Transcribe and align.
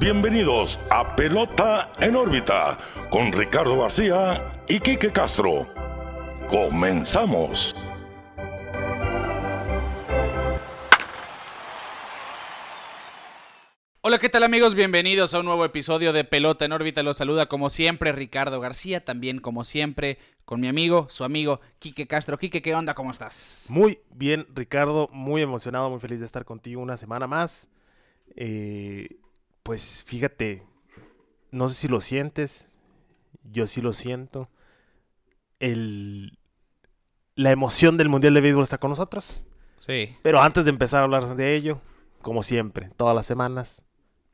bienvenidos 0.00 0.80
a 0.90 1.14
Pelota 1.14 1.92
en 2.00 2.16
órbita 2.16 2.78
con 3.10 3.30
Ricardo 3.30 3.78
García 3.82 4.62
y 4.66 4.80
Quique 4.80 5.12
Castro. 5.12 5.68
Comenzamos. 6.48 7.76
Hola, 14.00 14.18
¿qué 14.18 14.30
tal 14.30 14.42
amigos? 14.42 14.74
Bienvenidos 14.74 15.34
a 15.34 15.40
un 15.40 15.44
nuevo 15.44 15.66
episodio 15.66 16.14
de 16.14 16.24
Pelota 16.24 16.64
en 16.64 16.72
órbita. 16.72 17.02
Los 17.02 17.18
saluda 17.18 17.44
como 17.44 17.68
siempre 17.68 18.12
Ricardo 18.12 18.58
García, 18.58 19.04
también 19.04 19.38
como 19.38 19.64
siempre 19.64 20.16
con 20.46 20.60
mi 20.60 20.68
amigo, 20.68 21.08
su 21.10 21.24
amigo 21.24 21.60
Quique 21.78 22.06
Castro. 22.06 22.38
Quique, 22.38 22.62
¿qué 22.62 22.74
onda? 22.74 22.94
¿Cómo 22.94 23.10
estás? 23.10 23.66
Muy 23.68 23.98
bien, 24.08 24.46
Ricardo, 24.54 25.10
muy 25.12 25.42
emocionado, 25.42 25.90
muy 25.90 26.00
feliz 26.00 26.20
de 26.20 26.26
estar 26.26 26.46
contigo 26.46 26.80
una 26.80 26.96
semana 26.96 27.26
más. 27.26 27.68
Eh, 28.34 29.19
pues 29.70 30.02
fíjate, 30.04 30.64
no 31.52 31.68
sé 31.68 31.76
si 31.76 31.86
lo 31.86 32.00
sientes, 32.00 32.66
yo 33.44 33.68
sí 33.68 33.80
lo 33.80 33.92
siento. 33.92 34.48
El, 35.60 36.40
la 37.36 37.52
emoción 37.52 37.96
del 37.96 38.08
Mundial 38.08 38.34
de 38.34 38.40
Béisbol 38.40 38.64
está 38.64 38.78
con 38.78 38.90
nosotros. 38.90 39.46
Sí. 39.78 40.16
Pero 40.22 40.42
antes 40.42 40.64
de 40.64 40.70
empezar 40.70 41.02
a 41.02 41.04
hablar 41.04 41.36
de 41.36 41.54
ello, 41.54 41.80
como 42.20 42.42
siempre, 42.42 42.90
todas 42.96 43.14
las 43.14 43.26
semanas, 43.26 43.84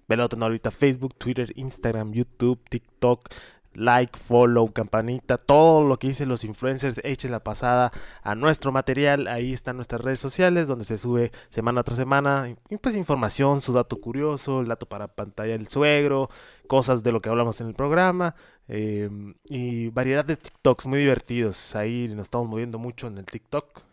Pelota 0.06 0.36
en 0.36 0.42
ahorita 0.42 0.70
Facebook, 0.70 1.14
Twitter, 1.16 1.52
Instagram, 1.54 2.14
YouTube, 2.14 2.66
TikTok, 2.70 3.28
like, 3.76 4.18
follow, 4.18 4.72
campanita, 4.72 5.38
todo 5.38 5.86
lo 5.86 5.98
que 5.98 6.08
dicen 6.08 6.28
los 6.28 6.44
influencers, 6.44 7.00
echen 7.04 7.30
la 7.30 7.40
pasada 7.40 7.92
a 8.22 8.34
nuestro 8.34 8.72
material. 8.72 9.28
Ahí 9.28 9.52
están 9.52 9.76
nuestras 9.76 10.00
redes 10.00 10.20
sociales 10.20 10.68
donde 10.68 10.84
se 10.84 10.98
sube 10.98 11.32
semana 11.48 11.82
tras 11.82 11.96
semana, 11.96 12.54
pues 12.80 12.96
información, 12.96 13.60
su 13.60 13.72
dato 13.72 14.00
curioso, 14.00 14.60
el 14.60 14.68
dato 14.68 14.86
para 14.86 15.08
pantalla 15.08 15.52
del 15.52 15.68
suegro, 15.68 16.30
cosas 16.66 17.02
de 17.02 17.12
lo 17.12 17.20
que 17.20 17.28
hablamos 17.28 17.60
en 17.60 17.68
el 17.68 17.74
programa 17.74 18.34
eh, 18.68 19.08
y 19.44 19.88
variedad 19.88 20.24
de 20.24 20.36
TikToks 20.36 20.86
muy 20.86 21.00
divertidos. 21.00 21.74
Ahí 21.76 22.08
nos 22.08 22.26
estamos 22.26 22.48
moviendo 22.48 22.78
mucho 22.78 23.06
en 23.06 23.18
el 23.18 23.24
TikTok. 23.24 23.85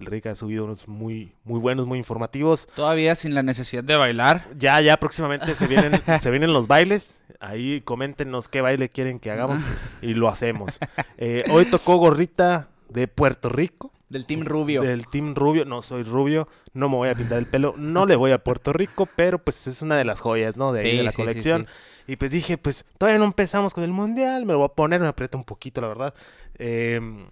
El 0.00 0.06
Rick 0.06 0.26
ha 0.26 0.34
subido 0.34 0.64
unos 0.64 0.88
muy, 0.88 1.34
muy 1.44 1.60
buenos, 1.60 1.86
muy 1.86 1.98
informativos. 1.98 2.68
Todavía 2.74 3.14
sin 3.14 3.34
la 3.34 3.42
necesidad 3.42 3.84
de 3.84 3.96
bailar. 3.96 4.48
Ya, 4.56 4.80
ya 4.80 4.96
próximamente 4.98 5.54
se 5.54 5.66
vienen, 5.66 6.00
se 6.20 6.30
vienen 6.30 6.52
los 6.52 6.66
bailes. 6.66 7.20
Ahí 7.38 7.82
coméntenos 7.82 8.48
qué 8.48 8.62
baile 8.62 8.88
quieren 8.88 9.20
que 9.20 9.30
hagamos 9.30 9.66
y 10.02 10.14
lo 10.14 10.28
hacemos. 10.28 10.78
Eh, 11.18 11.44
hoy 11.50 11.66
tocó 11.66 11.96
gorrita 11.96 12.68
de 12.88 13.08
Puerto 13.08 13.48
Rico. 13.50 13.92
Del 14.08 14.26
Team 14.26 14.44
Rubio. 14.44 14.82
Del 14.82 15.06
Team 15.06 15.34
Rubio. 15.34 15.64
No 15.64 15.82
soy 15.82 16.02
rubio, 16.02 16.48
no 16.72 16.88
me 16.88 16.96
voy 16.96 17.10
a 17.10 17.14
pintar 17.14 17.38
el 17.38 17.46
pelo, 17.46 17.74
no 17.76 18.06
le 18.06 18.16
voy 18.16 18.32
a 18.32 18.42
Puerto 18.42 18.72
Rico, 18.72 19.06
pero 19.14 19.38
pues 19.38 19.66
es 19.68 19.82
una 19.82 19.96
de 19.96 20.04
las 20.04 20.20
joyas, 20.20 20.56
¿no? 20.56 20.72
De, 20.72 20.80
ahí, 20.80 20.96
de 20.96 21.02
la 21.04 21.12
sí, 21.12 21.16
colección. 21.16 21.66
sí. 21.68 22.12
Y 22.12 22.16
pues 22.16 22.32
dije, 22.32 22.58
pues 22.58 22.84
todavía 22.98 23.20
no 23.20 23.24
empezamos 23.24 23.72
con 23.72 23.84
el 23.84 23.92
mundial, 23.92 24.46
me 24.46 24.52
lo 24.52 24.58
voy 24.58 24.66
a 24.66 24.74
poner, 24.74 25.00
me 25.00 25.06
aprieta 25.06 25.38
un 25.38 25.44
poquito, 25.44 25.80
la 25.80 25.88
verdad. 25.88 26.14
Em, 26.58 27.28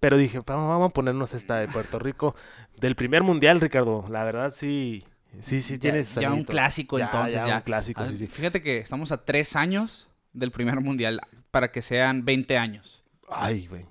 pero 0.00 0.16
dije, 0.16 0.40
vamos, 0.46 0.68
vamos 0.68 0.90
a 0.90 0.92
ponernos 0.92 1.34
esta 1.34 1.56
de 1.58 1.68
Puerto 1.68 1.98
Rico. 1.98 2.34
Del 2.80 2.94
primer 2.96 3.22
mundial, 3.22 3.60
Ricardo, 3.60 4.04
la 4.10 4.24
verdad 4.24 4.54
sí, 4.56 5.04
sí, 5.40 5.60
sí 5.60 5.74
Ya- 5.74 5.80
tiene 5.80 6.02
ya, 6.04 6.32
un 6.32 6.44
clásico 6.44 6.98
entonces. 6.98 7.34
Ya, 7.34 7.56
un 7.56 7.62
clásico, 7.62 8.02
Ah, 8.02 8.06
sí, 8.06 8.16
sí. 8.16 8.26
Fíjate 8.26 8.62
que 8.62 8.78
estamos 8.78 9.12
a 9.12 9.24
tres 9.24 9.56
años 9.56 10.08
del 10.32 10.50
primer 10.50 10.80
mundial 10.80 11.20
para 11.50 11.70
que 11.72 11.82
sean 11.82 12.24
20 12.24 12.58
años. 12.58 13.02
Ay, 13.28 13.66
güey. 13.66 13.86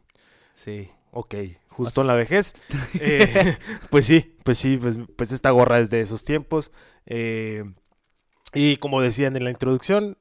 Sí. 0.54 0.90
Ok, 1.12 1.34
justo 1.70 2.02
en 2.02 2.08
la 2.08 2.14
vejez. 2.16 2.54
Eh, 3.02 3.58
pues 3.90 4.06
sí, 4.06 4.36
pues 4.44 4.58
sí, 4.58 4.78
pues, 4.78 4.98
pues 5.18 5.32
esta 5.32 5.50
gorra 5.52 5.80
es 5.80 5.90
de 5.90 6.02
esos 6.02 6.24
tiempos. 6.24 6.72
Eh, 7.06 7.64
y 8.54 8.78
como 8.78 9.02
decían 9.02 9.36
en 9.36 9.44
la 9.44 9.50
introducción, 9.52 10.18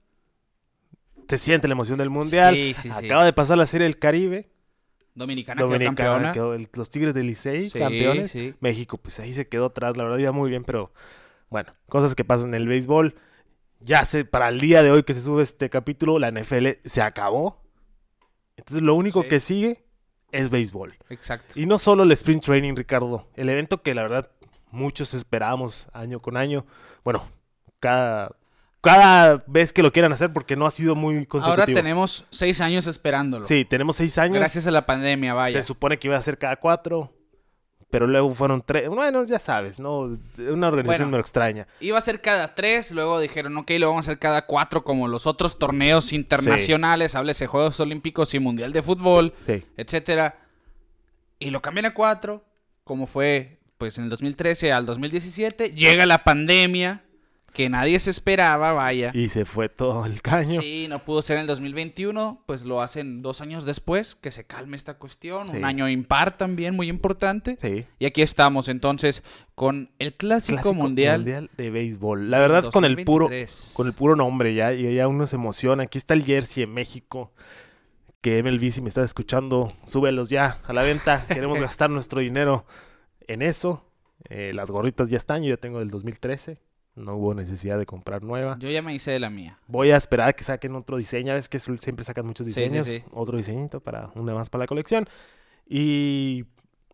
se 1.28 1.38
siente 1.38 1.68
la 1.68 1.72
emoción 1.72 1.98
del 1.98 2.10
mundial. 2.10 2.54
Sí, 2.54 2.74
sí, 2.74 2.90
sí. 2.90 3.06
Acaba 3.06 3.24
de 3.24 3.32
pasar 3.32 3.56
la 3.58 3.66
serie 3.66 3.86
del 3.86 3.98
Caribe. 3.98 4.48
Dominicana, 5.14 5.58
quedó 5.60 5.68
Dominicana 5.68 5.94
campeona. 6.10 6.32
quedó 6.32 6.54
el- 6.54 6.68
los 6.74 6.90
Tigres 6.90 7.14
del 7.14 7.26
Licey, 7.28 7.68
Sí, 7.70 7.78
campeones. 7.78 8.30
sí. 8.30 8.54
México, 8.60 8.96
pues 8.98 9.20
ahí 9.20 9.32
se 9.34 9.48
quedó 9.48 9.66
atrás, 9.66 9.96
la 9.96 10.04
verdad 10.04 10.18
iba 10.18 10.32
muy 10.32 10.50
bien, 10.50 10.64
pero 10.64 10.92
bueno, 11.50 11.72
cosas 11.88 12.14
que 12.14 12.24
pasan 12.24 12.48
en 12.48 12.54
el 12.62 12.66
béisbol. 12.68 13.14
Ya 13.80 14.04
sé, 14.06 14.24
para 14.24 14.48
el 14.48 14.60
día 14.60 14.82
de 14.82 14.90
hoy 14.90 15.02
que 15.04 15.14
se 15.14 15.20
sube 15.20 15.42
este 15.42 15.70
capítulo, 15.70 16.18
la 16.18 16.28
NFL 16.32 16.80
se 16.84 17.02
acabó. 17.02 17.62
Entonces 18.56 18.82
lo 18.82 18.94
único 18.94 19.22
Sí. 19.22 19.28
que 19.28 19.40
sigue 19.40 19.84
es 20.32 20.50
béisbol. 20.50 20.96
Exacto. 21.10 21.58
Y 21.60 21.66
no 21.66 21.78
solo 21.78 22.02
el 22.02 22.12
sprint 22.12 22.42
training, 22.44 22.74
Ricardo. 22.74 23.28
El 23.36 23.48
evento 23.48 23.82
que 23.82 23.94
la 23.94 24.02
verdad 24.02 24.30
muchos 24.70 25.14
esperamos 25.14 25.88
año 25.92 26.20
con 26.20 26.36
año. 26.36 26.66
Bueno, 27.04 27.28
cada, 27.78 28.34
cada 28.84 29.42
vez 29.46 29.72
que 29.72 29.82
lo 29.82 29.90
quieran 29.92 30.12
hacer 30.12 30.32
porque 30.32 30.56
no 30.56 30.66
ha 30.66 30.70
sido 30.70 30.94
muy 30.94 31.26
consecutivo. 31.26 31.50
Ahora 31.62 31.66
tenemos 31.66 32.24
seis 32.30 32.60
años 32.60 32.86
esperándolo. 32.86 33.46
Sí, 33.46 33.64
tenemos 33.64 33.96
seis 33.96 34.16
años. 34.18 34.38
Gracias 34.38 34.66
a 34.66 34.70
la 34.70 34.86
pandemia, 34.86 35.34
vaya. 35.34 35.60
Se 35.60 35.66
supone 35.66 35.98
que 35.98 36.08
iba 36.08 36.16
a 36.16 36.22
ser 36.22 36.38
cada 36.38 36.56
cuatro. 36.56 37.12
Pero 37.90 38.08
luego 38.08 38.34
fueron 38.34 38.60
tres. 38.66 38.88
Bueno, 38.88 39.24
ya 39.24 39.38
sabes, 39.38 39.78
¿no? 39.78 40.10
Una 40.38 40.66
organización 40.66 40.84
Bueno. 40.84 41.06
medio 41.12 41.20
extraña. 41.20 41.68
Iba 41.78 41.96
a 41.98 42.00
ser 42.00 42.20
cada 42.20 42.52
tres, 42.56 42.90
luego 42.90 43.20
dijeron, 43.20 43.56
ok, 43.56 43.70
lo 43.78 43.88
vamos 43.88 44.08
a 44.08 44.10
hacer 44.10 44.18
cada 44.18 44.46
cuatro 44.46 44.82
como 44.82 45.06
los 45.06 45.28
otros 45.28 45.60
torneos 45.60 46.12
internacionales, 46.12 47.14
háblese 47.14 47.46
Juegos 47.46 47.78
Olímpicos 47.78 48.34
y 48.34 48.40
Mundial 48.40 48.72
de 48.72 48.82
Fútbol, 48.82 49.32
Sí. 49.46 49.62
etcétera. 49.76 50.38
Y 51.38 51.50
lo 51.50 51.62
cambian 51.62 51.86
a 51.86 51.94
cuatro, 51.94 52.44
como 52.82 53.06
fue 53.06 53.60
pues 53.78 53.96
en 53.98 54.04
el 54.04 54.10
2013 54.10 54.72
al 54.72 54.86
2017. 54.86 55.70
Llega 55.70 56.04
la 56.06 56.24
pandemia, 56.24 57.04
que 57.54 57.70
nadie 57.70 58.00
se 58.00 58.10
esperaba, 58.10 58.72
vaya. 58.72 59.12
Y 59.14 59.28
se 59.28 59.44
fue 59.44 59.68
todo 59.68 60.04
el 60.06 60.20
caño. 60.20 60.60
Sí, 60.60 60.86
no 60.88 61.04
pudo 61.04 61.22
ser 61.22 61.36
en 61.36 61.42
el 61.42 61.46
2021, 61.46 62.42
pues 62.46 62.64
lo 62.64 62.82
hacen 62.82 63.22
dos 63.22 63.40
años 63.40 63.64
después, 63.64 64.16
que 64.16 64.32
se 64.32 64.44
calme 64.44 64.76
esta 64.76 64.94
cuestión. 64.94 65.48
Sí. 65.48 65.56
Un 65.58 65.64
año 65.64 65.88
impar 65.88 66.36
también, 66.36 66.74
muy 66.74 66.88
importante. 66.88 67.56
Sí. 67.60 67.86
Y 68.00 68.06
aquí 68.06 68.22
estamos 68.22 68.68
entonces 68.68 69.22
con 69.54 69.90
el 70.00 70.14
Clásico, 70.14 70.56
Clásico 70.56 70.74
mundial. 70.74 71.48
de 71.56 71.70
béisbol. 71.70 72.28
La 72.28 72.40
verdad, 72.40 72.64
con 72.72 72.84
el 72.84 73.04
puro, 73.04 73.26
2023. 73.26 73.70
con 73.74 73.86
el 73.86 73.92
puro 73.92 74.16
nombre, 74.16 74.52
ya, 74.52 74.72
ya 74.72 74.90
ya 74.90 75.06
uno 75.06 75.28
se 75.28 75.36
emociona. 75.36 75.84
Aquí 75.84 75.96
está 75.96 76.14
el 76.14 76.24
jersey 76.24 76.64
en 76.64 76.74
México. 76.74 77.32
Que 78.20 78.42
MLB, 78.42 78.72
si 78.72 78.82
me 78.82 78.88
estás 78.88 79.04
escuchando, 79.04 79.72
súbelos 79.86 80.28
ya 80.28 80.58
a 80.66 80.72
la 80.72 80.82
venta. 80.82 81.24
Queremos 81.28 81.60
gastar 81.60 81.88
nuestro 81.88 82.20
dinero 82.20 82.66
en 83.28 83.42
eso. 83.42 83.84
Eh, 84.28 84.50
las 84.54 84.72
gorritas 84.72 85.08
ya 85.08 85.18
están, 85.18 85.44
yo 85.44 85.50
ya 85.50 85.56
tengo 85.56 85.78
del 85.78 85.90
2013. 85.90 86.58
No 86.96 87.16
hubo 87.16 87.34
necesidad 87.34 87.78
de 87.78 87.86
comprar 87.86 88.22
nueva. 88.22 88.56
Yo 88.60 88.70
ya 88.70 88.80
me 88.82 88.94
hice 88.94 89.10
de 89.10 89.18
la 89.18 89.28
mía. 89.30 89.58
Voy 89.66 89.90
a 89.90 89.96
esperar 89.96 90.28
a 90.28 90.32
que 90.32 90.44
saquen 90.44 90.74
otro 90.76 90.96
diseño. 90.96 91.28
Ya 91.28 91.34
ves 91.34 91.48
que 91.48 91.58
siempre 91.58 92.04
sacan 92.04 92.24
muchos 92.26 92.46
Sí, 92.46 92.52
sí, 92.52 92.60
diseños. 92.62 92.86
sí. 92.86 93.02
Otro 93.12 93.36
diseñito 93.36 93.80
para 93.80 94.10
una 94.14 94.32
más 94.34 94.48
para 94.48 94.62
la 94.62 94.66
colección. 94.68 95.08
Y, 95.68 96.44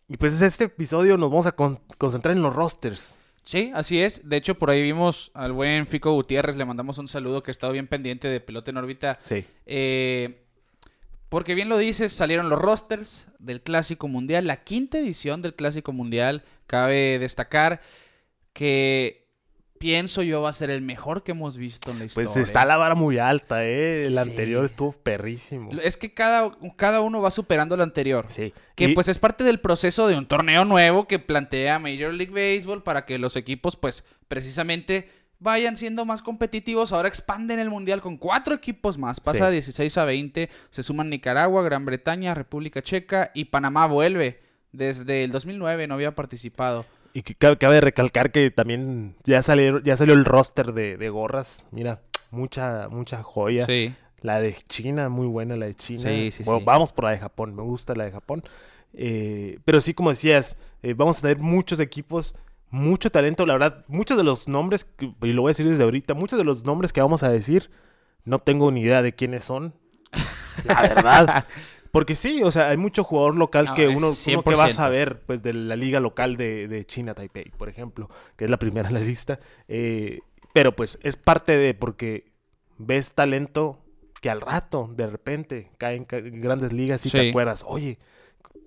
y 0.09 0.16
pues 0.16 0.41
este 0.41 0.65
episodio 0.65 1.16
nos 1.19 1.31
vamos 1.31 1.47
a 1.47 1.53
con- 1.53 1.81
concentrar 1.99 2.34
en 2.34 2.43
los 2.43 2.55
rosters. 2.55 3.19
Sí, 3.43 3.72
así 3.75 4.00
es. 4.00 4.28
De 4.28 4.37
hecho, 4.37 4.56
por 4.59 4.71
ahí 4.71 4.83
vimos 4.83 5.31
al 5.34 5.53
buen 5.53 5.87
Fico 5.87 6.12
Gutiérrez. 6.12 6.56
Le 6.56 6.65
mandamos 6.65 6.99
un 6.99 7.09
saludo 7.09 7.43
que 7.43 7.50
ha 7.50 7.53
estado 7.53 7.72
bien 7.72 7.87
pendiente 7.89 8.28
de 8.28 8.41
pelota 8.41 8.71
en 8.71 8.77
órbita. 8.78 9.19
Sí. 9.22 9.44
Eh, 9.66 10.44
porque 11.28 11.55
bien 11.55 11.69
lo 11.69 11.77
dices, 11.78 12.12
salieron 12.12 12.49
los 12.49 12.59
rosters 12.59 13.27
del 13.39 13.60
Clásico 13.62 14.09
Mundial, 14.09 14.47
la 14.47 14.62
quinta 14.65 14.99
edición 14.99 15.43
del 15.43 15.55
Clásico 15.55 15.93
Mundial. 15.93 16.43
Cabe 16.66 17.19
destacar 17.19 17.81
que 18.53 19.30
pienso 19.81 20.23
yo 20.23 20.43
va 20.43 20.51
a 20.51 20.53
ser 20.53 20.69
el 20.69 20.83
mejor 20.83 21.23
que 21.23 21.31
hemos 21.33 21.57
visto 21.57 21.91
en 21.91 21.99
la 22.01 22.05
historia. 22.05 22.31
Pues 22.31 22.37
está 22.37 22.67
la 22.67 22.77
vara 22.77 22.95
muy 22.95 23.19
alta, 23.19 23.65
¿eh? 23.65 24.05
El 24.07 24.13
Sí. 24.13 24.19
anterior 24.19 24.63
estuvo 24.67 24.93
perrísimo. 24.93 25.71
Es 25.83 25.97
que 25.97 26.13
cada, 26.13 26.53
cada 26.77 27.01
uno 27.01 27.23
va 27.23 27.31
superando 27.31 27.79
lo 27.79 27.83
anterior. 27.83 28.27
Sí. 28.29 28.51
Que 28.75 28.91
Y- 28.91 28.95
pues 28.95 29.09
es 29.09 29.19
parte 29.19 29.43
del 29.43 29.59
proceso 29.59 30.07
de 30.07 30.19
un 30.19 30.27
torneo 30.29 30.67
nuevo 30.67 31.09
que 31.09 31.19
plantea 31.19 31.79
Major 31.79 32.13
League 32.13 32.31
Baseball 32.31 32.83
para 32.83 33.07
que 33.07 33.19
los 33.19 33.37
equipos 33.37 33.77
pues 33.77 34.05
precisamente 34.29 35.09
vayan 35.39 35.79
siendo 35.79 36.05
más 36.05 36.21
competitivos. 36.21 36.93
Ahora 36.93 37.09
expanden 37.09 37.59
el 37.59 37.71
mundial 37.71 38.03
con 38.03 38.19
cuatro 38.19 38.54
equipos 38.54 38.99
más. 38.99 39.19
Pasa 39.19 39.39
Sí. 39.39 39.45
de 39.47 39.51
16 39.53 39.97
a 39.97 40.04
20. 40.04 40.51
Se 40.69 40.83
suman 40.83 41.09
Nicaragua, 41.09 41.63
Gran 41.63 41.87
Bretaña, 41.87 42.34
República 42.34 42.83
Checa 42.83 43.31
y 43.33 43.47
Panamá 43.47 43.87
vuelve. 43.87 44.43
Desde 44.72 45.25
el 45.25 45.33
2009 45.33 45.87
no 45.87 45.95
había 45.95 46.15
participado. 46.15 46.84
Y 47.12 47.22
que 47.22 47.34
cabe, 47.34 47.59
cabe 47.59 47.80
recalcar 47.80 48.30
que 48.30 48.51
también 48.51 49.16
ya 49.24 49.42
salió, 49.42 49.80
ya 49.80 49.97
salió 49.97 50.15
el 50.15 50.24
roster 50.24 50.72
de, 50.72 50.97
de 50.97 51.09
gorras. 51.09 51.66
Mira, 51.72 52.01
mucha, 52.30 52.89
mucha 52.89 53.22
joya. 53.22 53.66
Sí. 53.66 53.95
La 54.21 54.39
de 54.41 54.54
China, 54.68 55.09
muy 55.09 55.27
buena 55.27 55.57
la 55.57 55.66
de 55.66 55.74
China. 55.74 56.03
Sí, 56.03 56.30
sí, 56.30 56.42
Bueno, 56.45 56.60
sí. 56.60 56.65
vamos 56.66 56.92
por 56.92 57.04
la 57.07 57.10
de 57.12 57.18
Japón, 57.18 57.54
me 57.57 57.62
gusta 57.62 57.95
la 57.95 58.04
de 58.04 58.12
Japón. 58.12 58.45
Eh, 58.92 59.59
pero 59.65 59.80
sí, 59.80 59.95
como 59.95 60.10
decías, 60.10 60.59
eh, 60.83 60.95
vamos 60.95 61.18
a 61.18 61.22
tener 61.22 61.39
muchos 61.39 61.80
equipos, 61.80 62.34
mucho 62.71 63.10
talento. 63.10 63.47
La 63.47 63.54
verdad, 63.54 63.84
muchos 63.89 64.16
de 64.16 64.24
los 64.24 64.47
nombres, 64.47 64.84
que- 64.84 65.13
y 65.22 65.33
lo 65.33 65.42
voy 65.42 65.51
a 65.51 65.53
decir 65.53 65.68
desde 65.68 65.83
ahorita, 65.84 66.15
muchos 66.15 66.39
de 66.39 66.45
los 66.45 66.65
nombres 66.65 66.92
que 66.92 67.01
vamos 67.01 67.22
a 67.22 67.28
decir, 67.30 67.71
no 68.24 68.39
tengo 68.41 68.71
ni 68.71 68.83
idea 68.83 69.03
de 69.03 69.15
quiénes 69.15 69.45
son. 69.45 69.74
La 70.65 70.83
verdad. 70.83 71.45
Porque 71.92 72.15
sí, 72.15 72.42
o 72.45 72.51
sea, 72.51 72.69
hay 72.69 72.77
mucho 72.77 73.03
jugador 73.03 73.37
local 73.37 73.65
No, 73.66 73.75
que 73.75 73.89
uno, 73.89 74.09
uno 74.09 74.15
que 74.15 74.37
100%. 74.54 74.59
va 74.59 74.65
a 74.66 74.71
saber, 74.71 75.22
pues, 75.27 75.42
de 75.42 75.53
la 75.53 75.75
liga 75.77 75.98
local 76.01 76.37
de, 76.37 76.69
de 76.69 76.84
China 76.87 77.15
Taipei, 77.15 77.51
por 77.57 77.69
ejemplo, 77.69 78.09
que 78.37 78.45
es 78.45 78.51
la 78.51 78.59
primera 78.59 78.89
en 78.89 78.95
la 78.95 79.01
lista. 79.01 79.41
Eh, 79.69 80.21
pero 80.53 80.75
pues 80.77 80.98
es 81.03 81.16
parte 81.16 81.57
de, 81.57 81.75
porque 81.75 82.33
ves 82.78 83.13
talento 83.13 83.84
que 84.21 84.31
al 84.31 84.41
rato, 84.41 84.89
de 84.95 85.07
repente, 85.09 85.71
cae 85.78 85.97
en 85.97 86.04
ca- 86.04 86.19
en 86.19 86.41
grandes 86.41 86.72
ligas 86.72 87.04
y 87.07 87.10
te 87.10 87.28
acuerdas, 87.31 87.65
oye, 87.66 87.98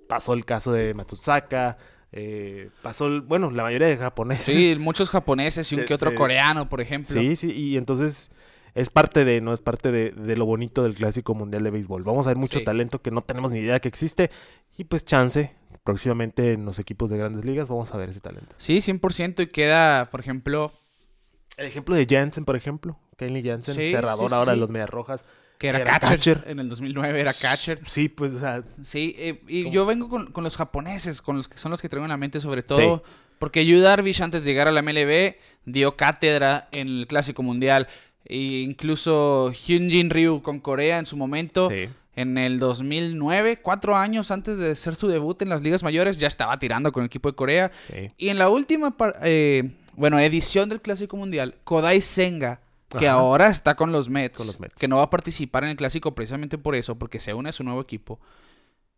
pasó 0.08 0.34
el 0.34 0.46
caso 0.46 0.72
de 0.74 0.94
Matsusaka, 0.94 1.78
eh, 2.12 2.70
pasó, 2.82 3.08
el- 3.08 3.22
bueno, 3.22 3.52
la 3.52 3.64
mayoría 3.64 3.88
de 3.88 3.98
japoneses. 3.98 4.46
Sí, 4.46 4.76
muchos 4.78 5.10
japoneses 5.10 5.72
y 5.72 5.76
un 5.76 5.82
Se- 5.82 5.86
que 5.88 5.94
otro 5.94 6.10
se- 6.12 6.16
coreano, 6.16 6.68
por 6.70 6.82
ejemplo. 6.82 7.14
Sí, 7.22 7.36
sí, 7.36 7.52
y 7.54 7.78
entonces 7.78 8.32
es 8.76 8.90
parte 8.90 9.24
de, 9.26 9.42
¿no? 9.42 9.54
Es 9.54 9.62
parte 9.62 9.92
de, 9.92 10.12
de 10.12 10.36
lo 10.38 10.46
bonito 10.46 10.84
del 10.84 10.96
Clásico 10.96 11.36
Mundial 11.36 11.64
de 11.64 11.72
Béisbol. 11.72 12.04
Vamos 12.04 12.26
a 12.28 12.32
ver 12.32 12.38
mucho 12.38 12.60
Sí. 12.60 12.66
talento 12.66 13.02
que 13.02 13.12
no 13.12 13.22
tenemos 13.22 13.52
ni 13.52 13.60
idea 13.60 13.80
que 13.80 13.88
existe 13.88 14.32
y 14.78 14.86
pues 14.86 15.06
chance, 15.06 15.54
próximamente 15.84 16.54
en 16.54 16.66
los 16.66 16.80
equipos 16.80 17.10
de 17.10 17.18
grandes 17.18 17.46
ligas 17.46 17.68
vamos 17.70 17.94
a 17.94 17.98
ver 17.98 18.10
ese 18.10 18.20
talento. 18.20 18.56
Sí, 18.58 18.78
100% 18.82 19.44
y 19.44 19.48
queda, 19.48 20.10
por 20.12 20.20
ejemplo, 20.20 20.72
El 21.58 21.68
ejemplo 21.68 21.96
de 21.96 22.08
Jansen, 22.10 22.46
por 22.46 22.56
ejemplo, 22.56 22.98
Kenley 23.18 23.44
Jansen, 23.44 23.76
Sí, 23.76 23.92
cerrador 23.92 24.30
sí, 24.30 24.36
ahora 24.36 24.54
de 24.54 24.58
los 24.58 24.70
Medias 24.72 24.90
Rojas. 24.90 25.24
que 25.60 25.68
era, 25.70 25.80
Era 25.82 26.00
catcher. 26.00 26.40
catcher. 26.40 26.52
En 26.52 26.60
el 26.60 26.68
2009 26.68 27.22
era 27.22 27.32
catcher. 27.34 27.80
Sí, 27.86 28.10
pues, 28.10 28.34
o 28.34 28.40
sea, 28.40 28.64
Sí, 28.82 29.16
eh, 29.20 29.42
y 29.48 29.64
¿Cómo? 29.64 29.74
yo 29.76 29.86
vengo 29.86 30.10
con, 30.10 30.32
con 30.32 30.44
los 30.44 30.58
japoneses, 30.58 31.22
con 31.22 31.38
los 31.38 31.48
que 31.48 31.58
son 31.60 31.70
los 31.70 31.80
que 31.82 31.90
traigo 31.90 32.06
en 32.06 32.10
la 32.10 32.18
mente 32.18 32.42
sobre 32.42 32.64
todo. 32.64 33.04
Porque 33.40 33.66
Yu 33.66 33.80
Darvish 33.82 34.22
antes 34.24 34.44
de 34.46 34.52
llegar 34.52 34.68
a 34.68 34.72
la 34.72 34.82
MLB 34.82 35.36
dio 35.66 35.96
cátedra 35.96 36.70
en 36.72 36.88
el 36.88 37.08
Clásico 37.08 37.44
Mundial. 37.44 37.88
E 38.26 38.62
incluso 38.62 39.52
Hyunjin 39.52 40.10
Ryu 40.10 40.42
con 40.42 40.60
Corea 40.60 40.98
en 41.00 41.06
su 41.06 41.18
momento. 41.18 41.70
sí. 41.70 41.90
En 42.16 42.38
el 42.38 42.60
2009, 42.60 43.58
cuatro 43.64 43.96
años 43.96 44.30
antes 44.30 44.60
de 44.60 44.74
hacer 44.74 44.94
su 44.96 45.08
debut 45.08 45.42
en 45.42 45.50
las 45.50 45.64
ligas 45.64 45.82
mayores, 45.82 46.20
ya 46.20 46.28
estaba 46.28 46.60
tirando 46.60 46.92
con 46.92 47.02
el 47.02 47.08
equipo 47.08 47.28
de 47.32 47.36
Corea. 47.36 47.72
sí. 47.92 48.12
Y 48.20 48.30
en 48.30 48.38
la 48.38 48.50
última, 48.50 48.96
eh, 49.24 49.72
bueno, 49.96 50.20
edición 50.20 50.70
del 50.70 50.80
Clásico 50.80 51.18
Mundial, 51.18 51.56
Kodai 51.64 52.02
Senga, 52.02 52.60
que 53.00 53.08
Ajá. 53.08 53.18
ahora 53.18 53.48
está 53.48 53.74
con 53.74 53.92
los, 53.92 54.10
Mets, 54.10 54.38
Con 54.38 54.46
los 54.46 54.60
Mets. 54.60 54.76
que 54.76 54.88
no 54.88 54.98
va 54.98 55.04
a 55.06 55.10
participar 55.10 55.64
en 55.64 55.72
el 55.72 55.76
Clásico 55.76 56.14
precisamente 56.14 56.60
por 56.60 56.76
eso, 56.76 57.00
porque 57.00 57.20
se 57.20 57.34
une 57.34 57.50
a 57.50 57.52
su 57.52 57.64
nuevo 57.64 57.82
equipo, 57.82 58.20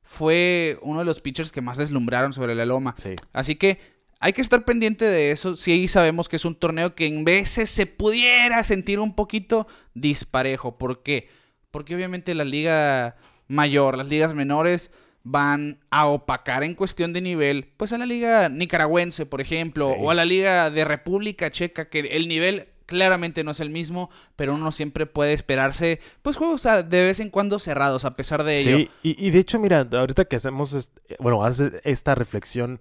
fue 0.04 0.78
uno 0.82 1.00
de 1.00 1.06
los 1.06 1.22
pitchers 1.22 1.54
que 1.54 1.62
más 1.62 1.78
deslumbraron 1.78 2.34
sobre 2.34 2.54
la 2.54 2.66
loma. 2.66 2.96
Sí. 2.98 3.16
Así 3.34 3.56
que 3.56 3.80
hay 4.20 4.34
que 4.34 4.42
estar 4.42 4.64
pendiente 4.66 5.06
de 5.06 5.32
eso. 5.32 5.56
Sí 5.56 5.88
sabemos 5.88 6.30
que 6.30 6.36
es 6.38 6.46
un 6.46 6.56
torneo 6.56 6.96
que 6.96 7.06
en 7.08 7.26
veces 7.26 7.70
se 7.70 7.86
pudiera 7.86 8.64
sentir 8.64 9.00
un 9.00 9.14
poquito 9.16 9.68
disparejo. 9.94 10.78
¿Por 10.78 11.04
qué? 11.04 11.30
Porque 11.72 11.96
obviamente 11.96 12.34
la 12.36 12.46
liga 12.46 13.16
mayor, 13.48 13.98
las 13.98 14.08
ligas 14.08 14.34
menores 14.34 14.92
van 15.24 15.80
a 15.90 16.06
opacar 16.06 16.64
en 16.64 16.76
cuestión 16.76 17.12
de 17.12 17.20
nivel, 17.22 17.66
pues 17.78 17.92
a 17.94 17.98
la 17.98 18.06
liga 18.06 18.48
nicaragüense, 18.48 19.26
por 19.26 19.42
ejemplo, 19.42 19.90
Sí. 19.94 20.00
o 20.00 20.12
a 20.12 20.14
la 20.14 20.24
liga 20.26 20.70
de 20.70 20.86
República 20.86 21.50
Checa, 21.52 21.90
que 21.90 22.00
el 22.00 22.28
nivel 22.28 22.68
claramente 22.86 23.44
no 23.44 23.50
es 23.50 23.60
el 23.60 23.72
mismo, 23.72 24.12
pero 24.36 24.54
uno 24.54 24.72
siempre 24.72 25.08
puede 25.08 25.34
esperarse, 25.34 26.00
pues 26.22 26.38
juegos 26.38 26.62
de 26.64 27.04
vez 27.04 27.20
en 27.20 27.32
cuando 27.32 27.58
cerrados, 27.58 28.06
a 28.06 28.16
pesar 28.16 28.44
de 28.44 28.60
ello. 28.60 28.78
Sí, 28.78 28.90
y, 29.02 29.28
y 29.28 29.32
de 29.32 29.40
hecho, 29.40 29.60
mira, 29.60 29.88
ahorita 29.92 30.26
que 30.26 30.36
hacemos, 30.36 30.90
bueno, 31.20 31.44
hace 31.44 31.82
esta 31.84 32.14
reflexión, 32.14 32.80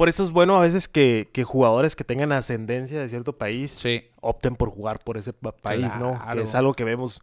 por 0.00 0.08
eso 0.08 0.24
es 0.24 0.30
bueno 0.30 0.56
a 0.56 0.62
veces 0.62 0.88
que, 0.88 1.28
que 1.30 1.44
jugadores 1.44 1.94
que 1.94 2.04
tengan 2.04 2.32
ascendencia 2.32 2.98
de 2.98 3.06
cierto 3.10 3.36
país 3.36 3.70
Sí. 3.70 4.04
opten 4.22 4.56
por 4.56 4.70
jugar 4.70 5.00
por 5.04 5.18
ese 5.18 5.34
pa- 5.34 5.52
país, 5.52 5.94
¿no? 5.98 6.18
Que 6.32 6.40
es 6.40 6.54
algo 6.54 6.72
que 6.72 6.84
vemos, 6.84 7.20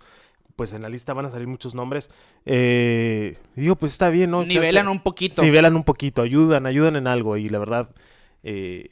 pues 0.55 0.73
en 0.73 0.83
la 0.83 0.89
lista 0.89 1.13
van 1.15 1.25
a 1.25 1.31
salir 1.31 1.47
muchos 1.47 1.73
nombres. 1.73 2.11
Eh, 2.45 3.35
digo, 3.55 3.77
pues 3.77 3.93
está 3.93 4.09
bien, 4.11 4.29
¿no? 4.29 4.45
Nivelan 4.45 4.87
un 4.89 4.99
poquito. 4.99 5.41
Nivelan 5.41 5.75
un 5.75 5.83
poquito, 5.83 6.21
ayudan, 6.21 6.67
ayudan 6.67 6.95
en 6.97 7.07
algo. 7.07 7.35
Y 7.37 7.49
la 7.49 7.57
verdad, 7.57 7.89
eh, 8.43 8.89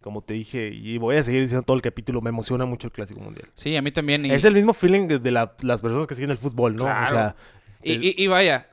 como 0.00 0.22
te 0.22 0.34
dije, 0.34 0.68
y 0.74 0.98
voy 0.98 1.14
a 1.14 1.22
seguir 1.22 1.40
diciendo 1.42 1.62
todo 1.64 1.76
el 1.76 1.82
capítulo, 1.82 2.20
me 2.20 2.30
emociona 2.30 2.64
mucho 2.64 2.88
el 2.88 2.92
Clásico 2.92 3.20
Mundial. 3.20 3.48
Sí, 3.54 3.76
a 3.76 3.82
mí 3.82 3.92
también. 3.92 4.26
y- 4.26 4.32
Es 4.32 4.44
el 4.44 4.54
mismo 4.54 4.72
feeling 4.72 5.06
de, 5.06 5.18
de 5.20 5.30
la- 5.30 5.54
las 5.62 5.80
personas 5.82 6.08
que 6.08 6.16
siguen 6.16 6.30
el 6.32 6.38
fútbol, 6.38 6.74
¿no? 6.74 6.82
Claro. 6.82 7.04
O 7.06 7.08
sea, 7.10 7.36
y- 7.84 8.24
y 8.24 8.26
vaya, 8.26 8.69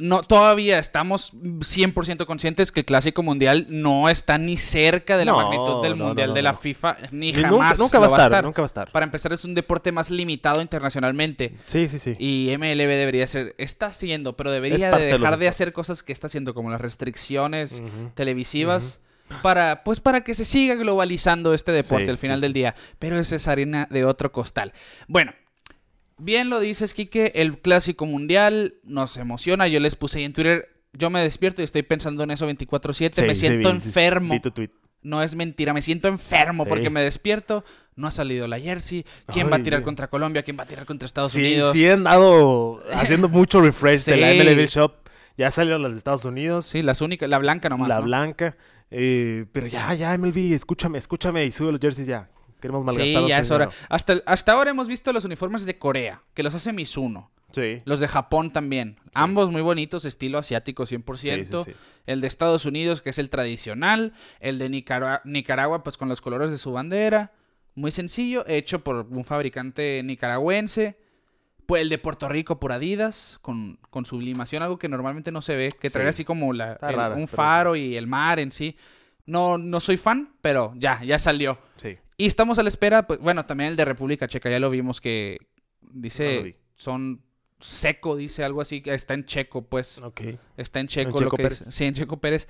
no, 0.00 0.22
todavía 0.22 0.78
estamos 0.78 1.32
100% 1.34 2.26
conscientes 2.26 2.72
que 2.72 2.80
el 2.80 2.86
Clásico 2.86 3.22
Mundial 3.22 3.66
no 3.68 4.08
está 4.08 4.38
ni 4.38 4.56
cerca 4.56 5.16
de 5.16 5.24
la 5.24 5.32
No, 5.32 5.38
magnitud 5.38 5.82
del 5.82 5.98
no, 5.98 6.06
Mundial 6.06 6.28
no, 6.28 6.34
de 6.34 6.42
la. 6.42 6.54
FIFA, 6.54 6.96
ni 7.12 7.32
jamás 7.32 7.78
nunca, 7.78 7.98
nunca 7.98 7.98
va 7.98 8.06
a 8.06 8.24
estar, 8.24 8.44
nunca 8.44 8.62
va 8.62 8.66
a 8.66 8.66
estar. 8.66 8.92
Para 8.92 9.04
empezar, 9.04 9.32
es 9.32 9.44
un 9.44 9.54
deporte 9.54 9.92
más 9.92 10.10
limitado 10.10 10.60
internacionalmente. 10.60 11.54
Sí, 11.66 11.88
sí, 11.88 11.98
sí. 11.98 12.16
Y 12.18 12.56
MLB 12.56 12.88
debería 12.88 13.26
ser, 13.26 13.54
está 13.58 13.86
haciendo, 13.86 14.36
pero 14.36 14.50
debería 14.50 14.90
de 14.90 15.06
dejar 15.06 15.38
de 15.38 15.48
hacer 15.48 15.72
cosas 15.72 16.02
que 16.02 16.12
está 16.12 16.26
haciendo, 16.26 16.54
como 16.54 16.70
las 16.70 16.80
restricciones 16.80 17.82
televisivas, 18.14 19.00
para, 19.42 19.84
pues 19.84 20.00
para 20.00 20.22
que 20.22 20.34
se 20.34 20.44
siga 20.44 20.74
globalizando 20.74 21.52
este 21.54 21.72
deporte 21.72 22.06
Sí, 22.06 22.10
al 22.10 22.18
final 22.18 22.38
sí, 22.38 22.42
del 22.42 22.52
día. 22.52 22.74
Pero 22.98 23.18
esa 23.18 23.36
es 23.36 23.46
harina 23.48 23.86
de 23.90 24.04
otro 24.04 24.32
costal. 24.32 24.72
Bueno, 25.06 25.32
bien 26.18 26.50
lo 26.50 26.60
dices, 26.60 26.94
Quique, 26.94 27.32
el 27.34 27.58
clásico 27.58 28.06
mundial 28.06 28.74
nos 28.84 29.16
emociona. 29.16 29.66
Yo 29.68 29.80
les 29.80 29.96
puse 29.96 30.18
ahí 30.18 30.24
en 30.24 30.32
Twitter, 30.32 30.68
yo 30.92 31.10
me 31.10 31.20
despierto 31.22 31.60
y 31.62 31.64
estoy 31.64 31.82
pensando 31.82 32.22
en 32.24 32.30
eso 32.30 32.46
24/7, 32.46 33.22
Sí, 33.22 33.22
me 33.26 33.34
siento 33.34 33.68
sí, 33.70 33.74
enfermo. 33.76 34.34
vi 34.34 34.40
tu 34.40 34.50
tweet. 34.50 34.70
No 35.00 35.22
es 35.22 35.34
mentira, 35.36 35.72
me 35.72 35.80
siento 35.80 36.08
enfermo 36.08 36.64
Sí. 36.64 36.68
porque 36.68 36.90
me 36.90 37.00
despierto, 37.02 37.64
no 37.94 38.08
ha 38.08 38.10
salido 38.10 38.48
la 38.48 38.58
jersey, 38.58 39.06
quién 39.32 39.50
va 39.50 39.56
a 39.56 39.62
tirar 39.62 39.82
contra 39.82 40.08
Colombia, 40.08 40.42
quién 40.42 40.58
va 40.58 40.64
a 40.64 40.66
tirar 40.66 40.86
contra 40.86 41.06
Estados 41.06 41.34
Unidos. 41.36 41.72
sí 41.72 41.86
han 41.88 42.02
dado 42.04 42.80
haciendo 42.92 43.28
mucho 43.28 43.60
refresh 43.60 44.04
de 44.06 44.16
la. 44.16 44.32
MLB 44.34 44.66
Shop. 44.66 44.94
Ya 45.36 45.52
salieron 45.52 45.82
las 45.84 45.92
de 45.92 45.98
Estados 45.98 46.24
Unidos, 46.24 46.66
Sí, 46.66 46.82
las 46.82 47.00
únicas, 47.00 47.28
la 47.28 47.38
blanca 47.38 47.68
nomás. 47.68 47.88
la 47.88 47.98
¿no? 47.98 48.02
blanca. 48.02 48.56
eh, 48.90 49.44
pero 49.52 49.68
ya, 49.68 49.94
ya, 49.94 50.16
MLB, 50.18 50.52
escúchame, 50.54 50.98
escúchame 50.98 51.44
y 51.44 51.52
sube 51.52 51.70
los 51.70 51.80
jerseys 51.80 52.08
ya. 52.08 52.26
Queremos 52.60 52.84
malgastar 52.84 53.22
Sí, 53.22 53.28
ya 53.28 53.38
es 53.38 53.50
hora. 53.50 53.70
Hasta, 53.88 54.20
hasta 54.26 54.52
ahora 54.52 54.70
hemos 54.70 54.88
visto 54.88 55.12
los 55.12 55.24
uniformes 55.24 55.64
de 55.66 55.78
Corea, 55.78 56.22
que 56.34 56.42
los 56.42 56.54
hace 56.54 56.72
Mizuno. 56.72 57.30
Sí. 57.52 57.80
Los 57.86 58.00
de 58.00 58.08
Japón 58.08 58.52
también. 58.52 58.96
Ambos 59.14 59.50
muy 59.50 59.62
bonitos, 59.62 60.04
estilo 60.04 60.38
asiático 60.38 60.84
100%. 60.84 61.16
Sí, 61.16 61.44
sí, 61.44 61.72
sí. 61.72 61.72
El 62.06 62.20
de 62.20 62.26
Estados 62.26 62.66
Unidos, 62.66 63.00
que 63.00 63.10
es 63.10 63.18
el 63.18 63.30
tradicional. 63.30 64.12
El 64.40 64.58
de 64.58 64.68
Nicaragua, 64.68 65.22
Nicaragua, 65.24 65.82
pues 65.82 65.96
con 65.96 66.08
los 66.10 66.20
colores 66.20 66.50
de 66.50 66.58
su 66.58 66.72
bandera. 66.72 67.32
Muy 67.74 67.90
sencillo, 67.90 68.44
hecho 68.48 68.80
por 68.84 69.06
un 69.08 69.24
fabricante 69.24 70.02
nicaragüense. 70.04 70.98
Pues 71.64 71.82
el 71.82 71.88
de 71.90 71.98
Puerto 71.98 72.28
Rico 72.28 72.58
por 72.58 72.72
Adidas, 72.72 73.38
con, 73.42 73.78
con 73.90 74.04
sublimación, 74.04 74.62
algo 74.62 74.78
que 74.78 74.88
normalmente 74.88 75.30
no 75.32 75.42
se 75.42 75.54
ve, 75.54 75.68
que 75.78 75.90
trae 75.90 76.04
Sí. 76.06 76.08
así 76.08 76.24
como 76.24 76.52
la, 76.52 76.72
Está 76.72 76.90
el- 76.90 76.96
rara, 76.96 77.14
un 77.14 77.26
pero 77.26 77.36
faro 77.36 77.76
y 77.76 77.96
el 77.96 78.06
mar 78.06 78.38
en 78.40 78.52
sí. 78.52 78.76
No, 79.26 79.58
no 79.58 79.78
soy 79.80 79.98
fan, 79.98 80.32
pero 80.40 80.72
ya, 80.76 81.02
ya 81.04 81.18
salió. 81.18 81.58
Sí. 81.76 81.96
Y 82.18 82.26
estamos 82.26 82.58
a 82.58 82.62
la 82.64 82.68
espera, 82.68 83.06
pues 83.06 83.20
bueno, 83.20 83.46
también 83.46 83.70
el 83.70 83.76
de 83.76 83.84
República 83.84 84.26
Checa, 84.28 84.50
ya 84.50 84.58
lo 84.58 84.68
vimos 84.70 85.00
que 85.00 85.38
dice, 85.80 86.56
son 86.76 87.22
seco, 87.60 88.16
dice 88.16 88.42
algo 88.44 88.60
así, 88.60 88.82
está 88.86 89.14
en 89.14 89.24
checo, 89.24 89.62
pues, 89.62 90.00
está 90.56 90.80
en 90.80 90.88
checo, 90.88 91.08
¿En 91.10 91.12
lo 91.14 91.18
Checo 91.20 91.36
que 91.36 91.42
Pérez? 91.44 91.58
dice. 91.60 91.72
Sí, 91.72 91.84
en 91.84 91.94
Checo 91.94 92.16
Pérez. 92.20 92.48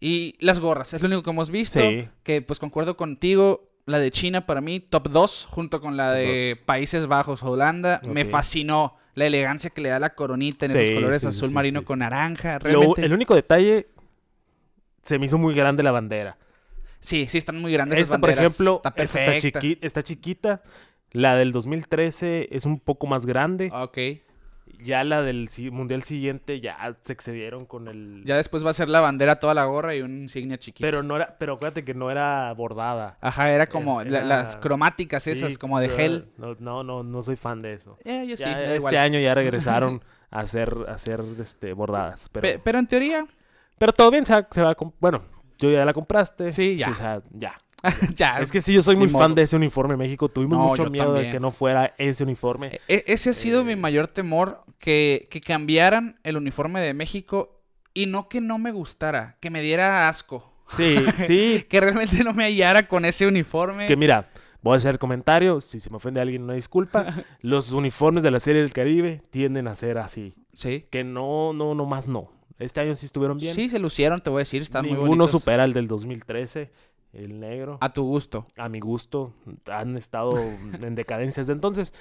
Y 0.00 0.36
las 0.40 0.58
gorras, 0.58 0.94
es 0.94 1.02
lo 1.02 1.08
único 1.08 1.22
que 1.22 1.30
hemos 1.30 1.50
visto, 1.50 1.78
Sí. 1.80 2.08
que 2.22 2.40
pues 2.40 2.58
concuerdo 2.58 2.96
contigo, 2.96 3.68
la 3.84 3.98
de 3.98 4.10
China 4.10 4.46
para 4.46 4.62
mí, 4.62 4.80
top 4.80 5.10
2, 5.10 5.46
junto 5.50 5.80
con 5.82 5.98
la 5.98 6.12
de 6.14 6.54
dos. 6.56 6.64
Países 6.64 7.06
Bajos, 7.06 7.42
Holanda, 7.42 8.00
me 8.08 8.24
fascinó 8.24 8.96
la 9.14 9.26
elegancia 9.26 9.68
que 9.68 9.82
le 9.82 9.90
da 9.90 9.98
la 9.98 10.14
coronita 10.14 10.64
en 10.64 10.72
Sí, 10.72 10.78
esos 10.78 10.94
colores 10.94 11.20
sí, 11.22 11.26
azul 11.28 11.50
marino 11.52 11.84
con 11.84 11.98
naranja, 11.98 12.54
Lo- 12.54 12.58
realmente. 12.60 13.04
el 13.04 13.12
único 13.12 13.34
detalle, 13.34 13.88
se 15.02 15.18
me 15.18 15.26
hizo 15.26 15.36
muy 15.36 15.54
grande 15.54 15.82
la 15.82 15.90
bandera. 15.90 16.38
Sí, 17.00 17.26
sí, 17.28 17.38
están 17.38 17.60
muy 17.60 17.72
grandes 17.72 17.98
Esta, 17.98 18.18
por 18.18 18.30
ejemplo, 18.30 18.76
está 18.76 18.88
esta 18.90 19.02
está, 19.02 19.18
perfecta. 19.32 19.60
chiqui- 19.60 19.78
está 19.80 20.02
chiquita. 20.02 20.62
La 21.12 21.34
del 21.36 21.50
2013 21.52 22.48
es 22.52 22.64
un 22.66 22.78
poco 22.78 23.06
más 23.06 23.26
grande. 23.26 23.70
Ok. 23.72 23.98
Ya 24.82 25.02
la 25.04 25.20
del 25.22 25.48
mundial 25.72 26.04
siguiente 26.04 26.60
ya 26.60 26.96
se 27.02 27.12
excedieron 27.12 27.66
con 27.66 27.88
el... 27.88 28.22
Ya 28.24 28.36
después 28.36 28.64
va 28.64 28.70
a 28.70 28.74
ser 28.74 28.88
la 28.88 29.00
bandera, 29.00 29.38
toda 29.40 29.52
la 29.52 29.64
gorra 29.64 29.94
y 29.96 30.00
un 30.00 30.22
insignia 30.22 30.58
chiquito. 30.58 30.86
Pero 30.86 31.02
no 31.02 31.16
era, 31.16 31.36
pero 31.38 31.54
acuérdate 31.54 31.84
que 31.84 31.92
no 31.92 32.10
era 32.10 32.52
bordada. 32.54 33.18
Ajá, 33.20 33.50
era 33.50 33.66
como 33.68 34.00
Era- 34.00 34.20
la- 34.22 34.24
las 34.42 34.56
cromáticas 34.56 35.26
esas, 35.26 35.52
Sí, 35.52 35.58
como 35.58 35.80
de 35.80 35.88
yo- 35.88 35.96
gel. 35.96 36.28
No, 36.38 36.54
no, 36.60 36.82
no, 36.84 37.02
no 37.02 37.22
soy 37.22 37.36
fan 37.36 37.60
de 37.60 37.74
eso. 37.74 37.98
Eh, 38.04 38.24
yo 38.28 38.36
Ya 38.36 38.62
este 38.62 38.76
igual. 38.76 38.96
año 38.96 39.18
ya 39.20 39.34
regresaron 39.34 40.02
a 40.30 40.40
hacer, 40.40 40.74
a 40.88 40.92
hacer 40.92 41.22
este, 41.40 41.72
bordadas. 41.74 42.28
Pero, 42.30 42.42
Pe- 42.42 42.60
pero 42.62 42.78
en 42.78 42.86
teoría, 42.86 43.26
pero 43.76 43.92
todo 43.92 44.10
bien, 44.10 44.24
se 44.24 44.32
va, 44.34 44.46
se 44.50 44.62
va 44.62 44.74
Bueno, 45.00 45.24
yo 45.60 45.70
ya 45.70 45.84
la 45.84 45.92
compraste. 45.92 46.52
Sí, 46.52 46.76
ya. 46.76 46.90
o 46.90 46.94
sea, 46.94 47.22
ya. 47.32 47.52
ya. 48.16 48.40
Es 48.40 48.52
que 48.52 48.60
sí, 48.60 48.72
yo 48.74 48.82
soy 48.82 48.96
muy 48.96 49.08
fan 49.08 49.20
modo. 49.30 49.34
de 49.36 49.42
ese 49.42 49.56
uniforme 49.56 49.94
en 49.94 49.98
México. 49.98 50.28
Tuvimos 50.28 50.58
No, 50.58 50.66
mucho 50.68 50.90
miedo 50.90 51.14
de 51.14 51.30
que 51.30 51.40
no 51.40 51.50
fuera 51.50 51.94
ese 51.98 52.24
uniforme. 52.24 52.80
E- 52.88 53.04
ese 53.06 53.30
ha 53.30 53.34
sido 53.34 53.60
Eh. 53.62 53.64
mi 53.64 53.76
mayor 53.76 54.08
temor, 54.08 54.64
que, 54.78 55.28
que 55.30 55.40
cambiaran 55.40 56.18
el 56.22 56.36
uniforme 56.36 56.80
de 56.80 56.92
México 56.94 57.60
y 57.94 58.06
no 58.06 58.28
que 58.28 58.40
no 58.40 58.58
me 58.58 58.70
gustara, 58.72 59.36
que 59.40 59.50
me 59.50 59.62
diera 59.62 60.08
asco. 60.08 60.52
Sí, 60.68 60.96
sí. 61.18 61.66
Que 61.68 61.80
realmente 61.80 62.22
no 62.22 62.32
me 62.34 62.44
hallara 62.44 62.86
con 62.86 63.04
ese 63.04 63.26
uniforme. 63.26 63.86
que 63.86 63.96
mira, 63.96 64.28
voy 64.62 64.74
a 64.74 64.76
hacer 64.76 64.98
comentario. 64.98 65.60
Si 65.60 65.80
se 65.80 65.88
me 65.90 65.96
ofende 65.96 66.20
alguien, 66.20 66.42
una 66.44 66.54
disculpa. 66.54 67.06
Los 67.40 67.72
uniformes 67.72 68.22
de 68.22 68.30
la 68.30 68.40
Serie 68.40 68.60
del 68.62 68.72
Caribe 68.72 69.22
tienden 69.30 69.68
a 69.68 69.74
ser 69.76 69.98
así. 69.98 70.34
Sí. 70.52 70.84
Que 70.90 71.02
no, 71.02 71.52
no, 71.54 71.74
no 71.74 71.86
más 71.86 72.08
no. 72.08 72.30
Este 72.60 72.80
año 72.80 72.94
sí 72.94 73.06
estuvieron 73.06 73.38
bien. 73.38 73.54
Sí, 73.54 73.68
se 73.68 73.78
lucieron, 73.78 74.20
te 74.20 74.30
voy 74.30 74.38
a 74.40 74.42
decir, 74.42 74.62
están 74.62 74.82
muy 74.82 74.92
Ninguno 74.92 75.08
bonitos. 75.08 75.30
supera 75.32 75.64
el 75.64 75.72
del 75.72 75.88
2013. 75.88 76.70
el 77.12 77.40
negro. 77.40 77.78
A 77.80 77.92
tu 77.92 78.04
gusto. 78.04 78.46
A 78.56 78.68
mi 78.68 78.78
gusto, 78.78 79.34
han 79.66 79.96
estado 79.96 80.32
en 80.82 80.94
decadencia 80.94 81.42
desde 81.42 81.54
entonces. 81.54 81.94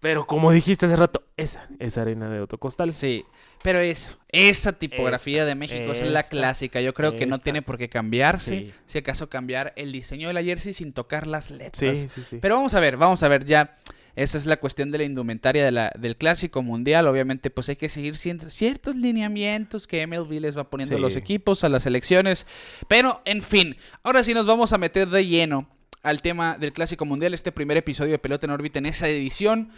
Pero 0.00 0.26
como 0.26 0.52
dijiste 0.52 0.86
hace 0.86 0.94
rato, 0.94 1.24
esa 1.36 1.68
es 1.80 1.98
arena 1.98 2.30
de 2.30 2.40
Otto 2.40 2.58
Costal. 2.58 2.92
Sí, 2.92 3.24
pero 3.64 3.80
eso, 3.80 4.16
esa 4.28 4.72
tipografía 4.72 5.38
Esta, 5.38 5.46
de 5.46 5.54
México 5.56 5.90
es 5.90 6.02
la 6.02 6.22
clásica. 6.22 6.80
Yo 6.80 6.94
creo 6.94 7.16
que 7.16 7.26
no 7.26 7.38
tiene 7.38 7.62
por 7.62 7.78
qué 7.78 7.88
cambiarse. 7.88 8.58
Sí. 8.58 8.74
Si 8.86 8.98
acaso 8.98 9.28
cambiar 9.28 9.72
el 9.74 9.90
diseño 9.90 10.28
de 10.28 10.34
la 10.34 10.42
jersey 10.44 10.72
sin 10.72 10.92
tocar 10.92 11.26
las 11.26 11.50
letras. 11.50 11.98
Sí, 11.98 12.08
sí, 12.08 12.22
sí. 12.22 12.38
Pero 12.40 12.54
vamos 12.54 12.74
a 12.74 12.80
ver, 12.80 12.96
vamos 12.96 13.24
a 13.24 13.28
ver 13.28 13.44
ya. 13.44 13.76
Esa 14.18 14.36
es 14.36 14.46
la 14.46 14.56
cuestión 14.58 14.90
de 14.90 14.98
la 14.98 15.04
indumentaria 15.04 15.64
de 15.64 15.70
la- 15.70 15.92
del 15.98 16.16
clásico 16.16 16.62
mundial. 16.62 17.06
Obviamente, 17.06 17.50
pues 17.50 17.68
hay 17.68 17.76
que 17.76 17.88
seguir 17.88 18.16
ciertos 18.16 18.96
lineamientos 18.96 19.86
que 19.86 20.02
MLB 20.06 20.40
les 20.40 20.58
va 20.58 20.68
poniendo 20.70 20.96
a 20.96 20.98
los 21.00 21.14
equipos, 21.20 21.62
a 21.62 21.68
las 21.68 21.84
selecciones. 21.84 22.44
Pero, 22.88 23.22
en 23.24 23.42
fin, 23.42 23.76
ahora 24.02 24.22
sí 24.24 24.34
nos 24.34 24.44
vamos 24.46 24.72
a 24.72 24.78
meter 24.78 25.08
de 25.08 25.24
lleno 25.26 25.68
al 26.02 26.20
tema 26.22 26.58
del 26.58 26.72
clásico 26.72 27.04
mundial, 27.04 27.32
este 27.32 27.52
primer 27.52 27.76
episodio 27.76 28.12
de 28.12 28.18
Pelota 28.18 28.46
en 28.46 28.50
órbita 28.50 28.78
en 28.80 28.86
esa 28.86 29.08
edición. 29.08 29.70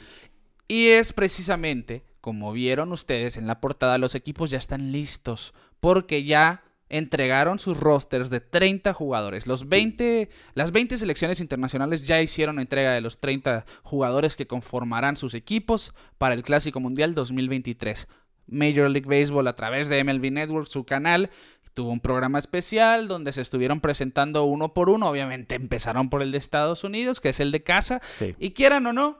Y 0.69 0.87
es 0.89 1.13
precisamente, 1.13 2.03
como 2.21 2.53
vieron 2.53 2.93
ustedes 2.93 3.37
en 3.37 3.47
la 3.47 3.61
portada, 3.61 3.99
los 3.99 4.15
equipos 4.15 4.51
ya 4.51 4.59
están 4.59 4.91
listos. 4.93 5.53
Porque 5.81 6.25
ya 6.25 6.63
entregaron 6.91 7.59
sus 7.59 7.79
rosters 7.79 8.29
de 8.29 8.41
30 8.41 8.93
jugadores. 8.93 9.47
Los 9.47 9.69
20, 9.69 10.29
las 10.55 10.73
20 10.73 10.99
selecciones 10.99 11.41
internacionales 11.41 12.05
ya 12.05 12.21
hicieron 12.21 12.59
entrega 12.59 12.93
de 12.93 13.01
los 13.01 13.21
30 13.21 13.65
jugadores 13.83 14.37
que 14.37 14.47
conformarán 14.47 15.17
sus 15.17 15.35
equipos 15.35 15.95
para 16.19 16.35
el 16.35 16.43
Clásico 16.43 16.81
Mundial 16.81 17.15
2023. 17.15 18.09
Major 18.49 18.91
League 18.91 19.09
Baseball 19.09 19.47
a 19.47 19.57
través 19.57 19.89
de 19.89 20.03
MLB 20.03 20.33
Network, 20.33 20.67
su 20.67 20.85
canal, 20.85 21.31
tuvo 21.73 21.93
un 21.93 22.01
programa 22.01 22.39
especial 22.39 23.09
donde 23.09 23.33
se 23.33 23.41
estuvieron 23.41 23.81
presentando 23.81 24.45
uno 24.45 24.75
por 24.75 24.91
uno. 24.91 25.09
Obviamente 25.09 25.55
empezaron 25.55 26.11
por 26.11 26.23
el 26.23 26.33
de 26.33 26.39
Estados 26.39 26.85
Unidos, 26.85 27.21
que 27.21 27.31
es 27.31 27.41
el 27.41 27.53
de 27.53 27.63
casa. 27.63 28.01
Sí. 28.19 28.35
Y 28.39 28.51
quieran 28.51 28.87
o 28.87 28.93
no, 28.93 29.19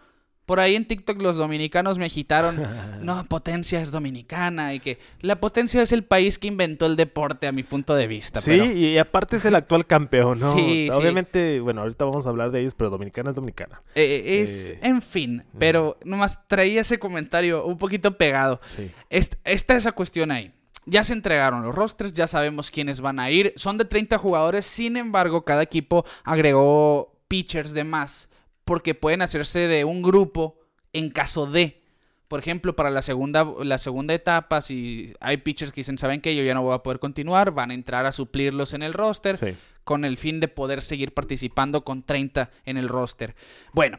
por 0.51 0.59
ahí 0.59 0.75
en 0.75 0.85
TikTok 0.85 1.23
los 1.23 1.37
dominicanos 1.37 1.97
me 1.97 2.07
agitaron, 2.07 2.57
no, 3.05 3.25
potencia 3.27 3.81
es 3.81 3.93
dominicana 3.93 4.75
y 4.75 4.81
que 4.81 4.99
la 5.21 5.39
potencia 5.39 5.81
es 5.81 5.93
el 5.93 6.03
país 6.03 6.41
que 6.41 6.49
inventó 6.49 6.87
el 6.87 6.97
deporte 6.97 7.47
a 7.47 7.53
mi 7.53 7.63
punto 7.63 7.95
de 7.95 8.09
vista. 8.09 8.41
Sí, 8.41 8.51
pero- 8.51 8.65
y 8.65 8.99
aparte 8.99 9.37
es 9.37 9.45
el 9.45 9.55
actual 9.55 9.87
campeón, 9.87 10.41
¿no? 10.41 10.53
Sí, 10.57 10.89
sí. 10.91 10.91
Obviamente, 10.91 11.61
bueno, 11.61 11.83
ahorita 11.83 12.05
vamos 12.05 12.27
a 12.27 12.31
hablar 12.31 12.51
de 12.51 12.63
ellos, 12.63 12.75
pero 12.77 12.91
Dominicana 12.91 13.31
es 13.31 13.37
Dominicana. 13.37 13.81
Eh, 13.95 14.41
es, 14.43 14.51
Eh, 14.51 14.79
en 14.83 15.01
fin, 15.03 15.45
pero 15.57 15.97
nomás 16.05 16.41
traía 16.49 16.81
ese 16.81 16.99
comentario 16.99 17.65
un 17.65 17.79
poquito 17.79 18.19
pegado. 18.19 18.59
Sí. 18.65 18.91
Est- 19.09 19.37
está 19.45 19.77
esa 19.77 19.93
cuestión 19.93 20.33
ahí. 20.33 20.51
Ya 20.87 21.05
se 21.05 21.13
entregaron 21.13 21.63
los 21.63 21.73
rosters, 21.77 22.13
ya 22.13 22.27
sabemos 22.27 22.73
quiénes 22.73 23.01
van 23.01 23.21
a 23.21 23.31
ir. 23.31 23.53
Son 23.55 23.79
de 23.79 23.85
30 23.85 24.19
jugadores, 24.19 24.67
sin 24.67 24.97
embargo, 24.97 25.45
cada 25.45 25.63
equipo 25.63 26.05
agregó 26.25 27.13
pitchers 27.29 27.73
de 27.73 27.85
más 27.85 28.30
porque 28.71 28.95
pueden 28.95 29.21
hacerse 29.21 29.67
de 29.67 29.85
un 29.85 30.01
grupo 30.01 30.61
en 30.93 31.11
caso 31.11 31.47
de. 31.47 31.83
Por 32.29 32.39
ejemplo, 32.39 32.77
para 32.77 32.89
la 32.89 33.03
segunda, 33.03 33.45
la 33.65 33.79
segunda 33.79 34.15
etapa, 34.15 34.61
si 34.63 35.13
hay 35.19 35.39
pitchers 35.39 35.73
que 35.73 35.81
dicen, 35.81 35.99
¿saben 35.99 36.21
que 36.21 36.37
Yo 36.37 36.45
ya 36.45 36.55
no 36.55 36.63
voy 36.63 36.77
a 36.77 36.79
poder 36.85 37.01
continuar, 37.01 37.51
van 37.51 37.73
a 37.73 37.75
entrar 37.75 38.07
a 38.07 38.13
suplirlos 38.13 38.73
en 38.73 38.85
el 38.85 38.93
roster 38.93 39.37
Sí. 39.37 39.57
con 39.83 40.05
el 40.05 40.17
fin 40.19 40.39
de 40.39 40.47
poder 40.47 40.83
seguir 40.83 41.13
participando 41.15 41.83
con 41.83 42.05
30 42.05 42.53
en 42.65 42.77
el 42.77 42.89
roster. 42.89 43.35
Bueno, 43.73 43.99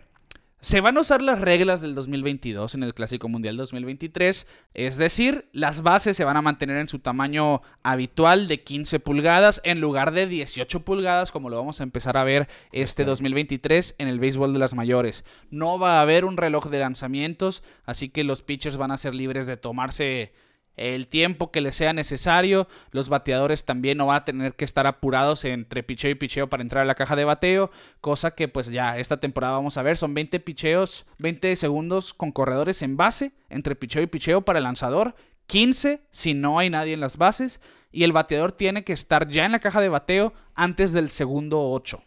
se 0.61 0.79
van 0.79 0.95
a 0.95 1.01
usar 1.01 1.23
las 1.23 1.41
reglas 1.41 1.81
del 1.81 1.95
2022 1.95 2.75
en 2.75 2.83
el 2.83 2.93
Clásico 2.93 3.27
Mundial 3.27 3.57
2023, 3.57 4.45
es 4.75 4.97
decir, 4.97 5.49
las 5.53 5.81
bases 5.81 6.15
se 6.15 6.23
van 6.23 6.37
a 6.37 6.43
mantener 6.43 6.77
en 6.77 6.87
su 6.87 6.99
tamaño 6.99 7.63
habitual 7.81 8.47
de 8.47 8.61
15 8.61 8.99
pulgadas 8.99 9.59
en 9.63 9.81
lugar 9.81 10.11
de 10.11 10.27
18 10.27 10.85
pulgadas 10.85 11.31
como 11.31 11.49
lo 11.49 11.57
vamos 11.57 11.79
a 11.79 11.83
empezar 11.83 12.15
a 12.15 12.23
ver 12.23 12.47
este 12.71 13.05
2023 13.05 13.95
en 13.97 14.07
el 14.07 14.19
béisbol 14.19 14.53
de 14.53 14.59
las 14.59 14.75
mayores. 14.75 15.25
No 15.49 15.79
va 15.79 15.97
a 15.97 16.01
haber 16.01 16.25
un 16.25 16.37
reloj 16.37 16.67
de 16.69 16.79
lanzamientos, 16.79 17.63
así 17.85 18.09
que 18.09 18.23
los 18.23 18.43
pitchers 18.43 18.77
van 18.77 18.91
a 18.91 18.99
ser 18.99 19.15
libres 19.15 19.47
de 19.47 19.57
tomarse 19.57 20.31
el 20.77 21.07
tiempo 21.07 21.51
que 21.51 21.61
les 21.61 21.75
sea 21.75 21.93
necesario. 21.93 22.67
Los 22.91 23.09
bateadores 23.09 23.65
también 23.65 23.97
no 23.97 24.05
van 24.07 24.17
a 24.17 24.25
tener 24.25 24.55
que 24.55 24.65
estar 24.65 24.87
apurados 24.87 25.43
entre 25.45 25.83
picheo 25.83 26.09
y 26.11 26.15
picheo 26.15 26.49
para 26.49 26.63
entrar 26.63 26.81
a 26.83 26.85
la 26.85 26.95
caja 26.95 27.15
de 27.15 27.25
bateo, 27.25 27.71
cosa 27.99 28.31
que 28.31 28.47
pues 28.47 28.67
ya 28.67 28.97
esta 28.97 29.19
temporada 29.19 29.53
vamos 29.53 29.77
a 29.77 29.83
ver, 29.83 29.97
son 29.97 30.13
20 30.13 30.39
picheos, 30.39 31.05
20 31.19 31.55
segundos 31.55 32.13
con 32.13 32.31
corredores 32.31 32.81
en 32.81 32.97
base 32.97 33.31
entre 33.49 33.75
picheo 33.75 34.01
y 34.01 34.07
picheo 34.07 34.41
para 34.41 34.59
el 34.59 34.63
lanzador, 34.63 35.15
15 35.47 36.01
si 36.11 36.33
no 36.33 36.57
hay 36.59 36.69
nadie 36.69 36.93
en 36.93 37.01
las 37.01 37.17
bases 37.17 37.59
y 37.91 38.03
el 38.05 38.13
bateador 38.13 38.53
tiene 38.53 38.83
que 38.85 38.93
estar 38.93 39.27
ya 39.27 39.45
en 39.45 39.51
la 39.51 39.59
caja 39.59 39.81
de 39.81 39.89
bateo 39.89 40.33
antes 40.55 40.93
del 40.93 41.09
segundo 41.09 41.69
8. 41.71 42.01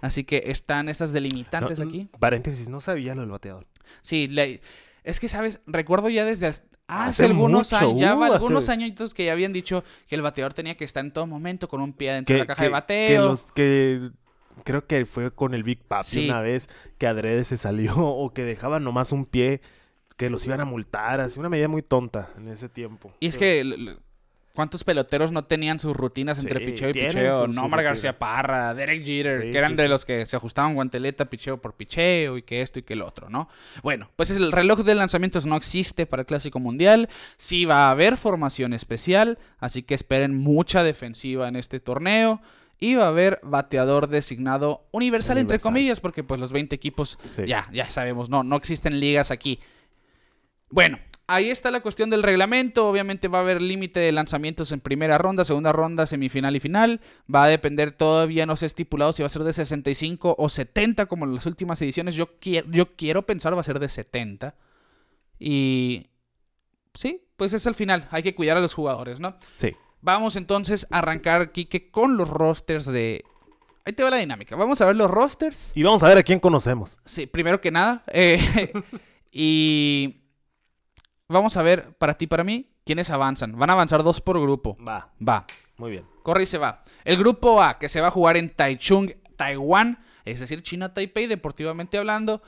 Así 0.00 0.24
que 0.24 0.44
están 0.46 0.88
esas 0.88 1.12
delimitantes 1.12 1.78
No, 1.78 1.84
aquí. 1.88 2.08
Paréntesis, 2.18 2.68
no 2.68 2.80
sabía 2.80 3.14
lo 3.14 3.20
del 3.22 3.30
bateador. 3.30 3.66
Sí, 4.00 4.26
le- 4.28 4.60
es 5.04 5.20
que, 5.20 5.28
¿sabes? 5.28 5.60
Recuerdo 5.66 6.08
ya 6.08 6.24
desde 6.24 6.52
as- 7.00 7.08
hace, 7.08 7.24
Hace 7.24 7.32
algunos 7.32 7.72
mucho, 7.72 7.76
años, 7.84 8.00
ya 8.00 8.14
uh, 8.16 8.22
hace- 8.24 8.34
algunos 8.34 8.68
añitos 8.68 9.14
que 9.14 9.24
ya 9.26 9.32
habían 9.32 9.52
dicho 9.52 9.84
que 10.08 10.14
el 10.14 10.22
bateador 10.22 10.54
tenía 10.54 10.76
que 10.76 10.84
estar 10.84 11.04
en 11.04 11.12
todo 11.12 11.26
momento 11.26 11.68
con 11.68 11.80
un 11.80 11.92
pie 11.92 12.12
dentro 12.12 12.26
Que, 12.34 12.34
de 12.34 12.38
la 12.40 12.46
caja 12.46 12.58
que- 12.58 12.64
de 12.64 12.68
que 12.68 12.72
bateo. 12.72 13.28
los 13.28 13.42
que 13.52 14.10
creo 14.64 14.86
que 14.86 15.06
fue 15.06 15.30
con 15.30 15.54
el 15.54 15.62
Big 15.62 15.82
Papi 15.82 16.06
Sí. 16.06 16.28
una 16.28 16.40
vez 16.40 16.68
que 16.98 17.06
adrede 17.06 17.44
se 17.44 17.56
salió 17.56 17.94
o 17.96 18.32
que 18.32 18.44
dejaban 18.44 18.84
nomás 18.84 19.12
un 19.12 19.24
pie 19.24 19.60
que 20.16 20.28
los 20.30 20.46
iban 20.46 20.60
a 20.60 20.64
multar, 20.64 21.20
así 21.20 21.40
una 21.40 21.48
medida 21.48 21.68
muy 21.68 21.82
tonta 21.82 22.30
en 22.36 22.48
ese 22.48 22.68
tiempo. 22.68 23.12
Y 23.18 23.26
es 23.28 23.38
Pero- 23.38 23.76
que, 23.76 23.96
¿cuántos 24.54 24.84
peloteros 24.84 25.32
no 25.32 25.44
tenían 25.44 25.78
sus 25.78 25.96
rutinas 25.96 26.38
entre 26.38 26.60
Sí, 26.60 26.66
picheo 26.72 26.90
y 26.90 26.92
picheo? 26.92 27.46
su- 27.46 27.52
Nomar. 27.52 27.82
García 27.82 28.18
Parra, 28.18 28.74
Derek 28.74 29.04
Jeter, 29.04 29.42
Sí, 29.42 29.50
que 29.50 29.58
eran 29.58 29.72
sí, 29.72 29.76
de 29.82 29.88
los 29.88 30.04
que 30.04 30.26
se 30.26 30.36
ajustaban 30.36 30.74
guanteleta, 30.74 31.26
picheo 31.26 31.60
por 31.60 31.74
picheo 31.74 32.36
y 32.38 32.42
que 32.42 32.62
esto 32.62 32.78
y 32.78 32.82
que 32.82 32.92
el 32.94 33.02
otro, 33.02 33.28
¿no? 33.30 33.48
Bueno, 33.82 34.10
pues 34.16 34.30
es 34.30 34.36
el 34.36 34.52
reloj 34.52 34.80
de 34.80 34.94
lanzamientos 34.94 35.46
no 35.46 35.56
existe 35.56 36.06
para 36.06 36.22
el 36.22 36.26
Clásico 36.26 36.60
Mundial. 36.60 37.08
Sí 37.36 37.64
va 37.64 37.86
a 37.86 37.90
haber 37.90 38.16
formación 38.16 38.72
especial, 38.72 39.38
así 39.58 39.82
que 39.82 39.94
esperen 39.94 40.34
mucha 40.36 40.82
defensiva 40.84 41.48
en 41.48 41.56
este 41.56 41.80
torneo. 41.80 42.40
Y 42.78 42.96
va 42.96 43.04
a 43.04 43.08
haber 43.08 43.38
bateador 43.44 44.08
designado 44.08 44.88
universal, 44.90 45.38
entre 45.38 45.54
Universal. 45.54 45.70
comillas, 45.72 46.00
porque 46.00 46.24
pues 46.24 46.40
los 46.40 46.50
20 46.50 46.74
equipos 46.74 47.16
ya, 47.46 47.68
ya 47.72 47.88
sabemos, 47.88 48.28
no, 48.28 48.42
no 48.42 48.56
existen 48.56 48.98
ligas 48.98 49.30
aquí. 49.30 49.60
Bueno, 50.72 50.98
ahí 51.26 51.50
está 51.50 51.70
la 51.70 51.82
cuestión 51.82 52.08
del 52.08 52.22
reglamento. 52.22 52.88
Obviamente 52.88 53.28
va 53.28 53.38
a 53.38 53.40
haber 53.42 53.60
límite 53.60 54.00
de 54.00 54.10
lanzamientos 54.10 54.72
en 54.72 54.80
primera 54.80 55.18
ronda, 55.18 55.44
segunda 55.44 55.70
ronda, 55.70 56.06
semifinal 56.06 56.56
y 56.56 56.60
final. 56.60 57.02
Va 57.32 57.44
a 57.44 57.48
depender, 57.48 57.92
todavía 57.92 58.46
no 58.46 58.56
se 58.56 58.64
ha 58.64 58.68
estipulado 58.68 59.12
si 59.12 59.22
va 59.22 59.26
a 59.26 59.28
ser 59.28 59.44
de 59.44 59.52
65 59.52 60.34
o 60.38 60.48
70 60.48 61.04
como 61.06 61.26
en 61.26 61.34
las 61.34 61.44
últimas 61.44 61.80
ediciones. 61.82 62.14
Yo, 62.14 62.38
quiero 62.38 62.66
yo 62.70 62.96
quiero 62.96 63.26
pensar 63.26 63.54
va 63.54 63.60
a 63.60 63.64
ser 63.64 63.78
de 63.78 63.90
70. 63.90 64.54
Y... 65.38 66.06
Sí, 66.94 67.22
pues 67.36 67.52
es 67.52 67.66
el 67.66 67.74
final. 67.74 68.08
Hay 68.10 68.22
que 68.22 68.34
cuidar 68.34 68.56
a 68.56 68.60
los 68.60 68.72
jugadores, 68.72 69.20
¿no? 69.20 69.36
Sí. 69.54 69.76
Vamos 70.00 70.36
entonces 70.36 70.86
a 70.90 70.98
arrancar, 70.98 71.52
Kike, 71.52 71.90
con 71.90 72.16
los 72.16 72.30
rosters 72.30 72.86
de... 72.86 73.26
Ahí 73.84 73.92
te 73.92 74.02
va 74.02 74.08
la 74.08 74.16
dinámica. 74.16 74.56
Vamos 74.56 74.80
a 74.80 74.86
ver 74.86 74.96
los 74.96 75.10
rosters. 75.10 75.70
Y 75.74 75.82
vamos 75.82 76.02
a 76.02 76.08
ver 76.08 76.16
a 76.16 76.22
quién 76.22 76.40
conocemos. 76.40 76.98
Sí, 77.04 77.26
primero 77.26 77.60
que 77.60 77.70
nada. 77.70 78.04
eh, 78.08 78.72
y 79.32 80.21
vamos 81.32 81.56
a 81.56 81.62
ver, 81.62 81.94
para 81.98 82.14
ti, 82.16 82.26
para 82.26 82.44
mí, 82.44 82.70
quiénes 82.84 83.10
avanzan. 83.10 83.58
Van 83.58 83.70
a 83.70 83.72
avanzar 83.74 84.02
dos 84.02 84.20
por 84.20 84.40
grupo. 84.40 84.76
Va, 84.76 85.12
Va, 85.26 85.46
muy 85.76 85.90
bien. 85.90 86.04
corre 86.22 86.44
y 86.44 86.46
se 86.46 86.58
va. 86.58 86.84
El 87.04 87.16
grupo 87.16 87.62
A, 87.62 87.78
que 87.78 87.88
se 87.88 88.00
va 88.00 88.08
a 88.08 88.10
jugar 88.12 88.36
en 88.36 88.50
Taichung, 88.50 89.10
Taiwán, 89.36 89.98
es 90.24 90.40
decir, 90.40 90.62
China 90.62 90.94
Taipei, 90.94 91.26
deportivamente 91.26 91.98
hablando. 91.98 92.42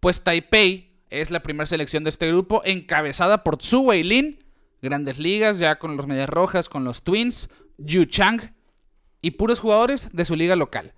Pues 0.00 0.22
Taipei 0.24 0.90
es 1.10 1.30
la 1.30 1.40
primera 1.42 1.66
selección 1.66 2.02
de 2.04 2.10
este 2.10 2.26
grupo, 2.26 2.62
encabezada 2.64 3.44
por 3.44 3.62
Zhu 3.62 3.80
Weilin, 3.88 4.42
grandes 4.82 5.18
ligas, 5.18 5.58
ya 5.58 5.78
con 5.78 5.96
los 5.96 6.06
Medias 6.06 6.28
Rojas, 6.28 6.68
con 6.68 6.84
los 6.84 7.02
Twins, 7.02 7.48
Yu 7.78 8.04
Chang 8.06 8.52
y 9.22 9.32
puros 9.32 9.60
jugadores 9.60 10.08
de 10.12 10.24
su 10.24 10.34
liga 10.36 10.56
local. 10.56 10.94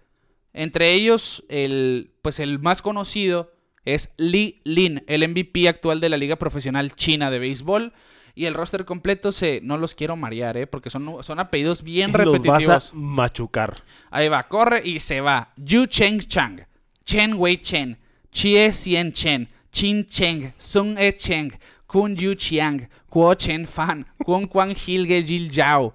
Entre 0.52 0.92
ellos, 0.92 1.44
el, 1.48 2.12
pues 2.22 2.38
el 2.38 2.58
más 2.58 2.82
conocido 2.82 3.52
es 3.84 4.12
Li 4.16 4.60
Lin, 4.64 5.02
el 5.06 5.28
MVP 5.28 5.68
actual 5.68 6.00
de 6.00 6.08
la 6.08 6.16
Liga 6.16 6.36
Profesional 6.36 6.94
China 6.94 7.30
de 7.30 7.38
Béisbol. 7.38 7.92
Y 8.34 8.46
el 8.46 8.54
roster 8.54 8.86
completo 8.86 9.30
se. 9.30 9.60
No 9.62 9.76
los 9.76 9.94
quiero 9.94 10.16
marear, 10.16 10.56
¿eh? 10.56 10.66
Porque 10.66 10.88
son, 10.88 11.22
son 11.22 11.38
apellidos 11.38 11.82
bien 11.82 12.08
Y 12.08 12.12
los 12.16 12.24
repetitivos. 12.24 12.66
vas 12.66 12.90
a 12.90 12.94
machucar. 12.94 13.74
Ahí 14.10 14.28
va, 14.28 14.48
corre 14.48 14.80
y 14.82 15.00
se 15.00 15.20
va. 15.20 15.52
Yu 15.56 15.84
Cheng 15.86 16.18
Chang, 16.20 16.60
Chen 17.04 17.34
Wei 17.34 17.58
Chen, 17.58 17.98
Chie 18.30 18.72
Xian 18.72 19.12
Chen, 19.12 19.48
Chin 19.70 20.06
Cheng, 20.06 20.54
Sung 20.56 20.96
E 20.98 21.12
Cheng, 21.14 21.52
Kun 21.86 22.16
Yu 22.16 22.34
Chiang, 22.34 22.88
Kuo 23.10 23.34
Chen 23.34 23.66
Fan, 23.66 24.06
Kwon 24.24 24.46
Kwang 24.48 24.74
Gil 24.74 25.06
Ge 25.06 25.22
Gil 25.26 25.50
Yao. 25.50 25.94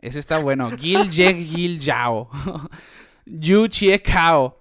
Ese 0.00 0.18
está 0.18 0.38
bueno. 0.40 0.70
Gil 0.76 1.08
Je 1.08 1.32
Gil 1.34 1.78
Yao. 1.78 2.28
Yu 3.26 3.68
Chie 3.68 4.00
Kao. 4.02 4.59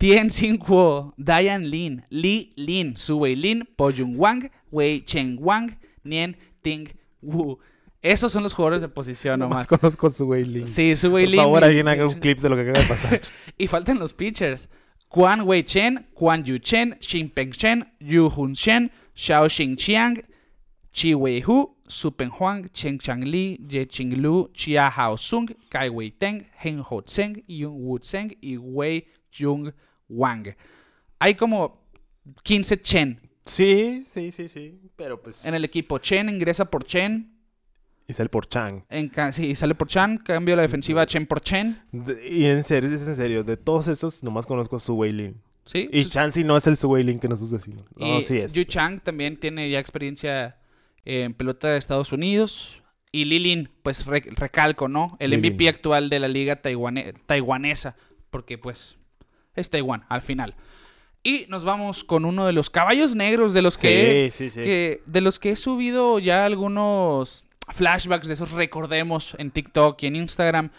Tien 0.00 0.30
Xin 0.30 0.56
Kuo, 0.56 1.12
Dian 1.18 1.62
Lin, 1.70 2.02
Li 2.08 2.52
Lin, 2.56 2.96
Su 2.96 3.18
Wei 3.18 3.34
Lin, 3.36 3.64
Po 3.76 3.90
Jung 3.90 4.16
Wang, 4.16 4.50
Wei 4.72 5.00
Cheng 5.04 5.36
Wang, 5.38 5.76
Nien 6.02 6.34
Ting 6.62 6.88
Wu. 7.20 7.58
Esos 8.02 8.32
son 8.32 8.42
los 8.42 8.54
jugadores 8.54 8.80
de 8.80 8.88
posición 8.88 9.38
Nomás 9.40 9.66
nomás. 9.66 9.66
conozco 9.66 10.06
a 10.06 10.10
su 10.10 10.24
Wei 10.24 10.44
Lin. 10.46 10.66
Sí, 10.66 10.96
su 10.96 11.08
Por 11.08 11.16
Wei 11.16 11.26
Lin 11.26 11.36
favor, 11.40 11.60
y- 11.62 11.64
alguien 11.66 11.88
haga 11.88 12.06
un 12.06 12.14
clip 12.18 12.40
de 12.40 12.48
lo 12.48 12.56
que 12.56 12.62
acaba 12.62 12.80
de 12.80 12.86
pasar. 12.88 13.20
Y 13.58 13.66
faltan 13.66 13.98
los 13.98 14.14
pitchers. 14.14 14.70
Quan 15.08 15.42
Wei 15.42 15.62
Chen, 15.64 16.06
Quan 16.14 16.44
Yu 16.44 16.56
Chen, 16.58 16.96
Xin 17.00 17.28
Peng 17.28 17.50
Chen, 17.52 17.84
Yu 18.00 18.30
Hun 18.30 18.54
Shen, 18.54 18.90
Xiao 19.14 19.48
Xing 19.50 19.76
Chiang, 19.76 20.16
Chi 20.94 21.14
Wei 21.14 21.42
Hu, 21.42 21.76
Su 21.88 22.10
Peng 22.12 22.30
Huang, 22.30 22.70
Chen 22.72 22.98
Chang 22.98 23.22
Li, 23.24 23.60
Ye 23.68 23.84
Ching 23.84 24.14
Lu, 24.22 24.48
Chia 24.54 24.88
Hao 24.88 25.16
Sung, 25.16 25.48
Kai 25.68 25.90
Wei 25.90 26.10
Teng, 26.10 26.46
Heng 26.56 26.78
Ho 26.78 27.02
Tseng, 27.02 27.42
Yung 27.48 27.74
Wu 27.84 27.98
Tseng 27.98 28.30
y 28.40 28.56
Wei 28.56 29.02
Jung 29.30 29.72
Wang. 30.10 30.54
Hay 31.18 31.34
como 31.34 31.86
15 32.42 32.80
Chen 32.82 33.20
sí, 33.46 34.04
sí, 34.08 34.30
sí, 34.32 34.48
sí. 34.48 34.78
Pero 34.96 35.20
pues. 35.22 35.44
en 35.46 35.54
el 35.54 35.64
equipo. 35.64 35.98
Chen 35.98 36.28
ingresa 36.28 36.66
por 36.66 36.84
Chen. 36.84 37.36
Y 38.06 38.12
sale 38.12 38.28
por 38.28 38.46
Chang. 38.48 38.82
En 38.90 39.10
sí, 39.32 39.54
sale 39.54 39.74
por 39.76 39.86
Chan. 39.88 40.18
Cambio 40.18 40.56
la 40.56 40.62
defensiva 40.62 41.06
Chen 41.06 41.26
por 41.26 41.40
Chen. 41.40 41.80
De- 41.92 42.28
y 42.28 42.44
en 42.46 42.62
serio, 42.64 42.92
es 42.92 43.06
en 43.06 43.14
serio. 43.14 43.44
De 43.44 43.56
todos 43.56 43.86
esos, 43.88 44.22
nomás 44.24 44.46
conozco 44.46 44.76
a 44.76 44.80
su 44.80 44.94
Wei 44.94 45.12
Lin. 45.12 45.40
Sí. 45.64 45.88
Y 45.92 46.02
Su- 46.04 46.10
Chansey 46.10 46.42
no 46.42 46.56
es 46.56 46.66
el 46.66 46.76
su 46.76 46.88
Wei 46.88 47.04
Lin 47.04 47.20
que 47.20 47.28
nos 47.28 47.40
usa 47.40 47.58
así. 47.58 47.72
No, 47.96 48.18
Y 48.18 48.24
sí 48.24 48.38
es. 48.38 48.52
Yu 48.52 48.64
Chang 48.64 49.00
también 49.00 49.38
tiene 49.38 49.70
ya 49.70 49.78
experiencia 49.78 50.58
en 51.04 51.34
pelota 51.34 51.68
de 51.68 51.78
Estados 51.78 52.12
Unidos. 52.12 52.82
Y 53.12 53.24
Lilin, 53.26 53.68
pues 53.82 54.06
re- 54.06 54.24
recalco, 54.36 54.88
¿no? 54.88 55.16
El 55.20 55.30
Lilin. 55.30 55.52
MVP 55.54 55.68
actual 55.68 56.08
de 56.08 56.18
la 56.20 56.28
liga 56.28 56.60
taiwane- 56.62 57.14
taiwanesa. 57.26 57.94
Porque 58.30 58.58
pues 58.58 58.98
es 59.54 59.70
Taiwán 59.70 60.04
al 60.08 60.22
final. 60.22 60.54
Y 61.22 61.44
nos 61.48 61.64
vamos 61.64 62.02
con 62.04 62.24
uno 62.24 62.46
de 62.46 62.52
los 62.52 62.70
caballos 62.70 63.14
negros 63.14 63.52
de 63.52 63.62
los 63.62 63.76
que, 63.76 64.30
sí, 64.32 64.48
sí, 64.48 64.50
sí. 64.50 64.62
que- 64.62 65.02
de 65.04 65.20
los 65.20 65.38
que 65.38 65.50
he 65.50 65.56
subido 65.56 66.18
ya 66.18 66.46
algunos 66.46 67.44
flashbacks 67.72 68.26
de 68.26 68.34
esos 68.34 68.52
recordemos 68.52 69.34
en 69.38 69.50
TikTok 69.50 70.02
y 70.02 70.06
en 70.06 70.16
Instagram. 70.16 70.70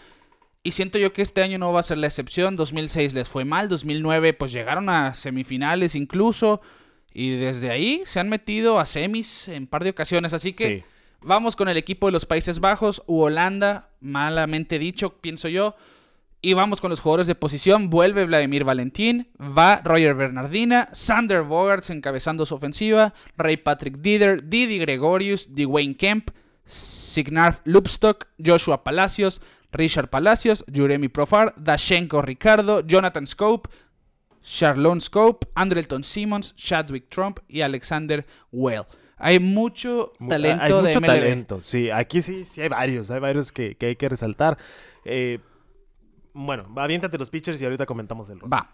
Y 0.64 0.72
siento 0.72 0.98
yo 0.98 1.12
que 1.12 1.22
este 1.22 1.42
año 1.42 1.58
no 1.58 1.72
va 1.72 1.80
a 1.80 1.84
ser 1.84 1.98
la 1.98 2.06
excepción. 2.08 2.56
2006 2.56 3.14
les 3.14 3.28
fue 3.28 3.44
mal, 3.44 3.68
2009 3.68 4.32
pues 4.32 4.52
llegaron 4.52 4.88
a 4.88 5.14
semifinales 5.14 5.94
incluso. 5.94 6.60
Y 7.14 7.30
desde 7.30 7.70
ahí 7.70 8.02
se 8.04 8.20
han 8.20 8.28
metido 8.28 8.78
a 8.80 8.86
semis 8.86 9.46
en 9.48 9.66
par 9.66 9.84
de 9.84 9.90
ocasiones. 9.90 10.32
Así 10.32 10.52
que 10.52 10.84
vamos 11.20 11.56
con 11.56 11.68
el 11.68 11.76
equipo 11.76 12.06
de 12.06 12.12
los 12.12 12.26
Países 12.26 12.58
Bajos 12.58 13.02
u 13.06 13.20
Holanda, 13.20 13.90
malamente 14.00 14.78
dicho, 14.78 15.18
pienso 15.20 15.48
yo. 15.48 15.76
Y 16.44 16.54
vamos 16.54 16.80
con 16.80 16.90
los 16.90 17.00
jugadores 17.00 17.28
de 17.28 17.36
posición. 17.36 17.88
Vuelve 17.88 18.24
Vladimir 18.24 18.64
Valentín. 18.64 19.28
Va 19.40 19.80
Roger 19.84 20.14
Bernardina. 20.14 20.88
Sander 20.92 21.42
Bogarts 21.42 21.90
encabezando 21.90 22.44
su 22.46 22.56
ofensiva. 22.56 23.14
Ray 23.36 23.56
Patrick 23.58 23.98
Dider. 23.98 24.48
Didi 24.48 24.78
Gregorius. 24.78 25.54
Dwayne 25.54 25.96
Kemp. 25.96 26.30
Signarf 26.64 27.60
Lupstock. 27.64 28.26
Joshua 28.44 28.82
Palacios. 28.82 29.40
Richard 29.70 30.10
Palacios. 30.10 30.64
Juremi 30.74 31.08
Profar. 31.08 31.54
Dashenko 31.56 32.22
Ricardo. 32.22 32.80
Jonathan 32.84 33.26
Scope. 33.26 33.70
Charlone 34.42 35.00
Scope. 35.00 35.46
Andrelton 35.54 36.02
Simmons. 36.02 36.56
Chadwick 36.56 37.08
Trump. 37.08 37.38
Y 37.48 37.60
Alexander 37.60 38.26
Well. 38.50 38.82
Hay 39.16 39.38
mucho 39.38 40.12
Mu- 40.18 40.28
talento 40.28 40.64
hay 40.64 40.72
de 40.72 40.82
mucho 40.88 41.00
MLB. 41.00 41.06
talento, 41.06 41.60
sí. 41.62 41.88
Aquí 41.90 42.20
sí, 42.20 42.44
sí 42.44 42.60
hay 42.60 42.68
varios, 42.68 43.08
hay 43.12 43.20
varios 43.20 43.52
que, 43.52 43.76
que 43.76 43.86
hay 43.86 43.94
que 43.94 44.08
resaltar. 44.08 44.58
Eh, 45.04 45.38
bueno, 46.34 46.66
aviéntate 46.76 47.18
los 47.18 47.30
pitchers 47.30 47.60
y 47.60 47.64
ahorita 47.64 47.86
comentamos 47.86 48.28
el 48.30 48.40
roster. 48.40 48.58
Va. 48.58 48.70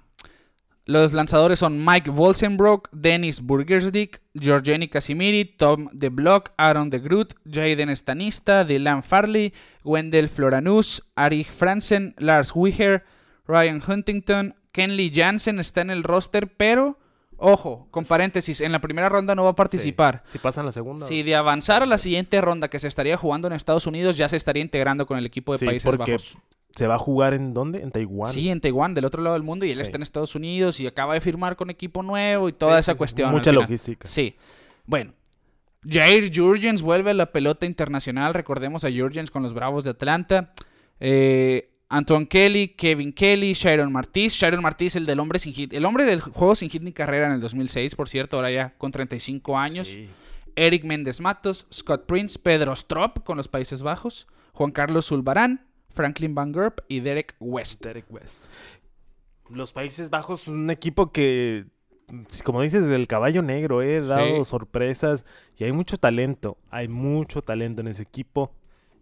Los 0.84 1.12
lanzadores 1.12 1.58
son 1.58 1.84
Mike 1.84 2.08
Volsenbrock, 2.08 2.88
Dennis 2.92 3.42
Burgersdick, 3.42 4.22
Georgiani 4.34 4.88
Casimiri, 4.88 5.44
Tom 5.44 5.88
DeBlock, 5.92 6.52
Aaron 6.56 6.88
de 6.88 6.98
Groot, 6.98 7.34
Jaden 7.44 7.94
Stanista, 7.94 8.64
Dylan 8.64 9.02
Farley, 9.02 9.52
Wendell 9.84 10.30
Floranus, 10.30 11.02
Ari 11.14 11.44
Franzen, 11.44 12.14
Lars 12.16 12.52
Wiger, 12.54 13.04
Ryan 13.46 13.82
Huntington, 13.86 14.54
Kenley 14.72 15.12
Jansen 15.14 15.60
está 15.60 15.82
en 15.82 15.90
el 15.90 16.04
roster, 16.04 16.54
pero 16.56 16.98
ojo, 17.36 17.88
con 17.90 18.06
paréntesis, 18.06 18.62
en 18.62 18.72
la 18.72 18.80
primera 18.80 19.10
ronda 19.10 19.34
no 19.34 19.44
va 19.44 19.50
a 19.50 19.56
participar. 19.56 20.22
Si 20.28 20.38
pasan 20.38 20.64
la 20.64 20.72
segunda. 20.72 21.06
Si 21.06 21.22
de 21.22 21.36
avanzar 21.36 21.82
a 21.82 21.86
la 21.86 21.98
siguiente 21.98 22.40
ronda 22.40 22.68
que 22.68 22.78
se 22.78 22.88
estaría 22.88 23.18
jugando 23.18 23.46
en 23.46 23.52
Estados 23.52 23.86
Unidos, 23.86 24.16
ya 24.16 24.28
se 24.30 24.38
estaría 24.38 24.62
integrando 24.62 25.06
con 25.06 25.18
el 25.18 25.26
equipo 25.26 25.52
de 25.52 25.58
Sí, 25.58 25.66
Países 25.66 25.84
porque 25.84 26.12
Bajos. 26.12 26.38
¿Se 26.78 26.86
va 26.86 26.94
a 26.94 26.98
jugar 26.98 27.34
en 27.34 27.54
dónde? 27.54 27.80
En 27.82 27.90
Taiwán. 27.90 28.32
Sí, 28.32 28.48
en 28.50 28.60
Taiwán, 28.60 28.94
del 28.94 29.04
otro 29.04 29.20
lado 29.20 29.34
del 29.34 29.42
mundo, 29.42 29.66
y 29.66 29.70
él 29.72 29.78
Sí. 29.78 29.82
está 29.82 29.96
en 29.96 30.02
Estados 30.04 30.36
Unidos 30.36 30.78
y 30.78 30.86
acaba 30.86 31.14
de 31.14 31.20
firmar 31.20 31.56
con 31.56 31.70
equipo 31.70 32.04
nuevo 32.04 32.48
y 32.48 32.52
toda 32.52 32.74
Sí, 32.74 32.80
esa 32.80 32.92
sí, 32.92 32.98
cuestión. 32.98 33.32
Mucha 33.32 33.50
logística. 33.50 34.06
Sí. 34.06 34.36
Bueno. 34.86 35.12
Jair 35.84 36.30
Jurgens 36.32 36.80
vuelve 36.82 37.10
a 37.10 37.14
la 37.14 37.26
pelota 37.32 37.66
internacional. 37.66 38.32
Recordemos 38.32 38.84
a 38.84 38.90
Jurgens 38.92 39.30
con 39.32 39.42
los 39.42 39.54
Bravos 39.54 39.82
de 39.84 39.90
Atlanta. 39.90 40.52
Eh, 41.00 41.70
Anton 41.88 42.26
Kelly, 42.26 42.68
Kevin 42.68 43.12
Kelly, 43.12 43.54
Sharon 43.54 43.90
Martís. 43.90 44.34
Sharon 44.34 44.60
Martís, 44.62 44.94
el 44.96 45.04
del 45.06 45.18
hombre 45.20 45.38
sin 45.40 45.52
hit. 45.54 45.72
El 45.72 45.84
hombre 45.84 46.04
del 46.04 46.20
juego 46.20 46.54
sin 46.54 46.70
hit 46.70 46.82
ni 46.82 46.92
carrera 46.92 47.26
en 47.26 47.32
el 47.32 47.40
2006, 47.40 47.94
por 47.96 48.08
cierto, 48.08 48.36
ahora 48.36 48.50
ya 48.50 48.74
con 48.78 48.90
35 48.92 49.58
años. 49.58 49.88
Eric 50.54 50.84
Méndez 50.84 51.20
Matos, 51.20 51.66
Scott 51.72 52.06
Prince, 52.06 52.38
Pedro 52.38 52.72
Strop 52.74 53.24
con 53.24 53.36
los 53.36 53.48
Países 53.48 53.82
Bajos, 53.82 54.26
Juan 54.52 54.72
Carlos 54.72 55.06
Zulbarán, 55.06 55.67
Franklin 55.94 56.34
Van 56.34 56.52
Gerp 56.54 56.80
y 56.88 57.00
Derek 57.00 57.34
West. 57.40 57.84
Derek 57.84 58.06
West. 58.10 58.46
Los 59.50 59.72
Países 59.72 60.10
Bajos, 60.10 60.46
un 60.48 60.70
equipo 60.70 61.10
que, 61.10 61.64
como 62.44 62.62
dices, 62.62 62.86
del 62.86 63.06
caballo 63.06 63.42
negro, 63.42 63.82
eh, 63.82 64.00
dado 64.00 64.44
Sí. 64.44 64.50
sorpresas 64.50 65.24
y 65.56 65.64
hay 65.64 65.72
mucho 65.72 65.96
talento. 65.98 66.58
Hay 66.70 66.88
mucho 66.88 67.42
talento 67.42 67.80
en 67.80 67.88
ese 67.88 68.02
equipo 68.02 68.52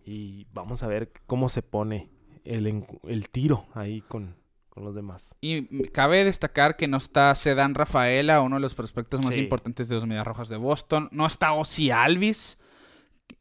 y 0.05 0.47
vamos 0.53 0.83
a 0.83 0.87
ver 0.87 1.11
cómo 1.27 1.49
se 1.49 1.63
pone 1.63 2.09
el, 2.45 2.85
el 3.09 3.29
tiro 3.31 3.67
ahí 3.75 4.03
con, 4.03 4.37
con 4.69 4.85
los 4.85 4.95
demás. 4.95 5.35
Y 5.41 5.65
cabe 5.89 6.23
destacar 6.25 6.77
que 6.77 6.87
no 6.87 6.97
está 6.99 7.35
Sedan 7.35 7.75
Rafaela, 7.75 8.41
uno 8.41 8.55
de 8.57 8.61
los 8.63 8.75
prospectos 8.77 9.21
más 9.21 9.35
Sí. 9.35 9.41
importantes 9.41 9.89
de 9.89 9.97
los 9.97 10.07
Medias 10.07 10.27
Rojas 10.27 10.49
de 10.49 10.57
Boston. 10.57 11.09
No 11.11 11.27
está 11.27 11.53
Ozzy 11.55 11.91
Alvis. 11.91 12.59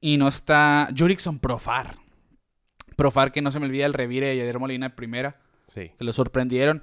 Y 0.02 0.18
no 0.18 0.28
está 0.28 0.90
Jurickson 0.98 1.38
Profar. 1.38 1.98
Profar, 2.96 3.32
que 3.32 3.42
no 3.42 3.52
se 3.52 3.60
me 3.60 3.66
olvida 3.66 3.86
el 3.86 3.94
revire 3.94 4.28
de 4.28 4.38
Yadier 4.38 4.60
Molina 4.60 4.90
de 4.90 4.96
primera, 4.96 5.40
Sí. 5.68 5.92
que 5.98 6.04
lo 6.04 6.14
sorprendieron. 6.14 6.82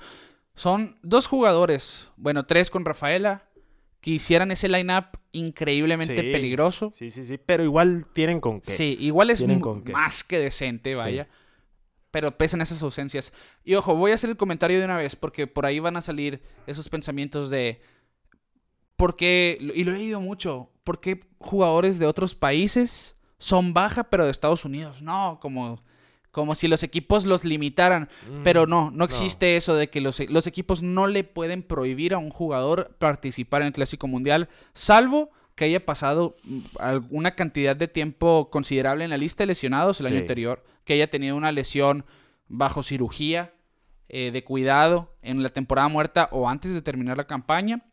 Son 0.54 0.98
dos 1.02 1.26
jugadores, 1.26 2.08
bueno, 2.16 2.44
tres 2.44 2.70
con 2.70 2.84
Rafaela, 2.84 3.44
que 4.00 4.10
hicieran 4.10 4.50
ese 4.50 4.68
line-up 4.68 5.06
increíblemente 5.30 6.14
Sí. 6.16 6.32
peligroso. 6.32 6.90
Sí, 6.92 7.10
sí, 7.10 7.24
sí, 7.24 7.38
pero 7.38 7.62
igual 7.64 8.06
tienen 8.12 8.40
con 8.40 8.60
qué. 8.60 8.72
Sí, 8.72 8.96
igual 9.00 9.30
es 9.30 9.42
con 9.42 9.84
más 9.92 10.24
que 10.24 10.38
decente, 10.38 10.90
Sí. 10.90 10.96
vaya. 10.96 11.28
Pero 12.10 12.36
pesan 12.36 12.60
esas 12.60 12.82
ausencias. 12.82 13.32
Y 13.64 13.74
ojo, 13.74 13.94
voy 13.96 14.10
a 14.10 14.16
hacer 14.16 14.28
el 14.28 14.36
comentario 14.36 14.78
de 14.78 14.84
una 14.84 14.98
vez, 14.98 15.16
porque 15.16 15.46
por 15.46 15.64
ahí 15.64 15.78
van 15.78 15.96
a 15.96 16.02
salir 16.02 16.42
esos 16.66 16.88
pensamientos 16.90 17.48
de. 17.48 17.80
¿Por 18.96 19.16
qué? 19.16 19.56
Y 19.60 19.84
lo 19.84 19.92
he 19.92 19.98
leído 19.98 20.20
mucho. 20.20 20.68
¿Por 20.84 21.00
qué 21.00 21.20
jugadores 21.38 21.98
de 21.98 22.06
otros 22.06 22.34
países 22.34 23.16
son 23.38 23.72
baja, 23.72 24.04
pero 24.04 24.24
de 24.26 24.30
Estados 24.30 24.64
Unidos? 24.64 25.00
No, 25.00 25.38
como, 25.40 25.82
como 26.32 26.54
si 26.54 26.66
los 26.66 26.82
equipos 26.82 27.26
los 27.26 27.44
limitaran. 27.44 28.08
Mm, 28.28 28.42
Pero 28.42 28.66
no, 28.66 28.90
no 28.90 29.04
existe 29.04 29.56
eso 29.56 29.76
de 29.76 29.88
que 29.88 30.00
los, 30.00 30.18
los 30.30 30.46
equipos 30.46 30.82
no 30.82 31.06
le 31.06 31.22
pueden 31.22 31.62
prohibir 31.62 32.14
a 32.14 32.18
un 32.18 32.30
jugador 32.30 32.96
participar 32.98 33.60
en 33.62 33.68
el 33.68 33.72
Clásico 33.74 34.08
Mundial, 34.08 34.48
salvo 34.72 35.30
que 35.54 35.66
haya 35.66 35.84
pasado 35.84 36.34
mm, 36.42 36.58
alguna 36.80 37.34
cantidad 37.36 37.76
de 37.76 37.86
tiempo 37.86 38.48
considerable 38.50 39.04
en 39.04 39.10
la 39.10 39.18
lista 39.18 39.42
de 39.42 39.48
lesionados 39.48 40.00
el 40.00 40.06
año 40.06 40.18
anterior, 40.18 40.64
que 40.84 40.94
haya 40.94 41.10
tenido 41.10 41.36
una 41.36 41.52
lesión 41.52 42.04
bajo 42.48 42.82
cirugía 42.82 43.52
eh, 44.08 44.30
de 44.30 44.42
cuidado 44.42 45.14
en 45.20 45.42
la 45.42 45.50
temporada 45.50 45.88
muerta 45.88 46.28
o 46.32 46.48
antes 46.48 46.72
de 46.72 46.82
terminar 46.82 47.18
la 47.18 47.26
campaña. 47.26 47.84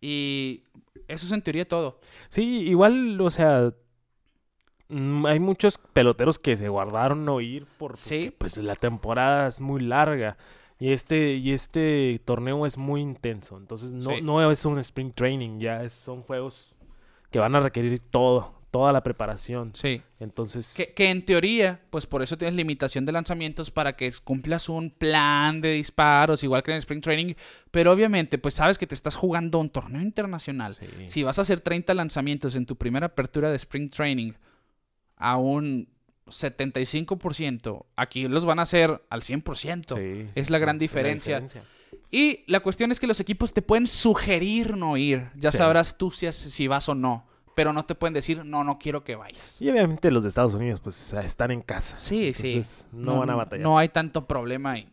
Y 0.00 0.64
eso 1.06 1.24
es 1.26 1.32
en 1.32 1.42
teoría 1.42 1.66
todo. 1.66 2.00
Sí, 2.28 2.68
igual, 2.68 3.20
o 3.20 3.30
sea, 3.30 3.72
hay 4.88 5.40
muchos 5.40 5.78
peloteros 5.92 6.38
que 6.38 6.56
se 6.56 6.68
guardaron 6.68 7.24
no 7.24 7.40
ir 7.40 7.66
por 7.78 7.96
Sí. 7.96 8.32
pues 8.38 8.56
la 8.56 8.74
temporada 8.76 9.48
es 9.48 9.60
muy 9.60 9.80
larga 9.82 10.36
y 10.78 10.92
este 10.92 11.34
y 11.34 11.52
este 11.52 12.20
torneo 12.24 12.66
es 12.66 12.78
muy 12.78 13.00
intenso, 13.00 13.56
entonces 13.56 13.92
no, 13.92 14.10
Sí. 14.16 14.22
no 14.22 14.50
es 14.50 14.64
un 14.64 14.78
spring 14.78 15.12
training, 15.12 15.58
ya 15.58 15.82
es- 15.82 15.92
son 15.94 16.22
juegos 16.22 16.74
que 17.30 17.38
van 17.38 17.54
a 17.56 17.60
requerir 17.60 17.98
todo, 18.00 18.54
toda 18.70 18.92
la 18.92 19.02
preparación. 19.02 19.70
Sí. 19.74 20.02
Entonces, 20.20 20.74
Que, 20.76 20.92
que 20.92 21.10
en 21.10 21.24
teoría, 21.24 21.80
pues 21.90 22.06
por 22.06 22.22
eso 22.22 22.36
tienes 22.36 22.54
limitación 22.54 23.04
de 23.06 23.12
lanzamientos 23.12 23.70
para 23.70 23.96
que 23.96 24.12
cumplas 24.22 24.68
un 24.68 24.90
plan 24.90 25.60
de 25.62 25.72
disparos, 25.72 26.44
igual 26.44 26.62
que 26.62 26.70
en 26.72 26.74
el 26.76 26.78
Spring 26.80 27.00
Training. 27.00 27.34
Pero 27.70 27.90
obviamente, 27.90 28.36
pues 28.38 28.54
sabes 28.54 28.76
que 28.78 28.86
te 28.86 28.94
estás 28.94 29.14
jugando 29.14 29.58
un 29.58 29.70
torneo 29.70 30.02
internacional. 30.02 30.74
sí. 30.74 30.86
Si 31.08 31.22
vas 31.22 31.38
a 31.38 31.42
hacer 31.42 31.60
30 31.60 31.94
lanzamientos 31.94 32.54
en 32.54 32.66
tu 32.66 32.76
primera 32.76 33.06
apertura 33.06 33.48
de 33.50 33.56
Spring 33.56 33.88
Training 33.90 34.32
a 35.16 35.36
un 35.36 35.88
75%, 36.28 37.86
aquí 37.96 38.28
los 38.28 38.44
van 38.44 38.58
a 38.58 38.62
hacer 38.62 39.02
al 39.10 39.22
100%. 39.22 39.96
Sí, 39.96 40.28
es 40.34 40.50
la 40.50 40.58
gran 40.58 40.78
diferencia. 40.78 41.42
Y 42.10 42.44
la 42.46 42.60
cuestión 42.60 42.92
es 42.92 43.00
que 43.00 43.06
los 43.06 43.20
equipos 43.20 43.52
te 43.52 43.62
pueden 43.62 43.86
sugerir 43.86 44.76
no 44.76 44.96
ir. 44.96 45.28
Ya 45.36 45.50
Sí. 45.50 45.58
sabrás 45.58 45.96
tú 45.98 46.10
si, 46.10 46.30
si 46.32 46.68
vas 46.68 46.88
o 46.88 46.94
no. 46.94 47.26
pero 47.54 47.72
no 47.72 47.86
te 47.86 47.94
pueden 47.94 48.12
decir, 48.12 48.44
no, 48.44 48.64
no 48.64 48.78
quiero 48.78 49.02
que 49.02 49.16
vayas. 49.16 49.62
Y 49.62 49.70
obviamente 49.70 50.10
los 50.10 50.24
de 50.24 50.28
Estados 50.28 50.52
Unidos, 50.52 50.78
pues 50.80 51.00
o 51.00 51.04
sea, 51.06 51.22
están 51.22 51.50
en 51.50 51.62
casa. 51.62 51.98
Sí, 51.98 52.34
sí. 52.34 52.60
No, 52.92 53.20
van 53.20 53.30
a 53.30 53.34
batallar. 53.34 53.62
No 53.64 53.78
hay 53.78 53.88
tanto 53.88 54.26
problema 54.26 54.72
ahí. 54.72 54.86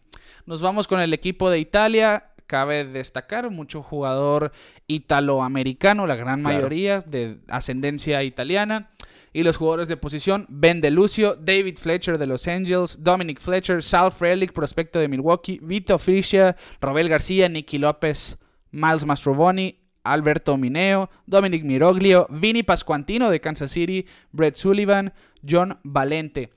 Nos 0.45 0.61
vamos 0.61 0.87
con 0.87 1.01
el 1.01 1.13
equipo 1.13 1.49
de 1.49 1.59
Italia. 1.59 2.27
Cabe 2.47 2.85
destacar 2.85 3.49
mucho 3.49 3.83
jugador 3.83 4.53
italoamericano, 4.87 6.07
la 6.07 6.15
gran 6.15 6.39
Claro. 6.41 6.55
mayoría 6.55 7.01
de 7.01 7.39
ascendencia 7.49 8.23
italiana. 8.23 8.91
Y 9.33 9.41
los 9.41 9.57
jugadores 9.57 9.87
de 9.87 9.97
posición, 9.97 10.45
Ben 10.47 10.79
DeLucio, 10.79 11.35
David 11.35 11.77
Fletcher 11.79 12.19
de 12.19 12.27
Los 12.27 12.47
Angeles, 12.47 13.03
Dominic 13.03 13.41
Fletcher, 13.41 13.81
Sal 13.81 14.11
Frelick, 14.11 14.53
prospecto 14.53 14.99
de 14.99 15.07
Milwaukee, 15.07 15.59
Vito 15.63 15.97
Fiscia, 15.97 16.55
Robel 16.79 17.09
García, 17.09 17.49
Nicky 17.49 17.79
López, 17.79 18.37
Miles 18.71 19.05
Mastrobuoni, 19.05 19.79
Alberto 20.03 20.55
Mineo, 20.57 21.09
Dominic 21.25 21.63
Miroglio, 21.63 22.27
Vini 22.29 22.61
Pascuantino 22.61 23.31
de 23.31 23.41
Kansas 23.41 23.71
City, 23.71 24.05
Brett 24.31 24.55
Sullivan, 24.55 25.13
John 25.47 25.79
Valente. 25.83 26.51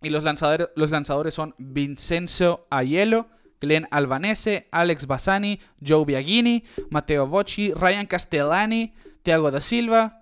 Y 0.00 0.08
los 0.08 0.24
lanzadores, 0.24 0.68
los 0.76 0.90
lanzadores 0.90 1.34
son 1.34 1.54
Vincenzo 1.58 2.66
Aiello, 2.70 3.26
Glenn 3.60 3.88
Albanese, 3.90 4.68
Alex 4.70 5.06
Bassani, 5.06 5.60
Joe 5.86 6.04
Biagini, 6.04 6.64
Matteo 6.90 7.26
Bocci, 7.26 7.72
Ryan 7.74 8.06
Castellani, 8.06 8.94
Thiago 9.22 9.50
da 9.50 9.60
Silva, 9.60 10.17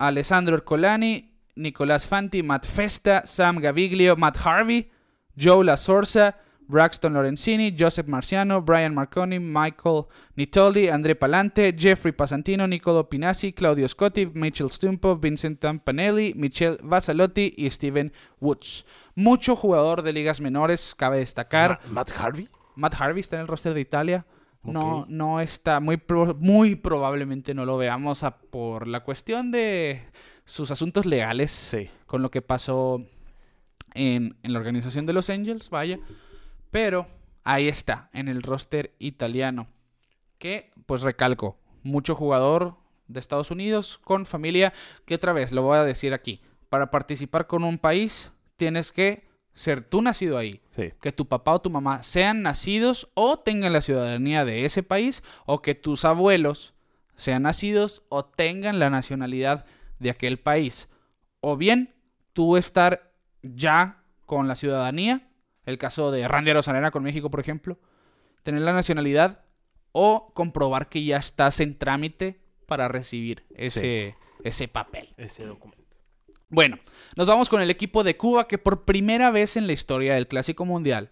Alessandro 0.00 0.54
Ercolani, 0.56 1.30
Nicolás 1.56 2.06
Fanti, 2.06 2.42
Matt 2.42 2.64
Festa, 2.66 3.22
Sam 3.26 3.58
Gaviglio, 3.60 4.16
Matt 4.16 4.38
Harvey, 4.44 4.90
Joe 5.36 5.64
La 5.64 5.76
Sorsa, 5.76 6.36
Braxton 6.68 7.12
Lorenzini, 7.12 7.74
Joseph 7.76 8.06
Marciano, 8.06 8.62
Brian 8.62 8.94
Marconi, 8.94 9.38
Michael 9.40 10.04
Nitoldi, 10.36 10.88
André 10.88 11.16
Palante, 11.16 11.72
Jeffrey 11.76 12.12
Pasantino, 12.12 12.66
Nicolo 12.66 13.08
Pinassi, 13.10 13.52
Claudio 13.52 13.88
Scotti, 13.88 14.26
Mitchell 14.32 14.70
Stumpo, 14.70 15.16
Vincent 15.16 15.58
Tampanelli, 15.60 16.32
Michelle 16.36 16.78
Vasalotti 16.82 17.54
y 17.58 17.68
Steven 17.70 18.12
Woods. 18.40 18.86
Mucho 19.16 19.56
jugador 19.56 20.02
de 20.02 20.12
ligas 20.12 20.40
menores, 20.40 20.94
cabe 20.96 21.18
destacar. 21.18 21.80
Ma- 21.86 21.92
Matt 21.94 22.12
Harvey. 22.16 22.48
Matt 22.76 22.94
Harvey 23.00 23.20
está 23.20 23.36
en 23.36 23.42
el 23.42 23.48
roster 23.48 23.74
de 23.74 23.80
Italia. 23.80 24.24
No, 24.62 25.06
no 25.08 25.40
está, 25.40 25.80
muy, 25.80 25.96
pro- 25.96 26.34
muy 26.38 26.74
probablemente 26.74 27.54
no 27.54 27.64
lo 27.64 27.76
veamos 27.78 28.22
a- 28.24 28.38
por 28.38 28.86
la 28.86 29.00
cuestión 29.04 29.50
de 29.50 30.02
sus 30.44 30.70
asuntos 30.70 31.06
legales 31.06 31.50
Sí. 31.50 31.88
con 32.06 32.20
lo 32.22 32.30
que 32.30 32.42
pasó 32.42 33.04
en, 33.94 34.36
en 34.42 34.52
la 34.52 34.58
organización 34.58 35.06
de 35.06 35.12
los 35.14 35.30
Angels, 35.30 35.70
vaya. 35.70 35.98
Pero 36.70 37.06
ahí 37.44 37.68
está, 37.68 38.10
en 38.12 38.28
el 38.28 38.42
roster 38.42 38.94
italiano. 38.98 39.66
Que, 40.38 40.72
pues 40.86 41.02
recalco, 41.02 41.58
mucho 41.82 42.14
jugador 42.14 42.76
de 43.08 43.20
Estados 43.20 43.50
Unidos 43.50 43.98
con 43.98 44.26
familia, 44.26 44.72
que 45.06 45.14
otra 45.14 45.32
vez 45.32 45.52
lo 45.52 45.62
voy 45.62 45.78
a 45.78 45.84
decir 45.84 46.12
aquí, 46.14 46.40
para 46.68 46.90
participar 46.90 47.46
con 47.46 47.64
un 47.64 47.78
país 47.78 48.30
tienes 48.56 48.92
que 48.92 49.28
ser 49.54 49.82
tú 49.82 50.00
nacido 50.02 50.38
ahí, 50.38 50.60
Sí. 50.70 50.92
que 51.00 51.12
tu 51.12 51.26
papá 51.26 51.54
o 51.54 51.60
tu 51.60 51.70
mamá 51.70 52.02
sean 52.02 52.42
nacidos 52.42 53.08
o 53.14 53.38
tengan 53.38 53.72
la 53.72 53.82
ciudadanía 53.82 54.44
de 54.44 54.64
ese 54.64 54.82
país, 54.82 55.22
o 55.46 55.60
que 55.62 55.74
tus 55.74 56.04
abuelos 56.04 56.72
sean 57.16 57.42
nacidos 57.42 58.02
o 58.08 58.24
tengan 58.24 58.78
la 58.78 58.88
nacionalidad 58.90 59.66
de 59.98 60.10
aquel 60.10 60.38
país. 60.38 60.88
O 61.40 61.56
bien 61.56 61.94
tú 62.32 62.56
estar 62.56 63.12
ya 63.42 64.02
con 64.26 64.48
la 64.48 64.54
ciudadanía, 64.54 65.28
el 65.66 65.76
caso 65.78 66.10
de 66.10 66.26
Randy 66.28 66.50
Arozarena 66.52 66.90
con 66.90 67.02
México, 67.02 67.30
por 67.30 67.40
ejemplo, 67.40 67.78
tener 68.42 68.62
la 68.62 68.72
nacionalidad 68.72 69.42
o 69.92 70.32
comprobar 70.34 70.88
que 70.88 71.04
ya 71.04 71.18
estás 71.18 71.60
en 71.60 71.76
trámite 71.76 72.40
para 72.66 72.88
recibir 72.88 73.44
ese, 73.54 74.14
ese 74.44 74.68
papel. 74.68 75.12
Ese 75.16 75.44
documento. 75.44 75.79
Bueno, 76.50 76.78
nos 77.16 77.28
vamos 77.28 77.48
con 77.48 77.62
el 77.62 77.70
equipo 77.70 78.02
de 78.02 78.16
Cuba 78.16 78.48
que 78.48 78.58
por 78.58 78.84
primera 78.84 79.30
vez 79.30 79.56
en 79.56 79.66
la 79.66 79.72
historia 79.72 80.14
del 80.14 80.26
Clásico 80.26 80.64
Mundial 80.64 81.10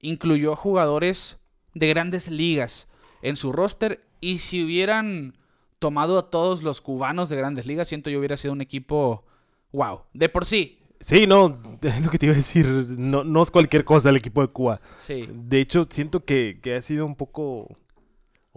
incluyó 0.00 0.54
jugadores 0.54 1.38
de 1.74 1.88
grandes 1.88 2.28
ligas 2.28 2.88
en 3.20 3.36
su 3.36 3.52
roster 3.52 4.04
y 4.20 4.38
si 4.38 4.64
hubieran 4.64 5.36
tomado 5.80 6.18
a 6.18 6.30
todos 6.30 6.62
los 6.62 6.80
cubanos 6.80 7.28
de 7.28 7.36
grandes 7.36 7.66
ligas, 7.66 7.88
siento 7.88 8.08
yo 8.08 8.18
hubiera 8.18 8.36
sido 8.36 8.52
un 8.52 8.60
equipo 8.60 9.24
wow. 9.72 10.02
De 10.12 10.28
por 10.28 10.46
sí, 10.46 10.78
Sí, 11.00 11.26
no, 11.28 11.60
es 11.80 12.02
lo 12.02 12.10
que 12.10 12.18
te 12.18 12.26
iba 12.26 12.32
a 12.32 12.36
decir. 12.36 12.66
No, 12.66 13.22
no 13.22 13.42
es 13.42 13.50
cualquier 13.50 13.84
cosa 13.84 14.10
el 14.10 14.16
equipo 14.16 14.40
de 14.40 14.48
Cuba. 14.48 14.80
sí, 14.98 15.28
De 15.32 15.60
hecho, 15.60 15.86
siento 15.88 16.24
que, 16.24 16.58
que 16.60 16.74
ha 16.74 16.82
sido 16.82 17.06
un 17.06 17.14
poco 17.14 17.68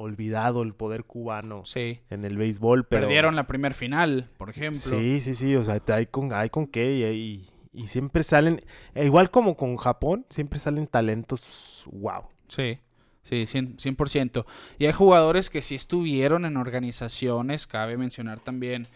olvidado 0.02 0.62
el 0.64 0.74
poder 0.74 1.04
cubano 1.06 1.64
sí. 1.66 2.00
en 2.10 2.26
el 2.26 2.38
béisbol, 2.38 2.86
pero... 2.86 3.04
Perdieron 3.04 3.36
la 3.36 3.48
primer 3.48 3.74
final, 3.74 4.30
por 4.38 4.50
ejemplo. 4.50 4.80
Sí, 4.80 5.22
sí, 5.22 5.36
sí, 5.36 5.56
o 5.56 5.64
sea, 5.64 5.82
hay 5.88 6.06
con, 6.08 6.34
hay 6.34 6.50
con 6.50 6.68
qué 6.68 6.94
y, 6.98 7.04
y- 7.06 7.48
y 7.74 7.88
siempre 7.88 8.24
salen, 8.24 8.62
e 8.96 9.06
igual 9.06 9.32
como 9.32 9.56
con 9.56 9.78
Japón, 9.78 10.26
siempre 10.30 10.60
salen 10.60 10.88
talentos, 10.88 11.86
wow. 11.90 12.24
Sí, 12.50 12.80
sí, 13.24 13.44
100%, 13.46 13.78
100%. 13.96 14.46
Y 14.78 14.88
hay 14.88 14.92
jugadores 14.92 15.50
que 15.50 15.62
sí 15.62 15.76
estuvieron 15.76 16.44
en 16.44 16.58
organizaciones, 16.58 17.68
cabe 17.68 17.96
mencionar 17.96 18.40
también, 18.42 18.88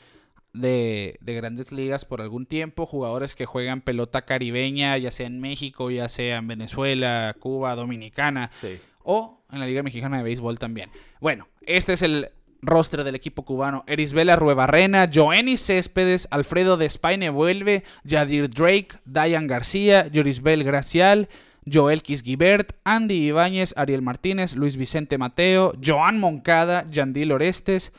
de, 0.52 1.18
de 1.22 1.34
grandes 1.36 1.72
ligas 1.72 2.06
por 2.06 2.22
algún 2.22 2.46
tiempo, 2.46 2.86
jugadores 2.86 3.36
que 3.36 3.46
juegan 3.46 3.82
pelota 3.82 4.24
caribeña, 4.24 4.98
ya 4.98 5.12
sea 5.12 5.28
en 5.28 5.40
México, 5.40 5.90
ya 5.92 6.08
sea 6.10 6.38
en 6.38 6.48
Venezuela, 6.48 7.36
Cuba, 7.40 7.76
Dominicana, 7.76 8.52
Sí. 8.60 8.78
O 9.06 9.44
en 9.52 9.60
la 9.60 9.68
Liga 9.68 9.84
Mexicana 9.84 10.18
de 10.18 10.24
Béisbol 10.24 10.60
también. 10.60 10.90
Bueno, 11.22 11.48
este 11.62 11.94
es 11.94 12.02
el 12.02 12.30
roster 12.62 13.04
del 13.04 13.16
equipo 13.16 13.44
cubano. 13.46 13.84
Erisbela 13.88 14.36
Ruebarrena, 14.36 15.10
Joenny 15.14 15.58
Céspedes, 15.58 16.28
Alfredo 16.32 16.78
Despaine 16.78 17.30
vuelve, 17.30 17.84
Yadir 18.04 18.50
Drake, 18.50 18.90
Diane 19.06 19.48
García, 19.48 20.08
Yorisbel 20.08 20.64
Gracial, 20.64 21.30
Joel 21.72 22.04
Quisguibert, 22.04 22.74
Andy 22.84 23.28
Ibáñez, 23.28 23.74
Ariel 23.78 24.02
Martínez, 24.02 24.56
Luis 24.56 24.78
Vicente 24.78 25.18
Mateo, 25.18 25.74
Joan 25.84 26.20
Moncada, 26.20 26.86
Yandil 26.92 27.32
Orestes, 27.32 27.92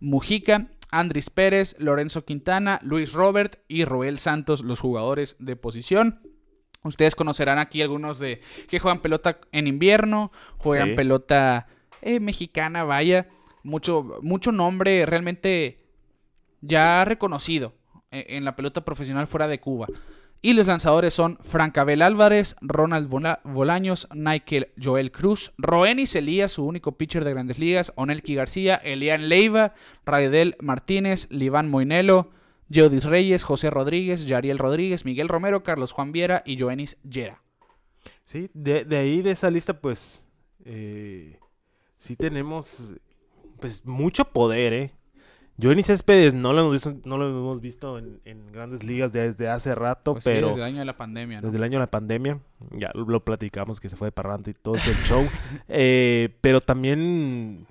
Mujica, 0.00 0.68
Andris 0.90 1.30
Pérez, 1.30 1.76
Lorenzo 1.78 2.24
Quintana, 2.24 2.80
Luis 2.82 3.12
Robert 3.12 3.60
y 3.68 3.84
Roel 3.84 4.18
Santos, 4.18 4.62
los 4.62 4.80
jugadores 4.80 5.36
de 5.38 5.56
posición. 5.56 6.20
Ustedes 6.84 7.14
conocerán 7.14 7.58
aquí 7.58 7.80
algunos 7.82 8.18
de 8.18 8.40
que 8.68 8.78
juegan 8.80 9.00
pelota 9.00 9.38
en 9.52 9.66
invierno, 9.66 10.32
juegan 10.58 10.90
Sí. 10.90 10.94
pelota 10.96 11.66
eh, 12.00 12.18
mexicana, 12.20 12.84
vaya. 12.84 13.28
Mucho, 13.62 14.18
mucho 14.22 14.50
nombre 14.50 15.06
realmente 15.06 15.78
ya 16.60 17.04
reconocido 17.04 17.74
eh, 18.10 18.26
en 18.30 18.44
la 18.44 18.56
pelota 18.56 18.84
profesional 18.84 19.26
fuera 19.26 19.46
de 19.48 19.60
Cuba. 19.60 19.86
Y 20.44 20.54
los 20.54 20.66
lanzadores 20.66 21.14
son 21.14 21.38
Francabel 21.42 22.02
Álvarez, 22.02 22.56
Ronald 22.60 23.08
Bola- 23.08 23.40
Bolaños, 23.44 24.08
Michael 24.12 24.70
Joel 24.82 25.12
Cruz, 25.12 25.52
Roenis 25.56 26.16
Elías, 26.16 26.50
su 26.50 26.66
único 26.66 26.98
pitcher 26.98 27.24
de 27.24 27.30
grandes 27.30 27.60
ligas, 27.60 27.92
Onelki 27.94 28.34
García, 28.34 28.74
Elian 28.74 29.28
Leiva, 29.28 29.74
Raidel 30.04 30.56
Martínez, 30.60 31.28
Liván 31.30 31.70
Moinelo, 31.70 32.30
Jodis 32.72 33.04
Reyes, 33.04 33.44
José 33.44 33.70
Rodríguez, 33.70 34.26
Yariel 34.26 34.58
Rodríguez, 34.58 35.04
Miguel 35.04 35.28
Romero, 35.28 35.62
Carlos 35.62 35.92
Juan 35.92 36.12
Viera 36.12 36.42
y 36.46 36.58
Joenis 36.58 36.98
Yera. 37.02 37.42
Sí, 38.24 38.50
de, 38.54 38.84
de 38.84 38.96
ahí, 38.96 39.22
de 39.22 39.30
esa 39.32 39.50
lista, 39.50 39.80
pues, 39.80 40.26
eh, 40.64 41.38
sí 41.96 42.16
tenemos, 42.16 42.94
pues, 43.60 43.84
mucho 43.86 44.24
poder, 44.24 44.72
¿eh? 44.72 44.92
Johnny 45.60 45.82
Céspedes 45.82 46.34
no 46.34 46.52
lo 46.52 46.62
hemos 46.62 46.72
visto, 46.72 46.94
no 47.04 47.18
lo 47.18 47.28
hemos 47.28 47.60
visto 47.60 47.98
en, 47.98 48.20
en 48.24 48.50
grandes 48.52 48.82
ligas 48.84 49.12
desde 49.12 49.48
hace 49.48 49.74
rato, 49.74 50.14
Pues 50.14 50.24
sí, 50.24 50.30
pero... 50.30 50.48
desde 50.48 50.60
el 50.60 50.66
año 50.66 50.78
de 50.78 50.84
la 50.86 50.96
pandemia, 50.96 51.40
¿no? 51.40 51.46
Desde 51.46 51.58
el 51.58 51.64
año 51.64 51.78
de 51.78 51.84
la 51.84 51.90
pandemia, 51.90 52.40
ya 52.72 52.90
lo, 52.94 53.04
lo 53.04 53.24
platicamos 53.24 53.78
que 53.78 53.88
se 53.88 53.96
fue 53.96 54.08
de 54.08 54.12
parrante 54.12 54.52
y 54.52 54.54
todo 54.54 54.74
ese 54.74 54.94
show. 55.04 55.26
Eh, 55.68 56.34
pero 56.40 56.60
también 56.60 57.66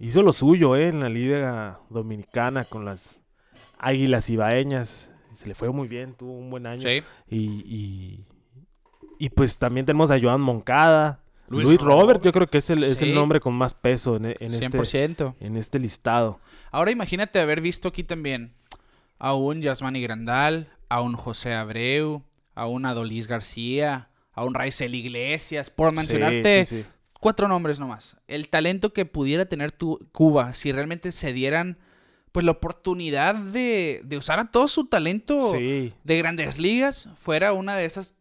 hizo 0.00 0.22
lo 0.22 0.32
suyo 0.32 0.76
eh, 0.76 0.88
en 0.88 1.00
la 1.00 1.08
Liga 1.08 1.80
Dominicana 1.90 2.64
con 2.64 2.84
las 2.84 3.20
Águilas 3.78 4.28
Ibaeñas. 4.30 5.10
Se 5.32 5.46
le 5.46 5.54
fue 5.54 5.70
muy 5.70 5.86
bien, 5.88 6.14
tuvo 6.14 6.32
un 6.32 6.50
buen 6.50 6.66
año. 6.66 6.80
Sí. 6.88 7.02
Y, 7.28 7.38
y, 7.38 8.24
y, 9.18 9.28
pues 9.30 9.58
también 9.58 9.84
tenemos 9.84 10.10
a 10.10 10.18
Joan 10.20 10.40
Moncada. 10.40 11.20
Luis 11.48 11.68
Luis, 11.68 11.80
Robert, 11.80 12.00
Robert. 12.00 12.24
yo 12.24 12.32
creo 12.32 12.46
que 12.48 12.58
es 12.58 12.70
el, 12.70 12.82
es 12.82 13.02
el 13.02 13.14
nombre 13.14 13.38
con 13.38 13.54
más 13.54 13.74
peso 13.74 14.16
en, 14.16 14.24
en 14.26 14.36
este, 14.40 14.68
100%. 14.70 15.34
en 15.38 15.56
este 15.56 15.78
listado. 15.78 16.40
Ahora 16.72 16.90
imagínate 16.90 17.38
haber 17.38 17.60
visto 17.60 17.88
aquí 17.88 18.02
también 18.02 18.52
a 19.18 19.34
un 19.34 19.62
Yasmani 19.62 20.02
Grandal, 20.02 20.68
a 20.88 21.00
un 21.02 21.14
José 21.14 21.54
Abreu, 21.54 22.22
a 22.54 22.66
un 22.66 22.84
Adolis 22.84 23.28
García, 23.28 24.08
a 24.32 24.44
un 24.44 24.54
Raizel 24.54 24.94
Iglesias, 24.94 25.70
por 25.70 25.92
mencionarte 25.92 26.64
Sí, 26.64 26.76
sí, 26.76 26.82
sí. 26.82 26.88
cuatro 27.20 27.46
nombres 27.46 27.78
nomás. 27.78 28.16
El 28.26 28.48
talento 28.48 28.92
que 28.92 29.04
pudiera 29.04 29.44
tener 29.46 29.70
tu 29.70 30.08
Cuba 30.12 30.52
si 30.52 30.72
realmente 30.72 31.12
se 31.12 31.32
dieran 31.32 31.78
pues 32.36 32.44
la 32.44 32.52
oportunidad 32.52 33.34
de, 33.34 34.02
de 34.04 34.18
usar 34.18 34.38
a 34.38 34.50
todo 34.50 34.68
su 34.68 34.84
talento 34.88 35.52
Sí. 35.52 35.94
de 36.04 36.18
grandes 36.18 36.58
ligas, 36.58 37.08
fuera 37.16 37.54
una 37.54 37.74
de 37.76 37.86
esas, 37.86 38.14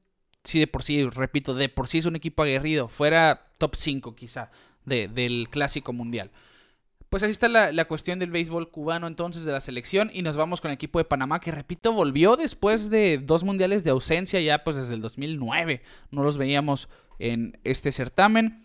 si 0.45 0.58
de 0.58 0.67
por 0.67 0.84
sí, 0.84 1.04
repito, 1.10 1.54
de 1.54 1.67
por 1.67 1.89
sí 1.89 1.97
es 1.97 2.06
un 2.06 2.15
equipo 2.15 2.41
aguerrido, 2.43 2.88
fuera 2.88 3.47
top 3.58 3.75
5 3.75 4.15
quizá 4.15 4.51
de- 4.86 5.10
del 5.10 5.49
clásico 5.49 5.91
mundial. 5.91 6.32
Pues 7.10 7.23
así 7.23 7.34
está 7.34 7.49
la, 7.49 7.73
la 7.73 7.86
cuestión 7.89 8.19
del 8.19 8.32
béisbol 8.32 8.71
cubano 8.71 9.06
entonces 9.08 9.43
de 9.43 9.51
la 9.51 9.60
selección 9.60 10.10
y 10.13 10.21
nos 10.21 10.38
vamos 10.38 10.62
con 10.62 10.71
el 10.71 10.75
equipo 10.75 10.97
de 10.99 11.04
Panamá 11.04 11.41
que 11.41 11.51
repito 11.51 11.91
volvió 11.91 12.38
después 12.38 12.89
de 12.89 13.17
dos 13.17 13.43
mundiales 13.43 13.84
de 13.84 13.89
ausencia 13.89 14.39
ya 14.39 14.63
pues 14.63 14.78
desde 14.78 14.93
el 14.93 15.01
2009 15.01 15.82
no 16.12 16.23
los 16.23 16.38
veíamos 16.38 16.88
en 17.19 17.60
este 17.65 17.91
certamen 17.91 18.64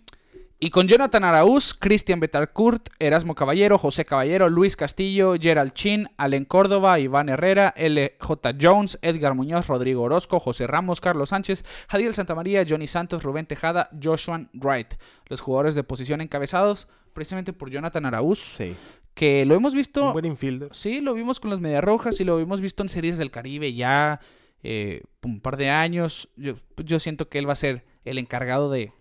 y 0.63 0.69
con 0.69 0.89
Jonathan 0.89 1.25
Araúz, 1.25 1.73
Cristian 1.73 2.21
Betancourt, 2.21 2.91
Erasmo 2.99 3.35
Caballero, 3.35 3.79
José 3.79 4.05
Caballero, 4.05 4.51
Luis 4.51 4.77
Castillo, 4.77 5.37
Gerald 5.41 5.73
Chin, 5.73 6.09
Allen 6.19 6.45
Córdoba, 6.45 7.01
Iván 7.01 7.31
Herrera, 7.31 7.73
LJ 7.79 8.59
Jones, 8.61 8.99
Edgar 9.01 9.35
Muñoz, 9.35 9.69
Rodrigo 9.69 10.03
Orozco, 10.03 10.39
José 10.39 10.67
Ramos, 10.67 11.01
Carlos 11.01 11.31
Sánchez, 11.31 11.65
Jadiel 11.89 12.13
Santamaría, 12.13 12.67
Johnny 12.69 12.87
Santos, 12.87 13.23
Rubén 13.23 13.47
Tejada, 13.47 13.89
Joshua 14.03 14.49
Wright. 14.53 14.97
Los 15.29 15.41
jugadores 15.41 15.75
de 15.75 15.83
posición 15.83 16.21
encabezados 16.21 16.89
precisamente 17.15 17.55
por 17.55 17.71
Jonathan 17.71 18.05
Araúz. 18.05 18.41
Sí. 18.59 18.77
Que 19.15 19.47
lo 19.47 19.55
hemos 19.55 19.73
visto. 19.73 20.09
Un 20.09 20.13
buen 20.13 20.27
infielder. 20.27 20.69
Sí, 20.75 21.01
lo 21.01 21.15
vimos 21.15 21.41
con 21.41 21.49
las 21.49 21.61
Medias 21.61 21.83
Rojas 21.83 22.21
y 22.21 22.25
lo 22.25 22.39
hemos 22.39 22.61
visto 22.61 22.83
en 22.83 22.91
series 22.91 23.17
del 23.17 23.31
Caribe 23.31 23.73
ya 23.73 24.21
eh, 24.63 25.05
un 25.23 25.41
par 25.41 25.57
de 25.57 25.71
años. 25.71 26.29
Yo, 26.37 26.57
yo 26.85 27.01
siento 27.01 27.31
que 27.31 27.39
él 27.39 27.49
va 27.49 27.55
a 27.55 27.57
ser 27.57 27.87
el 28.05 28.19
encargado 28.19 28.71
de 28.71 28.93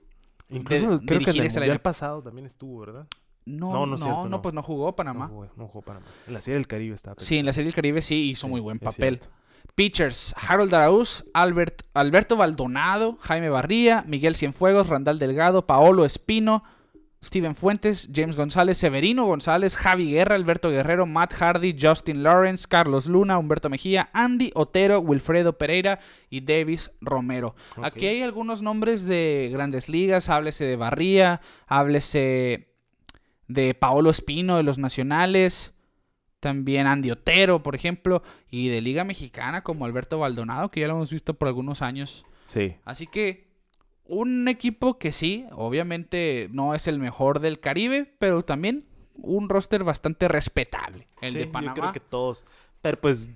Incluso 0.50 0.98
de 1.00 1.06
creo 1.06 1.20
que 1.20 1.30
en 1.32 1.38
el 1.38 1.44
mundial 1.44 1.64
lineup. 1.64 1.82
pasado 1.82 2.22
también 2.22 2.46
estuvo, 2.48 2.80
¿verdad? 2.80 3.08
No, 3.46 3.72
No, 3.72 3.74
no, 3.74 3.80
no 3.80 3.88
no, 3.88 3.96
es 3.96 4.02
cierto, 4.02 4.24
no, 4.24 4.30
no. 4.30 4.42
pues 4.42 4.54
no 4.54 4.62
jugó 4.64 4.96
Panamá. 4.96 5.28
No 5.28 5.34
jugó, 5.34 5.48
no 5.56 5.68
jugó 5.68 5.82
Panamá. 5.82 6.06
En 6.28 6.34
la 6.34 6.42
serie 6.42 6.58
del 6.58 6.68
Caribe 6.68 6.96
estaba. 6.96 7.16
Sí, 7.20 7.38
en 7.38 7.46
la 7.46 7.54
Serie 7.54 7.66
del 7.68 7.76
Caribe 7.76 8.02
sí 8.02 8.30
hizo 8.30 8.48
Sí, 8.48 8.52
muy 8.52 8.60
buen 8.62 8.80
papel. 8.80 9.20
Pitchers, 9.76 10.36
Harold 10.48 10.74
Araúz, 10.74 11.24
Albert, 11.34 11.84
Alberto 11.94 12.36
Baldonado, 12.36 13.18
Jaime 13.22 13.50
Barría, 13.50 14.04
Miguel 14.08 14.36
Cienfuegos, 14.36 14.88
Randall 14.90 15.20
Delgado, 15.20 15.66
Paolo 15.66 16.04
Espino, 16.06 16.64
Steven 17.24 17.54
Fuentes, 17.54 18.10
James 18.14 18.36
González, 18.38 18.78
Severino 18.78 19.26
González, 19.26 19.76
Javi 19.76 20.12
Guerra, 20.12 20.36
Alberto 20.36 20.72
Guerrero, 20.72 21.06
Matt 21.06 21.34
Hardy, 21.34 21.76
Justin 21.80 22.24
Lawrence, 22.24 22.66
Carlos 22.68 23.08
Luna, 23.08 23.38
Humberto 23.38 23.70
Mejía, 23.70 24.10
Andy 24.14 24.52
Otero, 24.56 25.00
Wilfredo 25.00 25.58
Pereira 25.58 26.00
y 26.30 26.42
Davis 26.42 26.92
Romero. 27.02 27.56
Aquí 27.82 28.08
hay 28.08 28.22
algunos 28.22 28.62
nombres 28.62 29.06
de 29.06 29.50
grandes 29.52 29.90
ligas, 29.90 30.30
háblese 30.30 30.64
de 30.64 30.78
Barría, 30.78 31.42
háblese 31.68 32.70
de 33.48 33.74
Paolo 33.74 34.12
Espino 34.12 34.56
de 34.56 34.64
los 34.64 34.78
Nacionales, 34.78 35.74
también 36.40 36.88
Andy 36.88 37.12
Otero, 37.12 37.62
por 37.64 37.76
ejemplo, 37.76 38.24
y 38.50 38.70
de 38.70 38.80
Liga 38.80 39.04
Mexicana 39.04 39.62
como 39.62 39.84
Alberto 39.86 40.20
Baldonado, 40.20 40.72
que 40.72 40.80
ya 40.80 40.88
lo 40.88 40.94
hemos 40.94 41.12
visto 41.12 41.34
por 41.34 41.50
algunos 41.50 41.82
años. 41.82 42.26
Sí. 42.46 42.78
Así 42.86 43.08
que 43.08 43.49
un 44.10 44.48
equipo 44.48 44.98
que 44.98 45.12
sí, 45.12 45.46
obviamente 45.52 46.50
no 46.52 46.76
es 46.76 46.88
el 46.88 47.00
mejor 47.00 47.40
del 47.40 47.60
Caribe, 47.60 48.14
pero 48.20 48.44
también 48.44 48.86
un 49.16 49.50
roster 49.50 49.84
bastante 49.84 50.28
respetable, 50.28 51.08
el 51.22 51.32
Sí, 51.32 51.38
de 51.40 51.46
Yo 51.46 51.52
Panamá. 51.52 51.74
creo 51.76 51.92
que 51.94 52.00
todos. 52.00 52.46
Pero 52.82 53.00
pues, 53.00 53.30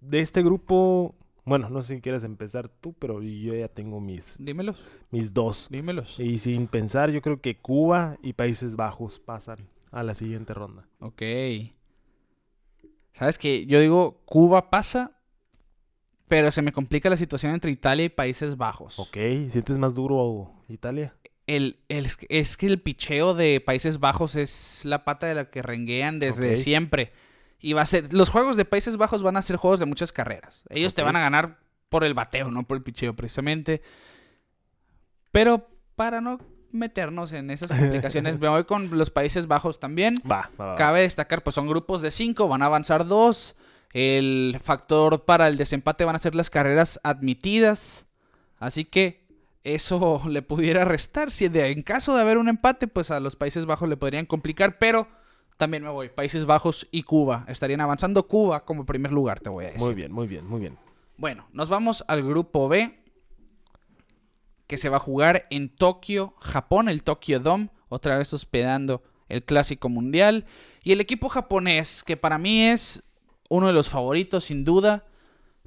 de 0.00 0.20
este 0.20 0.42
grupo. 0.42 1.14
Bueno, 1.44 1.70
no 1.70 1.82
sé 1.82 1.94
si 1.96 2.00
quieres 2.02 2.24
empezar 2.24 2.68
tú, 2.68 2.92
pero 2.98 3.22
yo 3.22 3.54
ya 3.54 3.68
tengo 3.68 4.00
mis, 4.00 4.36
Dímelos, 4.38 4.82
mis 5.10 5.32
dos. 5.32 5.68
dímelos. 5.70 6.20
Y 6.20 6.36
sin 6.38 6.66
pensar, 6.66 7.10
yo 7.10 7.22
creo 7.22 7.40
que 7.40 7.56
Cuba 7.56 8.18
y 8.22 8.34
Países 8.34 8.76
Bajos 8.76 9.18
pasan 9.18 9.56
a 9.90 10.02
la 10.02 10.14
siguiente 10.14 10.52
ronda. 10.52 10.86
Ok. 11.00 11.22
¿Sabes 13.12 13.38
qué? 13.38 13.66
Yo 13.66 13.80
digo, 13.80 14.20
Cuba 14.26 14.70
pasa, 14.70 15.12
pero 16.28 16.50
se 16.50 16.62
me 16.62 16.72
complica 16.72 17.08
la 17.10 17.16
situación 17.16 17.52
entre 17.54 17.70
Italia 17.70 18.04
y 18.04 18.08
Países 18.10 18.56
Bajos. 18.56 18.98
Ok, 18.98 19.16
¿sientes 19.48 19.78
más 19.78 19.94
duro 19.94 20.52
Italia? 20.68 21.14
El, 21.46 21.78
el- 21.88 22.08
es 22.28 22.56
que 22.56 22.66
el 22.66 22.80
picheo 22.80 23.34
de 23.34 23.60
Países 23.60 23.98
Bajos 24.00 24.36
es 24.36 24.84
la 24.84 25.04
pata 25.04 25.26
de 25.26 25.34
la 25.34 25.50
que 25.50 25.62
renguean 25.62 26.18
desde 26.18 26.56
siempre. 26.56 27.12
Y 27.60 27.72
va 27.72 27.82
a 27.82 27.86
ser. 27.86 28.12
Los 28.12 28.28
juegos 28.28 28.56
de 28.56 28.64
Países 28.64 28.96
Bajos 28.96 29.22
van 29.22 29.36
a 29.36 29.42
ser 29.42 29.56
juegos 29.56 29.80
de 29.80 29.86
muchas 29.86 30.12
carreras. 30.12 30.62
Ellos 30.68 30.94
te 30.94 31.02
van 31.02 31.16
a 31.16 31.20
ganar 31.20 31.58
por 31.88 32.04
el 32.04 32.12
bateo, 32.14 32.50
no 32.50 32.64
por 32.64 32.76
el 32.76 32.82
picheo, 32.82 33.16
precisamente. 33.16 33.80
Pero 35.32 35.68
para 35.96 36.20
no 36.20 36.38
meternos 36.70 37.32
en 37.32 37.50
esas 37.50 37.68
complicaciones, 37.68 38.38
me 38.40 38.48
voy 38.48 38.64
con 38.64 38.96
los 38.98 39.10
Países 39.10 39.46
Bajos 39.46 39.80
también. 39.80 40.22
Va, 40.30 40.50
va, 40.60 40.66
va. 40.66 40.76
Cabe 40.76 41.02
destacar, 41.02 41.42
pues 41.42 41.54
son 41.54 41.66
grupos 41.68 42.02
de 42.02 42.10
cinco, 42.10 42.46
van 42.48 42.62
a 42.62 42.66
avanzar 42.66 43.06
dos. 43.06 43.56
El 43.92 44.56
factor 44.62 45.24
para 45.24 45.48
el 45.48 45.56
desempate 45.56 46.04
van 46.04 46.14
a 46.16 46.18
ser 46.20 46.34
las 46.34 46.50
carreras 46.50 47.00
admitidas. 47.02 48.04
Así 48.58 48.84
que 48.84 49.26
eso 49.64 50.22
le 50.28 50.42
pudiera 50.42 50.84
restar. 50.84 51.30
Si 51.30 51.48
de- 51.48 51.70
en 51.70 51.82
caso 51.82 52.14
de 52.14 52.20
haber 52.22 52.38
un 52.38 52.48
empate, 52.48 52.88
pues 52.88 53.10
a 53.10 53.20
los 53.20 53.36
Países 53.36 53.64
Bajos 53.66 53.88
le 53.88 53.96
podrían 53.96 54.26
complicar. 54.26 54.78
Pero 54.78 55.08
también 55.56 55.82
me 55.82 55.90
voy. 55.90 56.08
Países 56.10 56.44
Bajos 56.44 56.86
y 56.90 57.02
Cuba 57.02 57.44
estarían 57.48 57.80
avanzando. 57.80 58.26
Cuba 58.28 58.64
como 58.64 58.84
primer 58.86 59.12
lugar, 59.12 59.40
te 59.40 59.48
voy 59.50 59.64
a 59.64 59.68
decir. 59.68 59.82
Muy 59.86 59.94
bien, 59.94 60.12
muy 60.12 60.26
bien, 60.26 60.46
muy 60.46 60.60
bien. 60.60 60.76
Bueno, 61.16 61.48
nos 61.52 61.68
vamos 61.68 62.04
al 62.06 62.22
grupo 62.22 62.68
B, 62.68 62.96
que 64.66 64.76
se 64.76 64.88
va 64.88 64.98
a 64.98 65.00
jugar 65.00 65.46
en 65.50 65.68
Tokio, 65.74 66.34
Japón, 66.40 66.88
el 66.88 67.02
Tokyo 67.02 67.40
Dome, 67.40 67.70
otra 67.88 68.18
vez 68.18 68.32
hospedando 68.34 69.02
el 69.28 69.42
Clásico 69.44 69.88
Mundial. 69.88 70.44
Y 70.84 70.92
el 70.92 71.00
equipo 71.00 71.28
japonés, 71.28 72.04
que 72.04 72.16
para 72.16 72.38
mí 72.38 72.62
es 72.62 73.02
uno 73.48 73.66
de 73.66 73.72
los 73.72 73.88
favoritos, 73.88 74.44
sin 74.44 74.64
duda. 74.64 75.04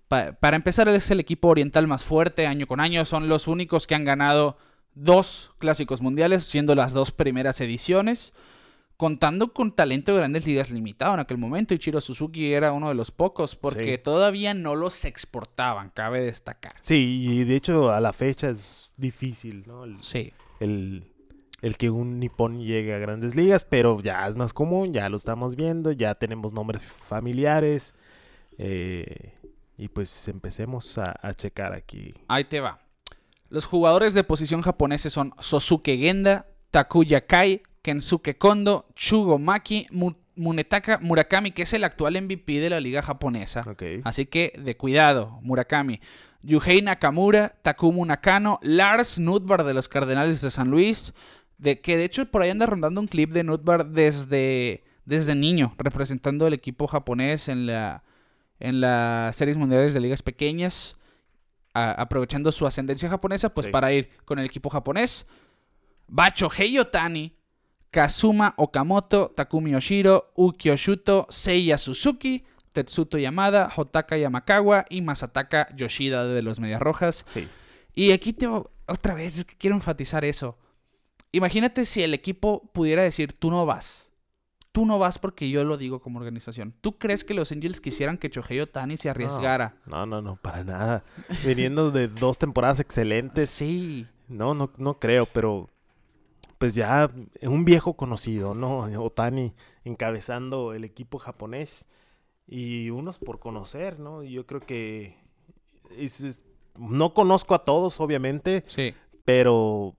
Pa- 0.07 0.33
para 0.33 0.55
empezar, 0.57 0.87
es 0.89 1.09
el 1.11 1.19
equipo 1.19 1.47
oriental 1.47 1.87
más 1.87 2.03
fuerte 2.03 2.47
año 2.47 2.67
con 2.67 2.79
año. 2.79 3.05
Son 3.05 3.27
los 3.29 3.47
únicos 3.47 3.87
que 3.87 3.95
han 3.95 4.05
ganado 4.05 4.57
dos 4.93 5.51
Clásicos 5.57 6.01
Mundiales, 6.01 6.43
siendo 6.43 6.75
las 6.75 6.93
dos 6.93 7.11
primeras 7.11 7.61
ediciones. 7.61 8.33
Contando 8.97 9.51
con 9.51 9.71
talento 9.75 10.11
de 10.11 10.19
grandes 10.19 10.45
ligas 10.45 10.69
limitado 10.69 11.15
en 11.15 11.21
aquel 11.21 11.39
momento, 11.39 11.73
Ichiro 11.73 11.99
Suzuki 12.01 12.53
era 12.53 12.71
uno 12.71 12.89
de 12.89 12.93
los 12.93 13.09
pocos, 13.09 13.55
porque 13.55 13.95
Sí. 13.95 14.03
todavía 14.03 14.53
no 14.53 14.75
los 14.75 15.05
exportaban, 15.05 15.89
cabe 15.89 16.21
destacar. 16.21 16.73
Sí, 16.81 17.23
y 17.27 17.43
de 17.45 17.55
hecho 17.55 17.89
a 17.91 17.99
la 17.99 18.13
fecha 18.13 18.49
es 18.51 18.91
difícil, 18.97 19.63
¿no? 19.65 19.85
El, 19.85 20.03
Sí. 20.03 20.33
el, 20.59 21.10
el 21.61 21.77
que 21.77 21.89
un 21.89 22.19
nipón 22.19 22.59
llegue 22.61 22.93
a 22.93 22.97
grandes 22.97 23.35
ligas, 23.35 23.65
pero 23.65 23.99
ya 24.01 24.27
es 24.27 24.35
más 24.37 24.53
común, 24.53 24.93
ya 24.93 25.07
lo 25.09 25.17
estamos 25.17 25.55
viendo, 25.55 25.91
ya 25.91 26.15
tenemos 26.15 26.53
nombres 26.53 26.83
familiares. 26.83 27.93
eh, 28.57 29.33
y 29.77 29.87
pues 29.87 30.27
empecemos 30.27 30.97
a, 30.99 31.15
a 31.21 31.33
checar 31.33 31.73
aquí. 31.73 32.13
Ahí 32.27 32.43
te 32.43 32.59
va. 32.59 32.79
Los 33.49 33.65
jugadores 33.65 34.13
de 34.13 34.23
posición 34.23 34.61
japoneses 34.61 35.11
son 35.11 35.33
Sosuke 35.39 35.97
Genda, 35.97 36.45
Takuya 36.69 37.25
Kai, 37.25 37.63
Kensuke 37.81 38.37
Kondo, 38.37 38.85
Chugo 38.95 39.39
Maki, 39.39 39.87
Mu- 39.91 40.13
Munetaka 40.35 40.99
Murakami, 41.01 41.51
que 41.51 41.63
es 41.63 41.73
el 41.73 41.83
actual 41.83 42.21
MVP 42.21 42.59
de 42.59 42.69
la 42.69 42.79
liga 42.79 43.01
japonesa. 43.01 43.61
Ok. 43.67 43.83
Así 44.03 44.27
que 44.27 44.53
de 44.59 44.77
cuidado, 44.77 45.39
Murakami. 45.41 45.99
Yuhei 46.43 46.81
Nakamura, 46.83 47.55
Takumu 47.63 48.05
Nakano, 48.05 48.59
Lars 48.61 49.19
Nutbar 49.19 49.63
de 49.63 49.73
los 49.73 49.89
Cardenales 49.89 50.41
de 50.41 50.51
San 50.51 50.69
Luis, 50.69 51.13
de 51.61 51.79
que 51.79 51.95
de 51.95 52.03
hecho 52.05 52.25
por 52.25 52.41
ahí 52.41 52.49
anda 52.49 52.65
rondando 52.65 52.99
un 52.99 53.07
clip 53.07 53.31
de 53.31 53.43
Nutbar 53.45 53.85
desde, 53.85 54.83
desde 55.05 55.35
niño, 55.35 55.73
representando 55.77 56.45
el 56.47 56.53
equipo 56.53 56.87
japonés 56.87 57.47
en 57.47 57.65
la 57.67 58.03
en 58.59 58.81
las 58.81 59.35
series 59.37 59.57
mundiales 59.57 59.93
de 59.93 59.99
ligas 59.99 60.21
pequeñas, 60.21 60.95
a- 61.73 61.93
aprovechando 61.99 62.51
su 62.51 62.67
ascendencia 62.67 63.09
japonesa, 63.09 63.53
pues 63.53 63.65
Sí. 63.65 63.71
para 63.71 63.91
ir 63.93 64.09
con 64.25 64.37
el 64.37 64.45
equipo 64.45 64.69
japonés. 64.69 65.25
Bacho 66.07 66.49
Otani, 66.79 67.33
Kazuma 67.89 68.53
Okamoto, 68.57 69.31
Takumi 69.35 69.73
Oshiro, 69.75 70.31
Uki 70.35 70.69
Oshuto, 70.69 71.25
Seiya 71.29 71.77
Suzuki, 71.77 72.45
Tetsuto 72.71 73.17
Yamada, 73.17 73.69
Hotaka 73.75 74.17
Yamakawa 74.17 74.85
y 74.89 75.01
Masataka 75.01 75.67
Yoshida 75.75 76.25
de 76.25 76.41
los 76.41 76.59
Medias 76.59 76.81
Rojas. 76.81 77.25
Sí. 77.29 77.47
Y 77.95 78.11
aquí 78.11 78.31
te 78.33 78.47
otra 78.47 79.13
vez 79.15 79.39
es 79.39 79.45
que 79.45 79.55
quiero 79.57 79.75
enfatizar 79.75 80.23
eso. 80.23 80.57
Imagínate 81.31 81.85
si 81.85 82.03
el 82.03 82.13
equipo 82.13 82.69
pudiera 82.73 83.03
decir, 83.03 83.33
tú 83.33 83.49
no 83.51 83.65
vas. 83.65 84.09
Tú 84.73 84.85
no 84.85 84.99
vas 84.99 85.19
porque 85.19 85.49
yo 85.49 85.63
lo 85.65 85.77
digo 85.77 86.01
como 86.01 86.19
organización. 86.19 86.73
¿Tú 86.81 86.97
crees 86.97 87.23
que 87.25 87.33
los 87.33 87.51
Angels 87.51 87.81
quisieran 87.81 88.17
que 88.17 88.29
Chohei 88.29 88.59
Otani 88.61 88.95
se 88.97 89.09
arriesgara? 89.09 89.75
No, 89.85 90.05
no, 90.05 90.21
no, 90.21 90.37
para 90.37 90.63
nada. 90.63 91.03
Viniendo 91.45 91.91
de 91.91 92.07
dos 92.07 92.37
temporadas 92.37 92.79
excelentes. 92.79 93.49
Sí. 93.49 94.07
No, 94.29 94.53
no, 94.53 94.71
no 94.77 94.97
creo, 94.97 95.25
pero 95.25 95.69
pues 96.57 96.73
ya 96.75 97.11
un 97.41 97.65
viejo 97.65 97.95
conocido, 97.95 98.53
¿no? 98.53 98.79
Otani 99.03 99.53
encabezando 99.83 100.73
el 100.73 100.85
equipo 100.85 101.17
japonés 101.17 101.89
y 102.47 102.89
unos 102.91 103.19
por 103.19 103.39
conocer, 103.39 103.99
¿no? 103.99 104.23
Yo 104.23 104.45
creo 104.45 104.61
que 104.61 105.17
es- 105.97 106.21
es- 106.21 106.39
no 106.77 107.13
conozco 107.13 107.55
a 107.55 107.63
todos, 107.65 107.99
obviamente, 107.99 108.63
Sí. 108.67 108.93
pero 109.25 109.95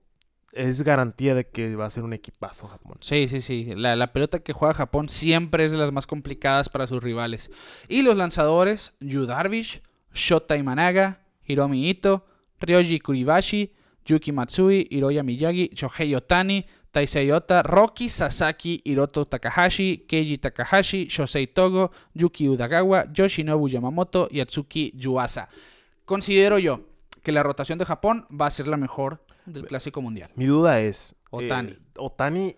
es 0.53 0.81
garantía 0.83 1.35
de 1.35 1.47
que 1.47 1.75
va 1.75 1.85
a 1.85 1.89
ser 1.89 2.03
un 2.03 2.13
equipazo 2.13 2.67
Japón. 2.67 2.97
Sí, 3.01 3.27
sí, 3.27 3.41
sí. 3.41 3.73
La, 3.75 3.95
la 3.95 4.13
pelota 4.13 4.39
que 4.39 4.53
juega 4.53 4.73
Japón 4.73 5.09
siempre 5.09 5.65
es 5.65 5.71
de 5.71 5.77
las 5.77 5.91
más 5.91 6.07
complicadas 6.07 6.69
para 6.69 6.87
sus 6.87 7.03
rivales. 7.03 7.51
Y 7.89 8.01
los 8.01 8.15
lanzadores, 8.15 8.93
Yu 8.99 9.25
Darvish, 9.25 9.81
Shota 10.13 10.55
Imanaga, 10.55 11.21
Hiromi 11.45 11.89
Ito, 11.89 12.25
Ryoji 12.59 12.99
Kuribashi, 12.99 13.73
Yuki 14.05 14.31
Matsui, 14.31 14.87
Hiroya 14.89 15.23
Miyagi, 15.23 15.69
Shohei 15.73 16.15
Otani, 16.15 16.65
Taisei 16.91 17.31
Ota, 17.31 17.63
Rocky 17.63 18.07
Sasaki, 18.07 18.81
Hiroto 18.85 19.25
Takahashi, 19.25 20.05
Keiji 20.07 20.37
Takahashi, 20.37 21.07
Shosei 21.07 21.47
Togo, 21.47 21.91
Yuki 22.13 22.47
Udagawa, 22.47 23.11
Yoshinobu 23.11 23.67
Yamamoto 23.67 24.27
y 24.29 24.39
Atsuki 24.39 24.93
Yuasa. 24.95 25.49
Considero 26.05 26.59
yo 26.59 26.81
que 27.23 27.31
la 27.31 27.41
rotación 27.43 27.79
de 27.79 27.85
Japón 27.85 28.27
va 28.29 28.45
a 28.47 28.51
ser 28.51 28.67
la 28.67 28.77
mejor 28.77 29.23
del 29.45 29.65
Clásico 29.65 30.01
Mundial. 30.01 30.29
Mi 30.35 30.45
duda 30.45 30.79
es... 30.79 31.15
Otani. 31.31 31.71
eh, 31.71 31.79
¿Otani 31.97 32.55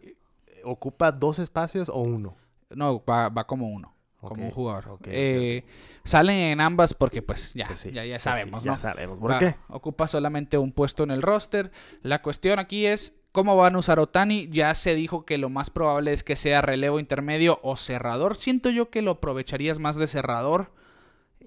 ocupa 0.63 1.11
dos 1.11 1.39
espacios 1.39 1.87
o 1.89 1.99
uno? 1.99 2.35
No, 2.71 3.03
va, 3.05 3.29
va 3.29 3.45
como 3.47 3.69
uno, 3.69 3.95
como 4.19 4.43
un 4.45 4.51
jugador. 4.51 4.85
ok, 4.89 5.01
ok, 5.01 5.07
Eh, 5.07 5.63
Salen 6.03 6.35
en 6.37 6.61
ambas 6.61 6.93
porque 6.93 7.21
pues 7.21 7.53
ya, 7.53 7.67
Pues 7.67 7.79
sí, 7.79 7.91
ya, 7.91 8.03
ya 8.05 8.15
pues 8.15 8.23
sabemos, 8.23 8.63
sí, 8.63 8.67
¿no? 8.67 8.73
Ya 8.73 8.79
sabemos. 8.79 9.19
¿Por 9.19 9.31
Va- 9.31 9.39
qué? 9.39 9.55
Ocupa 9.69 10.07
solamente 10.07 10.57
un 10.57 10.71
puesto 10.71 11.03
en 11.03 11.11
el 11.11 11.21
roster. 11.21 11.71
La 12.01 12.21
cuestión 12.21 12.59
aquí 12.59 12.85
es 12.85 13.21
cómo 13.31 13.55
van 13.55 13.75
a 13.75 13.79
usar 13.79 13.99
Otani. 13.99 14.47
Ya 14.49 14.73
se 14.75 14.93
dijo 14.95 15.25
que 15.25 15.37
lo 15.37 15.49
más 15.49 15.69
probable 15.69 16.11
es 16.13 16.23
que 16.23 16.35
sea 16.35 16.61
relevo 16.61 16.99
intermedio 16.99 17.59
o 17.63 17.75
cerrador. 17.77 18.35
Siento 18.35 18.69
yo 18.71 18.89
que 18.89 19.01
lo 19.03 19.11
aprovecharías 19.11 19.79
más 19.79 19.95
de 19.95 20.07
cerrador. 20.07 20.71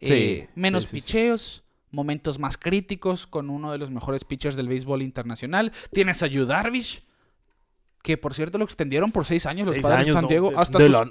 Sí, 0.00 0.12
Eh, 0.12 0.48
menos 0.54 0.86
picheos. 0.86 1.64
Momentos 1.90 2.38
más 2.38 2.58
críticos 2.58 3.26
con 3.26 3.48
uno 3.50 3.72
de 3.72 3.78
los 3.78 3.90
mejores 3.90 4.24
pitchers 4.24 4.56
del 4.56 4.68
béisbol 4.68 5.02
internacional. 5.02 5.72
Tienes 5.92 6.22
a 6.22 6.26
Yu 6.26 6.44
Darvish, 6.46 7.02
que 8.02 8.16
por 8.16 8.34
cierto 8.34 8.58
lo 8.58 8.64
extendieron 8.64 9.10
por 9.12 9.26
seis 9.26 9.46
años 9.46 9.66
los 9.66 9.74
Seis 9.76 9.84
padres 9.86 10.00
años, 10.06 10.14
de 10.14 10.20
San 10.20 10.28
Diego. 10.28 10.50
de- 10.50 10.56
hasta 10.56 10.78
de 10.78 10.86
sus... 10.86 10.94
la- 10.94 11.10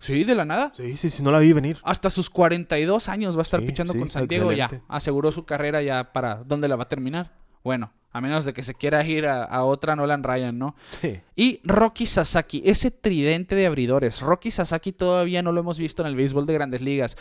Sí, 0.00 0.24
de 0.24 0.34
la 0.34 0.44
nada. 0.44 0.70
Sí, 0.74 0.98
sí, 0.98 1.08
sí, 1.08 1.22
no 1.22 1.30
la 1.30 1.38
vi 1.38 1.52
venir. 1.54 1.78
Hasta 1.82 2.10
sus 2.10 2.28
42 2.28 3.08
años 3.08 3.36
va 3.36 3.40
a 3.40 3.42
estar 3.42 3.60
Sí, 3.60 3.66
pichando 3.66 3.92
sí, 3.94 3.98
con 3.98 4.10
San 4.10 4.26
Diego 4.26 4.52
ya. 4.52 4.68
Aseguró 4.88 5.32
su 5.32 5.46
carrera 5.46 5.80
ya 5.80 6.12
para 6.12 6.42
dónde 6.44 6.68
la 6.68 6.76
va 6.76 6.82
a 6.82 6.88
terminar. 6.88 7.32
Bueno, 7.62 7.90
a 8.12 8.20
menos 8.20 8.44
de 8.44 8.52
que 8.52 8.62
se 8.62 8.74
quiera 8.74 9.02
ir 9.06 9.26
a, 9.26 9.44
a 9.44 9.64
otra 9.64 9.96
Nolan 9.96 10.22
Ryan, 10.22 10.58
¿no? 10.58 10.76
Sí. 11.00 11.20
Y 11.36 11.60
Rocky 11.64 12.04
Sasaki, 12.04 12.62
ese 12.66 12.90
tridente 12.90 13.54
de 13.54 13.64
abridores. 13.64 14.20
Rocky 14.20 14.50
Sasaki 14.50 14.92
todavía 14.92 15.42
no 15.42 15.52
lo 15.52 15.60
hemos 15.60 15.78
visto 15.78 16.02
en 16.02 16.08
el 16.08 16.16
béisbol 16.16 16.44
de 16.44 16.52
grandes 16.52 16.82
ligas. 16.82 17.16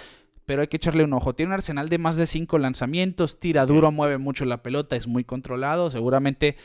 Pero 0.45 0.61
hay 0.61 0.67
que 0.67 0.77
echarle 0.77 1.03
un 1.03 1.13
ojo. 1.13 1.33
Tiene 1.33 1.51
un 1.51 1.53
arsenal 1.53 1.89
de 1.89 1.97
más 1.97 2.17
de 2.17 2.27
cinco 2.27 2.57
lanzamientos. 2.57 3.39
Tira 3.39 3.65
duro, 3.65 3.91
mueve 3.91 4.17
mucho 4.17 4.45
la 4.45 4.61
pelota. 4.61 4.95
Es 4.95 5.07
muy 5.07 5.23
controlado. 5.23 5.89
Seguramente 5.89 6.57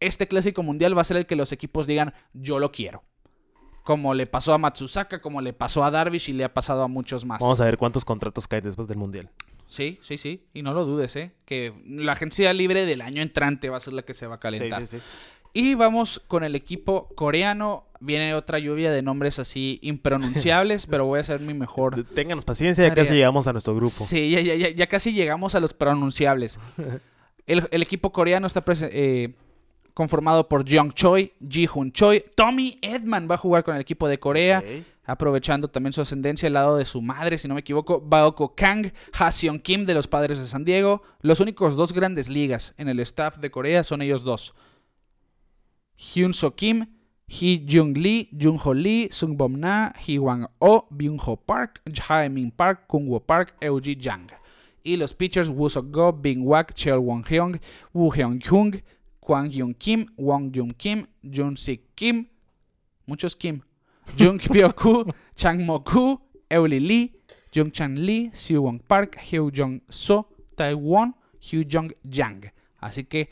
este 0.00 0.28
clásico 0.28 0.62
mundial 0.62 0.96
va 0.96 1.02
a 1.02 1.04
ser 1.04 1.16
el 1.16 1.26
que 1.26 1.36
los 1.36 1.52
equipos 1.52 1.86
digan, 1.86 2.14
yo 2.32 2.58
lo 2.58 2.70
quiero. 2.72 3.02
Como 3.84 4.14
le 4.14 4.26
pasó 4.26 4.52
a 4.52 4.58
Matsusaka, 4.58 5.20
como 5.20 5.40
le 5.40 5.52
pasó 5.52 5.82
a 5.82 5.90
Darvish 5.90 6.28
y 6.28 6.32
le 6.34 6.44
ha 6.44 6.52
pasado 6.52 6.82
a 6.82 6.88
muchos 6.88 7.24
más. 7.24 7.40
Vamos 7.40 7.60
a 7.60 7.64
ver 7.64 7.78
cuántos 7.78 8.04
contratos 8.04 8.46
caen 8.46 8.64
después 8.64 8.86
del 8.86 8.98
Mundial. 8.98 9.30
Sí, 9.66 9.98
sí, 10.02 10.18
sí. 10.18 10.46
Y 10.54 10.62
no 10.62 10.72
lo 10.72 10.84
dudes, 10.84 11.14
¿eh? 11.16 11.32
Que 11.44 11.74
la 11.86 12.12
agencia 12.12 12.52
libre 12.52 12.86
del 12.86 13.00
año 13.00 13.22
entrante 13.22 13.68
va 13.68 13.78
a 13.78 13.80
ser 13.80 13.94
la 13.94 14.02
que 14.02 14.14
se 14.14 14.26
va 14.26 14.36
a 14.36 14.40
calentar. 14.40 14.86
Sí, 14.86 14.98
sí, 14.98 14.98
sí. 14.98 15.04
Y 15.52 15.74
vamos 15.74 16.22
con 16.26 16.44
el 16.44 16.54
equipo 16.54 17.08
coreano. 17.14 17.87
Viene 18.00 18.34
otra 18.34 18.58
lluvia 18.58 18.92
de 18.92 19.02
nombres 19.02 19.38
así 19.38 19.78
impronunciables, 19.82 20.86
pero 20.86 21.04
voy 21.04 21.18
a 21.18 21.22
hacer 21.22 21.40
mi 21.40 21.54
mejor. 21.54 22.04
Ténganos 22.14 22.44
paciencia, 22.44 22.86
ya 22.86 22.94
casi 22.94 23.14
llegamos 23.14 23.48
a 23.48 23.52
nuestro 23.52 23.74
grupo. 23.74 24.04
Sí, 24.04 24.30
ya, 24.30 24.40
ya, 24.40 24.54
ya, 24.54 24.70
ya 24.70 24.86
casi 24.86 25.12
llegamos 25.12 25.54
a 25.54 25.60
los 25.60 25.74
pronunciables. 25.74 26.58
El, 27.46 27.66
el 27.70 27.80
equipo 27.80 28.12
coreano 28.12 28.46
está 28.46 28.62
eh, 28.90 29.34
conformado 29.94 30.48
por 30.48 30.66
Jeong 30.66 30.92
Choi, 30.92 31.32
Ji 31.48 31.66
Hoon 31.66 31.90
Choi, 31.92 32.22
Tommy 32.36 32.78
Edman 32.82 33.26
va 33.28 33.36
a 33.36 33.38
jugar 33.38 33.64
con 33.64 33.74
el 33.74 33.80
equipo 33.80 34.06
de 34.06 34.20
Corea. 34.20 34.62
Aprovechando 35.04 35.68
también 35.68 35.94
su 35.94 36.02
ascendencia 36.02 36.46
al 36.48 36.52
lado 36.52 36.76
de 36.76 36.84
su 36.84 37.00
madre, 37.00 37.38
si 37.38 37.48
no 37.48 37.54
me 37.54 37.60
equivoco, 37.60 37.98
Baoko 37.98 38.54
Kang, 38.54 38.92
Haseon 39.18 39.58
Kim 39.58 39.86
de 39.86 39.94
los 39.94 40.06
Padres 40.06 40.38
de 40.38 40.46
San 40.46 40.66
Diego. 40.66 41.02
Los 41.22 41.40
únicos 41.40 41.74
dos 41.74 41.94
grandes 41.94 42.28
ligas 42.28 42.74
en 42.76 42.90
el 42.90 43.00
staff 43.00 43.38
de 43.38 43.50
Corea 43.50 43.82
son 43.82 44.02
ellos 44.02 44.22
dos. 44.22 44.54
Hyun 45.96 46.34
So 46.34 46.54
Kim, 46.54 46.97
Hee 47.30 47.62
Jung 47.68 47.92
Lee, 47.92 48.28
Jung 48.32 48.56
Ho 48.58 48.72
Lee, 48.72 49.08
Sung 49.10 49.36
Bom 49.36 49.60
Na, 49.60 49.92
Hee 49.98 50.18
Wang 50.18 50.46
Oh, 50.60 50.86
Byung 50.90 51.20
Ho 51.20 51.36
Park, 51.36 51.80
Jae 51.86 52.30
Min 52.30 52.50
Park, 52.50 52.88
Kung 52.88 53.06
Woo 53.06 53.20
Park, 53.20 53.52
Euji 53.60 53.94
Jang. 54.00 54.30
Y 54.82 54.96
los 54.96 55.12
pitchers 55.12 55.50
Woo 55.50 55.68
Sok 55.68 55.90
Go, 55.92 56.10
Bing 56.10 56.44
Wak, 56.44 56.74
Cheo 56.74 57.00
Won 57.00 57.22
Hyung, 57.22 57.60
Woo 57.92 58.10
Hyung 58.10 58.40
Hyung, 58.40 58.80
Kwang 59.20 59.50
Hyun 59.50 59.74
Kim, 59.78 60.06
Wong 60.16 60.50
Jung 60.54 60.72
Kim, 60.78 61.06
Jun 61.22 61.54
Sik 61.54 61.94
Kim, 61.94 62.26
muchos 63.06 63.34
Kim, 63.34 63.60
Jung 64.16 64.38
Pyo-ku, 64.38 65.04
Chang 65.36 65.66
Mo-ku, 65.66 66.18
Euli 66.50 66.80
Lee, 66.80 67.12
Jung 67.52 67.70
Chan 67.70 67.94
Lee, 67.94 68.30
Siu 68.32 68.62
Wong 68.62 68.78
Park, 68.78 69.18
Hyo 69.20 69.50
Jong 69.50 69.82
So, 69.90 70.26
Taiwan, 70.56 71.12
Hyo 71.42 71.62
Jong 71.62 71.92
Yang. 72.10 72.50
Así 72.80 73.04
que 73.04 73.28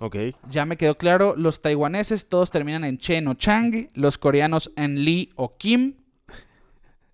Ok. 0.00 0.16
ya 0.48 0.64
me 0.64 0.76
quedó 0.76 0.96
claro, 0.96 1.34
los 1.36 1.60
taiwaneses 1.60 2.28
todos 2.28 2.50
terminan 2.50 2.84
en 2.84 2.98
Chen 2.98 3.26
o 3.28 3.34
Chang, 3.34 3.88
los 3.94 4.18
coreanos 4.18 4.72
en 4.76 5.04
Lee 5.04 5.30
o 5.34 5.56
Kim, 5.56 5.94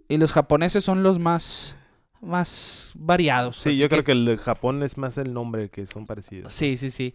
y 0.08 0.16
los 0.18 0.32
japoneses 0.32 0.84
son 0.84 1.02
los 1.02 1.18
más, 1.18 1.76
más 2.20 2.92
variados. 2.94 3.56
Sí, 3.56 3.76
yo 3.76 3.88
creo 3.88 4.04
que 4.04 4.12
el 4.12 4.36
Japón 4.38 4.82
es 4.82 4.98
más 4.98 5.18
el 5.18 5.32
nombre 5.32 5.70
que 5.70 5.86
son 5.86 6.06
parecidos. 6.06 6.52
Sí, 6.52 6.76
sí, 6.76 6.90
sí. 6.90 7.14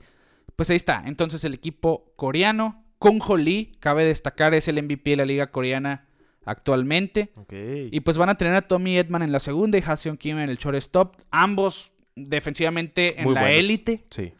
Pues 0.55 0.69
ahí 0.69 0.75
está. 0.75 1.03
Entonces 1.05 1.43
el 1.43 1.53
equipo 1.53 2.11
coreano, 2.15 2.83
Kung 2.97 3.21
Ho 3.25 3.37
Lee, 3.37 3.77
cabe 3.79 4.03
destacar, 4.05 4.53
es 4.53 4.67
el 4.67 4.81
MVP 4.81 5.11
de 5.11 5.17
la 5.17 5.25
liga 5.25 5.51
coreana 5.51 6.07
actualmente. 6.45 7.31
Ok. 7.35 7.53
Y 7.91 7.99
pues 8.01 8.17
van 8.17 8.29
a 8.29 8.35
tener 8.35 8.55
a 8.55 8.63
Tommy 8.63 8.97
Edman 8.97 9.21
en 9.21 9.31
la 9.31 9.39
segunda 9.39 9.77
y 9.77 9.83
Haseon 9.85 10.17
Kim 10.17 10.39
en 10.39 10.49
el 10.49 10.57
shortstop. 10.57 11.15
Ambos 11.31 11.93
defensivamente 12.15 13.19
en 13.19 13.25
Muy 13.25 13.35
la 13.35 13.51
élite. 13.51 14.05
Sí. 14.09 14.33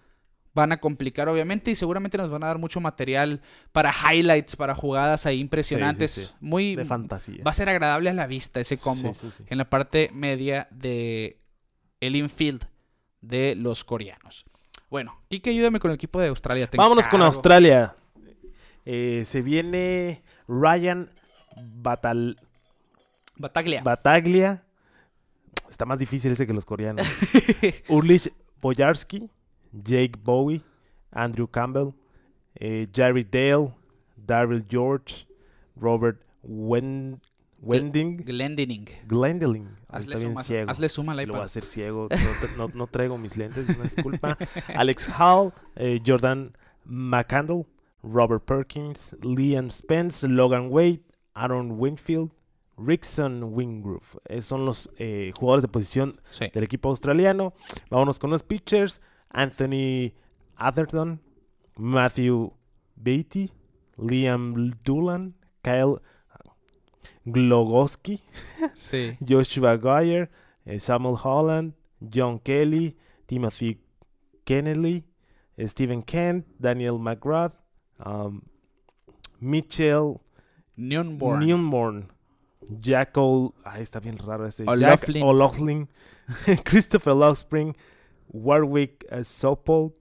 Van 0.54 0.72
a 0.72 0.78
complicar 0.80 1.30
obviamente 1.30 1.72
y 1.72 1.76
seguramente 1.76 2.18
nos 2.18 2.30
van 2.30 2.44
a 2.44 2.48
dar 2.48 2.58
mucho 2.58 2.80
material 2.82 3.42
para 3.72 3.94
highlights, 3.94 4.56
para 4.56 4.74
jugadas 4.76 5.26
ahí 5.26 5.40
impresionantes. 5.40 6.12
Sí, 6.12 6.22
sí, 6.22 6.28
sí. 6.28 6.34
Muy 6.40 6.76
De 6.76 6.86
fantasía. 6.86 7.44
va 7.46 7.52
a 7.52 7.54
ser 7.54 7.70
agradable 7.70 8.10
a 8.10 8.14
la 8.14 8.26
vista 8.28 8.60
ese 8.60 8.78
combo 8.78 9.12
en 9.48 9.58
la 9.58 9.70
parte 9.70 10.10
media 10.14 10.68
de 10.72 11.40
el 12.00 12.16
infield 12.16 12.66
de 13.22 13.56
los 13.56 13.84
coreanos. 13.84 14.46
Bueno, 14.90 15.20
Kike, 15.30 15.52
ayúdame 15.52 15.80
con 15.80 15.92
el 15.92 15.96
equipo 15.96 16.20
de 16.20 16.30
Australia. 16.30 16.68
te 16.68 16.78
Vámonos 16.78 17.08
con. 17.08 17.22
Australia. 17.22 17.96
Eh, 18.86 19.24
se 19.26 19.42
viene 19.44 20.24
Ryan 20.48 21.12
Batal 21.62 22.38
Bataglia. 23.36 23.82
Bataglia. 23.84 24.64
Está 25.70 25.86
más 25.86 26.00
difícil 26.00 26.32
ese 26.32 26.48
que 26.48 26.54
los 26.54 26.66
coreanos. 26.66 27.06
Urlich 27.88 28.34
Boyarsky, 28.62 29.30
Jake 29.74 30.14
Bowie, 30.24 30.62
Andrew 31.12 31.48
Campbell, 31.48 31.94
eh, 32.56 32.88
Jerry 32.94 33.24
Dale, 33.24 33.74
Daryl 34.18 34.66
George, 34.70 35.28
Robert 35.76 36.22
Wen- 36.44 37.20
Wending, 37.62 38.18
Glendening. 38.24 38.86
Glendeling. 39.06 39.68
Ahí 39.90 40.00
Hazle 40.00 40.14
está 40.14 40.20
bien 40.20 40.32
suma, 40.32 40.44
ciego. 40.44 40.72
hazle 40.72 40.90
suma 40.90 41.14
Lo 41.16 41.34
voy 41.34 41.42
a 41.42 41.46
hacer 41.46 41.66
ciego. 41.66 42.08
No, 42.58 42.68
no- 42.68 42.74
no 42.74 42.88
traigo 42.88 43.18
mis 43.18 43.36
lentes, 43.36 43.68
una 43.70 43.84
disculpa. 43.84 44.38
Alex 44.76 45.10
Hall, 45.20 45.52
eh, 45.76 46.00
Jordan 46.06 46.56
McCandle, 46.86 47.66
Robert 48.02 48.44
Perkins, 48.46 49.16
Liam 49.22 49.70
Spence, 49.72 50.26
Logan 50.28 50.68
Wade, 50.72 51.02
Aaron 51.34 51.72
Winfield, 51.78 52.32
Rickson 52.78 53.44
Wingrove. 53.44 54.06
Esos 54.26 54.46
son 54.46 54.66
los 54.66 54.90
eh, 54.98 55.34
jugadores 55.38 55.64
de 55.64 55.68
posición 55.68 56.22
Sí. 56.30 56.46
del 56.54 56.64
equipo 56.64 56.88
australiano. 56.90 57.54
Vámonos 57.90 58.20
con 58.20 58.30
los 58.30 58.42
pitchers. 58.44 59.02
Anthony 59.32 60.14
Atherton, 60.58 61.20
Matthew 61.78 62.52
Beatty, 63.02 63.52
Liam 63.98 64.74
Doolan, 64.84 65.34
Kyle 65.64 66.00
Glogoski, 67.28 68.22
Sí. 68.76 69.18
Joshua 69.24 69.78
Geyer, 69.78 70.30
eh, 70.66 70.80
Samuel 70.80 71.16
Holland, 71.18 71.74
John 72.02 72.40
Kelly, 72.40 72.96
Timothy 73.28 73.78
Kennedy, 74.46 75.04
Stephen 75.66 76.02
Kent, 76.02 76.46
Daniel 76.60 76.98
McGrath, 76.98 77.54
um, 78.04 78.44
Mitchell 79.40 80.22
Newborn. 80.78 81.46
Newborn, 81.46 82.06
Jack 82.80 83.18
Ol... 83.18 83.54
Ay, 83.66 83.82
está 83.82 84.00
bien 84.00 84.18
raro. 84.18 84.46
O'Loughlin. 84.46 84.80
Jack 84.80 85.24
O'Loughlin, 85.24 85.88
Christopher 86.66 87.14
Lockspring, 87.14 87.76
Warwick 88.30 89.06
uh, 89.12 89.24
Sopol, 89.24 89.94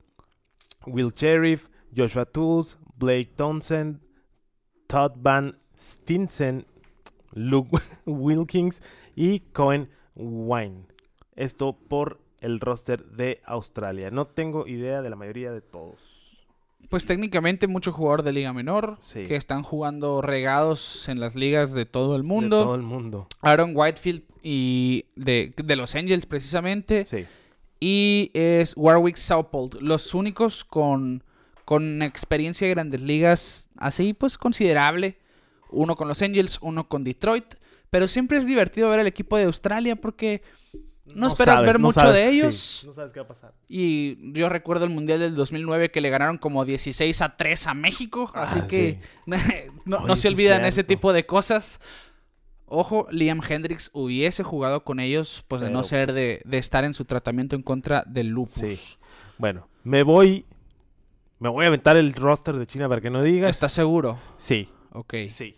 Will 0.86 1.12
Sheriff, 1.14 1.68
Joshua 1.96 2.24
Tools, 2.26 2.78
Blake 2.96 3.32
Townsend, 3.36 4.00
Todd 4.86 5.12
Van 5.16 5.56
Stinson, 5.78 6.66
Luke 7.32 7.70
Wilkins 8.06 8.82
y 9.14 9.40
Cohen 9.40 9.88
Wine. 10.14 10.86
Esto 11.36 11.72
por 11.88 12.20
el 12.40 12.60
roster 12.60 13.04
de 13.06 13.40
Australia. 13.44 14.10
No 14.10 14.26
tengo 14.26 14.66
idea 14.66 15.02
de 15.02 15.10
la 15.10 15.16
mayoría 15.16 15.52
de 15.52 15.60
todos. 15.60 15.98
Pues 16.88 17.04
técnicamente 17.04 17.66
mucho 17.66 17.92
jugador 17.92 18.22
de 18.22 18.32
liga 18.32 18.52
menor 18.52 18.96
Sí. 19.00 19.26
que 19.26 19.36
están 19.36 19.62
jugando 19.62 20.22
regados 20.22 21.08
en 21.08 21.20
las 21.20 21.34
ligas 21.34 21.72
de 21.72 21.84
todo 21.84 22.16
el 22.16 22.22
De 22.22 22.28
mundo. 22.28 22.64
todo 22.64 22.74
el 22.76 22.82
mundo. 22.82 23.26
Aaron 23.42 23.72
Whitefield 23.74 24.22
y 24.42 25.04
de, 25.16 25.52
de 25.56 25.76
los 25.76 25.94
Angels 25.94 26.24
precisamente. 26.26 27.04
Sí. 27.04 27.26
Y 27.80 28.30
es 28.34 28.74
Warwick 28.76 29.16
Saupold. 29.16 29.80
Los 29.80 30.14
únicos 30.14 30.64
con, 30.64 31.22
con 31.64 32.02
experiencia 32.02 32.66
de 32.66 32.74
grandes 32.74 33.02
ligas 33.02 33.68
así 33.76 34.14
pues 34.14 34.36
considerable. 34.38 35.18
Uno 35.70 35.96
con 35.96 36.08
los 36.08 36.22
Angels, 36.22 36.58
uno 36.60 36.88
con 36.88 37.04
Detroit. 37.04 37.54
Pero 37.90 38.08
siempre 38.08 38.38
es 38.38 38.46
divertido 38.46 38.90
ver 38.90 39.00
al 39.00 39.06
equipo 39.06 39.36
de 39.36 39.44
Australia 39.44 39.96
porque 39.96 40.42
no, 41.14 41.28
esperas 41.28 41.56
sabes, 41.56 41.72
ver 41.72 41.80
no 41.80 41.86
mucho 41.88 42.00
sabes, 42.00 42.14
de 42.14 42.30
sí, 42.30 42.38
ellos. 42.38 42.82
no 42.84 42.92
sabes 42.92 43.12
qué 43.12 43.20
va 43.20 43.24
a 43.24 43.28
pasar. 43.28 43.54
Y 43.68 44.32
yo 44.32 44.48
recuerdo 44.48 44.84
el 44.84 44.90
Mundial 44.90 45.20
del 45.20 45.34
2009 45.34 45.90
que 45.90 46.00
le 46.00 46.10
ganaron 46.10 46.38
como 46.38 46.64
16 46.64 47.22
a 47.22 47.36
3 47.36 47.66
a 47.66 47.74
México. 47.74 48.30
Ah, 48.34 48.42
así 48.42 48.60
que 48.62 49.00
no, 49.84 50.00
no 50.00 50.16
se 50.16 50.28
olvidan 50.28 50.64
ese 50.64 50.84
tipo 50.84 51.12
de 51.12 51.24
cosas. 51.26 51.80
Ojo, 52.70 53.06
Liam 53.10 53.40
Hendricks 53.46 53.90
hubiese 53.92 54.42
jugado 54.42 54.84
con 54.84 55.00
ellos, 55.00 55.44
pues 55.48 55.60
de 55.62 55.70
no 55.70 55.84
ser 55.84 56.06
pues, 56.08 56.16
de, 56.16 56.42
de 56.44 56.58
estar 56.58 56.84
en 56.84 56.94
su 56.94 57.04
tratamiento 57.04 57.56
en 57.56 57.62
contra 57.62 58.04
del 58.06 58.28
lupus. 58.28 58.52
Sí. 58.54 58.78
Bueno, 59.38 59.68
me 59.84 60.02
voy. 60.02 60.44
Me 61.38 61.48
voy 61.48 61.64
a 61.64 61.68
aventar 61.68 61.96
el 61.96 62.12
roster 62.14 62.56
de 62.56 62.66
China 62.66 62.88
para 62.88 63.00
que 63.00 63.10
no 63.10 63.22
digas. 63.22 63.50
¿Estás 63.50 63.72
seguro? 63.72 64.18
Sí, 64.38 64.68
Ok. 64.92 65.14
sí. 65.28 65.54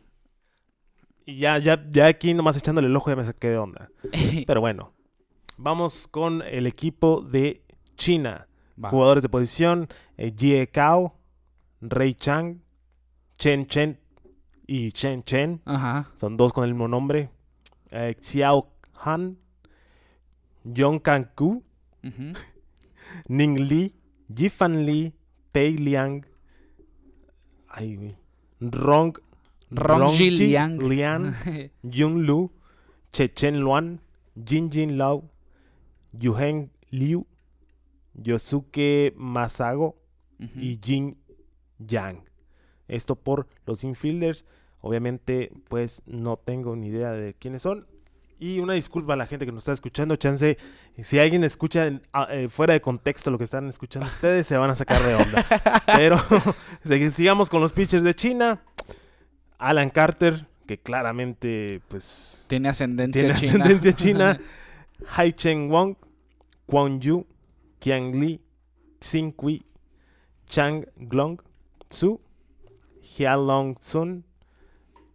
Y 1.27 1.39
ya, 1.39 1.59
ya, 1.59 1.83
ya 1.91 2.07
aquí 2.07 2.35
nomás 2.35 2.57
echándole 2.57 2.89
el 2.89 2.97
ojo 2.97 3.09
ya 3.11 3.17
me 3.17 3.25
saqué 3.25 3.49
de 3.51 3.59
onda. 3.59 3.91
Pero 4.47 4.61
bueno, 4.61 4.93
vamos 5.57 6.07
con 6.09 6.43
el 6.43 6.67
equipo 6.67 7.23
de 7.23 7.63
China. 7.97 8.47
Va. 8.83 8.91
Jugadores 8.91 9.23
de 9.23 9.29
posición: 9.29 9.89
eh, 10.17 10.33
Jie 10.37 10.67
Cao, 10.69 11.15
Rei 11.81 12.15
Chang, 12.15 12.61
Chen 13.39 13.67
Chen 13.67 13.99
y 14.71 14.93
Chen 14.93 15.25
Chen. 15.25 15.61
Ajá. 15.65 16.07
Son 16.15 16.37
dos 16.37 16.53
con 16.53 16.63
el 16.63 16.75
mismo 16.75 16.87
nombre. 16.87 17.29
Eh, 17.91 18.15
Xiao 18.21 18.71
Han, 19.05 19.37
Yong 20.63 21.01
Kang 21.01 21.27
Ku. 21.35 21.65
Ning 23.29 23.59
Li, 23.59 23.93
Yifan 24.29 24.87
Li, 24.87 25.13
Pei 25.51 25.77
Liang, 25.77 26.25
ay, 27.69 27.97
güey, 27.97 28.15
Rong, 28.61 29.19
Rongji 29.73 30.31
Rongji 30.31 30.31
Liang. 30.31 30.79
Lian, 30.79 31.35
Yun 31.83 32.23
Lu, 32.23 32.51
Chechen 33.13 33.57
Luan, 33.59 33.99
Jin 34.37 34.71
Jin 34.71 34.97
Lao, 34.97 35.25
Yuhen 36.13 36.71
Liu, 36.93 37.27
Yosuke 38.15 39.13
Masago 39.17 39.97
y 40.39 40.79
Jin 40.81 41.17
Yang. 41.79 42.23
Esto 42.87 43.17
por 43.17 43.49
los 43.67 43.83
infielders. 43.85 44.45
Obviamente, 44.81 45.53
pues 45.69 46.03
no 46.07 46.37
tengo 46.37 46.75
ni 46.77 46.89
idea 46.89 47.11
de 47.13 47.35
quiénes 47.35 47.63
son. 47.63 47.87
Y 48.39 48.59
una 48.61 48.73
disculpa 48.73 49.13
a 49.13 49.17
la 49.17 49.27
gente 49.27 49.45
que 49.45 49.53
nos 49.53 49.63
está 49.63 49.73
escuchando. 49.75 50.17
Chance, 50.17 50.57
si 51.03 51.19
alguien 51.19 51.45
escucha 51.45 51.87
en- 51.87 52.01
a- 52.13 52.33
eh, 52.35 52.49
fuera 52.49 52.73
de 52.73 52.81
contexto 52.81 53.31
lo 53.31 53.37
que 53.37 53.45
están 53.45 53.69
escuchando 53.69 54.09
ustedes, 54.13 54.47
se 54.47 54.57
van 54.57 54.71
a 54.71 54.75
sacar 54.75 55.03
de 55.03 55.15
onda. 55.15 55.45
Pero 55.97 56.17
sigamos 57.11 57.51
con 57.51 57.61
los 57.61 57.73
pitchers 57.75 58.03
de 58.03 58.15
China. 58.15 58.63
Alan 59.59 59.91
Carter, 59.91 60.47
que 60.67 60.79
claramente, 60.79 61.83
pues, 61.89 62.45
Tiene 62.49 62.71
ascendencia 62.71 63.21
tiene 63.21 63.35
china. 63.35 63.49
ascendencia 63.65 63.93
china. 63.93 64.41
Hai 65.17 65.33
Cheng 65.33 65.71
Wong, 65.71 65.97
Kwon 66.67 67.01
Yu, 67.01 67.27
Qiang 67.79 68.15
Li, 68.21 68.41
Xin 69.01 69.33
Kui, 69.33 69.63
Chang 70.47 70.87
Glong, 70.97 71.39
Su, 71.91 72.21
Long 73.19 73.77
Sun, 73.81 74.25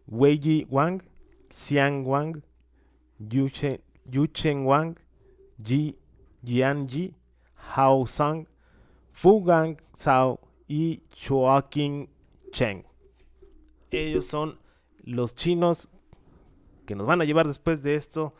Wei 0.08 0.40
Yi 0.42 0.68
Wang, 0.70 1.02
Xiang 1.50 2.06
Wang, 2.06 2.42
Yu 3.20 3.50
Chen, 3.50 3.80
Yu 4.12 4.28
Chen 4.28 4.66
Wang, 4.66 4.98
Ji 5.64 5.96
Jian 6.44 6.88
Ji, 6.88 7.14
Hao 7.76 8.06
Sang, 8.06 8.48
Fu 9.12 9.44
Gang 9.44 9.78
Sao 9.94 10.40
y 10.68 11.02
King 11.70 12.08
Cheng. 12.52 12.84
Ellos 13.92 14.26
son 14.26 14.60
los 15.04 15.36
chinos 15.36 15.90
que 16.86 16.96
nos 16.96 17.08
van 17.08 17.22
a 17.22 17.26
llevar 17.26 17.48
después 17.48 17.82
de 17.82 17.96
esto 17.96 18.34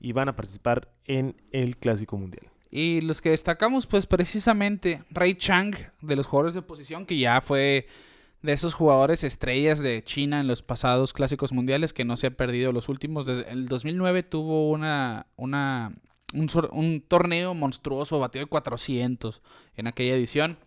y 0.00 0.12
van 0.12 0.28
a 0.28 0.36
participar 0.36 0.88
en 1.04 1.36
el 1.52 1.76
Clásico 1.76 2.16
Mundial. 2.16 2.50
Y 2.70 3.02
los 3.02 3.20
que 3.20 3.30
destacamos, 3.30 3.86
pues 3.86 4.06
precisamente 4.06 5.02
Ray 5.10 5.34
Chang, 5.34 5.74
de 6.00 6.16
los 6.16 6.26
jugadores 6.26 6.54
de 6.54 6.62
posición, 6.62 7.04
que 7.04 7.18
ya 7.18 7.40
fue 7.40 7.86
de 8.42 8.52
esos 8.52 8.74
jugadores 8.74 9.24
estrellas 9.24 9.80
de 9.80 10.02
China 10.02 10.40
en 10.40 10.48
los 10.48 10.62
pasados 10.62 11.12
clásicos 11.12 11.52
mundiales, 11.52 11.92
que 11.92 12.04
no 12.04 12.16
se 12.16 12.26
ha 12.28 12.30
perdido 12.32 12.72
los 12.72 12.88
últimos. 12.88 13.26
Desde 13.26 13.48
el 13.50 13.68
2009 13.68 14.24
tuvo 14.24 14.70
una, 14.70 15.26
una, 15.36 15.92
un, 16.32 17.00
torneo 17.06 17.54
monstruoso, 17.54 18.18
batió 18.18 18.40
de 18.40 18.46
400 18.46 19.42
en 19.76 19.86
aquella 19.86 20.14
edición. 20.14 20.58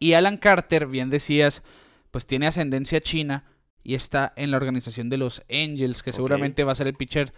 Y 0.00 0.14
Alan 0.14 0.38
Carter, 0.38 0.86
bien 0.86 1.10
decías, 1.10 1.62
pues 2.10 2.26
tiene 2.26 2.46
ascendencia 2.46 3.00
china 3.00 3.44
y 3.82 3.94
está 3.94 4.32
en 4.36 4.50
la 4.50 4.56
organización 4.56 5.10
de 5.10 5.18
los 5.18 5.42
Angels, 5.50 6.02
que 6.02 6.12
seguramente 6.12 6.64
va 6.64 6.72
a 6.72 6.76
ser 6.76 6.88
el 6.88 6.94
pitcher 6.94 7.34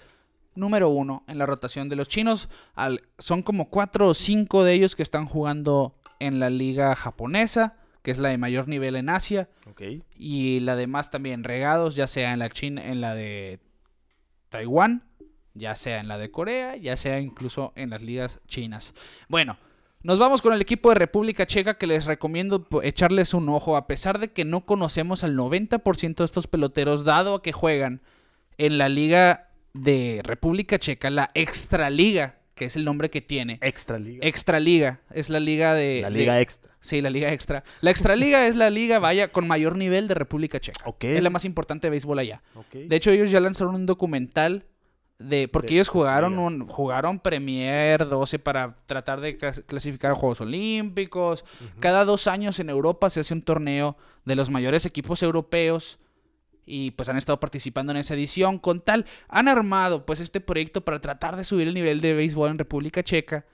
número 0.55 0.89
uno 0.89 1.25
en 1.27 1.39
la 1.39 1.47
rotación 1.47 1.89
de 1.89 1.97
los 1.97 2.09
chinos. 2.09 2.49
Al- 2.75 3.03
son 3.19 3.43
como 3.43 3.69
cuatro 3.69 4.09
o 4.09 4.15
cinco 4.15 4.63
de 4.63 4.75
ellos 4.75 4.95
que 4.95 5.03
están 5.03 5.27
jugando 5.27 5.97
en 6.21 6.39
la 6.39 6.51
liga 6.51 6.95
japonesa, 6.95 7.77
que 8.07 8.13
es 8.13 8.19
la 8.19 8.29
de 8.29 8.39
mayor 8.39 8.69
nivel 8.69 8.95
en 8.95 9.09
Asia, 9.09 9.49
y 10.17 10.61
la 10.61 10.77
demás 10.77 11.11
también 11.11 11.43
regados, 11.43 11.97
ya 11.97 12.07
sea 12.07 12.33
en 12.33 12.39
la 12.39 12.49
China, 12.49 12.85
en 12.87 13.01
la 13.01 13.17
de 13.17 13.59
Taiwán, 14.49 15.03
ya 15.55 15.75
sea 15.75 15.99
en 15.99 16.07
la 16.07 16.17
de 16.17 16.31
Corea, 16.31 16.77
ya 16.77 16.95
sea 16.97 17.19
incluso 17.19 17.73
en 17.75 17.91
las 17.91 18.03
ligas 18.03 18.39
chinas. 18.47 18.95
Bueno, 19.29 19.57
nos 20.05 20.21
vamos 20.21 20.41
con 20.41 20.53
el 20.55 20.61
equipo 20.61 20.89
de 20.91 20.95
República 20.95 21.47
Checa 21.47 21.79
que 21.79 21.89
les 21.89 22.05
recomiendo 22.05 22.65
echarles 22.85 23.35
un 23.35 23.49
ojo, 23.49 23.77
a 23.77 23.89
pesar 23.89 24.21
de 24.21 24.29
que 24.29 24.45
no 24.45 24.65
conocemos 24.67 25.25
al 25.25 25.37
90% 25.37 26.15
de 26.15 26.25
estos 26.25 26.47
peloteros, 26.47 27.03
dado 27.03 27.43
que 27.43 27.51
juegan 27.51 28.03
en 28.57 28.79
la 28.79 28.89
liga 28.89 29.49
de 29.75 30.21
República 30.23 30.79
Checa, 30.79 31.11
la 31.11 31.33
Extraliga, 31.35 32.37
que 32.55 32.67
es 32.67 32.77
el 32.77 32.85
nombre 32.85 33.11
que 33.11 33.21
tiene. 33.21 33.59
Extra 33.63 33.99
liga. 33.99 34.25
Extraliga, 34.25 35.01
es 35.11 35.29
la 35.29 35.41
liga 35.41 35.75
de... 35.75 36.03
la 36.03 36.11
de- 36.11 36.19
liga 36.21 36.41
extra. 36.41 36.71
Sí, 36.87 37.01
la 37.01 37.11
liga 37.11 37.33
extra. 37.33 37.65
La 37.81 37.91
extraliga 37.91 38.47
es 38.47 38.55
la 38.57 38.71
liga, 38.71 38.99
vaya, 38.99 39.29
con 39.33 39.47
mayor 39.49 39.77
nivel 39.77 40.07
de 40.09 40.15
República 40.15 40.61
Checa. 40.61 40.81
Ok. 40.89 41.05
Es 41.05 41.23
la 41.23 41.31
más 41.31 41.45
importante 41.45 41.87
de 41.89 41.91
béisbol 41.91 42.19
allá. 42.19 42.43
Ok. 42.55 42.73
De 42.87 42.97
hecho, 42.97 43.11
ellos 43.11 43.31
ya 43.31 43.41
lanzaron 43.41 43.75
un 43.75 43.87
documental 43.87 44.67
de... 45.19 45.49
Porque 45.49 45.69
De 45.69 45.75
ellos 45.75 45.89
jugaron, 45.89 46.39
un, 46.39 46.69
jugaron 46.69 47.19
Premier 47.21 48.07
12 48.07 48.39
para 48.39 48.77
tratar 48.87 49.21
de 49.21 49.39
clas- 49.39 49.65
clasificar 49.67 50.13
a 50.13 50.15
Juegos 50.15 50.41
Olímpicos. 50.43 51.45
Cada 51.81 52.05
dos 52.05 52.27
años 52.27 52.59
en 52.61 52.71
Europa 52.71 53.11
se 53.11 53.21
hace 53.21 53.35
un 53.35 53.43
torneo 53.43 53.97
de 54.25 54.37
los 54.37 54.51
mayores 54.51 54.87
equipos 54.87 55.23
europeos. 55.23 55.99
Y 56.69 56.91
pues 56.93 57.09
han 57.09 57.17
estado 57.17 57.39
participando 57.41 57.93
en 57.93 57.99
esa 57.99 58.15
edición. 58.15 58.59
Con 58.59 58.81
tal, 58.81 59.07
han 59.29 59.49
armado 59.49 60.05
pues 60.05 60.21
este 60.21 60.41
proyecto 60.41 60.85
para 60.85 61.01
tratar 61.01 61.37
de 61.37 61.45
subir 61.45 61.67
el 61.69 61.75
nivel 61.75 62.01
de 62.01 62.13
béisbol 62.15 62.51
en 62.51 62.59
República 62.59 63.03
Checa. 63.03 63.47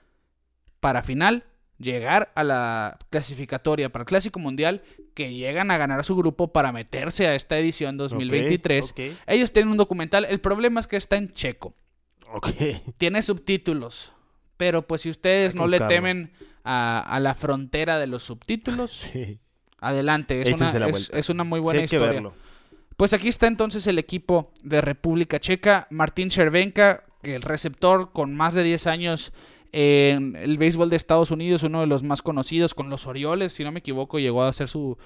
Para 0.79 1.01
final 1.01 1.45
llegar 1.79 2.31
a 2.35 2.43
la 2.43 2.97
clasificatoria 3.09 3.89
para 3.91 4.03
el 4.03 4.07
Clásico 4.07 4.39
Mundial. 4.39 4.81
Que 5.13 5.33
llegan 5.33 5.69
a 5.69 5.77
ganar 5.77 6.03
su 6.03 6.15
grupo 6.15 6.51
para 6.51 6.71
meterse 6.71 7.27
a 7.27 7.35
esta 7.35 7.57
edición 7.59 7.97
2023. 7.97 8.91
Ok. 8.91 8.99
Ellos 9.27 9.51
tienen 9.51 9.69
un 9.71 9.77
documental. 9.77 10.25
El 10.25 10.39
problema 10.39 10.79
es 10.79 10.87
que 10.87 10.97
está 10.97 11.17
en 11.17 11.31
checo. 11.33 11.75
Tiene 12.97 13.21
subtítulos. 13.21 14.11
Pero 14.57 14.87
pues 14.87 15.01
si 15.01 15.09
ustedes 15.09 15.55
no 15.55 15.67
le 15.67 15.79
temen 15.81 16.31
a, 16.63 16.99
a 16.99 17.19
la 17.19 17.35
frontera 17.35 17.99
de 17.99 18.07
los 18.07 18.23
subtítulos, 18.23 18.91
Sí. 19.13 19.39
adelante. 19.79 20.41
Es 20.41 20.51
una, 20.59 20.87
es, 20.87 21.29
una 21.29 21.43
muy 21.43 21.59
Sí, 21.59 21.63
buena 21.63 21.79
que 21.79 21.85
historia. 21.85 22.11
verlo. 22.11 22.33
Pues 22.97 23.13
aquí 23.13 23.27
está 23.27 23.47
entonces 23.47 23.85
el 23.87 23.99
equipo 23.99 24.51
de 24.63 24.81
República 24.81 25.39
Checa. 25.39 25.87
Martín 25.89 26.29
Chervenka, 26.29 27.03
el 27.23 27.41
receptor 27.41 28.11
con 28.13 28.35
más 28.35 28.53
de 28.53 28.63
10 28.63 28.87
años 28.87 29.33
en 29.73 30.35
el 30.35 30.57
béisbol 30.59 30.89
de 30.89 30.95
Estados 30.95 31.31
Unidos, 31.31 31.63
uno 31.63 31.81
de 31.81 31.87
los 31.87 32.03
más 32.03 32.21
conocidos 32.21 32.75
con 32.75 32.89
los 32.89 33.07
Orioles, 33.07 33.53
si 33.53 33.63
no 33.63 33.71
me 33.71 33.79
equivoco, 33.79 34.19
llegó 34.19 34.43
a 34.43 34.49
hacer 34.49 34.67
su 34.67 34.97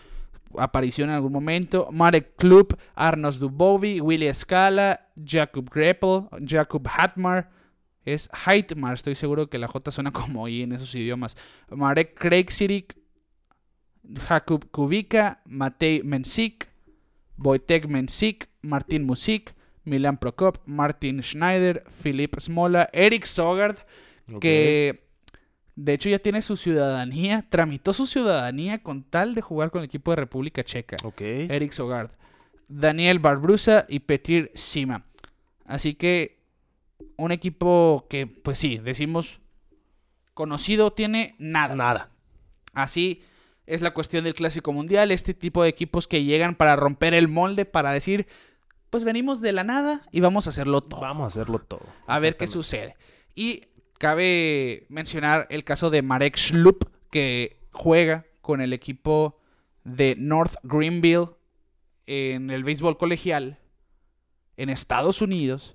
aparición 0.58 1.10
en 1.10 1.16
algún 1.16 1.32
momento. 1.32 1.88
Marek 1.92 2.36
Klub, 2.36 2.78
Arnos 2.94 3.40
Dubovi, 3.40 4.02
Willy 4.02 4.34
Scala, 4.34 5.08
Jakub 5.24 5.70
Greppel, 5.70 6.24
Jakub 6.46 6.86
Hatmar. 6.88 7.50
Es 8.06 8.30
Heitmar, 8.46 8.94
estoy 8.94 9.16
seguro 9.16 9.50
que 9.50 9.58
la 9.58 9.68
J 9.68 9.92
suena 9.92 10.12
como 10.12 10.48
I 10.48 10.64
en 10.64 10.74
esos 10.74 10.94
idiomas. 10.96 11.36
Marek 11.70 12.14
Kreiksirik, 12.18 12.98
Jakub 14.28 14.70
Kubica, 14.72 15.42
Matej 15.46 16.04
Mensik, 16.04 16.70
Wojtek 17.38 17.88
Mensik, 17.88 18.48
Martin 18.62 19.06
Musik, 19.06 19.54
Milan 19.84 20.18
Prokop, 20.18 20.58
Martin 20.66 21.22
Schneider, 21.22 21.84
Filip 21.90 22.40
Smola, 22.40 22.90
Eric 22.94 23.26
Sogard, 23.26 23.78
Que 24.40 25.08
de 25.76 25.94
hecho 25.94 26.10
ya 26.10 26.20
tiene 26.20 26.42
su 26.42 26.58
ciudadanía, 26.58 27.46
tramitó 27.50 27.94
su 27.94 28.08
ciudadanía 28.08 28.82
con 28.82 29.04
tal 29.04 29.36
de 29.36 29.42
jugar 29.42 29.72
con 29.72 29.80
el 29.80 29.86
equipo 29.86 30.12
de 30.12 30.18
República 30.18 30.64
Checa. 30.64 30.98
Ok. 31.04 31.22
Eric 31.22 31.72
Sogard, 31.72 32.12
Daniel 32.68 33.20
Barbrusa 33.20 33.86
y 33.88 34.00
Petir 34.00 34.52
Sima. 34.56 35.06
Así 35.66 35.94
que 35.94 36.40
un 37.16 37.32
equipo 37.32 38.08
que, 38.10 38.28
pues 38.28 38.58
sí, 38.58 38.78
decimos 38.78 39.40
conocido 40.34 40.92
tiene 40.92 41.36
nada. 41.40 41.76
Nada. 41.76 42.10
Así, 42.74 43.24
es 43.66 43.82
la 43.82 43.94
cuestión 43.94 44.24
del 44.24 44.34
Clásico 44.34 44.74
Mundial, 44.74 45.12
este 45.12 45.34
tipo 45.34 45.64
de 45.64 45.70
equipos 45.70 46.08
que 46.08 46.24
llegan 46.24 46.56
para 46.56 46.76
romper 46.76 47.14
el 47.14 47.28
molde, 47.28 47.66
para 47.66 47.92
decir, 47.92 48.28
pues 48.90 49.04
venimos 49.04 49.42
de 49.42 49.52
la 49.52 49.64
nada 49.64 50.02
y 50.12 50.22
vamos 50.22 50.48
a 50.48 50.52
hacerlo 50.52 50.82
todo. 50.82 51.02
Vamos 51.02 51.24
a 51.24 51.28
hacerlo 51.28 51.60
todo. 51.60 51.86
a 52.08 52.20
ver 52.20 52.38
qué 52.38 52.48
sucede. 52.48 52.96
Y 53.36 53.66
cabe 53.98 54.86
mencionar 54.90 55.48
el 55.50 55.64
caso 55.64 55.90
de 55.90 56.02
Marek 56.02 56.38
Schlup, 56.38 56.84
que 57.12 57.58
juega 57.72 58.26
con 58.42 58.62
el 58.62 58.74
equipo 58.74 59.40
de 59.84 60.16
North 60.18 60.56
Greenville 60.64 61.30
en 62.06 62.50
el 62.50 62.64
béisbol 62.64 62.98
colegial 62.98 63.58
en 64.56 64.70
Estados 64.70 65.22
Unidos, 65.22 65.72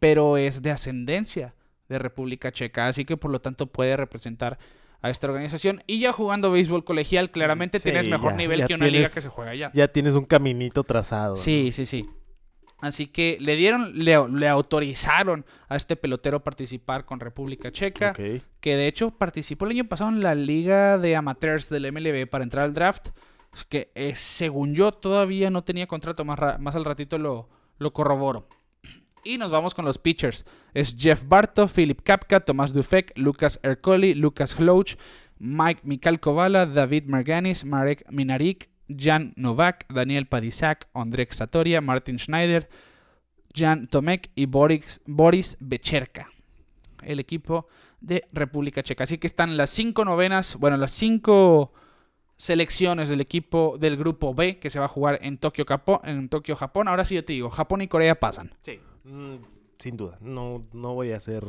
pero 0.00 0.36
es 0.36 0.62
de 0.62 0.70
ascendencia 0.70 1.54
de 1.88 1.98
República 1.98 2.50
Checa, 2.52 2.88
así 2.88 3.04
que 3.04 3.16
por 3.16 3.30
lo 3.30 3.40
tanto 3.40 3.66
puede 3.66 3.96
representar 3.96 4.58
a 5.02 5.10
esta 5.10 5.26
organización. 5.26 5.82
Y 5.86 5.98
ya 6.00 6.12
jugando 6.12 6.50
béisbol 6.52 6.84
colegial, 6.84 7.30
claramente 7.30 7.78
Sí, 7.78 7.84
tienes 7.84 8.08
mejor 8.08 8.32
ya- 8.32 8.36
nivel 8.36 8.60
ya 8.60 8.66
que 8.68 8.74
una 8.74 8.86
liga 8.86 9.08
que 9.08 9.20
se 9.20 9.28
juega 9.28 9.50
allá. 9.50 9.70
Ya 9.74 9.88
tienes 9.88 10.14
un 10.14 10.24
caminito 10.24 10.84
trazado. 10.84 11.36
Sí, 11.36 11.70
sí, 11.72 11.84
sí. 11.86 12.08
Así 12.82 13.06
que 13.06 13.38
le 13.40 13.54
dieron, 13.54 13.92
le, 14.04 14.28
le 14.28 14.48
autorizaron 14.48 15.46
a 15.68 15.76
este 15.76 15.94
pelotero 15.94 16.42
participar 16.42 17.04
con 17.04 17.20
República 17.20 17.70
Checa, 17.70 18.12
que 18.12 18.76
de 18.76 18.88
hecho 18.88 19.12
participó 19.12 19.66
el 19.66 19.70
año 19.70 19.84
pasado 19.84 20.10
en 20.10 20.20
la 20.20 20.34
liga 20.34 20.98
de 20.98 21.14
amateurs 21.14 21.68
del 21.68 21.92
MLB 21.92 22.28
para 22.28 22.42
entrar 22.42 22.64
al 22.64 22.74
draft. 22.74 23.10
Es 23.54 23.64
que 23.64 23.92
eh, 23.94 24.16
según 24.16 24.74
yo 24.74 24.90
todavía 24.90 25.48
no 25.48 25.62
tenía 25.62 25.86
contrato, 25.86 26.24
más, 26.24 26.58
más 26.58 26.74
al 26.74 26.84
ratito 26.84 27.18
lo, 27.18 27.48
lo 27.78 27.92
corroboro. 27.92 28.48
Y 29.22 29.38
nos 29.38 29.52
vamos 29.52 29.74
con 29.74 29.84
los 29.84 29.98
pitchers. 29.98 30.44
Es 30.74 30.96
Jeff 30.98 31.22
Barto, 31.28 31.68
Philip 31.68 32.02
Kapka, 32.02 32.40
Tomás 32.40 32.72
Dufek, 32.72 33.12
Lucas 33.14 33.60
Ercoli, 33.62 34.14
Lucas 34.14 34.58
Hlouch, 34.58 34.96
Mike 35.38 35.82
Mikal 35.84 36.18
Kovala, 36.18 36.66
David 36.66 37.04
Marganis, 37.06 37.64
Marek 37.64 38.04
Minarik, 38.10 38.71
Jan 38.88 39.32
Novak, 39.36 39.86
Daniel 39.92 40.26
Padisak, 40.26 40.88
Andrek 40.94 41.32
Satoria, 41.32 41.80
Martin 41.80 42.18
Schneider, 42.18 42.68
Jan 43.54 43.86
Tomek 43.88 44.30
y 44.34 44.46
Boris, 44.46 45.00
Boris 45.06 45.56
Becherka. 45.60 46.30
El 47.02 47.18
equipo 47.20 47.66
de 48.00 48.24
República 48.32 48.82
Checa. 48.82 49.04
Así 49.04 49.18
que 49.18 49.26
están 49.26 49.56
las 49.56 49.70
cinco 49.70 50.04
novenas, 50.04 50.56
bueno, 50.56 50.76
las 50.76 50.92
cinco 50.92 51.72
selecciones 52.36 53.08
del 53.08 53.20
equipo 53.20 53.76
del 53.78 53.96
grupo 53.96 54.34
B 54.34 54.58
que 54.58 54.70
se 54.70 54.78
va 54.78 54.86
a 54.86 54.88
jugar 54.88 55.18
en 55.22 55.38
Tokio, 55.38 55.64
Capo- 55.64 56.00
en 56.04 56.28
Tokio 56.28 56.56
Japón. 56.56 56.88
Ahora 56.88 57.04
sí 57.04 57.14
yo 57.14 57.24
te 57.24 57.32
digo, 57.34 57.50
Japón 57.50 57.82
y 57.82 57.88
Corea 57.88 58.18
pasan. 58.18 58.54
Sí. 58.60 58.80
Mm, 59.04 59.34
sin 59.78 59.96
duda. 59.96 60.18
No, 60.20 60.64
no 60.72 60.94
voy 60.94 61.12
a 61.12 61.16
hacer 61.18 61.44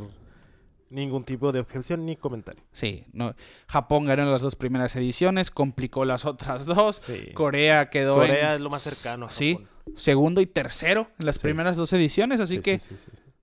ningún 0.94 1.24
tipo 1.24 1.52
de 1.52 1.60
objeción 1.60 2.06
ni 2.06 2.16
comentario. 2.16 2.62
Sí, 2.72 3.04
no, 3.12 3.34
Japón 3.66 4.04
ganó 4.06 4.24
las 4.30 4.42
dos 4.42 4.54
primeras 4.56 4.94
ediciones, 4.96 5.50
complicó 5.50 6.04
las 6.04 6.24
otras 6.24 6.64
dos. 6.66 6.96
Sí. 6.96 7.30
Corea 7.34 7.90
quedó 7.90 8.14
Corea 8.16 8.50
en- 8.50 8.54
es 8.56 8.60
lo 8.60 8.70
más 8.70 8.82
cercano 8.82 9.26
a 9.26 9.30
Sí, 9.30 9.58
segundo 9.96 10.40
y 10.40 10.46
tercero 10.46 11.08
en 11.18 11.26
las 11.26 11.36
Sí. 11.36 11.42
primeras 11.42 11.76
dos 11.76 11.92
ediciones, 11.92 12.40
así 12.40 12.56
Sí, 12.56 12.60
que 12.60 12.80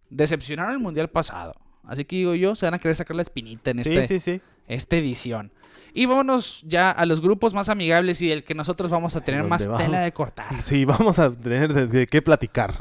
decepcionaron 0.10 0.74
el 0.74 0.80
mundial 0.80 1.10
pasado. 1.10 1.56
Así 1.84 2.06
que 2.06 2.16
digo 2.18 2.36
yo, 2.36 2.56
se 2.56 2.66
van 2.66 2.74
a 2.76 2.80
querer 2.80 2.95
sacar 2.95 3.16
la 3.16 3.22
espinita 3.24 3.72
en 3.72 3.80
este, 3.80 4.41
esta 4.68 4.95
edición. 4.95 5.52
Y 5.93 6.06
vámonos 6.06 6.64
ya 6.66 6.89
a 6.89 7.06
los 7.06 7.20
grupos 7.20 7.54
más 7.54 7.68
amigables 7.68 8.22
y 8.22 8.30
del 8.30 8.43
que 8.45 8.54
nosotros 8.56 8.89
vamos 8.91 9.16
a 9.18 9.22
tener 9.22 9.41
¿Dónde 9.41 9.49
más 9.49 9.68
vamos? 9.68 9.82
tela 9.84 9.99
de 10.02 10.14
cortar. 10.14 10.62
Sí, 10.62 10.86
vamos 10.86 11.20
a 11.20 11.32
tener 11.32 11.89
de 11.89 12.08
qué 12.08 12.22
platicar. 12.22 12.76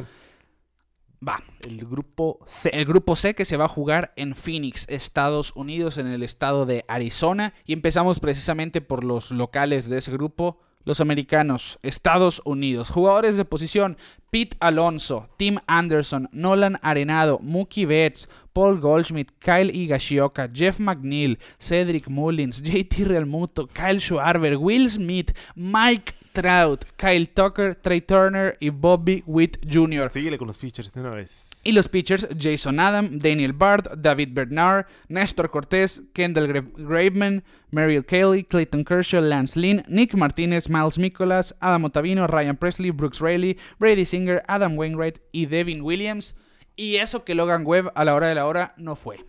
Va. 1.26 1.42
El 1.66 1.84
grupo 1.84 2.38
C. 2.46 2.70
El 2.72 2.86
grupo 2.86 3.14
C 3.14 3.34
que 3.34 3.44
se 3.44 3.58
va 3.58 3.66
a 3.66 3.68
jugar 3.68 4.12
en 4.16 4.34
Phoenix, 4.34 4.86
Estados 4.88 5.52
Unidos, 5.54 5.98
en 5.98 6.06
el 6.06 6.22
estado 6.22 6.64
de 6.64 6.84
Arizona. 6.88 7.52
Y 7.66 7.74
empezamos 7.74 8.20
precisamente 8.20 8.80
por 8.80 9.04
los 9.04 9.30
locales 9.30 9.90
de 9.90 9.98
ese 9.98 10.12
grupo, 10.12 10.58
los 10.84 11.00
americanos, 11.00 11.78
Estados 11.82 12.40
Unidos. 12.46 12.88
Jugadores 12.88 13.36
de 13.36 13.44
posición, 13.44 13.98
Pete 14.30 14.56
Alonso, 14.60 15.28
Tim 15.36 15.58
Anderson, 15.66 16.30
Nolan 16.32 16.78
Arenado, 16.80 17.38
Mookie 17.38 17.84
Betts, 17.84 18.30
Paul 18.54 18.80
Goldschmidt, 18.80 19.30
Kyle 19.38 19.70
Higashioka, 19.70 20.48
Jeff 20.52 20.80
McNeil, 20.80 21.38
Cedric 21.58 22.08
Mullins, 22.08 22.62
JT 22.62 23.04
Realmuto, 23.04 23.66
Kyle 23.66 24.00
Schwarber, 24.00 24.56
Will 24.56 24.88
Smith, 24.88 25.32
Mike 25.54 26.14
Trout, 26.32 26.84
Kyle 26.96 27.26
Tucker, 27.28 27.74
Trey 27.74 28.00
Turner 28.00 28.56
y 28.60 28.70
Bobby 28.70 29.22
Witt 29.26 29.58
Jr. 29.70 30.10
Síguele 30.10 30.38
con 30.38 30.46
los 30.48 30.56
features 30.58 30.92
de 30.92 31.00
una 31.00 31.10
vez. 31.10 31.46
Y 31.62 31.72
los 31.72 31.88
pitchers, 31.88 32.26
Jason 32.38 32.80
Adam, 32.80 33.18
Daniel 33.18 33.52
Bard, 33.52 33.98
David 33.98 34.30
Bernard, 34.32 34.86
Néstor 35.08 35.50
Cortés, 35.50 36.02
Kendall 36.14 36.48
Gra- 36.48 36.72
Graveman, 36.76 37.42
Mariel 37.70 38.04
Kelly, 38.06 38.44
Clayton 38.44 38.82
Kershaw, 38.82 39.20
Lance 39.20 39.58
Lynn, 39.60 39.82
Nick 39.86 40.14
Martínez, 40.14 40.70
Miles 40.70 40.96
Nicholas, 40.96 41.54
Adam 41.60 41.84
Ottavino, 41.84 42.26
Ryan 42.26 42.56
Presley, 42.56 42.90
Brooks 42.92 43.20
Raley, 43.20 43.58
Brady 43.78 44.06
Singer, 44.06 44.42
Adam 44.48 44.78
Wainwright 44.78 45.18
y 45.32 45.44
Devin 45.46 45.82
Williams. 45.82 46.34
Y 46.76 46.96
eso 46.96 47.24
que 47.26 47.34
Logan 47.34 47.64
Webb 47.66 47.92
a 47.94 48.04
la 48.06 48.14
hora 48.14 48.28
de 48.28 48.36
la 48.36 48.46
hora 48.46 48.72
no 48.78 48.96
fue. 48.96 49.22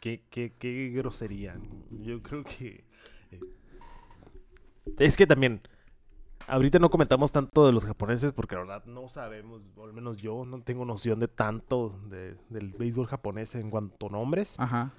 Qué, 0.00 0.22
qué, 0.30 0.54
qué 0.58 0.92
grosería. 0.94 1.56
Yo 1.90 2.22
creo 2.22 2.42
que. 2.44 2.84
eh, 3.32 3.40
Es 4.98 5.16
que 5.18 5.26
también. 5.26 5.60
Ahorita 6.46 6.78
no 6.78 6.90
comentamos 6.90 7.32
tanto 7.32 7.66
de 7.66 7.72
los 7.72 7.84
japoneses 7.84 8.32
porque 8.32 8.54
la 8.54 8.62
verdad 8.62 8.84
no 8.86 9.08
sabemos, 9.08 9.62
o 9.76 9.84
al 9.84 9.92
menos 9.92 10.16
yo 10.18 10.44
no 10.44 10.60
tengo 10.62 10.84
noción 10.84 11.18
de 11.18 11.28
tanto 11.28 11.88
de- 12.10 12.36
del 12.50 12.72
béisbol 12.72 13.06
japonés 13.06 13.54
en 13.54 13.70
cuanto 13.70 14.06
a 14.06 14.10
nombres. 14.10 14.54
Ajá. 14.58 14.92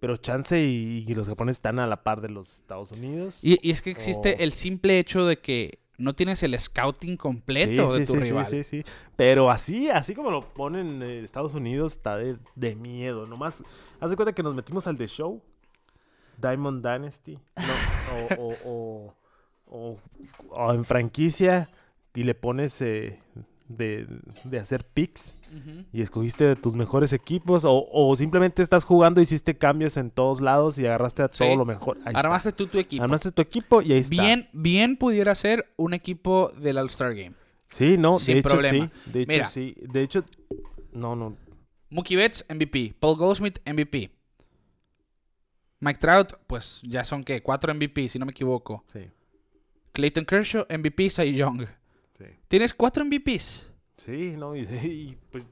Pero 0.00 0.16
chance 0.16 0.60
y, 0.60 1.04
y 1.06 1.14
los 1.14 1.28
japoneses 1.28 1.58
están 1.58 1.78
a 1.78 1.86
la 1.86 2.02
par 2.02 2.20
de 2.20 2.30
los 2.30 2.56
Estados 2.56 2.90
Unidos. 2.92 3.38
Y, 3.42 3.58
y 3.66 3.70
es 3.70 3.82
que 3.82 3.90
existe 3.90 4.42
el 4.42 4.52
simple 4.52 4.98
hecho 4.98 5.26
de 5.26 5.38
que 5.38 5.78
no 5.98 6.14
tienes 6.14 6.42
el 6.42 6.58
scouting 6.58 7.18
completo 7.18 7.90
sí, 7.90 8.00
de 8.00 8.06
sí, 8.06 8.12
tu 8.14 8.18
sí, 8.22 8.28
rival. 8.30 8.46
sí, 8.46 8.64
sí, 8.64 8.82
sí. 8.82 8.90
Pero 9.16 9.50
así, 9.50 9.90
así 9.90 10.14
como 10.14 10.30
lo 10.30 10.52
ponen 10.54 11.02
en 11.02 11.22
Estados 11.24 11.52
Unidos, 11.54 11.92
está 11.92 12.16
de, 12.16 12.38
de 12.56 12.74
miedo. 12.74 13.26
Nomás, 13.26 13.62
haz 14.00 14.10
de 14.10 14.16
cuenta 14.16 14.32
que 14.32 14.42
nos 14.42 14.54
metimos 14.54 14.86
al 14.86 14.96
The 14.96 15.06
Show, 15.06 15.42
Diamond 16.38 16.82
Dynasty, 16.84 17.38
¿no? 17.56 18.36
o, 18.38 18.48
o, 18.48 18.56
o- 18.64 19.14
o- 19.70 19.98
o 20.50 20.72
en 20.74 20.84
franquicia, 20.84 21.70
y 22.14 22.24
le 22.24 22.34
pones 22.34 22.80
eh, 22.82 23.18
de, 23.68 24.06
de 24.44 24.58
hacer 24.58 24.84
picks, 24.84 25.36
y 25.92 26.02
escogiste 26.02 26.44
de 26.44 26.56
tus 26.56 26.74
mejores 26.74 27.12
equipos, 27.12 27.64
o, 27.64 27.86
o 27.92 28.14
simplemente 28.16 28.62
estás 28.62 28.84
jugando, 28.84 29.20
hiciste 29.20 29.56
cambios 29.58 29.96
en 29.96 30.10
todos 30.10 30.40
lados 30.40 30.78
y 30.78 30.86
agarraste 30.86 31.22
a 31.22 31.28
Sí. 31.32 31.44
todo 31.44 31.56
lo 31.56 31.64
mejor. 31.64 31.96
Ahí 32.04 32.08
está. 32.14 32.20
Armaste 32.20 32.52
tú 32.52 32.66
tu 32.66 32.78
equipo. 32.78 33.02
Armaste 33.02 33.32
tu 33.32 33.42
equipo 33.42 33.80
y 33.82 33.92
ahí 33.92 34.00
está. 34.00 34.10
Bien, 34.22 34.48
bien 34.52 34.96
pudiera 34.96 35.34
ser 35.34 35.72
un 35.76 35.94
equipo 35.94 36.52
del 36.56 36.78
All-Star 36.78 37.14
Game. 37.14 37.32
Sí, 37.68 37.96
no, 37.96 38.18
Sin 38.18 38.34
de 38.34 38.40
hecho 38.40 38.48
problema. 38.48 38.86
sí. 38.88 39.10
De 39.12 39.20
hecho 39.22 39.28
Mira. 39.32 39.46
sí. 39.46 39.76
De 39.80 40.02
hecho, 40.02 40.24
no, 40.92 41.14
no. 41.14 41.36
Mookie 41.90 42.16
Betts, 42.16 42.44
MVP. 42.48 42.94
Paul 42.98 43.16
Goldschmidt, 43.16 43.58
MVP. 43.66 44.10
Mike 45.80 45.98
Trout, 45.98 46.34
pues 46.46 46.80
ya 46.82 47.04
son 47.04 47.24
que 47.24 47.42
cuatro 47.42 47.72
MVP, 47.74 48.08
si 48.08 48.18
no 48.18 48.26
me 48.26 48.32
equivoco. 48.32 48.84
Sí, 48.88 49.00
Clayton 49.92 50.24
Kershaw, 50.24 50.66
MVP, 50.70 51.10
Cy 51.10 51.34
Young. 51.34 51.66
sí. 52.18 52.24
Tienes 52.48 52.74
cuatro 52.74 53.04
MVPs. 53.04 53.66
Sí, 53.96 54.34
no, 54.36 54.56
y, 54.56 54.60
y, 54.62 55.18
pues. 55.30 55.44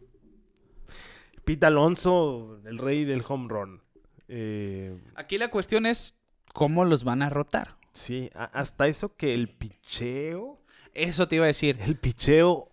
Pete 1.45 1.67
Alonso, 1.67 2.61
el 2.67 2.79
rey 2.79 3.05
del 3.05 3.25
home 3.27 3.47
run. 3.49 3.83
Eh, 4.29 4.99
Aquí 5.15 5.39
la 5.39 5.49
cuestión 5.51 5.87
es 5.87 6.19
cómo 6.53 6.85
los 6.85 7.05
van 7.05 7.23
a 7.23 7.31
rotar. 7.31 7.77
sí, 7.93 8.31
hasta 8.35 8.87
eso 8.89 9.17
que 9.17 9.33
el 9.35 9.49
picheo. 9.49 10.61
Eso 10.95 11.29
te 11.29 11.37
iba 11.37 11.45
a 11.45 11.49
decir. 11.49 11.79
El 11.81 11.97
picheo. 11.97 12.71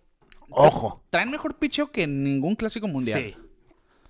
Ojo. 0.50 1.02
Traen 1.10 1.30
mejor 1.30 1.58
picheo 1.58 1.90
que 1.90 2.02
en 2.02 2.22
ningún 2.22 2.54
clásico 2.56 2.86
mundial. 2.88 3.20
Sí. 3.20 3.36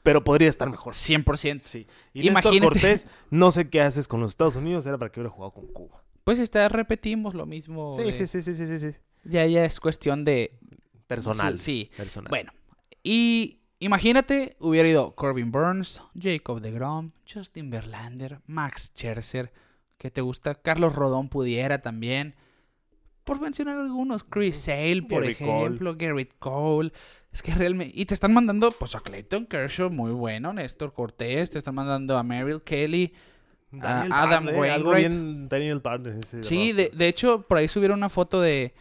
Pero 0.02 0.22
podría 0.24 0.48
estar 0.48 0.70
mejor. 0.70 0.94
100%. 0.94 1.60
Sí. 1.60 1.86
Y 2.14 2.30
Néstor 2.30 2.54
Imagínate. 2.54 2.60
Cortés, 2.80 3.06
no 3.30 3.50
sé 3.52 3.68
qué 3.68 3.80
haces 3.82 4.06
con 4.08 4.20
los 4.20 4.32
Estados 4.32 4.56
Unidos, 4.56 4.86
era 4.86 4.96
para 4.98 5.10
que 5.10 5.20
hubiera 5.20 5.34
jugado 5.34 5.52
con 5.52 5.66
Cuba. 5.68 6.02
Pues 6.26 6.40
esta 6.40 6.68
repetimos 6.68 7.34
lo 7.34 7.46
mismo. 7.46 7.94
Sí, 7.96 8.02
de- 8.02 8.12
sí, 8.12 8.26
sí, 8.26 8.42
sí, 8.42 8.52
sí, 8.56 8.66
sí, 8.66 8.78
sí. 8.78 8.98
Ya, 9.22 9.46
ya 9.46 9.64
es 9.64 9.78
cuestión 9.78 10.24
de. 10.24 10.58
Personal. 11.06 11.56
Sí. 11.56 11.88
Personal. 11.96 12.30
Bueno, 12.30 12.52
y 13.04 13.60
imagínate, 13.78 14.56
hubiera 14.58 14.88
ido 14.88 15.14
Corbin 15.14 15.52
Burns, 15.52 16.02
Jacob 16.20 16.60
DeGrom, 16.60 17.12
Justin 17.32 17.70
Verlander, 17.70 18.40
Max 18.46 18.90
Scherzer, 18.92 19.52
que 19.98 20.10
te 20.10 20.20
gusta, 20.20 20.56
Carlos 20.56 20.96
Rodón 20.96 21.28
pudiera 21.28 21.80
también, 21.80 22.34
por 23.22 23.40
mencionar 23.40 23.78
algunos, 23.78 24.24
Chris 24.24 24.56
Sale, 24.56 25.02
por 25.02 25.20
Cole. 25.20 25.30
ejemplo, 25.30 25.94
Garrett 25.96 26.34
Cole. 26.40 26.92
Es 27.30 27.40
que 27.40 27.54
realmente. 27.54 27.92
Y 27.96 28.06
te 28.06 28.14
están 28.14 28.34
mandando, 28.34 28.72
pues, 28.72 28.96
a 28.96 29.00
Clayton 29.00 29.46
Kershaw, 29.46 29.90
muy 29.90 30.10
bueno, 30.10 30.52
Néstor 30.52 30.92
Cortés, 30.92 31.52
te 31.52 31.58
están 31.58 31.76
mandando 31.76 32.18
a 32.18 32.24
Merrill 32.24 32.62
Kelly. 32.62 33.14
Daniel 33.70 34.12
a 34.12 34.22
Adam 34.22 34.44
Butler, 34.46 34.70
algo 34.70 34.90
Wainwright. 34.90 35.08
bien 35.12 35.48
Daniel 35.48 35.82
ese 36.18 36.42
Sí, 36.44 36.72
de, 36.72 36.90
hecho, 37.08 37.42
por 37.42 37.58
ahí 37.58 37.68
subieron 37.68 37.98
una 37.98 38.08
foto 38.08 38.40
de 38.40 38.74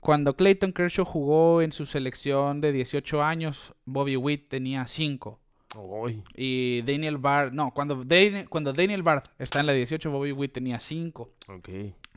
cuando 0.00 0.34
Clayton 0.36 0.72
Kershaw 0.72 1.04
jugó 1.04 1.62
en 1.62 1.72
su 1.72 1.86
selección 1.86 2.60
de 2.60 2.72
18 2.72 3.22
años, 3.22 3.72
Bobby 3.84 4.16
Witt 4.16 4.48
tenía 4.48 4.86
5. 4.86 5.38
Uy, 5.76 6.22
Y 6.34 6.82
Daniel 6.82 7.16
Bard, 7.18 7.52
no, 7.52 7.72
cuando, 7.72 8.04
Dan- 8.04 8.46
cuando 8.46 8.72
Daniel 8.72 9.02
Bard 9.02 9.22
está 9.38 9.60
en 9.60 9.66
la 9.66 9.72
18, 9.72 10.10
Bobby 10.10 10.32
Witt 10.32 10.52
tenía 10.52 10.78
5. 10.80 11.30
ok. 11.48 11.68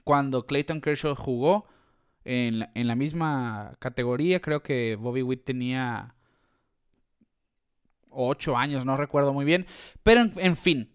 Cuando 0.03 0.45
Clayton 0.45 0.81
Kershaw 0.81 1.15
jugó 1.15 1.65
en 2.25 2.59
la, 2.59 2.71
en 2.75 2.87
la 2.87 2.95
misma 2.95 3.75
categoría, 3.79 4.39
creo 4.41 4.61
que 4.61 4.95
Bobby 4.99 5.21
Witt 5.21 5.45
tenía 5.45 6.15
8 8.09 8.57
años, 8.57 8.85
no 8.85 8.97
recuerdo 8.97 9.33
muy 9.33 9.45
bien. 9.45 9.65
Pero 10.03 10.21
en, 10.21 10.33
en 10.37 10.55
fin, 10.57 10.89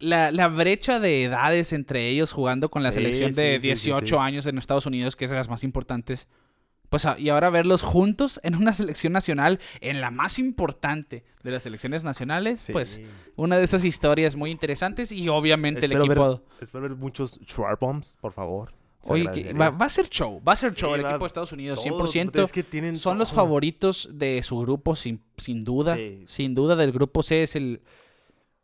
la, 0.00 0.30
la 0.30 0.48
brecha 0.48 0.98
de 0.98 1.24
edades 1.24 1.72
entre 1.72 2.08
ellos 2.08 2.32
jugando 2.32 2.70
con 2.70 2.82
la 2.82 2.90
Sí, 2.90 2.96
selección 2.96 3.32
de 3.32 3.60
sí, 3.60 3.68
sí, 3.70 3.76
sí, 3.76 3.90
18 3.90 4.06
sí. 4.06 4.14
años 4.20 4.46
en 4.46 4.58
Estados 4.58 4.86
Unidos, 4.86 5.14
que 5.16 5.26
es 5.26 5.30
de 5.30 5.36
las 5.36 5.48
más 5.48 5.62
importantes. 5.62 6.26
Pues 6.88 7.06
a- 7.06 7.16
y 7.18 7.28
ahora 7.28 7.50
verlos 7.50 7.82
juntos 7.82 8.40
en 8.42 8.56
una 8.56 8.72
selección 8.72 9.12
nacional, 9.12 9.60
en 9.80 10.00
la 10.00 10.10
más 10.10 10.40
importante 10.40 11.22
de 11.44 11.50
las 11.52 11.62
selecciones 11.62 12.02
nacionales, 12.02 12.68
pues 12.72 13.00
una 13.36 13.58
de 13.58 13.62
esas 13.64 13.84
historias 13.84 14.34
muy 14.34 14.50
interesantes 14.50 15.12
y 15.12 15.28
obviamente 15.28 15.86
el 15.86 15.92
Espero 15.92 16.08
ver- 16.08 16.18
equipo... 16.18 16.42
Espero 16.60 16.82
ver 16.82 16.96
muchos 16.96 17.38
Schwarbombs, 17.44 18.16
por 18.20 18.32
favor. 18.32 18.72
Oye, 19.04 19.30
que 19.32 19.52
va, 19.54 19.70
va 19.70 19.86
a 19.86 19.88
ser 19.88 20.08
show, 20.10 20.42
va 20.46 20.52
a 20.52 20.56
ser 20.56 20.74
show 20.74 20.94
el 20.94 21.00
equipo 21.02 21.20
de 21.20 21.26
Estados 21.28 21.52
Unidos, 21.52 21.82
Todo, 21.82 22.06
100%. 22.06 22.44
es 22.44 22.52
que 22.52 22.62
tienen 22.64 22.96
Son 22.96 23.16
los 23.18 23.28
todo. 23.30 23.36
favoritos 23.36 24.08
de 24.12 24.42
su 24.42 24.58
grupo, 24.58 24.94
sin, 24.96 25.22
sin 25.38 25.64
duda. 25.64 25.96
Sin 26.26 26.54
duda, 26.54 26.76
del 26.76 26.92
grupo 26.92 27.22
C 27.22 27.44
es 27.44 27.56
el, 27.56 27.80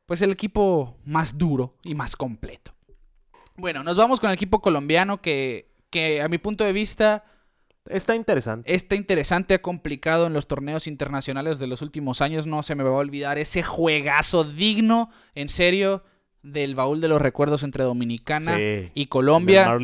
pues 0.07 0.22
el 0.22 0.30
equipo 0.30 0.96
más 1.04 1.36
duro 1.36 1.74
y 1.82 1.94
más 1.94 2.16
completo. 2.16 2.72
Bueno, 3.57 3.82
nos 3.82 3.96
vamos 3.96 4.20
con 4.20 4.30
el 4.30 4.34
equipo 4.34 4.61
colombiano 4.61 5.20
que, 5.20 5.70
que 5.90 6.22
a 6.22 6.28
mi 6.28 6.38
punto 6.38 6.64
de 6.64 6.72
vista 6.72 7.24
Está 7.88 8.16
interesante. 8.16 8.74
está 8.74 8.96
interesante, 8.96 9.54
ha 9.54 9.62
complicado 9.62 10.26
en 10.26 10.32
los 10.32 10.48
torneos 10.48 10.86
internacionales 10.88 11.59
de 11.61 11.66
los 11.68 11.82
últimos 11.82 12.20
años. 12.20 12.46
No 12.46 12.62
se 12.64 12.74
me 12.74 12.82
va 12.82 12.90
a 12.90 12.94
olvidar 12.94 13.38
ese 13.38 13.62
juegazo 13.62 14.42
digno, 14.44 15.11
en 15.36 15.48
serio, 15.48 16.02
del 16.42 16.74
baúl 16.74 17.00
de 17.00 17.09
los 17.09 17.22
recuerdos 17.22 17.62
entre 17.62 17.84
Dominicana 17.84 18.57
Sí. 18.57 18.90
y 18.94 19.07
Colombia. 19.07 19.78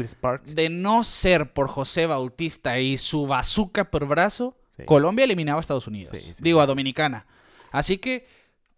De 0.44 0.68
no 0.68 1.04
ser 1.04 1.52
por 1.52 1.68
José 1.68 2.06
Bautista 2.06 2.78
y 2.80 2.98
su 2.98 3.26
bazooka 3.26 3.90
por 3.90 4.06
brazo, 4.06 4.56
Sí. 4.76 4.84
Colombia 4.84 5.24
eliminaba 5.24 5.58
a 5.58 5.60
Estados 5.60 5.86
Unidos. 5.86 6.16
Sí, 6.18 6.32
Digo, 6.40 6.60
a. 6.60 6.66
Dominicana. 6.66 7.26
Así 7.70 7.98
que 7.98 8.26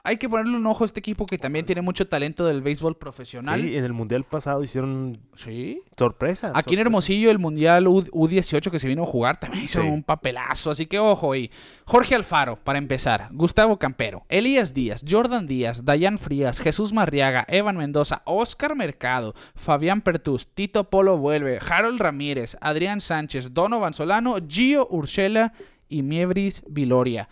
hay 0.05 0.19
que 0.19 0.29
ponerle 0.29 0.57
un 0.57 0.67
ojo 0.67 0.85
a 0.85 0.87
este 0.87 1.01
equipo 1.01 1.25
que 1.27 1.39
también 1.39 1.65
tiene 1.67 1.81
mucho 1.83 2.07
talento 2.07 2.45
del 2.45 2.61
béisbol 2.63 2.97
profesional. 2.97 3.61
Sí, 3.63 3.77
en 3.77 3.85
el 3.85 3.93
mundial 3.95 4.23
pasado 4.25 4.63
hicieron 4.63 5.19
Sí. 5.35 5.81
sorpresa. 5.97 6.53
Aquí 6.55 6.75
en. 6.75 6.81
Hermosillo, 6.81 7.31
el 7.31 7.39
Mundial 7.39 7.89
U- 7.89 8.03
U18 8.13 8.71
que 8.71 8.79
se 8.79 8.87
vino 8.87 9.05
a 9.05 9.07
jugar 9.07 9.41
también 9.41 9.65
hizo 9.65 9.81
Sí. 9.81 9.89
un 9.89 10.03
papelazo. 10.03 10.71
Así 10.71 10.85
que 10.87 10.99
ojo 10.99 11.33
ahí. 11.33 11.51
Jorge 11.87 12.15
Alfaro, 12.15 12.57
para 12.63 12.79
empezar. 12.79 13.29
Gustavo 13.33 13.79
Campero. 13.79 14.25
Elías 14.29 14.75
Díaz. 14.75 15.05
Jordan 15.09 15.47
Díaz. 15.47 15.85
Dayan 15.85 16.19
Frías. 16.19 16.61
Jesús 16.61 16.93
Marriaga. 16.93 17.47
Evan 17.49 17.77
Mendoza. 17.79 18.21
Oscar 18.27 18.77
Mercado. 18.77 19.35
Fabián 19.55 20.03
Pertus. 20.03 20.49
Tito 20.49 20.91
Polo 20.91 21.17
vuelve. 21.17 21.59
Harold 21.67 21.99
Ramírez. 22.01 22.57
Adrián 22.61 23.01
Sánchez. 23.01 23.55
Donovan 23.55 23.95
Solano. 23.95 24.37
Gio 24.47 24.87
Urshela. 24.91 25.55
Y 25.89 26.03
Miebris 26.03 26.63
Viloria. 26.69 27.29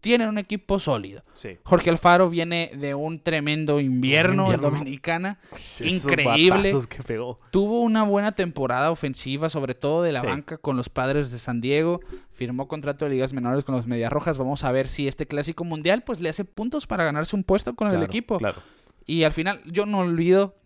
Tienen 0.00 0.28
un 0.28 0.38
equipo 0.38 0.78
sólido. 0.78 1.20
Sí. 1.34 1.58
Jorge 1.62 1.90
Alfaro 1.90 2.28
viene 2.30 2.70
de 2.74 2.94
un 2.94 3.20
tremendo 3.20 3.80
invierno, 3.80 4.52
en. 4.52 4.60
Dominicana. 4.60 5.38
Esos 5.52 5.80
Increíble. 5.82 6.72
que 6.88 7.02
pegó. 7.02 7.38
Tuvo 7.50 7.82
una 7.82 8.02
buena 8.04 8.32
temporada 8.32 8.90
ofensiva, 8.90 9.50
sobre 9.50 9.74
todo 9.74 10.02
de 10.02 10.12
la 10.12 10.22
Sí. 10.22 10.26
banca 10.26 10.56
con 10.56 10.76
los 10.76 10.88
padres 10.88 11.30
de 11.30 11.38
San 11.38 11.60
Diego. 11.60 12.00
Firmó 12.32 12.66
contrato 12.68 13.04
de 13.04 13.10
ligas 13.10 13.32
menores 13.34 13.64
con 13.64 13.74
los 13.74 13.86
Medias 13.86 14.10
Rojas. 14.12 14.38
Vamos 14.38 14.64
a 14.64 14.72
ver 14.72 14.88
si 14.88 15.06
este 15.06 15.26
clásico 15.26 15.64
mundial 15.64 16.02
pues 16.04 16.20
le 16.20 16.28
hace 16.30 16.44
puntos 16.46 16.86
para 16.86 17.04
ganarse 17.04 17.36
un 17.36 17.44
puesto 17.44 17.74
con 17.74 17.88
el 17.94 18.02
equipo. 18.02 18.38
Claro. 18.38 18.62
Y 19.04 19.24
al 19.24 19.32
final, 19.32 19.60
yo 19.66 19.84
no 19.86 19.98
olvido, 19.98 20.56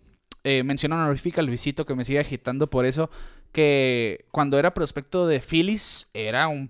eh, 0.45 0.63
menciono 0.63 0.95
honorifica 0.97 1.41
al 1.41 1.47
Luisito 1.47 1.87
que 1.87 1.95
me 1.95 2.05
sigue 2.05 2.21
agitando 2.21 2.69
por 2.71 2.85
eso, 2.87 3.11
que 3.53 4.27
cuando 4.31 4.59
era 4.59 4.75
prospecto 4.75 5.27
de 5.27 5.41
Phillies 5.41 6.09
era 6.13 6.49
un 6.49 6.69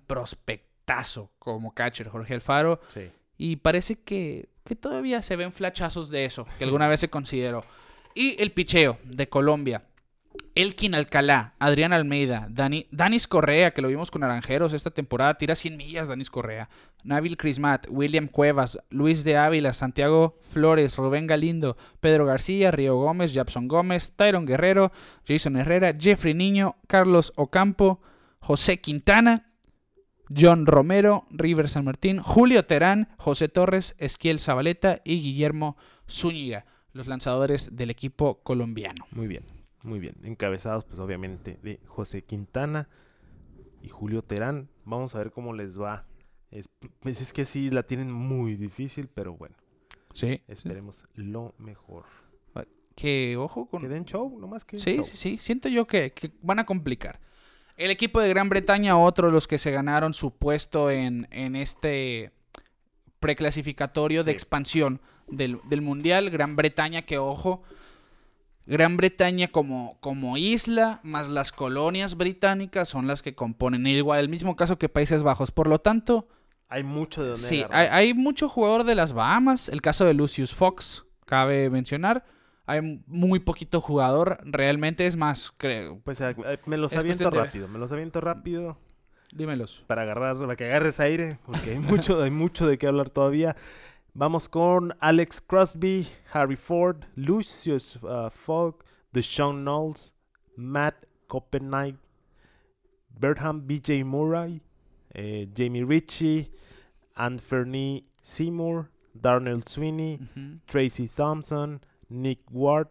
como 1.38 1.74
catcher 1.74 2.08
Jorge 2.08 2.34
Alfaro. 2.34 2.80
Sí. 2.88 3.10
Y 3.36 3.56
parece 3.56 3.96
que, 3.96 4.48
que 4.64 4.76
todavía 4.76 5.22
se 5.22 5.36
ven 5.36 5.52
flachazos 5.52 6.10
de 6.10 6.24
eso, 6.24 6.46
que 6.58 6.64
alguna 6.64 6.88
vez 6.88 7.00
se 7.00 7.10
consideró. 7.10 7.64
Y 8.14 8.40
el 8.40 8.52
picheo 8.52 8.98
de 9.04 9.28
Colombia. 9.28 9.82
Elkin 10.56 10.94
Alcalá, 10.94 11.54
Adrián 11.58 11.92
Almeida, 11.92 12.46
Dani, 12.50 12.86
Danis 12.90 13.26
Correa, 13.26 13.72
que 13.72 13.82
lo 13.82 13.88
vimos 13.88 14.10
con 14.10 14.20
Naranjeros 14.20 14.72
esta 14.72 14.90
temporada, 14.90 15.34
tira 15.34 15.54
100 15.54 15.76
millas 15.76 16.08
Danis 16.08 16.30
Correa, 16.30 16.68
Nabil 17.02 17.36
Crismat, 17.36 17.86
William 17.88 18.28
Cuevas, 18.28 18.78
Luis 18.90 19.24
de 19.24 19.36
Ávila, 19.36 19.72
Santiago 19.72 20.38
Flores, 20.52 20.96
Rubén 20.96 21.26
Galindo, 21.26 21.76
Pedro 22.00 22.26
García, 22.26 22.70
Río 22.70 22.96
Gómez, 22.96 23.32
Japson 23.34 23.68
Gómez, 23.68 24.12
Tyron 24.14 24.46
Guerrero, 24.46 24.92
Jason 25.26 25.56
Herrera, 25.56 25.94
Jeffrey 25.98 26.34
Niño, 26.34 26.76
Carlos 26.86 27.32
Ocampo, 27.36 28.00
José 28.38 28.80
Quintana, 28.80 29.53
John 30.34 30.66
Romero, 30.66 31.26
River 31.30 31.68
San 31.68 31.84
Martín, 31.84 32.20
Julio 32.20 32.64
Terán, 32.64 33.08
José 33.18 33.48
Torres, 33.48 33.94
Esquiel 33.98 34.40
Zabaleta 34.40 35.00
y 35.04 35.20
Guillermo 35.22 35.76
Zúñiga, 36.08 36.66
los 36.92 37.06
lanzadores 37.06 37.76
del 37.76 37.90
equipo 37.90 38.42
colombiano. 38.42 39.06
Muy 39.10 39.26
bien, 39.26 39.44
muy 39.82 39.98
bien. 39.98 40.16
Encabezados, 40.22 40.84
pues 40.84 40.98
obviamente, 40.98 41.58
de 41.62 41.80
José 41.86 42.22
Quintana 42.22 42.88
y 43.82 43.88
Julio 43.88 44.22
Terán. 44.22 44.68
Vamos 44.84 45.14
a 45.14 45.18
ver 45.18 45.30
cómo 45.30 45.52
les 45.52 45.80
va. 45.80 46.06
Es, 46.50 46.70
pues 47.00 47.20
es 47.20 47.32
que 47.32 47.44
sí, 47.44 47.70
la 47.70 47.82
tienen 47.82 48.12
muy 48.12 48.56
difícil, 48.56 49.08
pero 49.08 49.34
bueno, 49.36 49.56
Sí. 50.12 50.40
esperemos 50.46 51.06
lo 51.14 51.54
mejor. 51.58 52.04
Que 52.94 53.36
ojo 53.36 53.66
con... 53.66 53.82
Que 53.82 53.88
den 53.88 54.04
show, 54.04 54.38
nomás 54.38 54.64
que 54.64 54.78
Sí, 54.78 54.94
show. 54.94 55.02
sí, 55.04 55.16
sí. 55.16 55.36
Siento 55.36 55.68
yo 55.68 55.84
que, 55.84 56.12
que 56.12 56.30
van 56.42 56.60
a 56.60 56.64
complicar. 56.64 57.18
El 57.76 57.90
equipo 57.90 58.20
de 58.20 58.28
Gran 58.28 58.48
Bretaña, 58.48 58.96
otro 58.96 59.28
de 59.28 59.32
los 59.32 59.48
que 59.48 59.58
se 59.58 59.70
ganaron 59.72 60.14
su 60.14 60.32
puesto 60.32 60.90
en, 60.90 61.26
en 61.30 61.56
este 61.56 62.30
preclasificatorio 63.18 64.22
de 64.22 64.32
expansión 64.32 65.00
del, 65.26 65.58
del 65.64 65.82
Mundial. 65.82 66.30
Gran 66.30 66.54
Bretaña, 66.54 67.02
que 67.02 67.18
ojo, 67.18 67.62
Gran 68.66 68.96
Bretaña 68.96 69.48
como, 69.48 69.98
como 70.00 70.36
isla, 70.36 71.00
más 71.02 71.28
las 71.28 71.50
colonias 71.50 72.16
británicas 72.16 72.88
son 72.88 73.06
las 73.06 73.22
que 73.22 73.34
componen. 73.34 73.86
Igual, 73.86 74.20
el 74.20 74.28
mismo 74.28 74.56
caso 74.56 74.78
que 74.78 74.88
Países 74.88 75.22
Bajos. 75.22 75.50
Por 75.50 75.66
lo 75.66 75.80
tanto, 75.80 76.28
Hay 76.68 76.84
mucho 76.84 77.22
de 77.22 77.30
donde 77.30 77.46
sí, 77.46 77.64
hay, 77.70 77.88
hay 77.90 78.14
mucho 78.14 78.48
jugador 78.48 78.84
de 78.84 78.94
las 78.94 79.12
Bahamas. 79.12 79.68
El 79.68 79.82
caso 79.82 80.04
de 80.04 80.14
Lucius 80.14 80.54
Fox, 80.54 81.04
cabe 81.26 81.70
mencionar. 81.70 82.24
Hay 82.66 83.02
muy 83.06 83.40
poquito 83.40 83.80
jugador, 83.80 84.38
realmente 84.44 85.06
es 85.06 85.16
más, 85.16 85.52
creo. 85.56 86.00
Pues 86.02 86.20
eh, 86.20 86.34
eh, 86.46 86.58
me 86.66 86.78
los 86.78 86.96
aviento 86.96 87.30
de 87.30 87.38
rápido, 87.38 87.68
me 87.68 87.78
los 87.78 87.92
aviento 87.92 88.20
rápido 88.20 88.78
Dímelos. 89.32 89.84
para 89.86 90.02
agarrar, 90.02 90.38
para 90.38 90.56
que 90.56 90.64
agarres 90.64 90.98
aire, 91.00 91.38
porque 91.44 91.72
hay 91.72 91.78
mucho, 91.78 92.22
hay 92.22 92.30
mucho 92.30 92.66
de 92.66 92.78
qué 92.78 92.86
hablar 92.86 93.10
todavía. 93.10 93.54
Vamos 94.14 94.48
con 94.48 94.96
Alex 95.00 95.40
Crosby, 95.40 96.08
Harry 96.32 96.56
Ford, 96.56 97.04
Lucius 97.16 97.96
uh, 97.96 98.30
Fogg, 98.30 98.84
Deshaun 99.12 99.64
Knowles, 99.64 100.14
Matt 100.56 100.94
Copenhague, 101.26 101.98
Bertram 103.18 103.66
BJ 103.66 104.04
Murray, 104.04 104.62
eh, 105.12 105.48
Jamie 105.54 105.84
Ritchie, 105.84 106.50
Anthony 107.16 108.04
Seymour, 108.22 108.88
Darnell 109.14 109.62
Sweeney. 109.66 110.20
Tracy 110.66 111.08
Thompson, 111.08 111.80
Nick 112.08 112.40
Ward, 112.50 112.88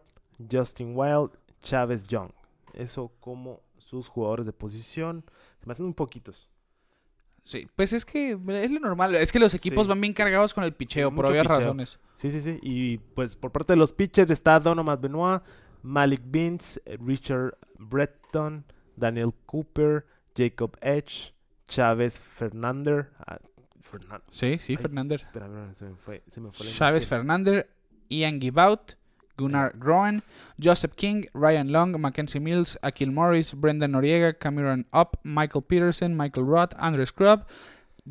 Justin 0.50 0.92
Wild, 0.96 1.30
Chávez 1.62 2.06
Young. 2.06 2.30
Eso 2.72 3.12
como 3.20 3.60
sus 3.78 4.08
jugadores 4.08 4.46
de 4.46 4.52
posición. 4.52 5.24
Se 5.60 5.66
me 5.66 5.72
hacen 5.72 5.86
un 5.86 5.94
poquitos. 5.94 6.48
Sí, 7.44 7.68
pues 7.76 7.92
es 7.92 8.04
que 8.06 8.32
es 8.48 8.70
lo 8.70 8.80
normal. 8.80 9.14
Es 9.14 9.30
que 9.30 9.38
los 9.38 9.52
equipos 9.54 9.84
Sí. 9.84 9.88
van 9.90 10.00
bien 10.00 10.14
cargados 10.14 10.54
con 10.54 10.64
el 10.64 10.72
picheo, 10.72 11.10
por 11.10 11.24
Mucho 11.26 11.32
obvias 11.32 11.46
picheo. 11.46 11.58
razones. 11.60 11.98
Sí, 12.14 12.30
sí, 12.30 12.40
sí. 12.40 12.58
Y 12.62 12.98
pues 12.98 13.36
por 13.36 13.52
parte 13.52 13.74
de 13.74 13.76
los 13.76 13.92
pitchers 13.92 14.30
está 14.30 14.58
Donovan 14.58 14.98
Benoit, 15.00 15.42
Malik 15.82 16.22
Vince, 16.24 16.80
eh, 16.86 16.96
Richard 17.04 17.58
Breton, 17.78 18.64
Daniel 18.96 19.34
Cooper, 19.46 20.06
Jacob 20.34 20.76
Edge, 20.80 21.34
Chávez 21.68 22.18
Fernández. 22.18 23.06
ah, 23.26 23.38
Fernan- 23.82 24.22
Sí, 24.30 24.58
sí, 24.58 24.76
Fernández. 24.78 25.26
se 25.74 25.84
me 25.84 25.96
fue, 25.96 26.22
se 26.28 26.40
me 26.40 26.50
fue 26.50 26.64
la 26.66 26.72
Chávez. 26.72 27.06
Fernández, 27.06 27.66
Ian 28.08 28.40
Gibaut, 28.40 28.96
Gunnar 29.36 29.72
Groen, 29.78 30.22
Joseph 30.58 30.94
King, 30.96 31.26
Ryan 31.34 31.70
Long, 31.72 32.00
Mackenzie 32.00 32.40
Mills, 32.40 32.76
Akil 32.82 33.10
Morris, 33.10 33.52
Brendan 33.54 33.92
Noriega, 33.92 34.38
Cameron 34.38 34.86
Up, 34.92 35.18
Michael 35.24 35.62
Peterson, 35.62 36.16
Michael 36.16 36.46
Roth, 36.46 36.72
Andrew 36.78 37.04
Scrub, 37.06 37.44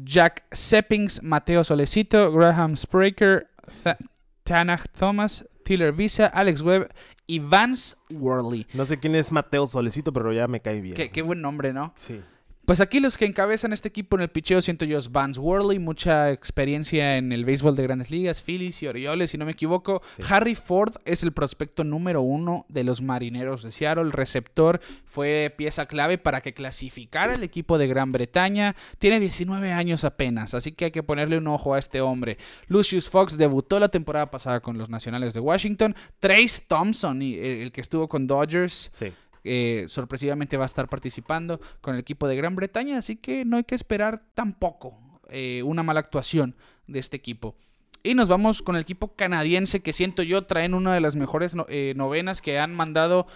Jack 0.04 0.44
Seppings, 0.52 1.22
Mateo 1.22 1.62
Solecito, 1.64 2.32
Graham 2.32 2.76
Spraker, 2.76 3.48
Th- 3.84 3.98
Tanach 4.46 4.88
Thomas, 4.98 5.46
Tiller 5.64 5.92
Visa, 5.94 6.28
Alex 6.28 6.62
Webb 6.62 6.92
y 7.28 7.40
Vance 7.40 7.96
Worley. 8.12 8.68
No 8.74 8.86
sé 8.86 9.00
quién 9.00 9.16
es 9.16 9.32
Mateo 9.32 9.66
Solecito, 9.68 10.12
pero 10.12 10.34
ya 10.34 10.48
me 10.48 10.60
cae 10.60 10.82
bien. 10.82 10.96
Qué, 10.96 11.10
qué 11.10 11.22
buen 11.22 11.42
nombre, 11.42 11.72
¿no? 11.74 11.94
Sí. 11.96 12.20
Pues 12.66 12.80
aquí 12.80 13.02
los 13.02 13.18
que 13.18 13.26
encabezan 13.26 13.74
este 13.74 13.90
equipo 13.90 14.16
en 14.16 14.22
el 14.22 14.30
picheo 14.30 14.62
siento 14.62 14.86
yo 14.86 14.98
es 14.98 15.12
Vance 15.12 15.38
Worley, 15.38 15.80
mucha 15.80 16.32
experiencia 16.32 17.18
en 17.18 17.34
el 17.34 17.44
béisbol 17.44 17.76
de 17.76 17.84
grandes 17.84 18.10
ligas, 18.10 18.42
Phillies 18.42 18.82
y 18.82 18.88
Orioles, 18.88 19.32
si 19.32 19.38
no 19.38 19.44
me 19.44 19.52
equivoco. 19.52 20.02
Sí. 20.16 20.24
Harry 20.30 20.56
Ford 20.56 20.94
es 21.04 21.24
el 21.24 21.34
prospecto 21.34 21.84
número 21.84 22.22
uno 22.22 22.66
de 22.70 22.86
los 22.86 23.02
marineros 23.02 23.64
de 23.64 23.74
Seattle. 23.74 24.04
El 24.04 24.14
receptor 24.14 24.80
fue 25.04 25.54
pieza 25.58 25.88
clave 25.88 26.18
para 26.18 26.40
que 26.40 26.54
clasificara 26.54 27.34
el 27.34 27.44
equipo 27.44 27.78
de 27.78 27.88
Gran 27.88 28.14
Bretaña. 28.14 28.78
Tiene 28.98 29.20
19 29.20 29.74
años 29.74 30.06
apenas, 30.06 30.54
así 30.54 30.72
que 30.72 30.86
hay 30.86 30.92
que 30.92 31.04
ponerle 31.04 31.38
un 31.40 31.48
ojo 31.48 31.74
a 31.74 31.80
este 31.80 32.00
hombre. 32.00 32.38
Lucius 32.68 33.10
Fox 33.10 33.38
debutó 33.38 33.78
la 33.78 33.90
temporada 33.90 34.32
pasada 34.32 34.62
con 34.62 34.78
los 34.78 34.88
Nacionales 34.88 35.34
de 35.34 35.42
Washington. 35.42 35.96
Trace 36.22 36.64
Thompson, 36.66 37.22
eh, 37.24 37.62
el 37.62 37.74
que 37.74 37.82
estuvo 37.82 38.08
con 38.08 38.26
Dodgers, 38.26 38.90
Sí. 38.94 39.12
Eh, 39.44 39.86
sorpresivamente 39.88 40.58
va 40.58 40.64
a 40.64 40.68
estar 40.68 40.88
participando 40.88 41.60
con 41.82 41.96
el 41.96 42.00
equipo 42.00 42.28
de 42.28 42.36
Gran 42.36 42.56
Bretaña, 42.56 42.98
así 42.98 43.16
que 43.16 43.46
no 43.46 43.58
hay 43.58 43.64
que 43.64 43.76
esperar 43.76 44.24
tampoco 44.34 44.98
eh, 45.30 45.64
una 45.64 45.84
mala 45.84 46.00
actuación 46.00 46.56
de 46.88 47.00
este 47.00 47.18
equipo. 47.18 47.56
Y 48.04 48.16
nos 48.16 48.28
vamos 48.28 48.62
con 48.62 48.76
el 48.76 48.82
equipo 48.82 49.16
canadiense 49.16 49.82
que 49.82 49.94
siento 49.94 50.24
yo 50.24 50.46
traen 50.46 50.74
una 50.74 50.94
de 50.94 51.00
las 51.00 51.16
mejores 51.16 51.56
eh, 51.70 51.94
novenas 51.96 52.42
que 52.42 52.60
han 52.60 52.74
mandado 52.74 53.28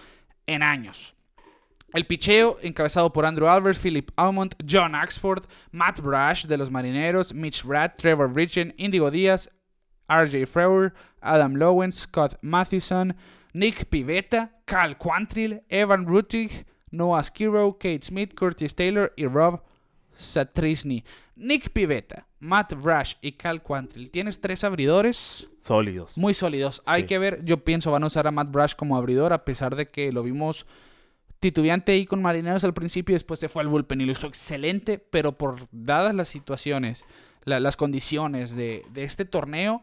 en 0.46 0.62
años. 0.62 1.14
El 1.94 2.04
picheo, 2.04 2.58
encabezado 2.60 3.10
por 3.10 3.24
Andrew 3.24 3.48
Albers, 3.48 3.78
Philip 3.78 4.10
Almond, 4.16 4.54
John 4.68 4.94
Axford, 4.94 5.44
Matt 5.70 6.00
Brash 6.00 6.44
de 6.44 6.58
los 6.58 6.70
Marineros, 6.70 7.32
Mitch 7.32 7.64
Brad, 7.64 7.92
Trevor 7.96 8.30
Bridgen, 8.30 8.74
Indigo 8.76 9.10
Díaz, 9.10 9.50
RJ 10.06 10.46
Frewer, 10.46 10.92
Adam 11.22 11.54
Lowen, 11.54 11.90
Scott 11.90 12.36
Matheson, 12.42 13.16
Nick 13.58 13.86
Pivetta, 13.86 14.52
Cal 14.64 14.96
Quantrill, 14.98 15.62
Evan 15.68 16.06
Rutig, 16.06 16.64
Noah 16.90 17.22
Skiro, 17.24 17.72
Kate 17.74 18.02
Smith, 18.04 18.34
Curtis 18.34 18.74
Taylor 18.74 19.12
y 19.16 19.26
Rob 19.26 19.60
Satrisny. 20.14 21.04
Nick 21.36 21.70
Pivetta, 21.70 22.26
Matt 22.40 22.74
Brash 22.74 23.14
y 23.20 23.32
Cal 23.32 23.62
Quantrill. 23.62 24.10
Tienes 24.10 24.40
tres 24.40 24.64
abridores 24.64 25.46
Sólidos. 25.60 26.18
muy 26.18 26.34
sólidos. 26.34 26.82
Hay 26.86 27.04
que 27.04 27.18
ver, 27.18 27.44
yo 27.44 27.62
pienso 27.64 27.90
van 27.92 28.02
a 28.02 28.06
usar 28.06 28.26
a 28.26 28.30
Matt 28.32 28.50
Brash 28.50 28.74
como 28.74 28.96
abridor, 28.96 29.32
a 29.32 29.44
pesar 29.44 29.76
de 29.76 29.88
que 29.88 30.10
lo 30.12 30.22
vimos 30.22 30.66
titubeante 31.40 31.92
ahí 31.92 32.04
con 32.06 32.20
Marineros 32.22 32.64
al 32.64 32.74
principio 32.74 33.12
y 33.12 33.16
después 33.16 33.38
se 33.38 33.48
fue 33.48 33.62
al 33.62 33.68
bullpen 33.68 34.00
y 34.00 34.06
lo 34.06 34.12
hizo 34.12 34.26
excelente, 34.26 34.98
pero 34.98 35.38
por 35.38 35.60
dadas 35.70 36.12
las 36.14 36.26
situaciones, 36.28 37.04
la- 37.44 37.60
las 37.60 37.76
condiciones 37.76 38.56
de, 38.56 38.84
de 38.92 39.04
este 39.04 39.24
torneo, 39.24 39.82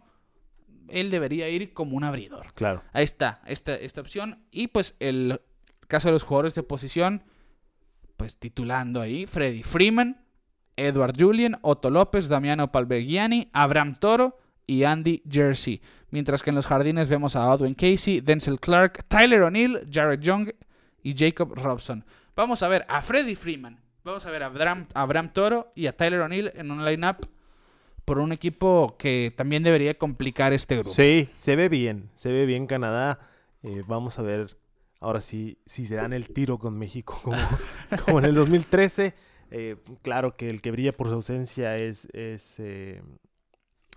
él 0.90 1.12
debería 1.12 1.50
ir 1.50 1.74
como 1.74 1.98
un 1.98 2.04
abridor. 2.04 2.46
Claro. 2.54 2.84
Ahí 2.94 3.04
está, 3.04 3.42
esta, 3.46 3.76
esta 3.76 4.02
opción. 4.02 4.44
Y 4.52 4.68
pues 4.68 4.96
el 5.00 5.42
caso 5.88 6.08
de 6.08 6.14
los 6.14 6.24
jugadores 6.24 6.56
de 6.56 6.64
posición, 6.64 7.24
pues 8.18 8.38
titulando 8.38 9.02
ahí, 9.02 9.26
Freddy 9.26 9.64
Freeman, 9.64 10.22
Edward 10.76 11.16
Julian, 11.18 11.58
Otto 11.62 11.90
López, 11.90 12.28
Damiano 12.28 12.72
Palvegiani, 12.72 13.50
Abraham 13.54 13.96
Toro 13.96 14.38
y 14.68 14.84
Andy 14.84 15.24
Jersey. 15.30 15.82
Mientras 16.10 16.44
que 16.44 16.50
en 16.50 16.56
los 16.56 16.68
jardines 16.68 17.10
vemos 17.10 17.36
a 17.36 17.50
Odwin 17.50 17.76
Casey, 17.76 18.22
Denzel 18.22 18.60
Clark, 18.60 19.06
Tyler 19.08 19.44
O'Neill, 19.44 19.88
Jared 19.92 20.22
Young 20.22 20.52
y 21.02 21.14
Jacob 21.16 21.54
Robson. 21.56 22.06
Vamos 22.36 22.64
a 22.64 22.68
ver 22.68 22.86
a 22.90 23.02
Freddy 23.02 23.36
Freeman, 23.36 23.80
vamos 24.04 24.26
a 24.26 24.32
ver 24.32 24.44
a 24.44 24.48
Abraham, 24.48 24.88
a 24.94 25.02
Abraham 25.02 25.32
Toro 25.34 25.72
y 25.76 25.88
a 25.88 25.96
Tyler 25.96 26.22
O'Neill 26.22 26.52
en 26.56 26.72
un 26.72 26.84
lineup 26.84 27.26
por 28.06 28.20
un 28.20 28.32
equipo 28.32 28.96
que 28.98 29.34
también 29.36 29.64
debería 29.64 29.98
complicar 29.98 30.54
este 30.54 30.76
grupo. 30.76 30.92
Sí, 30.92 31.30
se 31.36 31.56
ve 31.56 31.70
bien. 31.70 32.10
Se 32.16 32.32
ve 32.32 32.46
bien 32.46 32.68
Canadá. 32.68 33.20
Eh, 33.64 33.84
vamos 33.88 34.20
a 34.20 34.22
ver 34.22 34.58
ahora 35.00 35.22
sí 35.22 35.58
si 35.66 35.86
se 35.86 35.96
dan 35.96 36.14
el 36.14 36.30
tiro 36.30 36.60
con 36.60 36.78
México 36.78 37.20
como, 37.24 37.38
como 38.06 38.20
en 38.20 38.26
el 38.26 38.36
2013. 38.36 39.14
Eh, 39.52 39.78
claro 40.02 40.36
que 40.36 40.50
el 40.50 40.62
que 40.62 40.72
brilla 40.72 40.92
por 40.92 41.08
su 41.08 41.16
ausencia 41.16 41.78
es... 41.78 42.08
es 42.14 42.60
eh, 42.60 43.02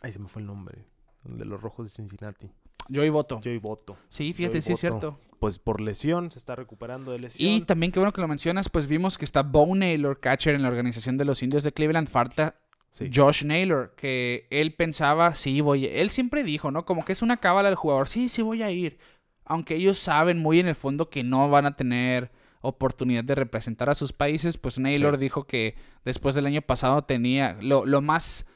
Ahí 0.01 0.13
se 0.13 0.19
me 0.19 0.29
fue 0.29 0.41
el 0.43 0.47
nombre. 0.47 0.85
De 1.25 1.45
los 1.45 1.61
rojos 1.61 1.87
de 1.87 1.91
Cincinnati. 1.91 2.51
Yo 2.89 3.05
y 3.05 3.11
voto. 3.11 3.41
Joey 3.43 3.59
Boto. 3.59 3.97
Sí, 4.09 4.33
fíjate, 4.33 4.63
sí 4.63 4.73
es 4.73 4.81
cierto. 4.81 5.19
Pues 5.39 5.59
por 5.59 5.81
lesión, 5.81 6.31
se 6.31 6.39
está 6.39 6.57
recuperando 6.57 7.13
de 7.13 7.19
lesión. 7.19 7.51
Y 7.51 7.61
también 7.63 7.93
qué 7.93 7.99
bueno 7.99 8.13
que 8.13 8.21
lo 8.21 8.29
mencionas, 8.29 8.69
pues 8.69 8.87
vimos 8.87 9.19
que 9.19 9.25
está 9.25 9.43
Bo 9.43 9.75
Naylor, 9.75 10.21
catcher 10.21 10.55
en 10.55 10.63
la 10.63 10.69
organización 10.69 11.19
de 11.19 11.25
los 11.25 11.43
indios 11.43 11.65
de 11.65 11.73
Cleveland. 11.73 12.09
Falta 12.09 12.57
Sí. 12.91 13.11
Josh 13.15 13.45
Naylor, 13.45 13.95
que 13.97 14.47
él 14.51 14.75
pensaba, 14.75 15.35
sí, 15.35 15.61
voy. 15.61 15.87
Él 15.87 16.11
siempre 16.11 16.43
dijo, 16.43 16.71
¿no? 16.71 16.85
Como 16.85 17.05
que 17.05 17.13
es 17.13 17.23
una 17.23 17.37
cábala 17.37 17.69
del 17.69 17.77
jugador, 17.77 18.09
sí, 18.09 18.29
sí 18.29 18.43
voy 18.43 18.63
a 18.63 18.71
ir. 18.71 18.99
Aunque 19.45 19.77
ellos 19.77 19.99
saben 19.99 20.39
muy 20.39 20.59
en 20.61 20.67
el 20.69 20.75
fondo 20.75 21.09
que 21.11 21.23
no 21.23 21.49
van 21.49 21.67
a 21.67 21.77
tener 21.77 22.31
oportunidad 22.61 23.23
de 23.25 23.35
representar 23.37 23.89
a 23.89 23.95
sus 23.95 24.13
países, 24.13 24.57
pues 24.59 24.79
Naylor 24.79 25.15
Sí. 25.15 25.21
dijo 25.21 25.47
que 25.47 25.77
después 26.05 26.35
del 26.35 26.47
año 26.47 26.61
pasado 26.63 27.03
tenía 27.03 27.57
lo, 27.61 27.87
lo 27.87 28.01
más 28.03 28.47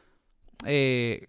eh, 0.65 1.29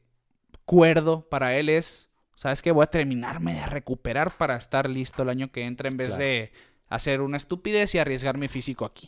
cuerdo 0.66 1.28
para 1.30 1.56
él 1.58 1.70
es, 1.70 2.10
¿sabes 2.36 2.62
qué? 2.62 2.72
Voy 2.72 2.84
a 2.84 2.88
terminarme 2.88 3.54
de 3.54 3.66
recuperar 3.68 4.32
para 4.32 4.56
estar 4.56 4.90
listo 4.90 5.24
el 5.24 5.30
año 5.30 5.52
que 5.52 5.64
entra 5.66 5.88
en 5.90 5.98
vez 5.98 6.10
Claro. 6.10 6.24
de 6.24 6.52
hacer 6.90 7.22
una 7.22 7.38
estupidez 7.38 7.94
y 7.96 8.00
arriesgar 8.00 8.38
mi 8.38 8.48
físico 8.48 8.86
aquí. 8.86 9.08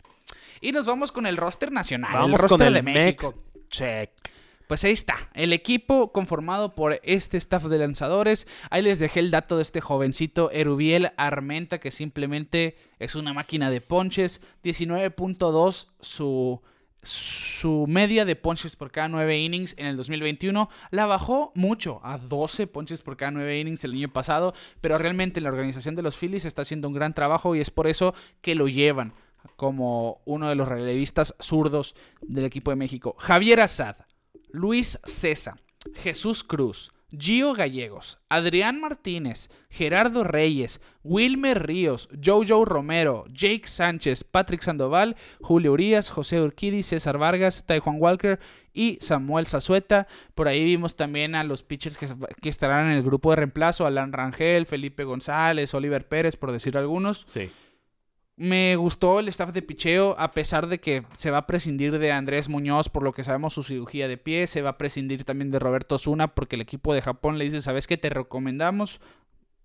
Y 0.62 0.72
nos 0.72 0.86
vamos 0.86 1.12
con 1.12 1.26
el 1.26 1.38
roster 1.38 1.72
nacional, 1.72 2.14
Vamos 2.14 2.42
el 2.44 2.50
con 2.50 2.62
el 2.62 2.74
de 2.74 2.82
México. 2.82 3.34
Mex 3.34 3.46
Pues 4.68 4.84
ahí 4.84 4.94
está, 4.94 5.30
el 5.36 5.54
equipo 5.54 6.12
conformado 6.12 6.74
por 6.74 7.00
este 7.04 7.38
staff 7.38 7.66
de 7.66 7.78
lanzadores. 7.78 8.48
Ahí 8.72 8.82
les 8.82 8.98
dejé 8.98 9.20
el 9.20 9.30
dato 9.30 9.58
de 9.58 9.62
este 9.62 9.80
jovencito 9.80 10.50
Erubiel 10.50 11.12
Armenta, 11.18 11.80
que 11.80 11.92
simplemente 11.92 12.76
es 12.98 13.14
una 13.14 13.32
máquina 13.32 13.70
de 13.70 13.82
ponches. 13.82 14.42
19.2 14.64 15.90
su, 16.02 16.62
su 17.04 17.86
media 17.88 18.26
de 18.26 18.36
ponches 18.36 18.76
por 18.76 18.92
cada 18.92 19.08
9 19.08 19.38
innings 19.38 19.76
en 19.78 19.86
el 19.86 19.98
2021. 19.98 20.68
La 20.90 21.06
bajó 21.06 21.52
mucho, 21.54 22.02
a 22.04 22.18
12 22.18 22.66
ponches 22.66 23.04
por 23.04 23.18
cada 23.18 23.30
9 23.30 23.60
innings 23.60 23.84
el 23.84 23.92
año 23.92 24.12
pasado. 24.12 24.56
Pero 24.82 24.98
realmente 24.98 25.42
la 25.42 25.50
organización 25.50 25.94
de 25.96 26.02
los 26.02 26.18
Phillies 26.18 26.46
está 26.46 26.64
haciendo 26.64 26.88
un 26.88 26.96
gran 26.96 27.14
trabajo 27.14 27.56
y 27.56 27.62
es 27.62 27.70
por 27.70 27.86
eso 27.86 28.16
que 28.42 28.56
lo 28.56 28.68
llevan 28.68 29.14
como 29.56 30.22
uno 30.26 30.50
de 30.50 30.56
los 30.56 30.68
relevistas 30.68 31.36
zurdos 31.40 31.96
del 32.22 32.46
equipo 32.46 32.72
de 32.72 32.78
México. 32.78 33.16
Javier 33.20 33.62
Azad. 33.62 33.96
Luis 34.56 35.00
César, 35.04 35.56
Jesús 35.96 36.46
Cruz, 36.46 36.94
Gio 37.12 37.54
Gallegos, 37.54 38.20
Adrián 38.30 38.80
Martínez, 38.80 39.50
Gerardo 39.70 40.24
Reyes, 40.24 40.80
Wilmer 41.04 41.68
Ríos, 41.68 42.08
Jojo 42.24 42.64
Romero, 42.64 43.26
Jake 43.34 43.68
Sánchez, 43.68 44.24
Patrick 44.24 44.62
Sandoval, 44.62 45.18
Julio 45.42 45.74
Urias, 45.74 46.10
José 46.10 46.42
Urquidi, 46.42 46.84
César 46.84 47.18
Vargas, 47.18 47.66
Taijuan 47.66 47.98
Walker 48.00 48.40
y 48.74 48.98
Samuel 49.02 49.46
Zazueta. 49.46 50.08
Por 50.36 50.48
ahí 50.48 50.64
vimos 50.64 50.96
también 50.96 51.36
a 51.36 51.44
los 51.44 51.64
pitchers 51.64 51.98
que, 51.98 52.08
que 52.42 52.50
estarán 52.50 52.88
en 52.88 52.94
el 52.94 53.04
grupo 53.04 53.32
de 53.32 53.36
reemplazo, 53.36 53.86
Alan 53.86 54.14
Rangel, 54.14 54.66
Felipe 54.66 55.04
González, 55.04 55.74
Oliver 55.74 56.08
Pérez, 56.08 56.38
por 56.38 56.54
decir 56.54 56.78
algunos. 56.78 57.26
Sí. 57.28 57.52
Me 58.38 58.76
gustó 58.76 59.20
el 59.22 59.30
staff 59.30 59.52
de 59.54 59.62
picheo, 59.62 60.14
a 60.20 60.32
pesar 60.32 60.68
de 60.68 60.80
que 60.80 61.04
se 61.16 61.32
va 61.32 61.38
a 61.40 61.48
prescindir 61.48 61.98
de 62.00 62.12
Andrés 62.12 62.50
Muñoz, 62.50 62.90
por 62.90 63.02
lo 63.04 63.14
que 63.14 63.24
sabemos 63.24 63.54
su 63.54 63.64
cirugía 63.64 64.10
de 64.10 64.18
pie. 64.18 64.48
Se 64.48 64.62
va 64.62 64.72
a 64.72 64.78
prescindir 64.78 65.24
también 65.24 65.52
de 65.52 65.60
Roberto 65.60 65.98
Zuna, 65.98 66.36
porque 66.36 66.58
el 66.58 66.62
equipo 66.62 66.94
de 66.94 67.02
Japón 67.02 67.38
le 67.38 67.46
dice: 67.46 67.62
¿Sabes 67.62 67.88
qué? 67.88 67.96
Te 67.98 68.10
recomendamos 68.10 69.00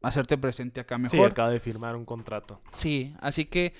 hacerte 0.02 0.38
presente 0.38 0.80
acá 0.80 0.96
Sí, 0.96 1.16
mejor. 1.16 1.32
acaba 1.32 1.50
de 1.50 1.58
firmar 1.58 1.96
un 1.96 2.04
contrato. 2.04 2.60
Sí, 2.70 3.14
así 3.20 3.46
que. 3.46 3.74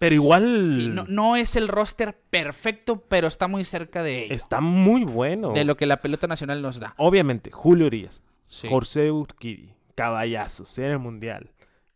Pero 0.00 0.14
igual 0.14 0.74
sí, 0.76 0.88
no, 0.88 1.04
no 1.08 1.34
es 1.36 1.54
el 1.56 1.66
roster 1.68 2.16
perfecto, 2.30 3.04
pero 3.08 3.26
está 3.28 3.48
muy 3.48 3.64
cerca 3.64 4.02
de 4.04 4.24
ello, 4.26 4.34
está 4.34 4.60
muy 4.60 5.02
bueno. 5.04 5.52
de 5.52 5.64
lo 5.64 5.76
que 5.76 5.86
la 5.86 6.00
pelota 6.00 6.26
nacional 6.28 6.60
nos 6.62 6.78
da. 6.80 6.94
Obviamente, 6.98 7.50
Julio 7.50 7.86
Urias, 7.86 8.22
Sí. 8.48 8.68
José 8.68 9.10
Urquidi, 9.10 9.74
Caballazos, 9.96 10.76
en 10.78 10.84
el 10.86 10.98
Mundial. 11.00 11.50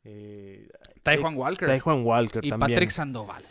Eh, 0.04 0.68
Taijuan 1.02 1.36
Walker 1.36 1.66
Taijuan 1.68 2.04
Walker 2.04 2.44
y 2.44 2.50
también. 2.50 2.72
Patrick 2.72 2.90
Sandoval. 2.90 3.44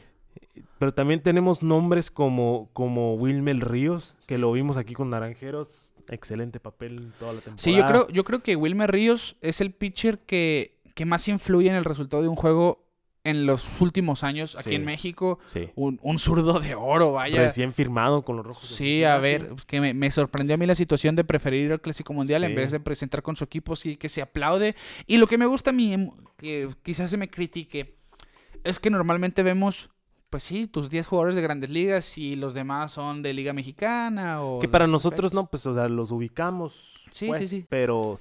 Pero 0.80 0.94
también 0.94 1.22
tenemos 1.22 1.62
nombres 1.62 2.10
como, 2.10 2.70
como 2.74 3.14
Wilmer 3.16 3.60
Ríos, 3.70 4.18
que 4.26 4.38
lo 4.38 4.52
vimos 4.52 4.78
aquí 4.78 4.94
con 4.94 5.10
Naranjeros. 5.12 5.92
Excelente 6.10 6.60
papel 6.60 7.14
toda 7.20 7.34
la 7.34 7.40
temporada. 7.42 7.62
Sí, 7.62 7.76
yo 7.76 7.86
creo, 7.86 8.08
yo 8.10 8.24
creo 8.24 8.42
que 8.42 8.56
Wilmer 8.56 8.92
Ríos 8.92 9.38
es 9.42 9.62
el 9.62 9.72
pitcher 9.72 10.20
que, 10.20 10.80
que 10.96 11.06
más 11.06 11.28
influye 11.28 11.70
en 11.70 11.76
el 11.76 11.86
resultado 11.86 12.24
de 12.24 12.30
un 12.30 12.36
juego 12.36 12.84
en 13.24 13.46
los 13.46 13.70
últimos 13.82 14.24
años 14.24 14.56
aquí 14.56 14.70
Sí. 14.72 14.76
en 14.76 14.86
México. 14.86 15.40
Sí. 15.46 15.70
Un, 15.76 16.00
un 16.02 16.18
zurdo 16.18 16.60
de 16.60 16.74
oro, 16.76 17.12
vaya. 17.14 17.44
Recién 17.44 17.72
firmado 17.74 18.24
con 18.24 18.36
los 18.38 18.46
rojos. 18.46 18.68
Sí, 18.68 19.04
a 19.04 19.18
ver, 19.18 19.50
pues, 19.50 19.66
que 19.66 19.80
me, 19.80 19.94
me 19.94 20.10
sorprendió 20.10 20.56
a 20.56 20.58
mí 20.58 20.66
la 20.66 20.76
situación 20.76 21.16
de 21.16 21.24
preferir 21.24 21.66
ir 21.66 21.72
al 21.72 21.82
Clásico 21.82 22.14
Mundial 22.14 22.44
en 22.44 22.56
vez 22.56 22.72
de 22.72 22.80
presentar 22.80 23.22
con 23.22 23.36
su 23.36 23.44
equipo, 23.44 23.76
sí, 23.76 23.96
que 23.98 24.10
se 24.10 24.22
aplaude. 24.22 24.76
Y 25.06 25.18
lo 25.18 25.28
que 25.28 25.38
me 25.38 25.46
gusta 25.46 25.70
a 25.70 25.74
mí, 25.74 25.94
em, 25.94 26.10
que 26.38 26.70
quizás 26.84 27.10
se 27.12 27.18
me 27.18 27.30
critique, 27.30 27.96
es 28.64 28.80
que 28.80 28.90
normalmente 28.90 29.44
vemos, 29.44 29.90
pues 30.32 30.44
sí, 30.44 30.66
tus 30.68 30.90
10 30.90 31.06
jugadores 31.06 31.36
de 31.36 31.42
grandes 31.42 31.70
ligas 31.70 32.18
y 32.18 32.36
los 32.36 32.54
demás 32.54 32.92
son 32.92 33.22
de 33.22 33.34
Liga 33.34 33.54
Mexicana 33.54 34.42
o... 34.44 34.60
Que 34.60 34.68
para 34.68 34.86
otros 34.86 34.92
nosotros 35.04 35.34
no, 35.34 35.46
pues, 35.48 35.66
o 35.68 35.74
sea, 35.74 35.88
los 35.90 36.10
ubicamos. 36.12 37.06
Sí, 37.12 37.28
pues, 37.28 37.40
sí, 37.42 37.48
sí. 37.60 37.66
Pero 37.70 38.20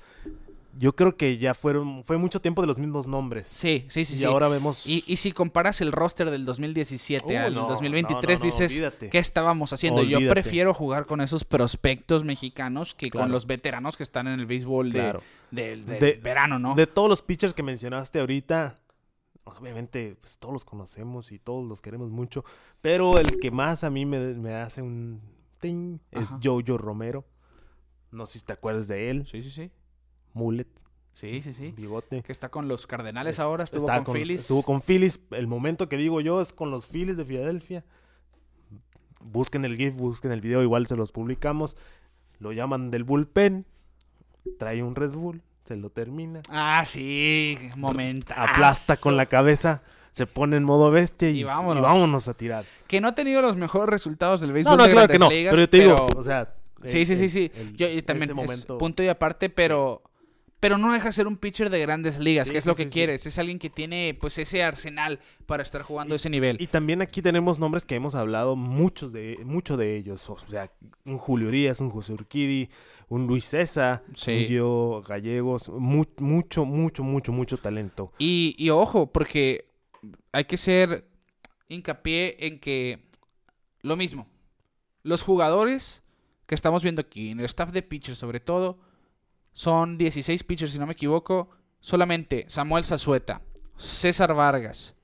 yo 0.81 0.97
creo 0.97 1.15
que 1.17 1.37
ya 1.37 1.53
fueron, 1.53 2.03
fue 2.05 2.17
mucho 2.17 2.41
tiempo 2.41 2.63
de 2.63 2.67
los 2.67 2.79
mismos 2.79 3.07
nombres. 3.07 3.49
Sí, 3.49 3.85
sí, 3.91 4.05
sí. 4.07 4.15
y 4.15 4.19
sí. 4.21 4.25
ahora 4.25 4.49
vemos... 4.49 4.87
Y, 4.87 5.05
y 5.07 5.17
si 5.17 5.33
comparas 5.33 5.83
el 5.83 5.93
roster 5.93 6.31
del 6.31 6.47
2017 6.47 7.35
Uh, 7.35 7.39
al 7.39 7.55
no, 7.55 7.69
2023, 7.69 8.39
no, 8.41 8.45
dices, 8.47 8.73
olvídate. 8.73 9.11
¿qué 9.11 9.19
estábamos 9.19 9.73
haciendo? 9.75 10.03
Yo 10.03 10.19
prefiero 10.29 10.73
jugar 10.73 11.05
con 11.05 11.21
esos 11.21 11.45
prospectos 11.45 12.25
mexicanos 12.25 12.95
que 12.95 13.11
con 13.11 13.31
los 13.31 13.47
veteranos 13.47 13.99
que 13.99 14.03
están 14.05 14.27
en 14.27 14.41
el 14.41 14.47
béisbol 14.47 14.91
de, 14.93 14.99
Claro. 14.99 15.23
del- 15.51 15.85
del 15.85 16.01
De- 16.01 16.13
verano, 16.23 16.59
¿no? 16.59 16.75
De 16.75 16.87
todos 16.87 17.09
los 17.11 17.21
pitchers 17.21 17.53
que 17.53 17.63
mencionaste 17.63 18.19
ahorita, 18.21 18.75
obviamente 19.45 20.17
pues, 20.21 20.39
todos 20.39 20.53
los 20.55 20.65
conocemos 20.65 21.31
y 21.33 21.39
todos 21.39 21.67
los 21.69 21.83
queremos 21.83 22.11
mucho, 22.11 22.45
pero 22.81 23.19
el 23.19 23.39
que 23.39 23.51
más 23.51 23.85
a 23.85 23.91
mí 23.91 24.07
me, 24.07 24.19
me 24.35 24.55
hace 24.55 24.81
un 24.83 25.21
ting 25.61 25.99
es. 26.11 26.27
Jojo 26.43 26.79
Romero. 26.79 27.27
No 28.13 28.25
sé 28.27 28.39
si 28.39 28.45
te 28.47 28.53
acuerdas 28.55 28.89
de 28.89 29.11
él. 29.11 29.27
Sí, 29.27 29.43
sí, 29.43 29.51
sí. 29.51 29.71
Mullet, 30.35 30.67
Sí, 31.13 31.43
sí, 31.43 31.53
sí. 31.53 31.73
bigote. 31.77 32.23
Que 32.23 32.33
está 32.33 32.49
con 32.49 32.69
los 32.69 32.87
Cardenales 32.87 33.37
Es- 33.37 33.41
ahora, 33.41 33.65
estuvo 33.65 33.81
está 33.81 34.03
con, 34.05 34.15
Phillies. 34.15 34.43
Estuvo 34.43 34.63
con 34.63 34.81
Phillies. 34.81 35.21
El 35.33 35.47
momento 35.47 35.89
que 35.89 35.97
digo 35.97 36.21
yo 36.21 36.41
es 36.41 36.53
con 36.53 36.71
los 36.71 36.87
Phillies 36.87 37.17
de 37.17 37.25
Filadelfia. 37.25 37.85
Busquen 39.21 39.65
el 39.65 39.77
GIF, 39.77 39.95
busquen 39.97 40.33
el 40.33 40.41
video, 40.41 40.63
igual 40.63 40.87
se 40.87 40.97
los 40.97 41.13
publicamos. 41.13 41.77
Lo 42.39 42.53
llaman 42.53 42.91
del 42.91 43.05
bullpen. 43.05 43.67
Trae 44.59 44.83
un 44.83 44.95
Red 44.95 45.13
Bull, 45.13 45.43
se 45.65 45.77
lo 45.77 45.91
termina. 45.91 46.41
Ah, 46.49 46.85
sí, 46.87 47.59
momento. 47.77 48.33
Aplasta 48.35 48.97
con 48.97 49.19
la 49.19 49.27
cabeza, 49.27 49.83
se 50.13 50.27
pone 50.27 50.57
en 50.57 50.65
modo 50.65 50.91
bestia 50.91 51.29
y, 51.29 51.37
Y 51.37 51.41
y 51.41 51.45
vámonos. 51.45 51.83
vámonos. 51.83 52.29
a 52.29 52.35
tirar. 52.35 52.65
Que 52.87 53.03
no 53.03 53.09
ha 53.09 53.15
tenido 53.15 53.43
los 53.43 53.57
mejores 53.57 53.91
resultados 53.91 54.41
del 54.41 54.53
béisbol 54.53 54.73
No, 54.73 54.77
no, 54.79 54.85
de 54.87 54.93
claro 54.93 55.13
que 55.13 55.19
no. 55.19 55.29
Ligas, 55.29 55.53
pero 55.53 55.63
yo 55.63 55.69
te 55.69 55.77
digo, 55.77 56.07
pero- 56.07 56.19
o 56.21 56.23
sea. 56.23 56.55
Sí, 56.85 57.01
el- 57.01 57.07
sí, 57.07 57.17
sí, 57.17 57.29
sí. 57.29 57.53
el- 57.55 57.77
Yo 57.77 57.87
también 58.05 58.31
ese 58.31 58.33
es 58.33 58.37
momento- 58.37 58.79
punto 58.79 59.03
y 59.03 59.09
aparte, 59.09 59.51
pero 59.51 60.03
pero 60.61 60.77
no 60.79 60.93
deja 60.93 61.07
de 61.07 61.13
ser 61.13 61.27
un 61.27 61.37
pitcher 61.39 61.71
de 61.71 61.81
grandes 61.81 62.19
ligas, 62.19 62.47
Sí, 62.47 62.53
que 62.53 62.59
es 62.59 62.65
sí, 62.65 62.71
lo 62.71 62.77
que 62.77 62.89
sí, 62.89 62.93
quieres. 62.95 63.25
Es 63.27 63.39
alguien 63.39 63.59
que 63.59 63.71
tiene 63.71 64.17
pues 64.21 64.37
ese 64.39 64.63
arsenal 64.63 65.19
para 65.47 65.63
estar 65.63 65.81
jugando 65.83 66.15
a 66.15 66.17
ese 66.17 66.29
nivel. 66.31 66.57
Y 66.61 66.67
también 66.67 67.01
aquí 67.03 67.23
tenemos 67.23 67.59
nombres 67.59 67.85
que 67.85 67.95
hemos 67.95 68.15
hablado 68.15 68.57
muchos 68.57 69.11
de, 69.13 69.39
mucho 69.45 69.77
de 69.79 69.97
ellos. 69.97 70.29
O 70.29 70.39
sea, 70.51 70.71
un 71.07 71.17
Julio 71.19 71.49
Urias, 71.49 71.81
un 71.81 71.89
José 71.91 72.13
Urquidi, 72.13 72.69
un 73.09 73.27
Luis 73.27 73.47
César, 73.47 74.05
un 74.07 74.15
Gio 74.45 75.03
Gallegos. 75.03 75.71
mu- 75.71 76.05
mucho, 76.19 76.65
mucho, 76.67 77.03
mucho, 77.05 77.33
mucho 77.33 77.57
talento. 77.57 78.13
Y, 78.19 78.55
y 78.59 78.69
ojo, 78.71 79.11
porque 79.11 79.65
hay 80.33 80.45
que 80.45 80.57
ser 80.59 81.07
hincapié 81.69 82.37
en 82.47 82.61
que 82.61 82.99
lo 83.83 83.97
mismo. 83.97 84.29
Los 85.03 85.23
jugadores 85.23 86.03
que 86.47 86.55
estamos 86.55 86.83
viendo 86.83 87.01
aquí, 87.01 87.31
en 87.31 87.41
el 87.41 87.47
staff 87.47 87.71
de 87.71 87.83
pitchers 87.83 88.19
sobre 88.19 88.41
todo, 88.41 88.79
son 89.53 89.99
16 89.99 90.45
pitchers, 90.45 90.73
si 90.73 90.79
no 90.79 90.87
me 90.87 90.93
equivoco. 90.93 91.51
Solamente 91.81 92.45
Samuel 92.49 92.85
Zazueta, 92.85 93.41
César 93.77 94.35
Vargas, 94.35 94.95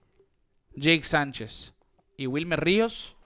Jake 0.75 1.05
Sánchez 1.05 1.75
y 2.19 2.27
Wilmer 2.27 2.63
Ríos 2.63 3.17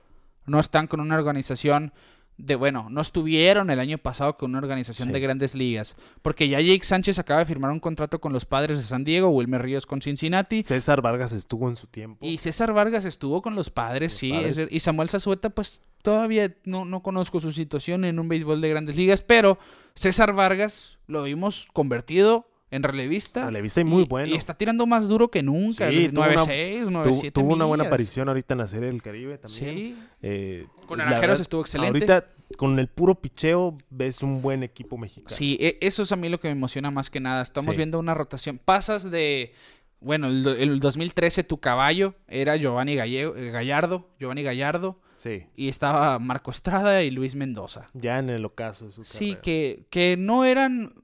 no 0.47 0.61
están 0.61 0.87
con 0.87 1.01
una 1.01 1.17
organización 1.17 1.93
de, 2.37 2.55
bueno, 2.55 2.87
no 2.91 3.03
estuvieron 3.03 3.69
el 3.71 3.81
año 3.81 3.99
pasado 3.99 4.39
con 4.39 4.51
una 4.51 4.59
organización 4.61 5.09
Sí. 5.09 5.13
de 5.13 5.21
grandes 5.21 5.55
ligas. 5.55 5.95
Porque 6.23 6.49
ya 6.49 6.59
Jake 6.61 6.85
Sánchez 6.85 7.19
acaba 7.19 7.41
de 7.41 7.47
firmar 7.47 7.71
un 7.71 7.81
contrato 7.81 8.19
con 8.21 8.33
los 8.33 8.47
padres 8.47 8.79
de 8.79 8.85
San 8.85 9.05
Diego, 9.05 9.29
Wilmer 9.29 9.61
Ríos 9.61 9.85
con 9.85 10.01
Cincinnati. 10.01 10.63
César 10.63 11.03
Vargas 11.03 11.33
estuvo 11.33 11.69
en 11.69 11.77
su 11.77 11.87
tiempo. 11.87 12.25
Y 12.25 12.39
César 12.39 12.73
Vargas 12.73 13.05
estuvo 13.05 13.43
con 13.43 13.55
los 13.57 13.69
padres, 13.69 14.13
Los 14.13 14.19
sí. 14.19 14.31
padres. 14.33 14.69
y 14.71 14.81
Samuel 14.81 15.11
Zazueta, 15.11 15.51
pues 15.51 15.83
todavía 16.03 16.55
no, 16.65 16.85
no 16.85 17.03
conozco 17.03 17.41
su 17.41 17.53
situación 17.53 18.05
en 18.05 18.19
un 18.19 18.29
béisbol 18.29 18.61
de 18.61 18.69
grandes 18.69 18.97
ligas, 18.97 19.23
pero 19.23 19.59
César 19.95 20.33
Vargas 20.33 20.99
lo 21.07 21.23
vimos 21.25 21.67
convertido 21.73 22.47
en 22.71 22.85
relevista. 22.85 23.47
Relevista 23.47 23.81
y 23.81 23.85
muy 23.85 24.05
bueno. 24.05 24.33
Y 24.33 24.37
está 24.37 24.55
tirando 24.55 24.87
más 24.87 25.09
duro 25.09 25.29
que 25.29 25.43
nunca. 25.43 25.91
Sí, 25.91 26.09
tuvo 26.09 26.23
una- 26.25 26.35
9-6, 26.45 26.89
9-7 26.89 27.33
Tuvo, 27.33 27.43
tuvo 27.49 27.55
una 27.55 27.65
buena 27.65 27.85
aparición 27.85 28.29
ahorita 28.29 28.55
en 28.55 28.59
la 28.59 28.67
Serie 28.69 28.87
del 28.87 29.03
Caribe 29.03 29.39
también. 29.39 29.75
Sí. 29.77 29.97
Eh, 30.23 30.67
Con 30.87 30.99
Naranjeros 30.99 31.41
estuvo 31.41 31.63
excelente. 31.63 31.89
Ahorita, 31.99 32.27
con 32.57 32.79
el 32.79 32.87
puro 32.89 33.17
picheo, 33.17 33.77
ves 33.91 34.23
un 34.23 34.41
buen 34.41 34.63
equipo 34.63 34.97
mexicano. 34.99 35.35
Sí, 35.37 35.57
e- 35.61 35.79
eso 35.81 36.05
es 36.05 36.13
a 36.13 36.17
mí 36.17 36.29
lo 36.29 36.39
que 36.39 36.47
me 36.49 36.53
emociona 36.53 36.93
más 36.93 37.11
que 37.11 37.19
nada. 37.19 37.43
Estamos 37.43 37.75
Sí. 37.75 37.77
viendo 37.77 37.99
una 37.99 38.15
rotación. 38.15 38.59
Pasas 38.65 39.11
de. 39.11 39.53
Bueno, 40.01 40.29
el, 40.29 40.47
el 40.47 40.81
2013 40.81 41.43
tu 41.45 41.59
caballo 41.59 42.15
era 42.29 42.57
Giovanni 42.57 42.95
Gallego- 42.95 43.37
eh, 43.37 43.51
Gallardo. 43.51 44.09
Giovanni 44.21 44.43
Gallardo. 44.45 44.99
Sí. 45.21 45.45
Y 45.55 45.69
estaba 45.69 46.19
Marco 46.19 46.51
Estrada 46.51 47.03
y 47.03 47.11
Luis 47.11 47.35
Mendoza. 47.35 47.85
Ya 47.93 48.19
en 48.19 48.31
el 48.31 48.43
ocaso 48.47 48.87
de 48.87 48.93
su 48.93 49.05
Sí, 49.05 49.27
carrera. 49.33 49.41
que, 49.43 49.87
que 49.91 50.17
no 50.17 50.47
eran. 50.47 50.95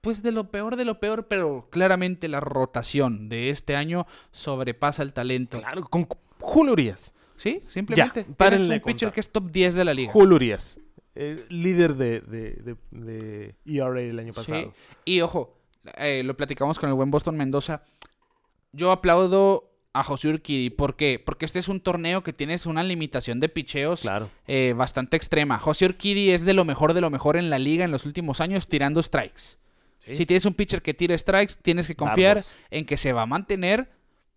Pues 0.00 0.22
de 0.22 0.32
lo 0.32 0.50
peor 0.50 0.76
de 0.76 0.86
lo 0.86 1.00
peor, 1.00 1.26
pero 1.28 1.68
claramente 1.70 2.28
la 2.28 2.40
rotación 2.40 3.28
de 3.28 3.50
este 3.50 3.76
año 3.76 4.06
sobrepasa 4.30 5.02
el 5.02 5.12
talento. 5.12 5.58
Claro, 5.58 5.82
con 5.82 6.08
Julio 6.40 6.72
Urias. 6.72 7.12
Sí, 7.36 7.60
simplemente. 7.68 8.22
Tienes 8.22 8.36
párenle 8.36 8.76
un 8.76 8.80
pitcher 8.80 9.12
que 9.12 9.20
es 9.20 9.30
top 9.30 9.50
10 9.50 9.74
de 9.74 9.84
la 9.84 9.92
liga. 9.92 10.12
Julio 10.12 10.36
Urias. 10.36 10.80
eh, 11.14 11.44
líder 11.50 11.96
de, 11.96 12.20
de, 12.20 12.52
de, 12.52 12.76
de 12.90 13.54
ERA 13.66 14.00
el 14.00 14.18
año 14.18 14.32
pasado. 14.32 14.62
Sí. 14.62 14.70
Y 15.04 15.20
ojo, 15.20 15.58
eh, 15.98 16.22
lo 16.24 16.36
platicamos 16.38 16.78
con 16.78 16.88
el 16.88 16.94
buen 16.94 17.10
Boston 17.10 17.36
Mendoza. 17.36 17.82
Yo 18.72 18.92
aplaudo 18.92 19.67
a 19.92 20.02
José 20.04 20.28
Urquidi. 20.28 20.70
¿Por 20.70 20.96
qué? 20.96 21.20
Porque 21.24 21.44
este 21.46 21.58
es 21.58 21.68
un 21.68 21.80
torneo 21.80 22.22
que 22.22 22.32
tienes 22.32 22.66
una 22.66 22.84
limitación 22.84 23.40
de 23.40 23.48
picheos 23.48 24.02
Claro. 24.02 24.30
eh, 24.46 24.74
bastante 24.76 25.16
extrema. 25.16 25.58
José 25.58 25.86
Urquidi 25.86 26.30
es 26.30 26.44
de 26.44 26.52
lo 26.54 26.64
mejor 26.64 26.92
de 26.94 27.00
lo 27.00 27.10
mejor 27.10 27.36
en 27.36 27.50
la 27.50 27.58
liga 27.58 27.84
en 27.84 27.90
los 27.90 28.04
últimos 28.06 28.40
años 28.40 28.68
tirando 28.68 29.02
strikes. 29.02 29.56
Sí. 29.98 30.12
Si 30.14 30.26
tienes 30.26 30.44
un 30.44 30.54
pitcher 30.54 30.82
que 30.82 30.94
tire 30.94 31.16
strikes, 31.18 31.54
tienes 31.62 31.86
que 31.86 31.94
confiar 31.96 32.36
Dardos. 32.36 32.56
en 32.70 32.84
que 32.86 32.96
se 32.96 33.12
va 33.12 33.22
a 33.22 33.26
mantener, 33.26 33.90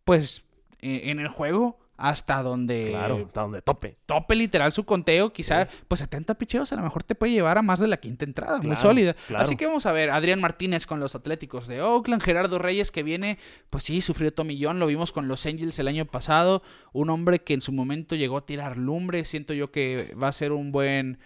pues, 0.03 0.45
eh, 0.81 1.01
en 1.05 1.19
el 1.19 1.27
juego 1.27 1.79
hasta 2.01 2.41
donde 2.43 2.87
Claro, 2.89 3.23
hasta 3.27 3.41
donde 3.41 3.61
tope. 3.61 3.97
tope 4.05 4.35
literal 4.35 4.71
su 4.71 4.83
conteo, 4.85 5.31
quizá, 5.31 5.67
pues 5.87 5.99
70 5.99 6.35
picheos 6.35 6.71
a 6.73 6.75
lo 6.75 6.81
mejor 6.81 7.03
te 7.03 7.15
puede 7.15 7.31
llevar 7.33 7.57
a 7.57 7.61
más 7.61 7.79
de 7.79 7.87
la 7.87 7.97
quinta 7.97 8.25
entrada, 8.25 8.59
muy 8.61 8.75
sólida. 8.75 9.13
claro. 9.27 9.43
Así 9.43 9.55
que 9.55 9.67
vamos 9.67 9.85
a 9.85 9.91
ver, 9.91 10.09
Adrián 10.09 10.41
Martínez 10.41 10.85
con 10.85 10.99
los 10.99 11.15
Atléticos 11.15 11.67
de 11.67 11.81
Oakland, 11.81 12.21
Gerardo 12.21 12.59
Reyes 12.59 12.91
que 12.91 13.03
viene, 13.03 13.37
pues 13.69 13.83
sí, 13.83 14.01
sufrió 14.01 14.33
tomillón, 14.33 14.79
lo 14.79 14.87
vimos 14.87 15.11
con 15.11 15.27
los 15.27 15.45
Angels 15.45 15.77
el 15.79 15.87
año 15.87 16.05
pasado, 16.05 16.63
un 16.93 17.09
hombre 17.09 17.39
que 17.43 17.53
en 17.53 17.61
su 17.61 17.71
momento 17.71 18.15
llegó 18.15 18.37
a 18.37 18.45
tirar 18.45 18.77
lumbre, 18.77 19.23
siento 19.25 19.53
yo 19.53 19.71
que 19.71 20.13
va 20.21 20.27
a 20.27 20.33
ser 20.33 20.51
un 20.51 20.71
buen 20.71 21.19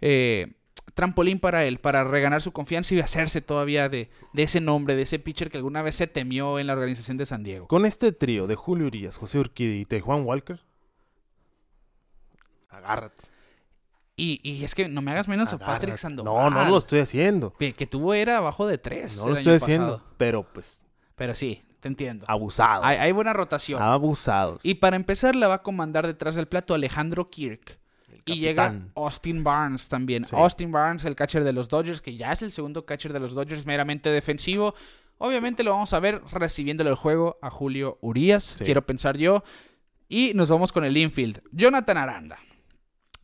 eh, 0.00 0.52
trampolín 0.94 1.38
para 1.38 1.64
él, 1.64 1.78
para 1.78 2.04
reganar 2.04 2.42
su 2.42 2.52
confianza 2.52 2.94
y 2.94 3.00
hacerse 3.00 3.40
todavía 3.40 3.88
de, 3.88 4.10
de 4.32 4.42
ese 4.42 4.60
nombre, 4.60 4.94
de 4.94 5.02
ese 5.02 5.18
pitcher 5.18 5.50
que 5.50 5.58
alguna 5.58 5.82
vez 5.82 5.96
se 5.96 6.06
temió 6.06 6.58
en 6.58 6.66
la 6.66 6.74
organización 6.74 7.16
de 7.16 7.26
San 7.26 7.42
Diego. 7.42 7.66
Con 7.68 7.86
este 7.86 8.12
trío 8.12 8.46
de 8.46 8.54
Julio 8.54 8.86
Urias, 8.86 9.16
José 9.16 9.38
Urquidi 9.38 9.86
y 9.90 10.00
Juan 10.00 10.24
Walker, 10.24 10.60
agárrate. 12.68 13.22
Y, 14.16 14.40
y 14.48 14.62
es 14.62 14.74
que 14.74 14.88
no 14.88 15.00
me 15.00 15.10
hagas 15.12 15.26
menos 15.26 15.52
a 15.52 15.58
Patrick. 15.58 15.96
Sandoval. 15.96 16.52
No, 16.52 16.64
no 16.64 16.70
lo 16.70 16.78
estoy 16.78 17.00
haciendo. 17.00 17.54
Que, 17.54 17.72
que 17.72 17.86
tuvo 17.86 18.12
era 18.14 18.38
abajo 18.38 18.66
de 18.66 18.78
3. 18.78 19.16
No 19.16 19.28
lo 19.28 19.36
estoy 19.36 19.54
haciendo. 19.54 20.02
Pero 20.18 20.42
pues, 20.52 20.82
Pero 21.16 21.34
sí, 21.34 21.62
te 21.80 21.88
entiendo. 21.88 22.24
abusados. 22.28 22.84
Hay, 22.84 22.98
hay 22.98 23.12
buena 23.12 23.32
rotación. 23.32 23.82
Abusados. 23.82 24.60
Y 24.62 24.74
para 24.74 24.96
empezar, 24.96 25.34
la 25.34 25.48
va 25.48 25.54
a 25.54 25.62
comandar 25.62 26.06
detrás 26.06 26.34
del 26.34 26.46
plato 26.46 26.74
Alejandro 26.74 27.30
Kirk. 27.30 27.78
Y 28.24 28.38
llega. 28.40 28.80
Austin 28.94 29.42
Barnes 29.44 29.88
también. 29.88 30.24
Sí. 30.24 30.34
Austin 30.36 30.70
Barnes, 30.72 31.04
el 31.04 31.16
catcher 31.16 31.44
de 31.44 31.52
los 31.52 31.68
Dodgers, 31.68 32.00
que 32.00 32.16
ya 32.16 32.32
es 32.32 32.42
el 32.42 32.52
segundo 32.52 32.84
catcher 32.86 33.12
de 33.12 33.20
los 33.20 33.34
Dodgers 33.34 33.66
meramente 33.66 34.10
defensivo. 34.10 34.74
Obviamente 35.18 35.62
lo 35.62 35.70
vamos 35.72 35.92
a 35.92 36.00
ver 36.00 36.20
recibiéndole 36.32 36.90
el 36.90 36.96
juego 36.96 37.38
a 37.42 37.50
Julio 37.50 37.98
Urias, 38.00 38.54
Sí. 38.58 38.64
quiero 38.64 38.84
pensar 38.84 39.16
yo. 39.16 39.44
Y 40.08 40.32
nos 40.34 40.48
vamos 40.50 40.72
con 40.72 40.84
el 40.84 40.96
infield. 40.96 41.40
Jonathan 41.52 41.96
Aranda, 41.96 42.38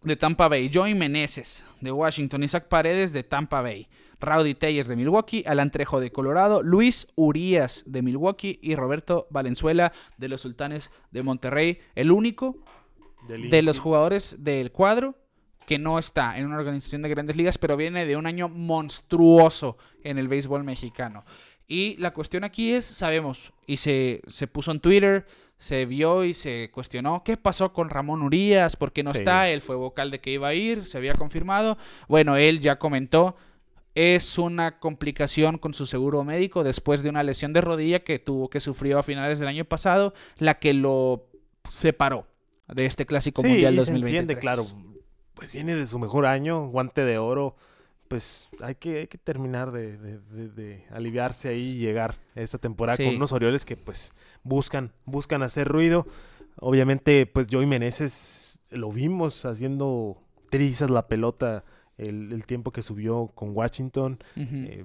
de 0.02 0.16
Tampa 0.16 0.48
Bay. 0.48 0.70
Joey 0.72 0.94
Meneses, 0.94 1.64
de 1.80 1.92
Washington. 1.92 2.44
Isaac 2.44 2.68
Paredes, 2.68 3.12
de 3.12 3.24
Tampa 3.24 3.60
Bay. 3.60 3.88
Rowdy 4.20 4.54
Tellers, 4.54 4.88
de 4.88 4.96
Milwaukee. 4.96 5.44
Alan 5.46 5.70
Trejo, 5.70 6.00
de 6.00 6.10
Colorado. 6.10 6.62
Luis 6.62 7.08
Urias, 7.14 7.84
de 7.86 8.02
Milwaukee. 8.02 8.58
Y 8.62 8.74
Roberto 8.74 9.26
Valenzuela, 9.30 9.92
de 10.16 10.28
los 10.28 10.40
Sultanes 10.40 10.90
de 11.10 11.22
Monterrey. 11.22 11.78
El 11.94 12.10
único 12.10 12.56
Del 13.28 13.50
de 13.50 13.62
los 13.62 13.78
jugadores 13.78 14.42
del 14.42 14.72
cuadro 14.72 15.14
que 15.66 15.78
no 15.78 15.98
está 15.98 16.38
en 16.38 16.46
una 16.46 16.56
organización 16.56 17.02
de 17.02 17.10
grandes 17.10 17.36
ligas, 17.36 17.58
pero 17.58 17.76
viene 17.76 18.06
de 18.06 18.16
un 18.16 18.26
año 18.26 18.48
monstruoso 18.48 19.76
en 20.02 20.18
el 20.18 20.26
béisbol 20.26 20.64
mexicano. 20.64 21.24
Y 21.66 21.96
la 21.98 22.14
cuestión 22.14 22.42
aquí 22.44 22.72
es, 22.72 22.86
sabemos, 22.86 23.52
y 23.66 23.76
se, 23.76 24.22
se 24.26 24.46
puso 24.46 24.70
en 24.72 24.80
Twitter, 24.80 25.26
se 25.58 25.84
vio 25.84 26.24
y 26.24 26.32
se 26.32 26.70
cuestionó, 26.72 27.22
¿qué 27.22 27.36
pasó 27.36 27.74
con 27.74 27.90
Ramón 27.90 28.22
Urias? 28.22 28.76
¿Por 28.76 28.92
qué 28.92 29.02
no 29.02 29.12
Sí. 29.12 29.18
está? 29.18 29.50
Él 29.50 29.60
fue 29.60 29.76
vocal 29.76 30.10
de 30.10 30.20
que 30.20 30.30
iba 30.30 30.48
a 30.48 30.54
ir, 30.54 30.86
se 30.86 30.96
había 30.96 31.12
confirmado. 31.12 31.76
Bueno, 32.08 32.36
él 32.36 32.60
ya 32.60 32.78
comentó, 32.78 33.36
es 33.94 34.38
una 34.38 34.78
complicación 34.78 35.58
con 35.58 35.74
su 35.74 35.84
seguro 35.84 36.24
médico 36.24 36.64
después 36.64 37.02
de 37.02 37.10
una 37.10 37.22
lesión 37.22 37.52
de 37.52 37.60
rodilla 37.60 38.00
que 38.04 38.18
tuvo 38.18 38.48
que 38.48 38.60
sufrió 38.60 38.98
a 39.00 39.02
finales 39.02 39.38
del 39.38 39.48
año 39.48 39.66
pasado, 39.66 40.14
la 40.38 40.58
que 40.58 40.72
lo 40.72 41.26
separó 41.68 42.26
de 42.74 42.86
este 42.86 43.06
clásico 43.06 43.42
Sí, 43.42 43.48
mundial 43.48 43.74
y 43.74 43.76
se 43.78 43.92
2023. 43.92 44.20
entiende, 44.22 44.40
claro. 44.40 44.64
Pues 45.34 45.52
viene 45.52 45.74
de 45.76 45.86
su 45.86 45.98
mejor 45.98 46.26
año, 46.26 46.66
guante 46.68 47.04
de 47.04 47.18
oro, 47.18 47.54
pues 48.08 48.48
hay 48.60 48.74
que, 48.74 49.00
hay 49.00 49.06
que 49.06 49.18
terminar 49.18 49.70
de, 49.70 49.96
de- 49.98 50.18
de- 50.18 50.48
de 50.48 50.84
aliviarse 50.90 51.48
ahí 51.48 51.62
y 51.72 51.78
llegar 51.78 52.16
a 52.34 52.40
esta 52.40 52.58
temporada 52.58 52.96
Sí. 52.96 53.04
con 53.04 53.16
unos 53.16 53.32
Orioles 53.32 53.64
que 53.64 53.76
pues 53.76 54.12
buscan, 54.42 54.92
buscan 55.04 55.42
hacer 55.42 55.68
ruido. 55.68 56.06
Obviamente, 56.60 57.26
pues 57.26 57.46
Joey 57.50 57.66
Meneses 57.66 58.58
lo 58.70 58.90
vimos 58.90 59.44
haciendo 59.44 60.18
trizas 60.50 60.90
la 60.90 61.06
pelota 61.06 61.64
el, 61.98 62.32
el 62.32 62.46
tiempo 62.46 62.72
que 62.72 62.82
subió 62.82 63.28
con 63.34 63.56
Washington. 63.56 64.18
Eh, 64.36 64.84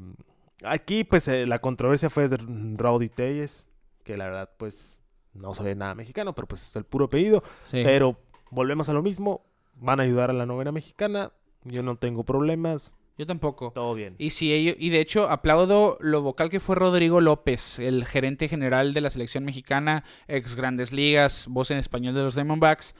aquí, 0.64 1.04
pues, 1.04 1.28
eh, 1.28 1.46
la 1.48 1.60
controversia 1.60 2.10
fue 2.10 2.28
de 2.28 2.38
Rowdy 2.78 3.10
Telles, 3.10 3.68
que 4.04 4.18
la 4.18 4.26
verdad, 4.26 4.50
pues, 4.58 5.00
no 5.34 5.54
sabe 5.54 5.76
nada 5.76 5.96
mexicano, 5.96 6.34
pero 6.34 6.48
pues 6.48 6.62
es 6.68 6.76
el 6.76 6.84
puro 6.84 7.06
apellido. 7.06 7.44
Sí. 7.72 7.82
Pero 7.84 8.18
volvemos 8.52 8.90
a 8.90 8.94
lo 8.94 9.02
mismo. 9.02 9.46
Van 9.76 10.00
a 10.00 10.04
ayudar 10.04 10.30
a 10.30 10.34
la 10.34 10.46
novena 10.46 10.72
mexicana. 10.72 11.32
Yo 11.64 11.82
no 11.84 11.96
tengo 11.96 12.24
problemas. 12.24 12.96
Yo 13.18 13.26
tampoco. 13.28 13.72
Todo 13.74 13.94
bien. 13.94 14.16
Y 14.18 14.32
si 14.32 14.52
ello- 14.54 14.74
y 14.78 14.90
de 14.90 15.00
hecho 15.00 15.30
aplaudo 15.30 15.98
lo 16.02 16.22
vocal 16.22 16.50
que 16.50 16.60
fue 16.60 16.76
Rodrigo 16.76 17.22
López, 17.22 17.78
el 17.80 18.06
gerente 18.06 18.48
general 18.50 18.94
de 18.94 19.02
la 19.02 19.10
selección 19.12 19.46
mexicana, 19.46 20.04
ex 20.28 20.56
Grandes 20.56 20.92
Ligas, 20.92 21.46
voz 21.50 21.70
en 21.72 21.78
español 21.78 22.16
de 22.16 22.22
los 22.24 22.36
Diamondbacks, 22.36 22.96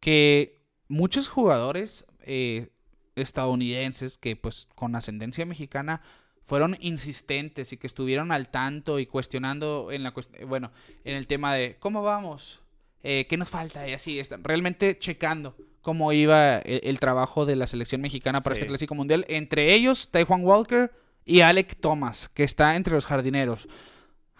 que 0.00 0.60
muchos 0.88 1.28
jugadores 1.28 2.04
eh, 2.26 2.70
estadounidenses 3.16 4.18
que 4.18 4.36
pues 4.36 4.68
con 4.74 4.94
ascendencia 4.96 5.46
mexicana 5.46 6.02
fueron 6.44 6.76
insistentes 6.80 7.72
y 7.72 7.76
que 7.76 7.86
estuvieron 7.86 8.32
al 8.32 8.48
tanto 8.48 8.98
y 8.98 9.06
cuestionando 9.06 9.90
en 9.90 10.02
la 10.02 10.12
cuest- 10.14 10.46
bueno, 10.46 10.70
en 11.04 11.16
el 11.16 11.26
tema 11.26 11.54
de 11.54 11.76
cómo 11.78 12.02
vamos, 12.02 12.60
Eh, 13.06 13.26
qué 13.28 13.36
nos 13.36 13.50
falta 13.50 13.86
y 13.86 13.92
así, 13.92 14.18
están 14.18 14.42
realmente 14.42 14.98
checando 14.98 15.54
cómo 15.82 16.10
iba 16.14 16.56
el, 16.60 16.80
el 16.84 17.00
trabajo 17.00 17.44
de 17.44 17.54
la 17.54 17.66
selección 17.66 18.00
mexicana 18.00 18.40
para 18.40 18.54
Sí. 18.54 18.60
este 18.60 18.68
clásico 18.68 18.94
mundial. 18.94 19.26
Entre 19.28 19.74
ellos, 19.74 20.08
Taijuan 20.10 20.42
Walker 20.42 20.90
y 21.26 21.42
Alec 21.42 21.76
Thomas, 21.80 22.30
que 22.32 22.44
está 22.44 22.76
entre 22.76 22.94
los 22.94 23.04
jardineros. 23.04 23.68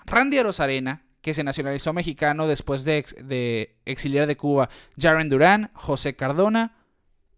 Randy 0.07 0.39
Arozarena, 0.39 1.03
que 1.21 1.35
se 1.35 1.45
nacionalizó 1.45 1.93
mexicano 1.93 2.47
después 2.47 2.85
de, 2.85 2.97
ex- 2.99 3.17
de 3.29 3.77
exiliar 3.85 4.27
de 4.27 4.37
Cuba. 4.39 4.71
Jaren 4.99 5.29
Durán, 5.29 5.71
José 5.75 6.17
Cardona 6.17 6.75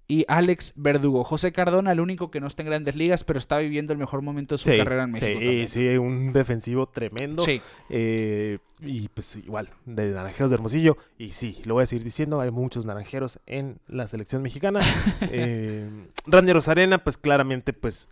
y 0.09 0.25
Alex 0.29 0.73
Verdugo. 0.77 1.25
José 1.25 1.51
Cardona, 1.53 1.91
el 1.93 2.01
único 2.01 2.31
que 2.31 2.41
no 2.41 2.47
está 2.47 2.63
en 2.63 2.69
grandes 2.69 2.95
ligas, 2.97 3.25
pero 3.25 3.39
está 3.39 3.59
viviendo 3.59 3.93
el 3.93 3.99
mejor 3.99 4.23
momento 4.23 4.55
de 4.55 4.59
su 4.59 4.71
Sí, 4.71 4.77
carrera 4.79 5.03
en 5.05 5.11
México. 5.11 5.27
sí, 5.41 5.45
también. 5.45 5.69
sí, 5.69 5.89
un 5.99 6.33
defensivo 6.33 6.87
tremendo. 6.89 7.43
Sí. 7.43 7.61
Eh, 7.91 8.59
y 8.81 9.09
pues 9.09 9.37
igual, 9.37 9.71
de 9.85 10.13
naranjeros 10.13 10.51
de 10.51 10.55
Hermosillo. 10.55 10.97
Y 11.19 11.31
sí, 11.31 11.61
lo 11.65 11.75
voy 11.75 11.83
a 11.83 11.87
seguir 11.87 12.05
diciendo, 12.05 12.41
hay 12.41 12.51
muchos 12.51 12.87
naranjeros 12.87 13.41
en 13.47 13.79
la 13.89 14.07
selección 14.07 14.43
mexicana. 14.43 14.81
eh, 15.31 15.89
Randy 16.27 16.53
Rosarena, 16.53 16.99
pues 16.99 17.19
claramente, 17.19 17.73
pues 17.73 18.09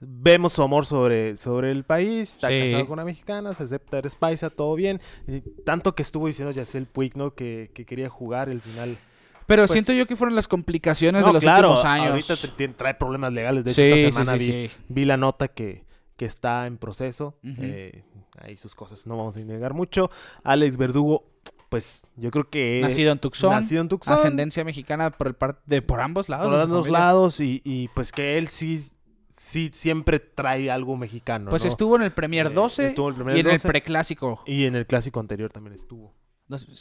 vemos 0.00 0.52
su 0.54 0.62
amor 0.62 0.84
sobre, 0.84 1.36
sobre 1.36 1.70
el 1.70 1.84
país. 1.84 2.32
Está 2.32 2.48
Sí. 2.48 2.60
casado 2.64 2.86
con 2.86 2.94
una 2.94 3.04
mexicana, 3.04 3.54
se 3.54 3.62
acepta, 3.62 3.98
eres 3.98 4.16
paisa, 4.16 4.50
todo 4.50 4.74
bien. 4.74 5.00
Y 5.28 5.40
tanto 5.64 5.94
que 5.94 6.02
estuvo 6.02 6.26
diciendo 6.26 6.50
Yacel 6.52 6.86
Puig, 6.86 7.16
¿no? 7.16 7.34
Que, 7.34 7.70
que 7.72 7.86
quería 7.86 8.08
jugar 8.10 8.48
el 8.48 8.60
final. 8.60 8.98
Pero 9.46 9.62
Pues- 9.62 9.72
siento 9.72 9.92
yo 9.92 10.06
que 10.06 10.16
fueron 10.16 10.34
las 10.34 10.48
complicaciones 10.48 11.22
No, 11.22 11.28
de 11.28 11.32
los 11.34 11.42
claro, 11.42 11.68
últimos 11.70 11.84
años. 11.84 12.30
ahorita 12.30 12.74
trae 12.76 12.94
problemas 12.94 13.32
legales. 13.32 13.64
De 13.64 13.70
hecho, 13.72 13.82
sí, 13.82 13.90
esta 14.06 14.22
semana 14.22 14.38
sí, 14.38 14.52
vi, 14.52 14.68
sí. 14.68 14.74
vi 14.88 15.04
la 15.04 15.16
nota 15.16 15.48
que, 15.48 15.84
que 16.16 16.24
está 16.24 16.66
en 16.66 16.78
proceso. 16.78 17.38
Eh, 17.44 18.04
ahí 18.38 18.56
sus 18.56 18.74
cosas, 18.74 19.06
no 19.06 19.16
vamos 19.16 19.36
a 19.36 19.40
negar 19.40 19.74
mucho. 19.74 20.10
Alex 20.44 20.76
Verdugo, 20.76 21.24
pues 21.68 22.06
yo 22.16 22.30
creo 22.30 22.48
que... 22.50 22.80
Nacido 22.82 23.12
en 23.12 23.18
Tucson. 23.18 23.50
nacido 23.52 23.82
en 23.82 23.88
Tucson, 23.88 24.14
Ascendencia 24.14 24.64
mexicana 24.64 25.10
por, 25.10 25.26
el 25.28 25.34
par- 25.34 25.60
de, 25.66 25.80
por 25.82 26.00
ambos 26.00 26.28
lados. 26.28 26.48
por 26.48 26.60
ambos 26.60 26.88
lados 26.88 27.40
y, 27.40 27.62
y, 27.64 27.88
pues 27.88 28.12
que 28.12 28.36
él 28.38 28.48
sí, 28.48 28.78
sí 29.30 29.70
siempre 29.72 30.20
trae 30.20 30.70
algo 30.70 30.96
mexicano. 30.96 31.50
Pues 31.50 31.64
¿no? 31.64 31.70
estuvo 31.70 31.96
en 31.96 32.02
el 32.02 32.12
Premier 32.12 32.46
Eh, 32.48 32.50
12 32.50 32.86
estuvo 32.86 33.08
en 33.08 33.14
el 33.16 33.22
Premier 33.24 33.36
y 33.36 33.40
en 33.40 33.46
el 33.46 33.52
12. 33.54 33.68
preclásico. 33.68 34.42
Y 34.46 34.64
en 34.66 34.76
el 34.76 34.86
clásico 34.86 35.18
anterior 35.20 35.50
también 35.50 35.74
estuvo. 35.74 36.14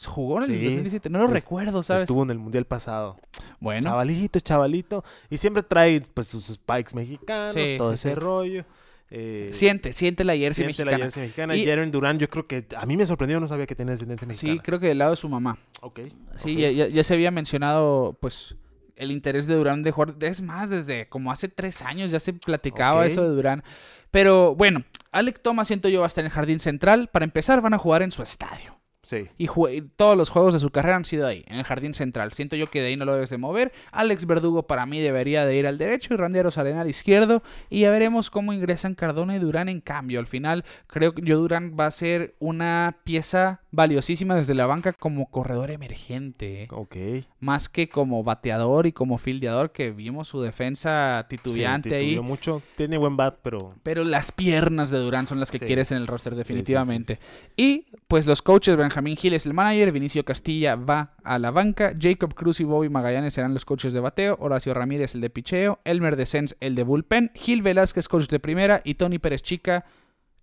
¿Jugó 0.07 0.37
en 0.37 0.51
el 0.51 0.57
Sí. 0.57 0.63
2017? 0.65 1.09
No 1.09 1.19
lo 1.19 1.27
recuerdo, 1.27 1.83
¿sabes? 1.83 2.03
Estuvo 2.03 2.23
en 2.23 2.29
el 2.31 2.39
mundial 2.39 2.65
pasado. 2.65 3.17
Bueno, 3.59 3.81
Chavalito, 3.83 4.39
chavalito. 4.39 5.03
Y 5.29 5.37
siempre 5.37 5.63
trae 5.63 6.01
pues 6.13 6.27
sus 6.27 6.45
spikes 6.47 6.95
mexicanos, 6.95 7.53
Sí, 7.53 7.75
todo 7.77 7.89
sí, 7.89 7.95
ese 8.09 8.15
rollo. 8.15 8.65
Eh, 9.13 9.49
siente, 9.51 9.91
siente 9.91 10.23
la 10.23 10.35
jersey 10.37 10.63
siente 10.65 10.85
la 10.85 10.91
mexicana. 10.91 11.03
jersey 11.05 11.23
mexicana. 11.23 11.55
Y- 11.57 11.65
Jaren 11.65 11.91
Durán, 11.91 12.17
yo 12.17 12.29
creo 12.29 12.47
que 12.47 12.65
a 12.77 12.85
mí 12.85 12.95
me 12.95 13.05
sorprendió, 13.05 13.39
no 13.41 13.47
sabía 13.47 13.65
que 13.67 13.75
tenía 13.75 13.91
descendencia 13.91 14.25
mexicana. 14.25 14.53
Sí, 14.53 14.59
creo 14.63 14.79
que 14.79 14.87
del 14.87 14.99
lado 14.99 15.11
de 15.11 15.17
su 15.17 15.27
mamá. 15.27 15.57
Ok. 15.81 15.99
Sí, 16.37 16.55
ya, 16.55 17.03
se 17.03 17.13
había 17.13 17.29
mencionado, 17.29 18.17
pues, 18.21 18.55
el 18.95 19.11
interés 19.11 19.47
de 19.47 19.55
Durán 19.55 19.83
de 19.83 19.91
jugar. 19.91 20.15
Es 20.21 20.41
más, 20.41 20.69
desde 20.69 21.09
como 21.09 21.29
hace 21.31 21.49
tres 21.49 21.81
años 21.81 22.09
ya 22.11 22.19
se 22.21 22.31
platicaba 22.33 23.05
eso 23.05 23.23
de 23.23 23.29
Durán. 23.35 23.63
Pero 24.11 24.55
bueno, 24.55 24.83
Alec 25.11 25.41
Thomas, 25.41 25.67
siento 25.67 25.89
yo, 25.89 25.99
va 26.01 26.05
a 26.05 26.07
estar 26.07 26.21
en 26.23 26.27
el 26.27 26.31
jardín 26.31 26.59
central. 26.61 27.09
Para 27.11 27.25
empezar, 27.25 27.61
van 27.61 27.73
a 27.73 27.77
jugar 27.77 28.01
en 28.03 28.11
su 28.13 28.21
estadio. 28.23 28.77
Sí. 29.03 29.27
Y 29.37 29.47
todos 29.95 30.15
los 30.15 30.29
juegos 30.29 30.53
de 30.53 30.59
su 30.59 30.69
carrera 30.69 30.95
han 30.95 31.05
sido 31.05 31.25
ahí, 31.25 31.43
en 31.47 31.57
el 31.57 31.63
jardín 31.63 31.93
central. 31.95 32.31
Siento 32.33 32.55
yo 32.55 32.67
que 32.67 32.81
de 32.81 32.87
ahí 32.89 32.97
no 32.97 33.05
lo 33.05 33.13
debes 33.13 33.31
de 33.31 33.37
mover. 33.39 33.71
Alex 33.91 34.25
Verdugo 34.27 34.67
para 34.67 34.85
mí 34.85 34.99
debería 34.99 35.45
de 35.45 35.57
ir 35.57 35.65
al 35.65 35.77
derecho 35.79 36.13
y 36.13 36.17
Randy 36.17 36.39
Arozarena 36.39 36.81
al 36.81 36.89
izquierdo. 36.89 37.41
Y 37.69 37.81
ya 37.81 37.91
veremos 37.91 38.29
cómo 38.29 38.53
ingresan 38.53 38.93
Cardona 38.95 39.35
y 39.35 39.39
Durán 39.39 39.69
en 39.69 39.81
cambio. 39.81 40.19
Al 40.19 40.27
final 40.27 40.63
creo 40.87 41.13
que 41.15 41.23
yo 41.23 41.37
Durán 41.39 41.75
va 41.79 41.87
a 41.87 41.91
ser 41.91 42.35
una 42.39 42.97
pieza 43.03 43.61
valiosísima 43.71 44.35
desde 44.35 44.53
la 44.53 44.65
banca 44.67 44.93
como 44.93 45.29
corredor 45.31 45.71
emergente. 45.71 46.63
¿eh? 46.63 46.67
Ok. 46.71 46.95
Más 47.39 47.69
que 47.69 47.89
como 47.89 48.23
bateador 48.23 48.85
y 48.85 48.91
como 48.91 49.17
fildeador 49.17 49.71
que 49.71 49.91
vimos 49.91 50.27
su 50.27 50.41
defensa 50.41 51.25
titubeante 51.29 51.89
Sí, 51.89 51.95
ahí. 51.95 52.19
mucho. 52.19 52.61
Tiene 52.75 52.97
buen 52.97 53.17
bat, 53.17 53.37
pero... 53.41 53.73
Pero 53.83 54.03
las 54.03 54.31
piernas 54.31 54.89
de 54.91 54.99
Durán 54.99 55.25
son 55.27 55.39
las 55.39 55.49
que 55.51 55.57
Sí. 55.57 55.65
quieres 55.65 55.91
en 55.91 55.97
el 55.97 56.07
roster 56.07 56.35
definitivamente. 56.35 57.15
sí. 57.15 57.21
Y 57.57 57.85
pues 58.07 58.27
los 58.27 58.41
coaches, 58.41 58.75
Benjamín 58.91 59.15
Gil 59.15 59.33
es 59.33 59.45
el 59.45 59.53
manager, 59.53 59.93
Vinicio 59.93 60.25
Castilla 60.25 60.75
va 60.75 61.13
a 61.23 61.39
la 61.39 61.49
banca, 61.49 61.93
Jacob 61.97 62.33
Cruz 62.33 62.59
y 62.59 62.65
Bobby 62.65 62.89
Magallanes 62.89 63.33
serán 63.33 63.53
los 63.53 63.63
coaches 63.63 63.93
de 63.93 64.01
bateo, 64.01 64.35
Horacio 64.41 64.73
Ramírez 64.73 65.15
el 65.15 65.21
de 65.21 65.29
picheo, 65.29 65.79
Elmer 65.85 66.17
Descens 66.17 66.57
el 66.59 66.75
de 66.75 66.83
bullpen, 66.83 67.31
Gil 67.33 67.61
Velázquez 67.61 68.09
coach 68.09 68.27
de 68.27 68.41
primera 68.41 68.81
y 68.83 68.95
Tony 68.95 69.17
Pérez 69.17 69.43
Chica 69.43 69.85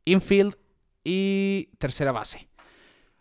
infield 0.07 0.57
y 1.05 1.69
tercera 1.77 2.11
base. 2.11 2.49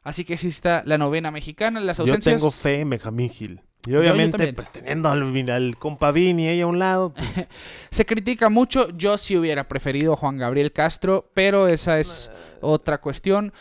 Así 0.02 0.24
que 0.24 0.36
así 0.36 0.48
está 0.48 0.84
la 0.86 0.98
novena 0.98 1.30
mexicana, 1.30 1.82
las 1.82 1.98
Yo 1.98 2.04
ausencias... 2.04 2.38
tengo 2.38 2.50
fe 2.50 2.80
en 2.80 2.92
Benjamín 2.92 3.30
Gil. 3.30 3.62
Y 3.86 3.92
yo 3.92 4.00
obviamente, 4.00 4.54
pues 4.54 4.70
teniendo 4.70 5.10
al, 5.10 5.50
al 5.50 5.78
compa 5.78 6.12
Vini 6.12 6.48
ahí 6.48 6.62
a 6.62 6.68
un 6.68 6.80
lado, 6.80 7.14
pues... 7.14 7.50
Se 7.90 8.06
critica 8.06 8.48
mucho, 8.48 8.96
yo 8.96 9.18
sí 9.18 9.36
hubiera 9.36 9.68
preferido 9.68 10.14
a 10.14 10.16
Juan 10.16 10.38
Gabriel 10.38 10.72
Castro, 10.72 11.30
pero 11.34 11.68
esa 11.68 12.00
es 12.00 12.32
otra 12.62 13.00
cuestión. 13.00 13.52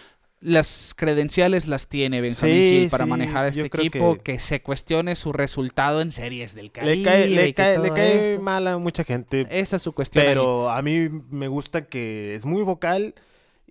Las 0.46 0.94
credenciales 0.96 1.66
las 1.66 1.88
tiene 1.88 2.20
Benjamín 2.20 2.54
Sí, 2.54 2.78
Gil 2.82 2.88
para 2.88 3.02
sí, 3.02 3.10
manejar 3.10 3.46
este 3.46 3.66
equipo, 3.66 4.14
que- 4.14 4.34
que... 4.34 4.38
se 4.38 4.62
cuestione 4.62 5.16
su 5.16 5.32
resultado 5.32 6.00
en 6.00 6.12
series 6.12 6.54
del 6.54 6.70
Caribe. 6.70 6.96
le 6.96 7.02
cae, 7.02 7.26
le 7.26 7.52
cae, 7.54 7.78
le 7.80 7.90
cae 7.90 8.38
mal 8.38 8.68
a 8.68 8.78
mucha 8.78 9.02
gente. 9.02 9.44
Esa 9.50 9.74
es 9.76 9.82
su 9.82 9.90
cuestión. 9.92 10.22
ahí. 10.22 10.28
Pero 10.30 10.70
a 10.70 10.80
mí 10.82 11.08
me 11.30 11.48
gusta 11.48 11.86
que 11.86 12.36
es 12.36 12.46
muy 12.46 12.62
vocal 12.62 13.16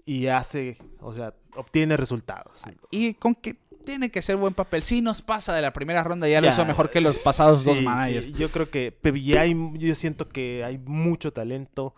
y 0.06 0.28
hace, 0.28 0.76
o 1.00 1.14
sea, 1.14 1.34
obtiene 1.56 1.96
resultados. 1.96 2.60
Y 2.92 3.14
con 3.14 3.36
que 3.36 3.56
tiene 3.86 4.12
que 4.12 4.22
ser 4.22 4.36
buen 4.36 4.54
papel. 4.54 4.84
Si 4.84 5.00
nos 5.00 5.22
pasa 5.22 5.54
de 5.54 5.62
la 5.62 5.72
primera 5.72 6.04
ronda, 6.04 6.28
ya, 6.28 6.42
lo 6.42 6.50
hizo 6.50 6.66
mejor 6.66 6.90
que 6.90 7.00
los 7.00 7.20
pasados 7.20 7.64
dos 7.64 7.78
sí, 7.78 7.84
managers. 7.84 8.26
sí, 8.28 8.34
yo 8.38 8.50
creo 8.50 8.70
que 8.70 8.94
hay, 9.40 9.56
yo 9.76 9.96
siento 9.96 10.28
que 10.28 10.66
hay 10.66 10.78
mucho 10.78 11.32
talento, 11.32 11.96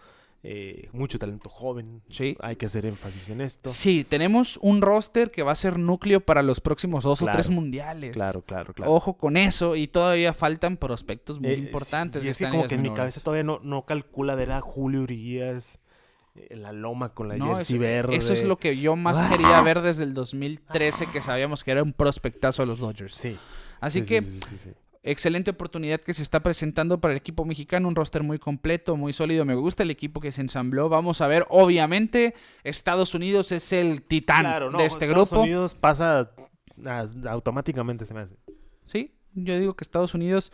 eh, 0.50 0.88
mucho 0.94 1.20
talento 1.20 1.50
joven. 1.50 2.02
Sí. 2.10 2.38
Hay 2.40 2.56
que 2.56 2.68
hacer 2.68 2.86
énfasis 2.86 3.30
en 3.30 3.42
esto. 3.42 3.70
Sí, 3.70 4.06
tenemos 4.08 4.58
un 4.62 4.82
roster 4.82 5.30
que 5.30 5.44
va 5.44 5.52
a 5.52 5.56
ser 5.56 5.78
núcleo 5.78 6.22
para 6.22 6.42
los 6.42 6.62
próximos 6.62 7.04
dos 7.04 7.20
Claro, 7.20 7.32
o 7.32 7.36
tres 7.36 7.50
mundiales. 7.50 8.14
Claro, 8.14 8.42
claro, 8.44 8.74
claro. 8.74 8.94
Ojo 8.94 9.18
con 9.18 9.36
eso 9.36 9.76
y 9.76 9.88
todavía 9.88 10.34
faltan 10.34 10.78
prospectos 10.78 11.42
muy 11.42 11.52
Eh, 11.52 11.58
importantes. 11.58 12.24
Y 12.24 12.30
es 12.30 12.38
que 12.38 12.46
están 12.46 12.58
como 12.58 12.70
que 12.70 12.76
en 12.76 12.82
mi 12.82 12.94
cabeza 12.94 13.20
todavía 13.20 13.44
no, 13.44 13.60
no 13.62 13.86
calcula 13.86 14.36
ver 14.36 14.52
a 14.52 14.62
Julio 14.62 15.02
Urias 15.02 15.80
en 16.50 16.62
la 16.62 16.72
loma 16.72 17.10
con 17.14 17.28
la 17.28 17.36
No, 17.36 17.56
jersey 17.56 17.76
eso, 17.76 17.82
verde. 17.82 18.16
eso 18.16 18.32
es 18.34 18.44
lo 18.44 18.58
que 18.58 18.78
yo 18.78 18.96
más 18.96 19.18
Ah. 19.18 19.28
quería 19.30 19.60
ver 19.62 19.82
desde 19.82 20.04
el 20.04 20.14
2013, 20.14 21.08
que 21.12 21.22
sabíamos 21.22 21.64
que 21.64 21.72
era 21.72 21.84
un 21.84 21.92
prospectazo 21.94 22.62
de 22.62 22.68
los 22.68 22.80
Dodgers. 22.80 23.16
Sí. 23.16 23.36
Así 23.82 24.02
sí, 24.04 24.08
que 24.08 24.22
sí, 24.22 24.40
sí. 24.64 24.70
Excelente 25.12 25.52
oportunidad 25.52 26.02
que 26.02 26.14
se 26.14 26.22
está 26.22 26.42
presentando 26.42 27.00
para 27.00 27.14
el 27.14 27.18
equipo 27.18 27.46
mexicano, 27.46 27.88
un 27.88 27.96
roster 27.96 28.24
muy 28.24 28.40
completo, 28.40 28.96
muy 28.96 29.14
sólido. 29.14 29.46
Me 29.46 29.56
gusta 29.56 29.84
el 29.84 29.92
equipo 29.92 30.20
que 30.20 30.32
se 30.32 30.42
ensambló. 30.42 30.90
Vamos 30.90 31.22
a 31.22 31.28
ver, 31.28 31.46
obviamente, 31.50 32.36
Estados 32.64 33.14
Unidos 33.14 33.52
es 33.52 33.72
el 33.72 34.04
titán 34.04 34.42
Claro, 34.42 34.72
no, 34.72 34.78
de 34.78 34.86
este 34.86 35.06
Estados 35.06 35.30
grupo. 35.30 35.44
Unidos 35.44 35.76
pasa 35.76 36.32
automáticamente 37.30 38.06
se 38.06 38.14
me 38.14 38.22
hace. 38.22 38.36
Sí, 38.86 39.16
yo 39.34 39.58
digo 39.58 39.76
que 39.76 39.84
Estados 39.84 40.14
Unidos 40.14 40.52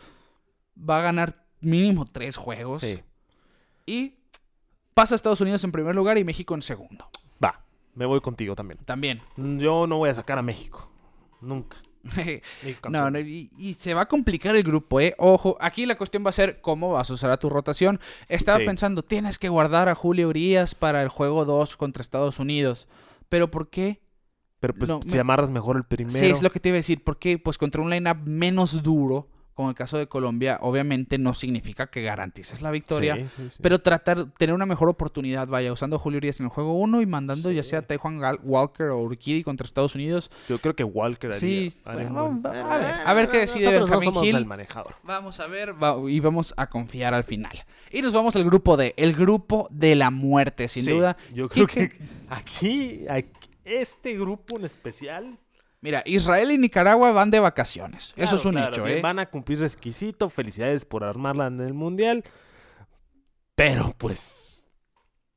va 0.78 0.98
a 0.98 1.02
ganar 1.02 1.44
mínimo 1.60 2.06
tres 2.06 2.36
juegos. 2.36 2.80
Sí. 2.80 3.02
Y 3.86 4.14
pasa 4.94 5.14
Estados 5.14 5.40
Unidos 5.40 5.62
en 5.64 5.72
primer 5.72 5.94
lugar 5.94 6.16
y 6.18 6.24
México 6.24 6.54
en 6.54 6.62
segundo. 6.62 7.08
Va, 7.42 7.64
me 7.94 8.06
voy 8.06 8.20
contigo 8.20 8.54
también. 8.54 8.78
También. 8.84 9.20
Yo 9.36 9.86
no 9.86 9.98
voy 9.98 10.10
a 10.10 10.14
sacar 10.14 10.38
a 10.38 10.42
México. 10.42 10.90
Nunca. 11.40 11.76
no, 12.90 13.10
no 13.10 13.18
y, 13.20 13.50
y 13.56 13.74
se 13.74 13.94
va 13.94 14.02
a 14.02 14.08
complicar 14.08 14.54
el 14.56 14.62
grupo, 14.62 15.00
¿eh? 15.00 15.14
Ojo, 15.18 15.56
aquí 15.60 15.86
la 15.86 15.96
cuestión 15.96 16.24
va 16.24 16.30
a 16.30 16.32
ser 16.34 16.60
cómo 16.60 16.92
vas 16.92 17.10
a 17.10 17.14
usar 17.14 17.30
a 17.30 17.38
tu 17.38 17.48
rotación. 17.48 18.00
Estaba 18.28 18.58
Sí. 18.58 18.66
pensando, 18.66 19.02
tienes 19.02 19.38
que 19.38 19.48
guardar 19.48 19.88
a 19.88 19.94
Julio 19.94 20.28
Urias 20.28 20.74
para 20.74 21.02
el 21.02 21.08
juego 21.08 21.44
2 21.44 21.76
contra 21.76 22.00
Estados 22.02 22.38
Unidos. 22.38 22.86
¿Pero 23.28 23.50
por 23.50 23.70
qué? 23.70 24.00
Pero 24.60 24.74
pues 24.74 24.88
No, 24.88 25.00
si 25.02 25.10
me- 25.10 25.18
amarras 25.20 25.50
mejor 25.50 25.76
el 25.76 25.84
primero. 25.84 26.18
Sí, 26.18 26.26
es 26.26 26.42
lo 26.42 26.50
que 26.50 26.60
te 26.60 26.68
iba 26.70 26.76
a 26.76 26.78
decir. 26.78 27.02
Porque, 27.04 27.38
pues, 27.38 27.58
contra 27.58 27.82
un 27.82 27.90
lineup 27.90 28.18
menos 28.26 28.82
duro, 28.82 29.28
como 29.54 29.68
el 29.70 29.74
caso 29.74 29.96
de 29.98 30.06
Colombia, 30.08 30.58
obviamente 30.60 31.16
no 31.18 31.32
significa 31.34 31.86
que 31.86 32.02
garantices 32.02 32.60
la 32.62 32.70
victoria. 32.70 33.14
Sí, 33.16 33.24
sí, 33.36 33.50
sí. 33.50 33.58
Pero 33.62 33.80
tratar, 33.80 34.26
tener 34.32 34.54
una 34.54 34.66
mejor 34.66 34.88
oportunidad, 34.88 35.46
vaya, 35.48 35.72
usando 35.72 35.98
Julio 35.98 36.18
Urias 36.18 36.40
en 36.40 36.46
el 36.46 36.50
juego 36.50 36.72
1 36.74 37.00
y 37.00 37.06
mandando 37.06 37.50
ya 37.50 37.62
sea 37.62 37.78
a 37.78 37.82
Gal- 38.18 38.40
Walker 38.42 38.86
o 38.88 38.98
Urquidy 38.98 39.42
contra 39.42 39.64
Estados 39.64 39.94
Unidos. 39.94 40.30
Yo 40.48 40.58
creo 40.58 40.74
que 40.74 40.84
Walker 40.84 41.30
haría, 41.30 41.38
Sí, 41.40 41.72
haría 41.84 42.08
bueno, 42.10 42.40
a 42.48 42.78
ver, 42.78 42.86
a 43.04 43.14
ver 43.14 43.28
qué 43.28 43.38
decide 43.38 43.64
no 43.78 43.86
Benjamín 43.86 44.34
el 44.36 44.46
manejador. 44.46 44.94
Vamos 45.02 45.40
a 45.40 45.46
ver 45.46 45.80
va- 45.82 45.96
y 46.10 46.20
vamos 46.20 46.52
a 46.56 46.68
confiar 46.68 47.14
al 47.14 47.24
final. 47.24 47.64
Y 47.92 48.02
nos 48.02 48.12
vamos 48.12 48.34
al 48.36 48.44
grupo 48.44 48.76
D, 48.76 48.94
el 48.96 49.14
grupo 49.14 49.68
de 49.70 49.94
la 49.94 50.10
muerte, 50.10 50.68
sin 50.68 50.84
duda. 50.96 51.16
Yo 51.32 51.48
creo 51.48 51.66
que 51.68 51.92
aquí, 52.28 53.06
aquí- 53.08 53.30
este 53.64 54.18
grupo 54.18 54.58
en 54.58 54.64
especial. 54.64 55.38
Mira, 55.84 56.02
Israel 56.06 56.50
y 56.50 56.56
Nicaragua 56.56 57.12
van 57.12 57.30
de 57.30 57.40
vacaciones. 57.40 58.14
Eso 58.16 58.36
es 58.36 58.44
un 58.46 58.52
claro, 58.52 58.68
hecho, 58.72 58.86
¿eh? 58.86 59.02
Van 59.02 59.18
a 59.18 59.26
cumplir 59.26 59.60
requisito. 59.60 60.30
Felicidades 60.30 60.86
por 60.86 61.04
armarla 61.04 61.48
en 61.48 61.60
el 61.60 61.74
mundial. 61.74 62.24
Pero 63.54 63.94
pues. 63.98 64.50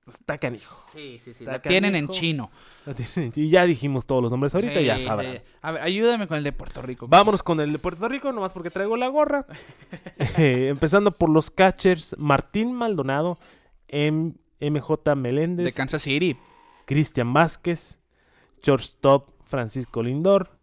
Está 0.07 0.37
canijo. 0.37 0.73
Sí, 0.93 1.19
sí, 1.21 1.33
sí. 1.33 1.43
Está 1.43 1.51
La 1.51 1.61
tienen 1.61 1.93
en 1.97 2.07
chino. 2.07 2.49
Tienen- 2.95 3.33
Y 3.35 3.49
ya 3.49 3.65
dijimos 3.65 4.07
todos 4.07 4.23
los 4.23 4.31
nombres 4.31 4.55
ahorita, 4.55 4.79
Sí, 4.79 4.85
ya 4.85 4.97
sí. 4.97 5.03
sabrán. 5.03 5.41
A 5.61 5.71
ver, 5.73 5.81
ayúdame 5.81 6.29
con 6.29 6.37
el 6.37 6.45
de 6.45 6.53
Puerto 6.53 6.81
Rico. 6.81 7.09
Vámonos 7.09 7.43
con 7.43 7.59
el 7.59 7.73
de 7.73 7.79
Puerto 7.79 8.07
Rico, 8.07 8.31
nomás 8.31 8.53
porque 8.53 8.69
traigo 8.71 8.95
la 8.95 9.09
gorra. 9.09 9.45
Eh, 10.37 10.69
empezando 10.69 11.11
por 11.11 11.29
los 11.29 11.51
catchers: 11.51 12.15
Martín 12.17 12.71
Maldonado, 12.73 13.37
M- 13.89 14.35
MJ 14.61 14.95
De 15.03 15.15
Meléndez, 15.15 15.75
Kansas 15.75 16.01
City. 16.03 16.37
Cristian 16.85 17.33
Vázquez, 17.33 17.99
shortstop 18.63 19.31
Francisco 19.47 20.03
Lindor, 20.03 20.59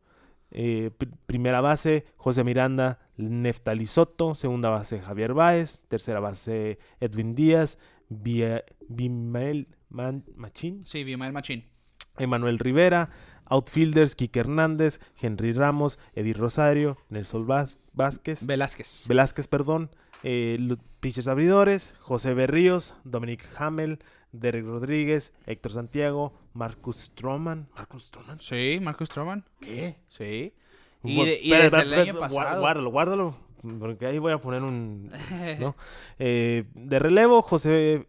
eh, 0.51 0.91
pr- 0.97 1.11
primera 1.26 1.61
base 1.61 2.05
José 2.16 2.45
Miranda, 2.45 2.99
Neftali 3.16 3.87
Soto, 3.87 4.35
segunda 4.35 4.68
base 4.70 5.01
Javier 5.01 5.35
Báez, 5.35 5.80
tercera 5.89 6.20
base 6.20 6.78
Edwin 7.01 7.35
Díaz, 7.35 7.78
Man- 9.91 10.24
Machín, 10.37 10.85
Sí, 10.87 11.05
Bimael 11.05 11.32
Machín. 11.32 11.64
Emanuel 12.18 12.59
Rivera, 12.59 13.11
outfielders 13.47 14.14
Kike 14.14 14.41
Hernández, 14.41 15.01
Henry 15.20 15.53
Ramos, 15.53 15.99
Eddie 16.14 16.32
Rosario, 16.32 16.97
Nelson 17.09 17.47
Vaz- 17.47 17.78
Vázquez, 17.93 18.47
Velázquez. 18.47 19.07
Velázquez, 19.09 19.49
perdón, 19.49 19.91
eh, 20.22 20.76
pitchers 21.01 21.26
abridores, 21.28 21.95
José 22.01 22.35
Berríos, 22.35 22.95
Dominic 23.05 23.45
Hamel, 23.59 23.99
Derek 24.35 24.64
Rodríguez, 24.64 25.32
Héctor 25.47 25.72
Santiago, 25.72 26.32
Marcus 26.53 26.97
Stroman. 26.97 27.68
¿Marcus 27.74 28.05
Stroman? 28.05 28.39
Sí, 28.41 28.78
Marcus 28.82 29.09
Stroman. 29.09 29.45
¿Qué? 29.61 29.97
Sí. 30.09 30.53
Y, 31.03 31.16
Bueno, 31.16 31.30
de- 31.32 31.41
y 31.43 31.51
desde 31.51 31.80
el 31.82 31.95
año 31.95 32.18
pasado. 32.18 32.61
Guárdalo, 32.61 32.91
guárdalo, 32.91 33.37
porque 33.78 34.07
ahí 34.07 34.18
voy 34.18 34.32
a 34.32 34.39
poner 34.39 34.62
un... 34.62 35.11
¿no? 35.61 35.76
Eh, 36.18 36.64
de 36.74 36.99
relevo, 36.99 37.43
José... 37.43 38.07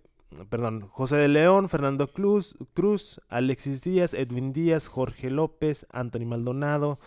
Perdón, 0.49 0.89
José 0.91 1.15
de 1.15 1.29
León, 1.29 1.69
Fernando 1.69 2.07
Cruz, 2.11 2.57
Cruz, 2.73 3.21
Alexis 3.29 3.81
Díaz, 3.81 4.13
Edwin 4.13 4.51
Díaz, 4.51 4.89
Jorge 4.89 5.29
López, 5.29 5.85
Anthony 5.93 6.25
Maldonado, 6.25 6.99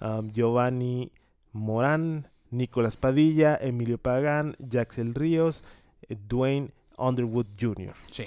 um, 0.00 0.30
Giovanni 0.32 1.12
Morán, 1.52 2.28
Nicolás 2.50 2.96
Padilla, 2.96 3.58
Emilio 3.60 3.98
Pagán, 3.98 4.56
Jaxel 4.66 5.14
Ríos, 5.14 5.62
eh, 6.08 6.16
Dwayne 6.26 6.70
Underwood 6.96 7.46
Jr. 7.60 7.94
Sí. 8.10 8.24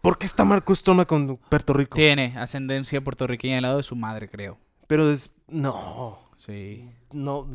¿Por 0.00 0.16
qué 0.18 0.26
está 0.26 0.44
Marcus 0.44 0.82
Toma 0.82 1.04
con 1.04 1.36
Puerto 1.36 1.72
Rico? 1.72 1.94
Tiene 1.96 2.34
ascendencia 2.38 3.00
puertorriqueña 3.02 3.56
al 3.58 3.62
lado 3.62 3.76
de 3.76 3.82
su 3.82 3.96
madre, 3.96 4.28
creo. 4.28 4.58
Pero 4.86 5.10
es... 5.12 5.30
No, 5.48 6.18
Sí. 6.36 6.88
no, 7.12 7.46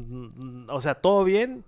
o 0.69 0.79
sea, 0.81 0.95
todo 0.95 1.23
bien. 1.23 1.63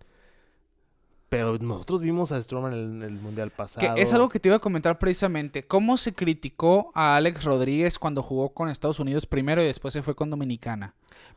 Pero 1.30 1.57
nosotros 1.57 2.01
vimos 2.01 2.32
a 2.32 2.41
Stroman 2.41 2.73
en 2.73 3.01
el, 3.03 3.11
Mundial 3.13 3.49
Que 3.51 3.57
pasado. 3.57 3.95
es 3.97 4.13
algo 4.13 4.30
que 4.30 4.39
te 4.39 4.47
iba 4.49 4.55
a 4.57 4.59
comentar 4.59 4.97
precisamente. 4.97 5.63
¿Cómo 5.65 5.97
se 5.97 6.13
criticó 6.13 6.91
a 6.95 7.17
Alex 7.17 7.43
Rodríguez 7.43 7.99
cuando 7.99 8.23
jugó 8.23 8.49
con 8.53 8.69
Estados 8.69 8.99
Unidos 8.99 9.25
primero 9.25 9.61
y 9.61 9.65
después 9.65 9.93
se 9.93 10.03
fue 10.03 10.15
con 10.15 10.30
Dominicana? 10.30 10.93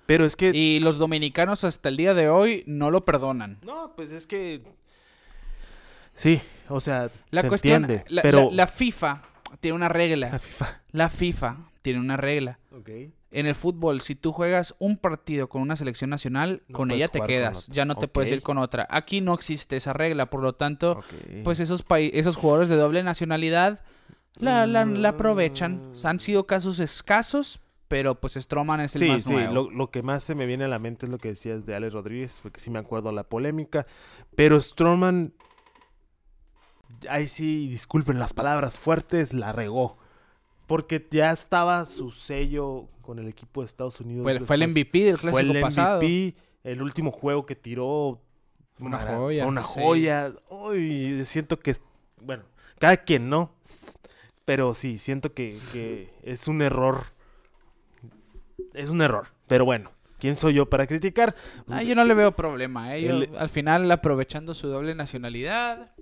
Pero 0.07 0.25
es 0.27 0.37
que... 0.37 0.51
Y 0.55 0.79
los 0.81 0.99
dominicanos 0.99 1.65
hasta 1.65 1.89
el 1.89 1.97
día 1.97 2.15
de 2.15 2.29
hoy 2.29 2.63
no 2.67 2.91
lo 2.93 3.05
perdonan. 3.05 3.59
No, 3.63 3.93
pues 3.97 4.13
es 4.13 4.27
que... 4.29 4.63
Sí, 6.15 6.41
o 6.69 6.81
sea, 6.81 7.11
La 7.31 7.41
se 7.43 7.49
cuestión, 7.49 7.83
entiende, 7.85 8.05
la, 8.09 8.23
pero... 8.23 8.51
la- 8.51 8.57
la 8.57 8.67
FIFA 8.67 9.23
tiene 9.61 9.75
una 9.77 9.87
La 9.87 9.93
regla. 9.93 10.39
FIFA. 10.39 10.83
La 10.93 11.09
FIFA 11.09 11.57
tiene 11.83 11.99
una 12.01 12.17
regla. 12.17 12.59
Ok. 12.73 12.91
En 13.33 13.47
el 13.47 13.55
fútbol, 13.55 14.01
si 14.01 14.17
tú 14.17 14.33
juegas 14.33 14.75
un 14.81 14.97
partido 14.97 15.49
con 15.49 15.63
una 15.63 15.77
selección 15.77 16.11
nacional, 16.11 16.63
No 16.69 16.77
con 16.77 16.89
puedes 16.89 17.03
ella 17.05 17.09
te 17.13 17.21
quedas. 17.23 17.69
Ya 17.69 17.85
no 17.85 17.95
te 17.95 18.09
puedes 18.09 18.31
Ok. 18.31 18.37
ir 18.39 18.43
con 18.43 18.59
otra. 18.59 18.87
Aquí 18.91 19.21
no 19.21 19.35
existe 19.35 19.77
esa 19.77 19.93
regla, 19.93 20.27
por 20.31 20.43
lo 20.43 20.55
tanto, 20.55 20.93
ok. 20.93 21.05
pues 21.45 21.61
esos, 21.61 21.85
esos 21.89 22.37
jugadores 22.37 22.69
de 22.69 22.77
doble 22.77 23.03
nacionalidad 23.05 23.81
la, 24.37 24.67
la- 24.67 24.85
la 24.85 25.09
aprovechan. 25.11 25.93
Mm. 25.93 26.07
Han 26.07 26.19
sido 26.21 26.47
casos 26.47 26.79
escasos, 26.81 27.61
pero 27.89 28.17
pues 28.21 28.35
Stroman 28.35 28.81
es 28.81 28.95
el 28.97 29.01
Sí, 29.03 29.09
más 29.09 29.23
sí, 29.25 29.33
nuevo. 29.33 29.53
lo, 29.55 29.71
lo 29.71 29.91
que 29.91 30.03
más 30.03 30.25
se 30.25 30.35
me 30.35 30.47
viene 30.47 30.65
a 30.65 30.69
la 30.69 30.79
mente 30.81 31.07
es 31.07 31.11
lo 31.13 31.19
que 31.19 31.29
decías 31.29 31.67
de 31.67 31.75
Alex 31.77 31.93
Rodríguez, 31.93 32.39
porque 32.43 32.61
sí 32.61 32.71
me 32.71 32.79
acuerdo 32.81 33.13
la 33.13 33.25
polémica. 33.25 33.87
Pero 34.35 34.61
Stroman, 34.61 35.33
ahí 37.09 37.29
sí, 37.29 37.69
disculpen 37.69 38.19
las 38.19 38.33
palabras 38.35 38.79
fuertes, 38.79 39.33
la 39.33 39.53
regó. 39.53 39.99
Porque 40.67 41.05
ya 41.11 41.33
estaba 41.33 41.85
su 41.85 42.11
sello 42.13 42.89
con 43.03 43.19
el 43.19 43.27
equipo 43.29 43.61
de 43.63 43.67
Estados 43.67 44.01
Unidos. 44.01 44.23
Fue, 44.23 44.39
fue 44.41 44.57
el. 44.57 44.69
MVP 44.69 45.05
del 45.05 45.19
Fue 45.19 45.31
clásico 45.33 45.53
el 45.55 45.61
pasado. 45.61 45.99
MVP, 46.01 46.35
el 46.65 46.83
último 46.83 47.11
juego 47.11 47.45
que 47.47 47.57
tiró. 47.57 48.21
Fue 48.75 48.87
una 48.87 48.99
mara- 48.99 49.17
joya, 49.19 49.43
Fue 49.43 49.49
una 49.49 49.63
sí. 49.63 49.69
joya. 49.75 50.33
Uy, 50.49 51.25
siento 51.25 51.59
que, 51.59 51.75
bueno, 52.23 52.45
cada 52.79 52.97
quien 52.99 53.29
no. 53.29 53.53
Pero 54.45 54.73
sí, 54.75 54.99
siento 54.99 55.35
que, 55.35 55.59
que 55.73 56.13
es 56.23 56.47
un 56.49 56.63
error. 56.63 57.03
Es 58.75 58.91
un 58.91 59.03
error. 59.03 59.29
Pero 59.47 59.65
bueno, 59.65 59.91
¿quién 60.19 60.37
soy 60.37 60.55
yo 60.55 60.69
para 60.71 60.87
criticar? 60.87 61.35
Ah, 61.69 61.83
yo 61.83 61.95
no 61.95 62.05
le 62.05 62.15
veo 62.15 62.33
problema. 62.37 62.95
¿eh? 62.97 63.03
Yo, 63.03 63.11
El- 63.17 63.37
Al 63.37 63.49
final, 63.49 63.91
aprovechando 63.91 64.55
su 64.55 64.69
doble 64.69 64.95
nacionalidad. 64.95 65.93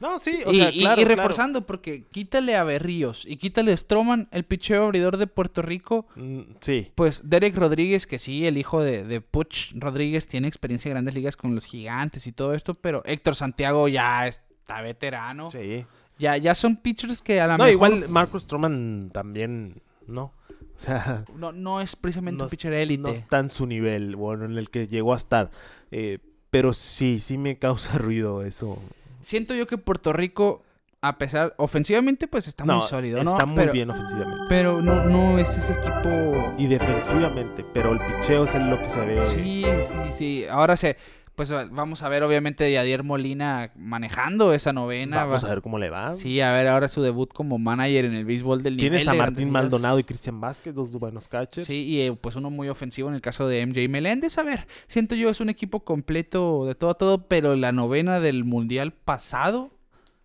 No, 0.00 0.18
sí, 0.18 0.42
o 0.46 0.50
y, 0.50 0.56
sea, 0.56 0.72
claro, 0.72 1.00
y 1.00 1.04
reforzando, 1.04 1.66
porque 1.66 2.04
quítale 2.10 2.56
a 2.56 2.64
Berríos 2.64 3.24
y 3.26 3.36
quítale 3.36 3.72
a 3.72 3.76
Stroman, 3.76 4.28
el 4.32 4.44
picheo 4.44 4.84
abridor 4.84 5.18
de 5.18 5.26
Puerto 5.26 5.60
Rico. 5.62 6.06
Mm, 6.16 6.40
Sí, 6.60 6.90
Pues 6.94 7.28
Derek 7.28 7.54
Rodríguez, 7.54 8.06
que 8.06 8.18
sí, 8.18 8.46
el 8.46 8.56
hijo 8.56 8.82
de, 8.82 9.04
de 9.04 9.20
Puch 9.20 9.72
Rodríguez, 9.74 10.26
tiene 10.26 10.48
experiencia 10.48 10.88
en 10.88 10.94
grandes 10.94 11.14
ligas 11.14 11.36
con 11.36 11.54
los 11.54 11.66
gigantes 11.66 12.26
y 12.26 12.32
todo 12.32 12.54
esto, 12.54 12.72
pero 12.74 13.02
Héctor 13.04 13.34
Santiago 13.34 13.88
ya 13.88 14.26
está 14.26 14.80
veterano. 14.80 15.50
sí. 15.50 15.84
Ya, 16.18 16.36
ya 16.36 16.54
son 16.54 16.76
pitchers 16.76 17.22
que 17.22 17.40
a 17.40 17.46
lo 17.46 17.52
No, 17.52 17.64
mejor 17.64 17.72
igual 17.72 18.08
Marcus 18.10 18.42
Stroman 18.42 19.08
también, 19.10 19.80
¿no? 20.06 20.34
O 20.76 20.78
sea, 20.82 21.24
no, 21.34 21.50
no 21.52 21.80
es 21.80 21.96
precisamente 21.96 22.38
no 22.38 22.44
un 22.44 22.50
pitcher 22.50 22.74
élite. 22.74 23.02
no 23.02 23.08
está 23.08 23.38
en 23.38 23.48
su 23.48 23.64
nivel, 23.66 24.16
bueno, 24.16 24.44
en 24.44 24.58
el 24.58 24.68
que 24.68 24.86
llegó 24.86 25.14
a 25.14 25.16
estar. 25.16 25.50
Eh, 25.90 26.18
pero 26.50 26.74
sí, 26.74 27.20
sí 27.20 27.38
me 27.38 27.58
causa 27.58 27.96
ruido 27.98 28.42
eso. 28.42 28.78
Siento 29.20 29.54
yo 29.54 29.66
que 29.66 29.78
Puerto 29.78 30.12
Rico, 30.12 30.62
a 31.00 31.18
pesar, 31.18 31.54
ofensivamente, 31.58 32.26
pues 32.28 32.48
está 32.48 32.64
muy 32.64 32.82
sólido, 32.82 33.22
¿no? 33.22 33.30
Está 33.30 33.46
muy 33.46 33.56
pero, 33.56 33.72
bien 33.72 33.90
ofensivamente. 33.90 34.44
Pero 34.48 34.82
no, 34.82 35.04
no 35.04 35.38
es 35.38 35.56
ese 35.56 35.74
equipo. 35.74 36.54
Y 36.58 36.66
defensivamente, 36.66 37.64
pero 37.72 37.92
el 37.92 37.98
picheo 38.00 38.44
es 38.44 38.54
lo 38.54 38.80
que 38.80 38.90
se 38.90 39.00
ve. 39.00 39.22
Sí, 39.22 39.64
sí, 39.86 40.12
sí. 40.12 40.44
Ahora 40.50 40.76
se. 40.76 40.96
Pues 41.40 41.50
vamos 41.70 42.02
a 42.02 42.10
ver, 42.10 42.22
obviamente, 42.22 42.70
Yadier 42.70 43.02
Molina 43.02 43.70
manejando 43.74 44.52
esa 44.52 44.74
novena. 44.74 45.24
Vamos 45.24 45.42
Va- 45.42 45.46
a 45.48 45.50
ver 45.54 45.62
cómo 45.62 45.78
le 45.78 45.88
va. 45.88 46.14
Sí, 46.14 46.38
a 46.42 46.52
ver 46.52 46.68
ahora 46.68 46.86
su 46.86 47.00
debut 47.00 47.32
como 47.32 47.56
manager 47.56 48.04
en 48.04 48.12
el 48.14 48.26
béisbol 48.26 48.62
del 48.62 48.76
nivel 48.76 48.90
Tienes 48.90 49.08
a 49.08 49.12
de 49.12 49.16
Martín. 49.18 49.50
Maldonado 49.50 49.98
y 49.98 50.04
Cristian 50.04 50.38
Vázquez, 50.38 50.74
dos 50.74 50.92
buenos 50.92 51.28
catchers. 51.28 51.66
Sí, 51.66 51.86
y 51.86 52.00
eh, 52.02 52.12
pues 52.20 52.36
uno 52.36 52.50
muy 52.50 52.68
ofensivo 52.68 53.08
en 53.08 53.14
el 53.14 53.22
caso 53.22 53.48
de 53.48 53.64
MJ 53.66 53.88
Meléndez. 53.88 54.36
A 54.36 54.42
ver, 54.42 54.66
siento 54.86 55.14
yo 55.14 55.30
es 55.30 55.40
un 55.40 55.48
equipo 55.48 55.80
completo 55.82 56.66
de 56.66 56.74
todo 56.74 56.90
a 56.90 56.94
todo, 56.98 57.26
pero 57.26 57.56
la 57.56 57.72
novena 57.72 58.20
del 58.20 58.44
mundial 58.44 58.92
pasado, 58.92 59.70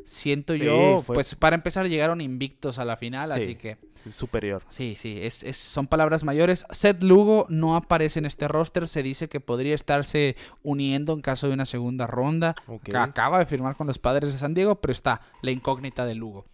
siento 0.06 0.56
Sí, 0.56 0.64
yo, 0.64 1.02
fue- 1.02 1.16
pues 1.16 1.36
para 1.36 1.56
empezar 1.56 1.88
llegaron 1.88 2.22
invictos 2.22 2.80
a 2.80 2.86
la 2.86 2.96
final, 2.96 3.28
Sí. 3.28 3.34
así 3.42 3.56
que 3.56 3.78
superior. 4.12 4.64
sí, 4.70 4.96
sí, 4.98 5.20
es, 5.22 5.44
es- 5.44 5.58
son 5.58 5.88
palabras 5.88 6.24
mayores. 6.24 6.66
Seth 6.70 7.04
Lugo 7.04 7.48
no 7.50 7.76
aparece 7.76 8.20
en 8.20 8.26
este 8.28 8.48
roster, 8.48 8.88
se 8.88 9.02
dice 9.04 9.28
que 9.28 9.40
podría 9.40 9.76
estarse 9.76 10.36
uniendo 10.64 11.12
en 11.14 11.22
caso 11.22 11.48
de 11.48 11.54
una 11.56 11.66
segunda 11.66 12.08
ronda. 12.08 12.56
Ok. 12.68 12.84
que 12.84 12.96
Acaba 12.98 13.40
de 13.40 13.46
firmar 13.46 13.76
con 13.76 13.88
los 13.88 13.98
padres 14.00 14.32
de 14.32 14.38
San 14.38 14.54
Diego, 14.54 14.76
pero 14.76 14.92
está 14.92 15.22
la 15.42 15.52
incógnita 15.52 16.06
de 16.06 16.16
Lugo. 16.16 16.46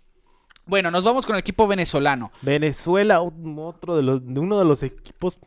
Bueno, 0.66 0.92
nos 0.92 1.04
vamos 1.04 1.26
con 1.26 1.36
el 1.36 1.40
equipo 1.42 1.68
venezolano. 1.68 2.32
Venezuela, 2.42 3.20
otro 3.22 3.98
de 3.98 4.04
los, 4.04 4.22
uno 4.22 4.58
de 4.60 4.64
los 4.66 4.84
equipos 4.84 5.38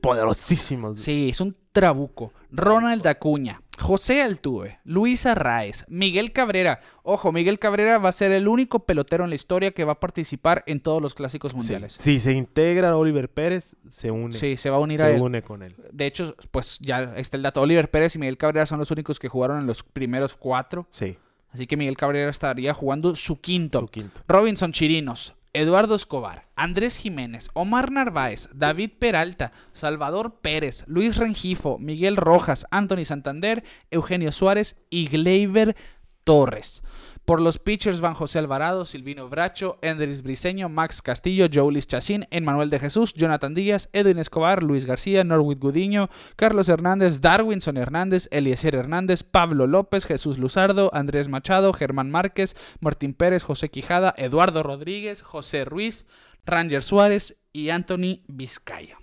poderosísimos. 0.00 1.00
Sí, 1.00 1.28
es 1.30 1.40
un 1.40 1.56
trabuco. 1.72 2.32
Ronald 2.50 3.06
Acuña, 3.06 3.62
José 3.78 4.22
Altuve, 4.22 4.80
Luis 4.84 5.24
Arraez, 5.26 5.84
Miguel 5.88 6.32
Cabrera. 6.32 6.80
Ojo, 7.02 7.30
Miguel 7.32 7.58
Cabrera 7.58 7.98
va 7.98 8.08
a 8.08 8.12
ser 8.12 8.32
el 8.32 8.48
único 8.48 8.80
pelotero 8.86 9.24
en 9.24 9.30
la 9.30 9.36
historia 9.36 9.70
que 9.70 9.84
va 9.84 9.92
a 9.92 10.00
participar 10.00 10.64
en 10.66 10.80
todos 10.80 11.00
los 11.00 11.14
clásicos 11.14 11.52
Sí. 11.52 11.56
mundiales. 11.56 11.92
Si 11.92 12.18
se 12.18 12.32
integra 12.32 12.96
Oliver 12.96 13.30
Pérez, 13.30 13.76
se 13.88 14.10
une. 14.10 14.32
Sí, 14.32 14.56
se 14.56 14.68
va 14.70 14.76
a 14.78 14.80
unir 14.80 15.00
a 15.02 15.06
se 15.06 15.14
él. 15.14 15.22
une 15.22 15.42
con 15.42 15.62
él. 15.62 15.76
De 15.92 16.06
hecho, 16.06 16.34
pues 16.50 16.78
ya 16.80 17.14
está 17.16 17.36
el 17.36 17.42
dato. 17.44 17.60
Oliver 17.60 17.90
Pérez 17.90 18.16
y 18.16 18.18
Miguel 18.18 18.36
Cabrera 18.36 18.66
son 18.66 18.78
los 18.80 18.90
únicos 18.90 19.18
que 19.18 19.28
jugaron 19.28 19.60
en 19.60 19.66
los 19.66 19.82
primeros 19.82 20.34
cuatro. 20.36 20.86
Sí, 20.90 21.16
Así 21.52 21.66
que 21.66 21.76
Miguel 21.76 21.96
Cabrera 21.96 22.30
estaría 22.30 22.72
jugando 22.72 23.16
su 23.16 23.40
quinto. 23.40 23.80
su 23.80 23.88
quinto. 23.88 24.20
Robinson 24.28 24.70
Chirinos, 24.70 25.34
Eduardo 25.52 25.96
Escobar, 25.96 26.46
Andrés 26.54 26.96
Jiménez, 26.96 27.50
Omar 27.54 27.90
Narváez, 27.90 28.48
David 28.54 28.92
Peralta, 29.00 29.50
Salvador 29.72 30.40
Pérez, 30.40 30.84
Luis 30.86 31.16
Rengifo, 31.16 31.76
Miguel 31.78 32.16
Rojas, 32.16 32.66
Anthony 32.70 33.04
Santander, 33.04 33.64
Eugenio 33.90 34.30
Suárez 34.30 34.76
y 34.90 35.08
Gleyber 35.08 35.74
Torres. 36.22 36.84
Por 37.30 37.40
los 37.40 37.60
pitchers 37.60 38.00
van 38.00 38.14
José 38.14 38.40
Alvarado, 38.40 38.84
Silvino 38.84 39.28
Bracho, 39.28 39.78
Endris 39.82 40.24
Briseño, 40.24 40.68
Max 40.68 41.00
Castillo, 41.00 41.46
Joulis 41.48 41.86
Chacín, 41.86 42.26
Emmanuel 42.32 42.70
de 42.70 42.80
Jesús, 42.80 43.14
Jonathan 43.14 43.54
Díaz, 43.54 43.88
Edwin 43.92 44.18
Escobar, 44.18 44.64
Luis 44.64 44.84
García, 44.84 45.22
Norwood 45.22 45.58
Gudiño, 45.58 46.10
Carlos 46.34 46.68
Hernández, 46.68 47.20
Darwinson 47.20 47.76
Hernández, 47.76 48.26
Eliezer 48.32 48.74
Hernández, 48.74 49.22
Pablo 49.22 49.68
López, 49.68 50.06
Jesús 50.06 50.38
Luzardo, 50.38 50.90
Andrés 50.92 51.28
Machado, 51.28 51.72
Germán 51.72 52.10
Márquez, 52.10 52.56
Martín 52.80 53.14
Pérez, 53.14 53.44
José 53.44 53.68
Quijada, 53.68 54.12
Eduardo 54.18 54.64
Rodríguez, 54.64 55.22
José 55.22 55.64
Ruiz, 55.64 56.06
Ranger 56.44 56.82
Suárez 56.82 57.36
y 57.52 57.70
Anthony 57.70 58.22
Vizcaya. 58.26 58.98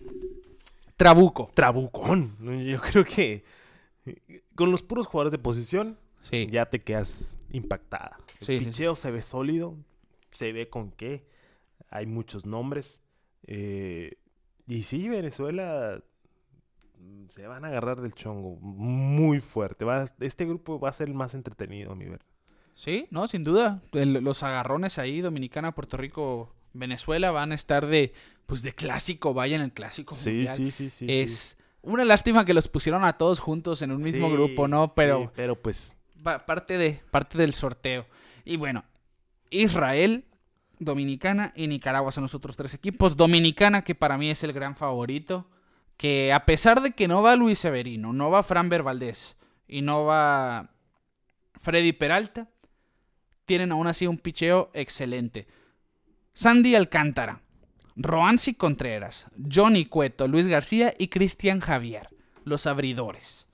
Trabuco. 0.98 1.50
Trabucón. 1.54 2.36
Yo 2.66 2.82
creo 2.82 3.06
que 3.06 3.46
con 4.54 4.70
los 4.70 4.84
puros 4.84 5.08
jugadores 5.08 5.32
de 5.32 5.38
posición 5.38 5.98
Sí. 6.30 6.48
ya 6.52 6.66
te 6.66 6.82
quedas 6.82 7.38
impactada. 7.52 8.18
El 8.42 8.46
Sí, 8.46 8.54
sí, 8.54 8.60
sí. 8.60 8.66
picheo 8.66 8.96
se 8.96 9.12
ve 9.12 9.22
sólido, 9.22 9.76
se 10.32 10.52
ve 10.52 10.70
con 10.70 10.92
qué. 10.92 11.26
Hay 11.90 12.06
muchos 12.06 12.46
nombres. 12.46 13.02
eh, 13.48 14.18
y 14.68 14.84
sí, 14.84 15.08
Venezuela 15.08 16.04
mm, 17.00 17.28
se 17.30 17.48
van 17.48 17.64
a 17.64 17.70
agarrar 17.70 18.02
del 18.02 18.14
chongo 18.14 18.58
muy 18.62 19.40
fuerte. 19.40 19.86
Va, 19.86 20.06
este 20.20 20.46
grupo 20.46 20.80
va 20.80 20.90
a 20.90 20.94
ser 20.94 21.08
el 21.08 21.14
más 21.14 21.34
entretenido, 21.34 21.92
a 21.94 21.96
mi 21.96 22.06
ver. 22.06 22.22
Sí, 22.74 23.08
no, 23.10 23.28
sin 23.28 23.44
duda. 23.44 23.82
El- 23.94 24.14
los 24.24 24.44
agarrones 24.44 25.00
ahí, 25.00 25.22
Dominicana, 25.22 25.74
Puerto 25.74 25.98
Rico, 25.98 26.54
Venezuela, 26.74 27.32
van 27.32 27.52
a 27.52 27.56
estar 27.56 27.86
de, 27.88 28.14
pues 28.46 28.62
de 28.62 28.74
clásico, 28.74 29.34
vaya 29.34 29.56
en 29.56 29.62
el 29.62 29.72
clásico. 29.72 30.14
Sí, 30.14 30.32
mundial. 30.32 30.56
sí, 30.56 30.72
sí, 30.72 30.90
sí. 30.90 31.06
sí. 31.08 31.12
es 31.22 31.58
una 31.82 32.04
lástima 32.06 32.44
que 32.46 32.54
los 32.54 32.68
pusieron 32.68 33.06
a 33.06 33.14
todos 33.18 33.40
juntos 33.40 33.82
en 33.82 33.92
un 33.92 34.02
mismo 34.02 34.28
Sí, 34.28 34.34
grupo, 34.34 34.68
¿no? 34.68 34.88
sí, 34.88 34.92
Pero 34.96 35.32
pero 35.36 35.56
pues 35.56 35.96
parte, 36.46 36.78
de, 36.78 37.02
parte 37.12 37.38
del 37.38 37.54
sorteo. 37.54 38.06
Y 38.46 38.58
bueno, 38.58 38.84
Israel, 39.50 40.26
Dominicana 40.80 41.54
y 41.56 41.68
Nicaragua 41.68 42.12
son 42.12 42.24
los 42.24 42.36
otros 42.36 42.56
tres 42.56 42.74
equipos. 42.74 43.18
Dominicana, 43.18 43.84
que 43.84 43.96
para 43.96 44.18
mí 44.18 44.30
es 44.30 44.44
el 44.44 44.54
gran 44.54 44.76
favorito, 44.76 45.50
que 45.98 46.32
a 46.32 46.46
pesar 46.46 46.82
de 46.82 46.92
que 46.92 47.08
no 47.08 47.22
va 47.22 47.36
Luis 47.36 47.60
Severino, 47.60 48.14
no 48.14 48.30
va 48.30 48.44
Fran 48.44 48.70
Valdés 48.70 49.38
y 49.68 49.82
no 49.82 50.06
va 50.06 50.70
Freddy 51.60 51.94
Peralta, 51.94 52.48
tienen 53.46 53.72
aún 53.72 53.88
así 53.88 54.06
un 54.06 54.18
picheo 54.18 54.70
excelente. 54.74 55.48
Sandy 56.34 56.76
Alcántara, 56.76 57.42
Roansi 57.96 58.54
Contreras, 58.54 59.26
Johnny 59.52 59.86
Cueto, 59.86 60.28
Luis 60.28 60.46
García 60.46 60.94
y 61.00 61.08
Cristian 61.08 61.60
Javier, 61.62 62.10
los 62.44 62.68
abridores. 62.68 63.47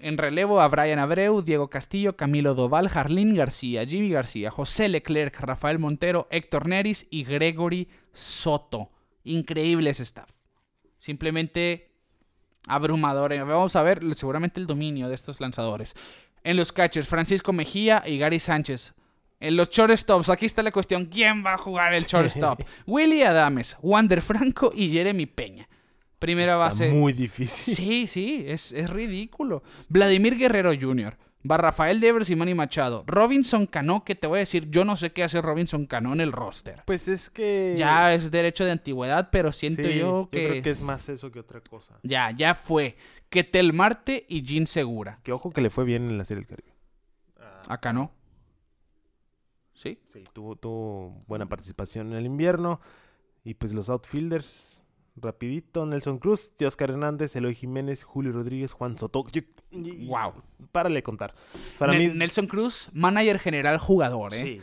En 0.00 0.16
relevo 0.16 0.60
a 0.60 0.68
Brian 0.68 0.98
Abreu, 0.98 1.42
Diego 1.42 1.68
Castillo, 1.70 2.16
Camilo 2.16 2.54
Doval, 2.54 2.88
Jarlín 2.88 3.34
García, 3.34 3.84
Jimmy 3.84 4.10
García, 4.10 4.50
José 4.50 4.88
Leclerc, 4.88 5.38
Rafael 5.40 5.78
Montero, 5.78 6.28
Héctor 6.30 6.68
Neris 6.68 7.06
y 7.10 7.24
Gregory 7.24 7.88
Soto. 8.12 8.90
Increíble 9.24 9.90
ese 9.90 10.04
staff. 10.04 10.30
Simplemente 10.98 11.90
abrumador. 12.68 13.32
Eh, 13.32 13.42
Vamos 13.42 13.74
a 13.76 13.82
ver 13.82 14.00
seguramente 14.14 14.60
el 14.60 14.66
dominio 14.66 15.08
de 15.08 15.14
estos 15.14 15.40
lanzadores. 15.40 15.94
En 16.44 16.56
los 16.56 16.72
catchers, 16.72 17.08
Francisco 17.08 17.52
Mejía 17.52 18.02
y 18.06 18.18
Gary 18.18 18.38
Sánchez. 18.38 18.94
En 19.40 19.56
los 19.56 19.70
shortstops, 19.70 20.30
aquí 20.30 20.46
está 20.46 20.62
la 20.62 20.72
cuestión. 20.72 21.06
¿Quién 21.06 21.44
va 21.44 21.54
a 21.54 21.58
jugar 21.58 21.94
el 21.94 22.04
shortstop? 22.04 22.60
Willy 22.86 23.22
Adames, 23.22 23.76
Wander 23.82 24.20
Franco 24.20 24.72
y 24.74 24.90
Jeremy 24.90 25.26
Peña. 25.26 25.68
Primera 26.18 26.52
está 26.52 26.58
base. 26.84 26.90
muy 26.92 27.12
difícil. 27.12 27.74
Sí, 27.74 28.06
sí, 28.06 28.44
es, 28.46 28.72
es 28.72 28.90
ridículo. 28.90 29.62
Vladimir 29.88 30.36
Guerrero 30.36 30.72
Jr., 30.78 31.16
va 31.48 31.56
Rafael 31.56 32.00
Devers 32.00 32.28
y 32.30 32.36
Manny 32.36 32.54
Machado. 32.54 33.04
Robinson 33.06 33.66
Cano, 33.66 34.04
que 34.04 34.14
te 34.16 34.26
voy 34.26 34.38
a 34.38 34.40
decir, 34.40 34.68
yo 34.70 34.84
no 34.84 34.96
sé 34.96 35.12
qué 35.12 35.22
hace 35.22 35.40
Robinson 35.40 35.86
Cano 35.86 36.12
en 36.12 36.20
el 36.20 36.32
roster. 36.32 36.82
Pues 36.84 37.06
es 37.08 37.30
que 37.30 37.74
Ya 37.78 38.12
es 38.12 38.30
derecho 38.30 38.64
de 38.64 38.72
antigüedad, 38.72 39.28
pero 39.30 39.52
siento 39.52 39.84
Sí, 39.84 39.98
yo 40.00 40.28
que, 40.32 40.48
creo 40.48 40.62
que 40.62 40.70
es 40.70 40.80
más 40.82 41.08
eso 41.08 41.30
que 41.30 41.38
otra 41.40 41.60
cosa. 41.60 41.98
ya, 42.02 42.32
ya 42.32 42.54
fue. 42.54 42.96
Ketel 43.30 43.72
Marte 43.72 44.26
y 44.28 44.42
Jean 44.42 44.66
Segura. 44.66 45.20
Que 45.22 45.32
ojo 45.32 45.50
que 45.50 45.60
le 45.60 45.70
fue 45.70 45.84
bien 45.84 46.08
en 46.10 46.18
la 46.18 46.24
Serie 46.24 46.40
del 46.44 46.48
Caribe. 46.48 46.74
A 47.68 47.78
Cano. 47.78 48.10
¿Sí? 49.74 49.98
Sí, 50.12 50.24
tuvo, 50.32 50.56
tuvo 50.56 51.22
buena 51.28 51.46
participación 51.48 52.08
en 52.12 52.18
el 52.18 52.26
invierno. 52.26 52.80
Y 53.44 53.54
pues 53.54 53.72
los 53.72 53.88
outfielders, 53.88 54.82
rapidito, 55.20 55.86
Nelson 55.86 56.18
Cruz, 56.18 56.52
Oscar 56.64 56.90
Hernández, 56.90 57.34
Eloy 57.36 57.54
Jiménez, 57.54 58.04
Julio 58.04 58.32
Rodríguez, 58.32 58.72
Juan 58.72 58.96
Soto. 58.96 59.24
Wow. 59.72 60.42
Párale 60.72 61.02
contar. 61.02 61.34
Para 61.78 61.92
mí... 61.92 62.08
Nelson 62.08 62.46
Cruz, 62.46 62.90
manager 62.92 63.38
general 63.38 63.78
jugador, 63.78 64.32
¿eh? 64.34 64.62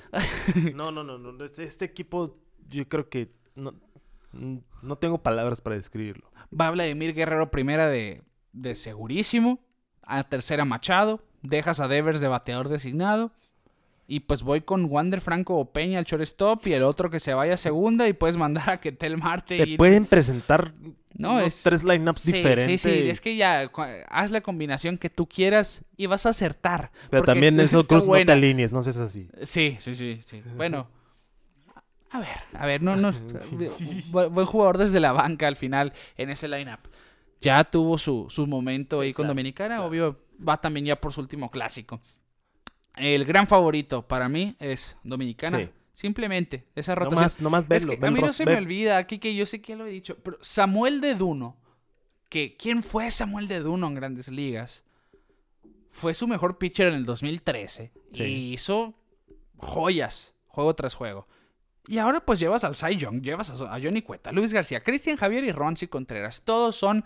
Sí. 0.53 0.71
No, 0.75 0.91
no, 0.91 1.03
no, 1.03 1.17
no. 1.17 1.43
Este, 1.43 1.63
este 1.63 1.85
equipo 1.85 2.37
yo 2.69 2.87
creo 2.87 3.09
que 3.09 3.31
no, 3.55 3.73
no 4.31 4.97
tengo 4.97 5.21
palabras 5.21 5.61
para 5.61 5.75
describirlo. 5.75 6.29
Va 6.59 6.71
Vladimir 6.71 7.13
Guerrero 7.13 7.51
primera 7.51 7.87
de, 7.87 8.21
de 8.53 8.75
segurísimo. 8.75 9.59
A 10.01 10.23
tercera 10.23 10.65
Machado. 10.65 11.21
Dejas 11.41 11.79
a 11.79 11.87
Devers 11.87 12.21
de 12.21 12.27
bateador 12.27 12.69
designado. 12.69 13.31
Y 14.07 14.19
pues 14.21 14.43
voy 14.43 14.61
con 14.61 14.85
Wander 14.85 15.19
Franco 15.19 15.57
o 15.57 15.71
Peña 15.71 15.97
al 15.97 16.05
shortstop 16.05 16.67
y 16.67 16.73
el 16.73 16.83
otro 16.83 17.09
que 17.09 17.19
se 17.19 17.33
vaya 17.33 17.55
a 17.55 17.57
segunda 17.57 18.07
y 18.07 18.13
puedes 18.13 18.37
mandar 18.37 18.69
a 18.69 18.79
Ketel 18.79 19.17
Marte. 19.17 19.57
Te 19.57 19.69
y- 19.69 19.77
pueden 19.77 20.05
presentar 20.05 20.73
No, 21.15 21.31
unos 21.33 21.47
es- 21.47 21.63
tres 21.63 21.83
lineups 21.83 22.21
Sí, 22.21 22.31
diferentes. 22.33 22.81
Sí, 22.81 22.89
sí, 23.01 23.09
es 23.09 23.19
que 23.19 23.35
ya 23.35 23.71
haz 24.09 24.29
la 24.29 24.41
combinación 24.41 24.99
que 24.99 25.09
tú 25.09 25.27
quieras 25.27 25.83
y 25.97 26.05
vas 26.05 26.25
a 26.27 26.29
acertar. 26.29 26.91
Pero 27.09 27.23
también 27.23 27.59
está 27.59 27.81
Cruz 27.83 28.05
no 28.05 28.13
te 28.13 28.31
alinees, 28.31 28.71
no 28.73 28.83
seas 28.83 28.97
así. 28.97 29.27
Sí, 29.43 29.75
sí, 29.79 29.95
sí, 29.95 30.19
sí. 30.23 30.43
Bueno. 30.55 30.87
A 32.11 32.19
ver, 32.19 32.37
a 32.53 32.65
ver, 32.67 32.81
no, 32.83 32.95
no. 32.95 33.11
Sí. 33.71 34.11
Buen 34.11 34.45
jugador 34.45 34.77
desde 34.77 34.99
la 34.99 35.11
banca 35.13 35.47
al 35.47 35.55
final 35.55 35.93
en 36.15 36.29
ese 36.29 36.47
lineup. 36.47 36.79
Ya 37.41 37.63
tuvo 37.63 37.97
su, 37.97 38.27
su 38.29 38.45
momento 38.47 39.01
ahí 39.01 39.13
con 39.13 39.23
claro, 39.23 39.31
Dominicana, 39.33 39.75
claro. 39.75 39.85
obvio, 39.89 40.19
va 40.47 40.61
también 40.61 40.85
ya 40.85 40.95
por 40.95 41.11
su 41.11 41.21
último 41.21 41.49
clásico. 41.51 42.01
El 42.97 43.25
gran 43.25 43.47
favorito 43.47 44.07
para 44.07 44.29
mí 44.29 44.55
es 44.59 44.95
Dominicana. 45.03 45.59
Sí. 45.59 45.69
Simplemente, 45.93 46.65
esa 46.75 46.93
No 46.95 47.01
rotación. 47.01 47.23
más, 47.23 47.39
no 47.41 47.49
más 47.49 47.63
Es 47.63 47.69
verlo. 47.69 47.99
que 47.99 48.05
a 48.05 48.11
mí 48.11 48.19
no 48.19 48.33
se 48.33 48.45
me 48.45 48.55
olvida, 48.57 48.97
aquí 48.97 49.17
que 49.19 49.33
yo 49.33 49.45
sé 49.45 49.61
que 49.61 49.75
lo 49.75 49.85
he 49.85 49.89
dicho, 49.91 50.17
pero 50.23 50.37
Samuel 50.41 50.99
de 51.01 51.15
Duno, 51.15 51.55
que 52.29 52.57
¿quién 52.57 52.83
fue 52.83 53.09
Samuel 53.11 53.47
de 53.47 53.59
Duno 53.61 53.87
en 53.87 53.95
Grandes 53.95 54.27
Ligas? 54.29 54.83
Fue 55.91 56.13
su 56.13 56.27
mejor 56.27 56.57
pitcher 56.57 56.89
en 56.89 56.95
el 56.95 57.05
2013 57.05 57.91
Sí. 58.13 58.23
y 58.23 58.53
hizo 58.53 58.93
joyas, 59.57 60.33
juego 60.47 60.73
tras 60.75 60.95
juego. 60.95 61.27
Y 61.87 61.99
ahora 61.99 62.19
pues 62.25 62.39
llevas 62.39 62.63
al 62.65 62.75
Cy 62.75 62.97
Young, 62.97 63.21
llevas 63.21 63.61
a, 63.61 63.73
a 63.75 63.79
Johnny 63.81 64.01
Cueta, 64.01 64.31
Luis 64.33 64.51
García, 64.51 64.83
Cristian 64.83 65.15
Javier 65.17 65.43
y 65.45 65.51
Ronzi 65.53 65.87
Contreras. 65.87 66.41
Todos 66.43 66.75
son 66.75 67.05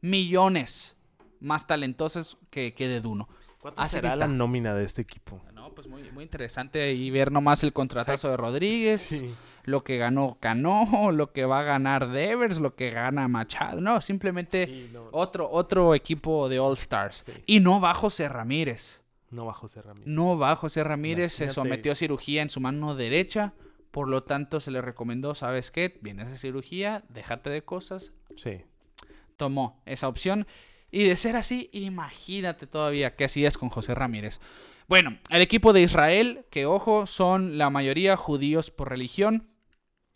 millones 0.00 0.96
más 1.40 1.66
talentosos 1.66 2.38
que, 2.50 2.74
que 2.74 2.88
de 2.88 3.00
Duno. 3.00 3.28
¿Cuánto 3.64 3.80
Así 3.80 3.94
será 3.96 4.14
la 4.14 4.28
nómina 4.28 4.74
de 4.74 4.84
este 4.84 5.00
equipo? 5.00 5.40
No, 5.54 5.70
pues 5.74 5.86
muy, 5.88 6.02
muy 6.12 6.22
interesante 6.22 6.82
ahí 6.82 7.10
ver 7.10 7.32
nomás 7.32 7.62
el 7.64 7.72
contratazo 7.72 8.28
de 8.28 8.36
Rodríguez 8.36 9.00
Sí. 9.00 9.34
lo 9.64 9.82
que 9.82 9.96
ganó 9.96 10.36
Cano, 10.38 10.86
lo 11.12 11.32
que 11.32 11.46
va 11.46 11.60
a 11.60 11.62
ganar 11.62 12.10
Devers, 12.10 12.60
lo 12.60 12.74
que 12.74 12.90
gana 12.90 13.26
Machado. 13.26 13.80
No, 13.80 14.02
simplemente 14.02 14.66
Sí, 14.66 14.90
no, 14.92 15.08
otro, 15.12 15.50
otro 15.50 15.94
equipo 15.94 16.50
de 16.50 16.58
All 16.58 16.74
Stars. 16.74 17.22
Sí. 17.24 17.32
Y 17.46 17.60
no 17.60 17.80
va 17.80 17.94
José 17.94 18.28
Ramírez. 18.28 19.02
no 19.30 19.46
va 19.46 19.54
José 19.54 19.80
Ramírez. 19.80 20.08
No 20.08 20.36
va 20.36 20.54
José 20.56 20.84
Ramírez. 20.84 21.32
Se 21.32 21.48
sometió 21.48 21.92
a 21.92 21.94
cirugía 21.94 22.42
en 22.42 22.50
su 22.50 22.60
mano 22.60 22.94
derecha. 22.94 23.54
Por 23.90 24.10
lo 24.10 24.24
tanto, 24.24 24.60
se 24.60 24.72
le 24.72 24.82
recomendó, 24.82 25.34
¿sabes 25.34 25.70
qué? 25.70 25.98
Vienes 26.02 26.30
de 26.30 26.36
cirugía, 26.36 27.02
déjate 27.08 27.48
de 27.48 27.62
cosas. 27.62 28.12
Sí. 28.36 28.60
Tomó 29.38 29.80
esa 29.86 30.06
opción. 30.08 30.46
Y 30.94 31.08
de 31.08 31.16
ser 31.16 31.34
así, 31.34 31.70
imagínate 31.72 32.68
todavía 32.68 33.16
qué 33.16 33.24
hacías 33.24 33.58
con 33.58 33.68
José 33.68 33.96
Ramírez. 33.96 34.38
Bueno, 34.86 35.18
el 35.28 35.42
equipo 35.42 35.72
de 35.72 35.80
Israel, 35.82 36.44
que 36.50 36.66
ojo, 36.66 37.06
son 37.06 37.58
la 37.58 37.68
mayoría 37.68 38.16
judíos 38.16 38.70
por 38.70 38.90
religión. 38.90 39.48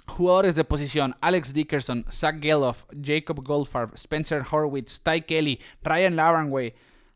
Jugadores 0.06 0.54
de 0.54 0.62
posición: 0.62 1.16
Alex 1.20 1.52
Dickerson, 1.52 2.04
Zach 2.12 2.40
Geloff, 2.40 2.84
Jacob 3.02 3.42
Goldfarb, 3.42 3.94
Spencer 3.94 4.44
Horwitz, 4.48 5.00
Ty 5.02 5.22
Kelly, 5.22 5.58
Ryan 5.82 6.14
Laranway, 6.14 6.74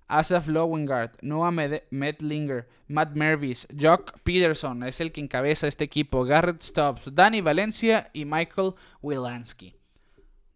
Asaf 0.08 0.48
Lowengard, 0.48 1.12
Noah 1.22 1.52
Med- 1.52 1.84
Medlinger, 1.90 2.68
Matt 2.88 3.14
Mervis, 3.14 3.68
Jock 3.80 4.18
Peterson 4.24 4.82
es 4.82 5.00
el 5.00 5.12
que 5.12 5.20
encabeza 5.20 5.68
este 5.68 5.84
equipo, 5.84 6.24
Garrett 6.24 6.62
Stubbs, 6.62 7.14
Danny 7.14 7.40
Valencia 7.40 8.10
y 8.12 8.24
Michael 8.24 8.72
Wilansky. 9.02 9.76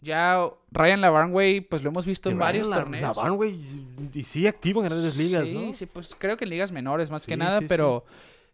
Ya 0.00 0.48
Ryan 0.70 1.00
Lavarnway, 1.00 1.62
pues 1.62 1.82
lo 1.82 1.88
hemos 1.90 2.04
visto 2.06 2.28
en 2.30 2.38
varios 2.38 2.68
La- 2.68 2.76
torneos. 2.76 3.16
Lavan, 3.16 3.36
güey, 3.36 3.58
y 4.12 4.22
sigue 4.24 4.48
activo 4.48 4.80
en 4.82 4.88
grandes 4.88 5.16
ligas, 5.16 5.46
sí, 5.48 5.54
¿no? 5.54 5.72
sí, 5.72 5.86
pues 5.86 6.14
creo 6.18 6.36
que 6.36 6.44
en 6.44 6.50
ligas 6.50 6.70
menores 6.70 7.10
más 7.10 7.26
que 7.26 7.32
Sí, 7.32 7.38
nada, 7.38 7.60
sí, 7.60 7.66
pero, 7.68 8.04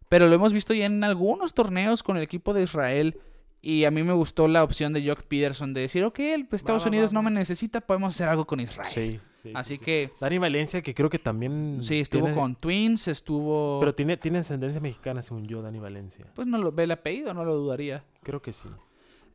pero 0.08 0.28
lo 0.28 0.34
hemos 0.34 0.52
visto 0.52 0.72
ya 0.72 0.86
en 0.86 1.02
algunos 1.04 1.52
torneos 1.52 2.02
con 2.02 2.16
el 2.16 2.22
equipo 2.22 2.54
de 2.54 2.62
Israel. 2.62 3.18
Y 3.64 3.84
a 3.84 3.92
mí 3.92 4.02
me 4.02 4.12
gustó 4.12 4.48
la 4.48 4.64
opción 4.64 4.92
de 4.92 5.06
Jock 5.08 5.22
Peterson 5.22 5.72
de 5.72 5.82
decir, 5.82 6.02
ok, 6.02 6.18
el- 6.18 6.46
pues, 6.48 6.62
Estados 6.62 6.82
va, 6.84 6.88
Unidos 6.88 7.10
va, 7.10 7.14
no 7.14 7.22
me 7.22 7.30
necesita, 7.30 7.80
podemos 7.80 8.12
hacer 8.14 8.28
algo 8.28 8.44
con 8.44 8.58
Israel. 8.58 8.90
Sí, 8.92 9.20
sí, 9.40 9.52
Así 9.54 9.74
sí, 9.74 9.78
sí. 9.78 9.84
que 9.84 10.10
Dani 10.20 10.38
Valencia, 10.38 10.82
que 10.82 10.92
creo 10.94 11.08
que 11.08 11.20
también. 11.20 11.78
sí, 11.80 12.00
estuvo 12.00 12.24
tiene- 12.24 12.40
con 12.40 12.56
Twins, 12.56 13.06
estuvo... 13.06 13.78
Pero 13.78 13.94
tiene, 13.94 14.16
tiene 14.16 14.38
ascendencia 14.40 14.80
mexicana, 14.80 15.22
según 15.22 15.46
yo, 15.46 15.62
Dani 15.62 15.78
Valencia. 15.78 16.26
Pues 16.34 16.48
no 16.48 16.58
lo 16.58 16.72
ve 16.72 16.84
el 16.84 16.90
apellido, 16.90 17.34
no 17.34 17.44
lo 17.44 17.54
dudaría. 17.54 18.02
Creo 18.24 18.42
que 18.42 18.52
sí. 18.52 18.68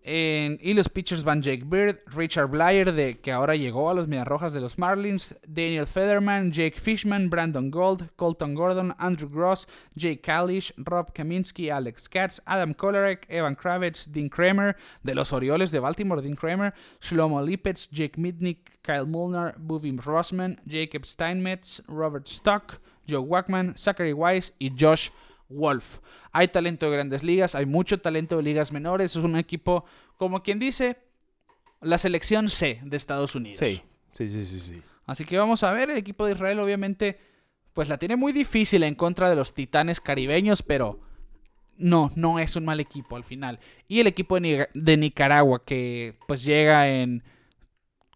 En- 0.09 0.57
y 0.61 0.73
los 0.73 0.87
pitchers 0.87 1.25
van 1.25 1.41
Jake 1.41 1.63
Bird, 1.65 1.99
Richard 2.15 2.47
Blyer, 2.47 2.93
de, 2.93 3.19
que 3.19 3.29
ahora 3.33 3.55
llegó 3.57 3.89
a 3.89 3.93
los 3.93 4.07
Mediarrojas 4.07 4.53
de 4.53 4.61
los 4.61 4.77
Marlins, 4.77 5.35
Daniel 5.45 5.85
Federman, 5.85 6.49
Jake 6.53 6.79
Fishman, 6.79 7.29
Brandon 7.29 7.69
Gold, 7.69 8.09
Colton 8.15 8.55
Gordon, 8.55 8.95
Andrew 8.99 9.27
Gross, 9.29 9.67
Jake 9.95 10.21
Kalish, 10.21 10.71
Rob 10.77 11.11
Kaminsky, 11.13 11.69
Alex 11.69 12.07
Katz, 12.07 12.39
Adam 12.45 12.73
Kolarek, 12.73 13.25
Evan 13.27 13.55
Kravitz, 13.57 14.07
Dean 14.09 14.29
Kramer, 14.29 14.77
de 15.03 15.13
los 15.13 15.33
Orioles 15.33 15.71
de 15.71 15.79
Baltimore, 15.81 16.21
Dean 16.21 16.37
Kramer, 16.37 16.73
Shlomo 17.01 17.41
Lipetz, 17.45 17.89
Jake 17.91 18.17
Mitnick, 18.17 18.79
Kyle 18.81 19.05
Mulner, 19.05 19.55
Buvim 19.57 19.99
Rossman, 19.99 20.57
Jacob 20.65 21.03
Steinmetz, 21.05 21.81
Robert 21.89 22.27
Stock, 22.29 22.79
Joe 23.05 23.21
Wackman, 23.21 23.75
Zachary 23.77 24.13
Wise 24.13 24.53
y 24.57 24.71
Josh 24.77 25.09
Wolf. 25.49 25.99
Hay 26.31 26.47
talento 26.49 26.85
de 26.87 26.91
grandes 26.93 27.23
ligas, 27.23 27.55
hay 27.55 27.65
mucho 27.65 27.99
talento 27.99 28.37
de 28.37 28.43
ligas 28.43 28.71
menores. 28.71 29.11
Es 29.15 29.23
un 29.23 29.37
equipo, 29.37 29.85
como 30.17 30.43
quien 30.43 30.59
dice, 30.59 30.97
la 31.81 31.97
selección 31.97 32.49
C 32.49 32.79
de 32.83 32.97
Estados 32.97 33.35
Unidos. 33.35 33.59
Sí, 33.59 33.81
sí, 34.13 34.29
sí, 34.29 34.45
sí. 34.45 34.59
sí. 34.59 34.81
Así 35.05 35.23
que 35.25 35.37
vamos 35.37 35.63
a 35.63 35.71
ver, 35.71 35.89
el 35.89 35.97
equipo 35.97 36.25
de 36.25 36.33
Israel 36.33 36.59
obviamente, 36.59 37.17
pues 37.73 37.87
la 37.87 37.97
tiene 37.97 38.15
muy 38.17 38.33
difícil 38.33 38.83
en 38.83 38.95
contra 38.95 39.29
de 39.29 39.35
los 39.37 39.53
titanes 39.53 40.01
caribeños, 40.01 40.63
pero 40.63 40.99
no, 41.77 42.11
no 42.15 42.39
es 42.39 42.55
un 42.55 42.65
mal 42.65 42.79
equipo 42.79 43.15
al 43.15 43.23
final. 43.23 43.59
Y 43.87 43.99
el 44.01 44.07
equipo 44.07 44.35
de, 44.35 44.41
Ni- 44.41 44.81
de 44.81 44.97
Nicaragua, 44.97 45.63
que 45.63 46.17
pues 46.27 46.43
llega 46.43 46.89
en 46.89 47.23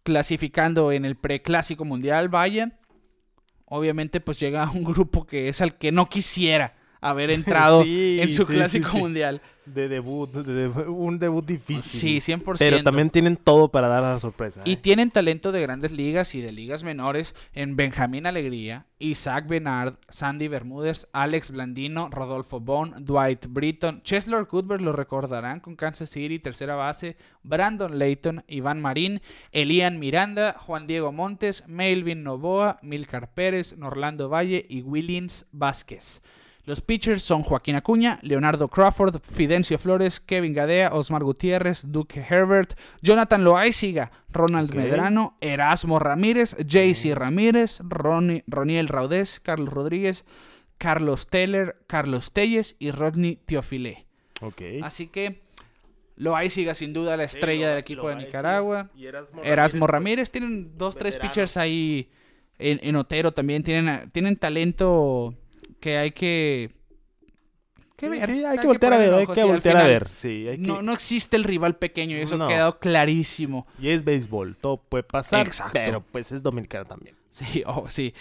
clasificando 0.02 0.92
en 0.92 1.04
el 1.04 1.16
preclásico 1.16 1.84
mundial, 1.84 2.28
vaya, 2.28 2.78
obviamente 3.66 4.20
pues 4.20 4.38
llega 4.40 4.64
a 4.64 4.70
un 4.70 4.84
grupo 4.84 5.26
que 5.26 5.48
es 5.48 5.60
al 5.60 5.78
que 5.78 5.92
no 5.92 6.08
quisiera 6.08 6.74
haber 7.02 7.30
entrado 7.30 7.82
Sí, 7.84 8.18
en 8.20 8.28
su 8.30 8.44
sí, 8.44 8.52
clásico 8.54 8.88
sí, 8.90 8.98
mundial. 8.98 9.42
De 9.66 9.88
debut, 9.88 10.28
de 10.28 10.66
un 10.88 11.20
debut 11.20 11.44
difícil. 11.44 12.20
Sí, 12.20 12.32
100%. 12.32 12.56
Pero 12.58 12.82
también 12.82 13.10
tienen 13.10 13.36
todo 13.36 13.68
para 13.68 13.86
dar 13.86 14.02
la 14.02 14.18
sorpresa. 14.18 14.62
Y 14.64 14.72
¿eh? 14.72 14.76
tienen 14.76 15.12
talento 15.12 15.52
de 15.52 15.62
grandes 15.62 15.92
ligas 15.92 16.34
y 16.34 16.40
de 16.40 16.50
ligas 16.50 16.82
menores 16.82 17.36
en 17.52 17.76
Benjamín 17.76 18.26
Alegría, 18.26 18.86
Isaac 18.98 19.46
Benard, 19.46 19.98
Sandy 20.08 20.48
Bermúdez, 20.48 21.06
Alex 21.12 21.52
Blandino, 21.52 22.08
Rodolfo 22.10 22.58
Bone, 22.58 22.94
Dwight 23.00 23.46
Britton, 23.48 24.02
Cheslor 24.02 24.48
Cuthbert 24.48 24.82
lo 24.82 24.92
recordarán 24.92 25.60
con 25.60 25.76
Kansas 25.76 26.10
City, 26.10 26.40
tercera 26.40 26.74
base, 26.74 27.16
Brandon 27.44 28.00
Layton, 28.00 28.42
Iván 28.48 28.80
Marín, 28.80 29.20
Elian 29.52 30.00
Miranda, 30.00 30.56
Juan 30.58 30.88
Diego 30.88 31.12
Montes, 31.12 31.62
Melvin 31.68 32.24
Novoa, 32.24 32.80
Milcar 32.82 33.32
Pérez, 33.32 33.76
Norlando 33.76 34.28
Valle 34.28 34.66
y 34.68 34.82
Willins 34.82 35.46
Vázquez. 35.52 36.20
Los 36.64 36.80
pitchers 36.80 37.22
son 37.24 37.42
Joaquín 37.42 37.74
Acuña, 37.74 38.20
Leonardo 38.22 38.68
Crawford, 38.68 39.20
Fidencio 39.20 39.78
Flores, 39.78 40.20
Kevin 40.20 40.52
Gadea, 40.54 40.90
Osmar 40.92 41.24
Gutiérrez, 41.24 41.90
Duque 41.90 42.24
Herbert, 42.28 42.74
Jonathan 43.00 43.42
Loaiziga, 43.42 44.12
Ronald. 44.30 44.72
Medrano, 44.72 45.36
Erasmo 45.40 45.98
Ramírez, 45.98 46.56
JC 46.64 47.14
Ramírez, 47.16 47.80
Ronnie- 47.80 48.44
Roniel 48.46 48.86
Raudés, 48.86 49.40
Carlos 49.40 49.70
Rodríguez, 49.72 50.24
Carlos 50.78 51.26
Teller, 51.26 51.76
Carlos 51.88 52.30
Telles 52.32 52.76
y 52.78 52.92
Rodney 52.92 53.40
Teofilé. 53.44 54.06
Ok. 54.40 54.62
Así 54.84 55.08
que 55.08 55.42
Loaiziga 56.16 56.74
sin 56.74 56.92
duda 56.92 57.16
la 57.16 57.24
estrella 57.24 57.70
del 57.70 57.78
equipo 57.78 58.08
de 58.08 58.16
Nicaragua. 58.16 58.88
y 58.94 59.06
Erasmo 59.06 59.42
Erasmo 59.42 59.80
pues, 59.80 59.90
Ramírez, 59.90 60.30
tienen 60.30 60.78
dos, 60.78 60.94
tres 60.94 61.14
veterano. 61.14 61.30
pitchers 61.32 61.56
ahí 61.56 62.08
en, 62.58 62.78
en 62.84 62.94
Otero 62.96 63.32
también. 63.32 63.64
Tienen, 63.64 64.10
tienen 64.12 64.36
talento 64.36 65.34
que 65.82 65.98
hay 65.98 66.12
que. 66.12 66.70
que 67.96 68.06
Sí, 68.06 68.08
ver, 68.08 68.26
sí, 68.26 68.44
hay 68.44 68.58
que 68.58 68.66
voltear 68.66 68.92
a 68.94 68.96
ver, 68.96 69.12
hay 69.14 69.26
que 69.26 69.44
voltear 69.44 69.76
a 69.76 69.82
ver. 69.82 70.08
Sí, 70.16 70.46
hay 70.48 70.56
que... 70.56 70.62
No, 70.66 70.80
no 70.80 70.92
existe 70.92 71.36
el 71.36 71.44
rival 71.44 71.76
pequeño 71.76 72.16
y 72.16 72.20
eso 72.20 72.36
No. 72.38 72.46
ha 72.46 72.48
quedado 72.48 72.78
clarísimo. 72.78 73.66
Y 73.80 73.88
es 73.88 74.04
béisbol, 74.04 74.56
todo 74.56 74.76
puede 74.78 75.02
pasar, 75.02 75.46
Exacto. 75.46 75.72
pero 75.74 76.00
pues 76.00 76.32
es 76.32 76.42
dominicano 76.42 76.84
también. 76.84 77.16
Sí, 77.30 77.64
oh, 77.66 77.86
sí. 77.90 78.14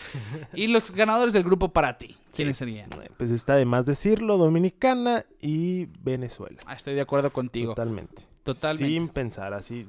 Y 0.54 0.68
los 0.68 0.92
ganadores 0.92 1.34
del 1.34 1.44
grupo 1.44 1.70
para 1.70 1.98
ti, 1.98 2.18
¿quiénes 2.34 2.58
serían? 2.58 2.90
Pues 3.18 3.30
está 3.30 3.56
de 3.56 3.66
más 3.66 3.86
decirlo, 3.86 4.38
Dominicana 4.38 5.26
y 5.40 5.86
Venezuela. 6.00 6.58
Ah, 6.66 6.74
estoy 6.74 6.96
de 6.96 7.02
acuerdo 7.02 7.32
contigo. 7.32 7.74
Totalmente. 7.74 8.24
Totalmente. 8.44 8.86
Sin 8.86 9.08
pensar 9.10 9.54
así. 9.54 9.86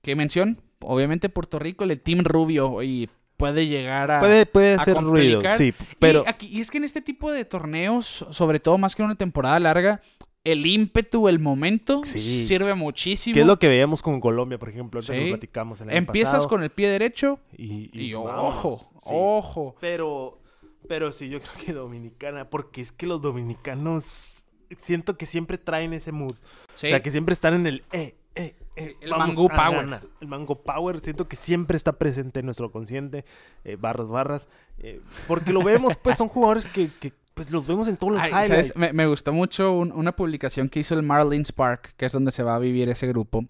¿Qué 0.00 0.16
mención? 0.16 0.62
Obviamente 0.80 1.28
Puerto 1.28 1.58
Rico, 1.58 1.84
el 1.84 2.00
Team 2.00 2.20
Rubio 2.24 2.82
y 2.82 3.10
puede 3.36 3.66
llegar 3.66 4.10
a... 4.10 4.20
Puede, 4.20 4.46
puede 4.46 4.74
a 4.74 4.76
hacer 4.78 4.96
ruido, 4.96 5.40
sí, 5.56 5.74
pero 5.98 6.24
Y, 6.26 6.28
aquí- 6.28 6.46
y 6.48 6.60
es 6.60 6.70
que 6.70 6.78
en 6.78 6.84
este 6.84 7.00
tipo 7.00 7.30
de 7.32 7.44
torneos, 7.44 8.26
sobre 8.30 8.60
todo 8.60 8.78
más 8.78 8.94
que 8.96 9.02
en 9.02 9.06
una 9.06 9.14
temporada 9.16 9.58
larga, 9.60 10.00
el 10.44 10.64
ímpetu, 10.64 11.28
el 11.28 11.38
momento, 11.40 12.02
Sí. 12.04 12.20
sirve 12.20 12.74
muchísimo. 12.74 13.34
¿qué 13.34 13.40
es 13.40 13.46
lo 13.46 13.58
que 13.58 13.68
veíamos 13.68 14.00
con 14.00 14.20
Colombia, 14.20 14.58
por 14.58 14.68
ejemplo? 14.68 15.02
Sí. 15.02 15.12
lo 15.12 15.26
platicamos 15.28 15.80
el 15.80 15.88
año 15.90 15.98
Empiezas 15.98 16.34
pasado, 16.34 16.48
con 16.48 16.62
el 16.62 16.70
pie 16.70 16.88
derecho 16.88 17.40
y, 17.56 18.14
ojo, 18.14 18.78
sí. 19.02 19.10
ojo. 19.12 19.74
Pero, 19.80 20.40
pero 20.88 21.10
sí, 21.12 21.28
yo 21.28 21.40
creo 21.40 21.52
que 21.66 21.72
Dominicana, 21.72 22.48
porque 22.48 22.80
es 22.80 22.92
que 22.92 23.06
los 23.06 23.20
dominicanos 23.22 24.44
siento 24.78 25.16
que 25.18 25.26
siempre 25.26 25.58
traen 25.58 25.92
ese 25.92 26.12
mood. 26.12 26.36
O 26.74 26.78
sea, 26.78 27.02
que 27.02 27.10
siempre 27.10 27.32
están 27.32 27.54
en 27.54 27.66
el 27.66 27.84
eh, 27.92 28.14
eh, 28.36 28.54
El 28.76 29.10
mango 29.10 29.50
a 29.50 29.54
power. 29.56 29.76
ganar. 29.86 30.02
El 30.20 30.28
mango 30.28 30.62
power, 30.62 31.00
siento 31.00 31.26
que 31.28 31.36
siempre 31.36 31.76
está 31.76 31.92
presente 31.92 32.40
en 32.40 32.46
nuestro 32.46 32.70
consciente. 32.70 33.24
eh, 33.64 33.76
barras, 33.76 34.08
barras. 34.08 34.48
eh, 34.78 35.00
porque 35.26 35.52
lo 35.52 35.62
vemos, 35.62 35.96
pues 35.96 36.16
son 36.16 36.28
jugadores 36.28 36.66
que, 36.66 36.90
que, 37.00 37.12
pues 37.34 37.50
los 37.50 37.66
vemos 37.66 37.88
en 37.88 37.96
todos 37.96 38.14
los 38.14 38.22
Ay, 38.22 38.28
highlights. 38.30 38.48
¿sabes? 38.68 38.76
Me, 38.76 38.92
me 38.92 39.06
gustó 39.06 39.32
mucho 39.32 39.72
un- 39.72 39.92
una 39.92 40.14
publicación 40.14 40.68
que 40.68 40.80
hizo 40.80 40.94
el 40.94 41.02
Marlins 41.02 41.52
Park, 41.52 41.94
que 41.96 42.06
es 42.06 42.12
donde 42.12 42.32
se 42.32 42.42
va 42.42 42.54
a 42.54 42.58
vivir 42.58 42.88
ese 42.88 43.06
grupo. 43.06 43.44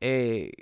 eh, 0.00 0.52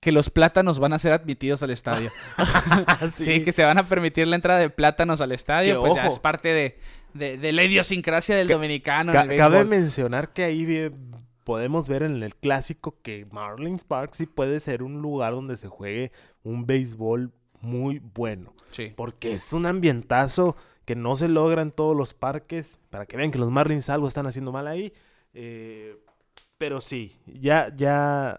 que 0.00 0.12
los 0.12 0.30
plátanos 0.30 0.78
van 0.78 0.92
a 0.92 0.98
ser 0.98 1.12
admitidos 1.12 1.62
al 1.62 1.70
estadio. 1.70 2.10
sí. 3.10 3.42
que 3.44 3.52
se 3.52 3.64
van 3.64 3.78
a 3.78 3.88
permitir 3.88 4.26
la 4.26 4.36
entrada 4.36 4.60
de 4.60 4.70
plátanos 4.70 5.20
al 5.20 5.32
estadio. 5.32 5.74
Que, 5.74 5.80
pues 5.88 5.94
ya 5.94 6.06
es 6.06 6.18
parte 6.18 6.48
de, 6.48 6.78
de- 7.14 7.38
de 7.38 7.52
la 7.52 7.64
idiosincrasia 7.64 8.36
del 8.36 8.46
Ca- 8.48 8.54
dominicano. 8.54 9.12
Ca- 9.12 9.22
en 9.24 9.32
el 9.32 9.36
cabe 9.36 9.64
mencionar 9.64 10.32
que 10.32 10.44
ahí 10.44 10.64
podemos 11.46 11.88
ver 11.88 12.02
en 12.02 12.20
el 12.24 12.34
clásico 12.34 12.96
que 13.02 13.24
Marlins 13.30 13.84
Park 13.84 14.14
sí 14.14 14.26
puede 14.26 14.58
ser 14.58 14.82
un 14.82 15.00
lugar 15.00 15.32
donde 15.32 15.56
se 15.56 15.68
juegue 15.68 16.10
un 16.42 16.66
béisbol 16.66 17.32
muy 17.60 18.00
bueno. 18.00 18.52
Sí. 18.72 18.92
Porque 18.96 19.32
es 19.32 19.52
un 19.52 19.64
ambientazo 19.64 20.56
que 20.84 20.96
no 20.96 21.14
se 21.14 21.28
logra 21.28 21.62
en 21.62 21.70
todos 21.70 21.96
los 21.96 22.14
parques. 22.14 22.80
Para 22.90 23.06
que 23.06 23.16
vean 23.16 23.30
que 23.30 23.38
los 23.38 23.52
Marlins 23.52 23.88
algo 23.88 24.08
están 24.08 24.26
haciendo 24.26 24.50
mal 24.50 24.66
ahí. 24.66 24.92
Eh, 25.34 25.96
pero 26.58 26.80
sí, 26.80 27.16
ya, 27.26 27.72
ya, 27.76 28.36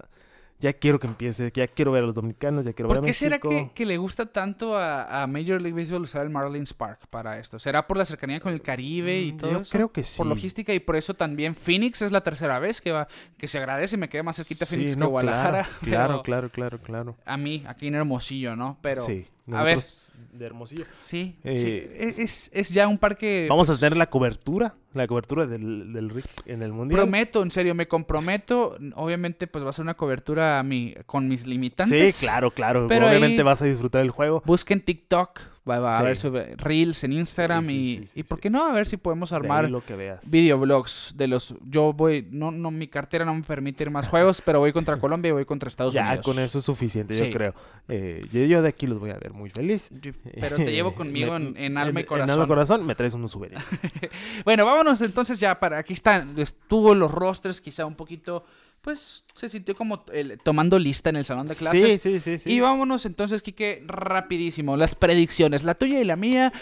ya 0.59 0.73
quiero 0.73 0.99
que 0.99 1.07
empiece. 1.07 1.51
Ya 1.53 1.67
quiero 1.67 1.91
ver 1.91 2.03
a 2.03 2.07
los 2.07 2.15
dominicanos, 2.15 2.65
ya 2.65 2.73
quiero 2.73 2.89
ver 2.89 2.97
¿Por 2.99 3.05
a 3.05 3.07
qué 3.07 3.13
será 3.13 3.37
México. 3.37 3.49
que, 3.49 3.71
que 3.75 3.85
le 3.85 3.97
gusta 3.97 4.25
tanto 4.25 4.75
a, 4.77 5.23
a 5.23 5.27
Major 5.27 5.61
League 5.61 5.73
Baseball 5.79 6.01
usar 6.01 6.23
el 6.23 6.29
Marlins 6.29 6.73
Park 6.73 7.01
para 7.09 7.37
esto? 7.39 7.59
¿Será 7.59 7.85
por 7.87 7.97
la 7.97 8.05
cercanía 8.05 8.39
con 8.39 8.53
el 8.53 8.61
Caribe 8.61 9.21
y 9.21 9.33
Mm, 9.33 9.37
todo 9.37 9.51
yo 9.51 9.59
eso? 9.61 9.71
creo 9.71 9.91
que 9.91 10.03
sí. 10.03 10.17
Por 10.17 10.27
logística 10.27 10.73
y 10.73 10.79
por 10.79 10.95
eso 10.95 11.13
también 11.13 11.55
Phoenix 11.55 12.01
es 12.01 12.11
la 12.11 12.21
tercera 12.21 12.59
vez 12.59 12.81
que 12.81 12.91
va, 12.91 13.07
que 13.37 13.47
se 13.47 13.57
agradece, 13.57 13.97
me 13.97 14.09
queda 14.09 14.23
más 14.23 14.35
cerquita 14.37 14.65
Sí, 14.65 14.75
Phoenix 14.75 14.93
que 14.95 14.99
no, 14.99 15.09
Guadalajara. 15.09 15.67
Claro, 15.81 16.21
claro, 16.21 16.49
claro, 16.49 16.79
claro. 16.81 17.15
A 17.25 17.37
mí, 17.37 17.63
aquí 17.67 17.87
en 17.87 17.95
Hermosillo, 17.95 18.55
¿no? 18.55 18.77
Pero 18.81 19.01
sí, 19.03 19.25
a 19.51 19.63
ver. 19.63 19.75
nosotros 19.75 20.11
de 20.33 20.45
Hermosillo. 20.45 20.85
sí, 21.01 21.35
Eh, 21.43 21.57
sí, 21.57 21.91
es, 21.95 22.19
es- 22.19 22.49
es 22.53 22.69
ya 22.69 22.87
un 22.87 22.97
parque... 22.97 23.47
Vamos 23.49 23.69
a 23.69 23.73
pues, 23.73 23.79
tener 23.79 23.97
la 23.97 24.09
cobertura 24.09 24.75
La 24.93 25.05
cobertura 25.05 25.45
del, 25.45 25.93
del 25.93 26.09
Rick 26.09 26.25
en 26.45 26.63
el 26.63 26.71
Mundial. 26.71 26.99
Prometo, 27.01 27.43
en 27.43 27.51
serio, 27.51 27.75
me 27.75 27.87
comprometo. 27.87 28.77
Obviamente, 28.95 29.45
pues 29.45 29.63
va 29.63 29.69
a 29.69 29.73
ser 29.73 29.83
una 29.83 29.93
cobertura 29.95 30.59
a 30.59 30.63
mi, 30.63 30.95
con 31.05 31.27
mis 31.27 31.45
limitantes. 31.45 32.15
Sí, 32.15 32.25
claro, 32.25 32.51
claro. 32.51 32.87
Pero 32.87 33.07
Obviamente 33.07 33.43
vas 33.43 33.61
a 33.61 33.65
disfrutar 33.65 34.01
el 34.01 34.09
juego. 34.09 34.41
Busquen 34.45 34.81
TikTok, 34.81 35.39
va, 35.69 35.79
va 35.79 35.99
a 35.99 36.01
ver 36.03 36.17
sobre 36.17 36.55
Reels 36.55 37.03
en 37.03 37.11
Instagram 37.13 37.65
Sí, 37.65 38.01
sí, 38.07 38.11
y, 38.15 38.19
y 38.21 38.23
por 38.23 38.39
qué 38.39 38.49
no, 38.49 38.65
a 38.65 38.71
ver 38.73 38.87
si 38.87 38.95
podemos 38.97 39.33
armar 39.33 39.69
lo 39.69 39.83
que 39.85 39.95
veas. 39.95 40.31
videoblogs 40.31 41.13
de 41.17 41.27
los... 41.27 41.53
Yo 41.65 41.91
voy, 41.93 42.25
no, 42.31 42.51
no, 42.51 42.71
mi 42.71 42.87
cartera 42.87 43.25
no 43.25 43.35
me 43.35 43.43
permite 43.43 43.83
ir 43.83 43.91
más 43.91 44.07
juegos, 44.09 44.41
pero 44.41 44.59
voy 44.59 44.71
contra 44.71 44.97
Colombia 44.99 45.29
y 45.29 45.33
voy 45.33 45.45
contra 45.45 45.67
Estados 45.67 45.93
Ya 45.93 46.05
Unidos. 46.07 46.25
con 46.25 46.39
eso 46.39 46.57
es 46.59 46.63
suficiente, 46.65 47.13
yo 47.13 47.29
creo. 47.29 47.53
Eh, 47.89 48.25
yo, 48.31 48.41
yo 48.45 48.61
de 48.61 48.69
aquí 48.69 48.87
los 48.87 48.99
voy 48.99 49.11
a 49.11 49.17
ver 49.17 49.33
muy 49.33 49.49
feliz. 49.49 49.89
Pero 50.39 50.55
te 50.55 50.71
llevo 50.71 50.95
conmigo 50.95 51.35
en- 51.35 51.55
en 51.57 51.77
alma 51.77 51.99
y 51.99 52.03
En 52.03 52.07
corazón. 52.07 52.31
alma 52.31 52.45
y 52.45 52.47
corazón 52.47 52.85
me 52.85 52.95
traes 52.95 53.13
unos 53.13 53.31
souvenirs. 53.33 53.63
Bueno, 54.45 54.65
vámonos 54.77 55.01
entonces 55.01 55.39
ya 55.39 55.59
para... 55.59 55.77
Aquí 55.79 55.93
están, 55.93 56.37
estuvo 56.39 56.93
los 56.95 57.11
rosters 57.11 57.61
quizá 57.61 57.85
un 57.85 57.95
poquito... 57.95 58.45
Pues 58.79 59.25
se 59.33 59.49
sintió 59.49 59.75
como 59.75 60.05
el- 60.13 60.37
tomando 60.43 60.79
lista 60.79 61.09
en 61.09 61.17
el 61.17 61.25
salón 61.25 61.47
de 61.47 61.55
clases. 61.55 62.01
Sí, 62.01 62.11
sí, 62.13 62.19
sí, 62.21 62.39
sí. 62.39 62.53
Y 62.53 62.59
vámonos 62.61 63.05
entonces, 63.05 63.41
Kike, 63.41 63.83
rapidísimo. 63.85 64.77
Las 64.77 64.95
predicciones, 64.95 65.63
la 65.65 65.73
tuya 65.75 65.99
y 65.99 66.05
la 66.05 66.15
mía. 66.15 66.53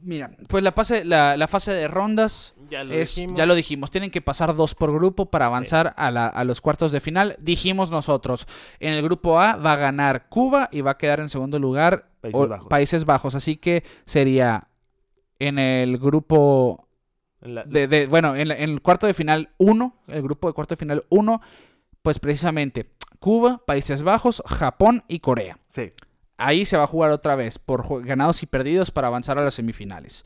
Mira, 0.00 0.32
pues 0.48 0.62
la 0.64 0.72
fase, 0.72 1.04
la, 1.04 1.36
la 1.36 1.46
fase 1.48 1.72
de 1.72 1.86
rondas 1.88 2.54
ya 2.70 2.82
lo 2.82 2.92
es, 2.92 3.14
dijimos. 3.14 3.36
ya 3.38 3.46
lo 3.46 3.54
dijimos, 3.54 3.90
tienen 3.90 4.10
que 4.10 4.20
pasar 4.20 4.54
dos 4.54 4.74
por 4.74 4.92
grupo 4.92 5.26
para 5.26 5.46
avanzar 5.46 5.94
a, 5.96 6.10
la- 6.10 6.26
a 6.26 6.44
los 6.44 6.60
cuartos 6.60 6.90
de 6.92 7.00
final. 7.00 7.36
Dijimos 7.40 7.90
nosotros, 7.90 8.46
en 8.80 8.92
el 8.94 9.02
grupo 9.02 9.40
A 9.40 9.56
va 9.56 9.72
a 9.74 9.76
ganar 9.76 10.28
Cuba 10.28 10.68
y 10.72 10.80
va 10.80 10.92
a 10.92 10.98
quedar 10.98 11.20
en 11.20 11.28
segundo 11.28 11.58
lugar 11.60 12.10
Países 12.20 12.40
o- 12.40 12.48
Bajos. 12.48 12.68
Países 12.68 13.04
Bajos. 13.04 13.34
Así 13.36 13.56
que 13.56 13.84
sería 14.04 14.68
en 15.46 15.58
el 15.58 15.98
grupo 15.98 16.88
la- 17.40 17.64
de, 17.64 17.88
de- 17.88 18.06
bueno, 18.06 18.34
en, 18.36 18.48
la- 18.48 18.56
en 18.58 18.70
el 18.70 18.82
cuarto 18.82 19.06
de 19.06 19.14
final 19.14 19.50
1, 19.58 19.94
el 20.08 20.22
grupo 20.22 20.48
de 20.48 20.54
cuarto 20.54 20.74
de 20.74 20.78
final 20.78 21.04
1, 21.08 21.40
pues 22.02 22.18
precisamente 22.18 22.90
Cuba, 23.18 23.62
Países 23.66 24.02
Bajos, 24.02 24.42
Japón 24.46 25.04
y 25.08 25.20
Corea. 25.20 25.58
Sí. 25.68 25.90
Ahí 26.36 26.64
se 26.64 26.76
va 26.76 26.84
a 26.84 26.88
jugar 26.88 27.10
otra 27.12 27.36
vez 27.36 27.58
por 27.58 28.04
ganados 28.04 28.42
y 28.42 28.46
perdidos 28.46 28.90
para 28.90 29.06
avanzar 29.08 29.38
a 29.38 29.44
las 29.44 29.54
semifinales. 29.54 30.24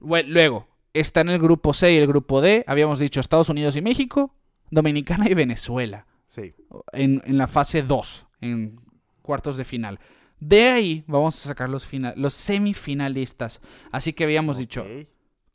Lue- 0.00 0.24
Luego, 0.26 0.68
está 0.94 1.20
en 1.22 1.30
el 1.30 1.38
grupo 1.40 1.72
C 1.74 1.92
y 1.92 1.96
el 1.96 2.06
grupo 2.06 2.40
D, 2.40 2.64
habíamos 2.66 2.98
dicho 2.98 3.18
Estados 3.20 3.48
Unidos 3.48 3.76
y 3.76 3.82
México, 3.82 4.34
Dominicana 4.70 5.28
y 5.28 5.34
Venezuela 5.34 6.06
Sí. 6.28 6.54
en, 6.92 7.22
en 7.24 7.38
la 7.38 7.46
fase 7.46 7.82
2, 7.82 8.26
en 8.40 8.80
cuartos 9.22 9.56
de 9.56 9.64
final. 9.64 9.98
De 10.44 10.68
ahí 10.68 11.04
vamos 11.06 11.38
a 11.44 11.48
sacar 11.48 11.70
los, 11.70 11.86
fina- 11.86 12.14
los 12.16 12.34
semifinalistas. 12.34 13.60
Así 13.92 14.12
que 14.12 14.24
habíamos 14.24 14.58
dicho. 14.58 14.84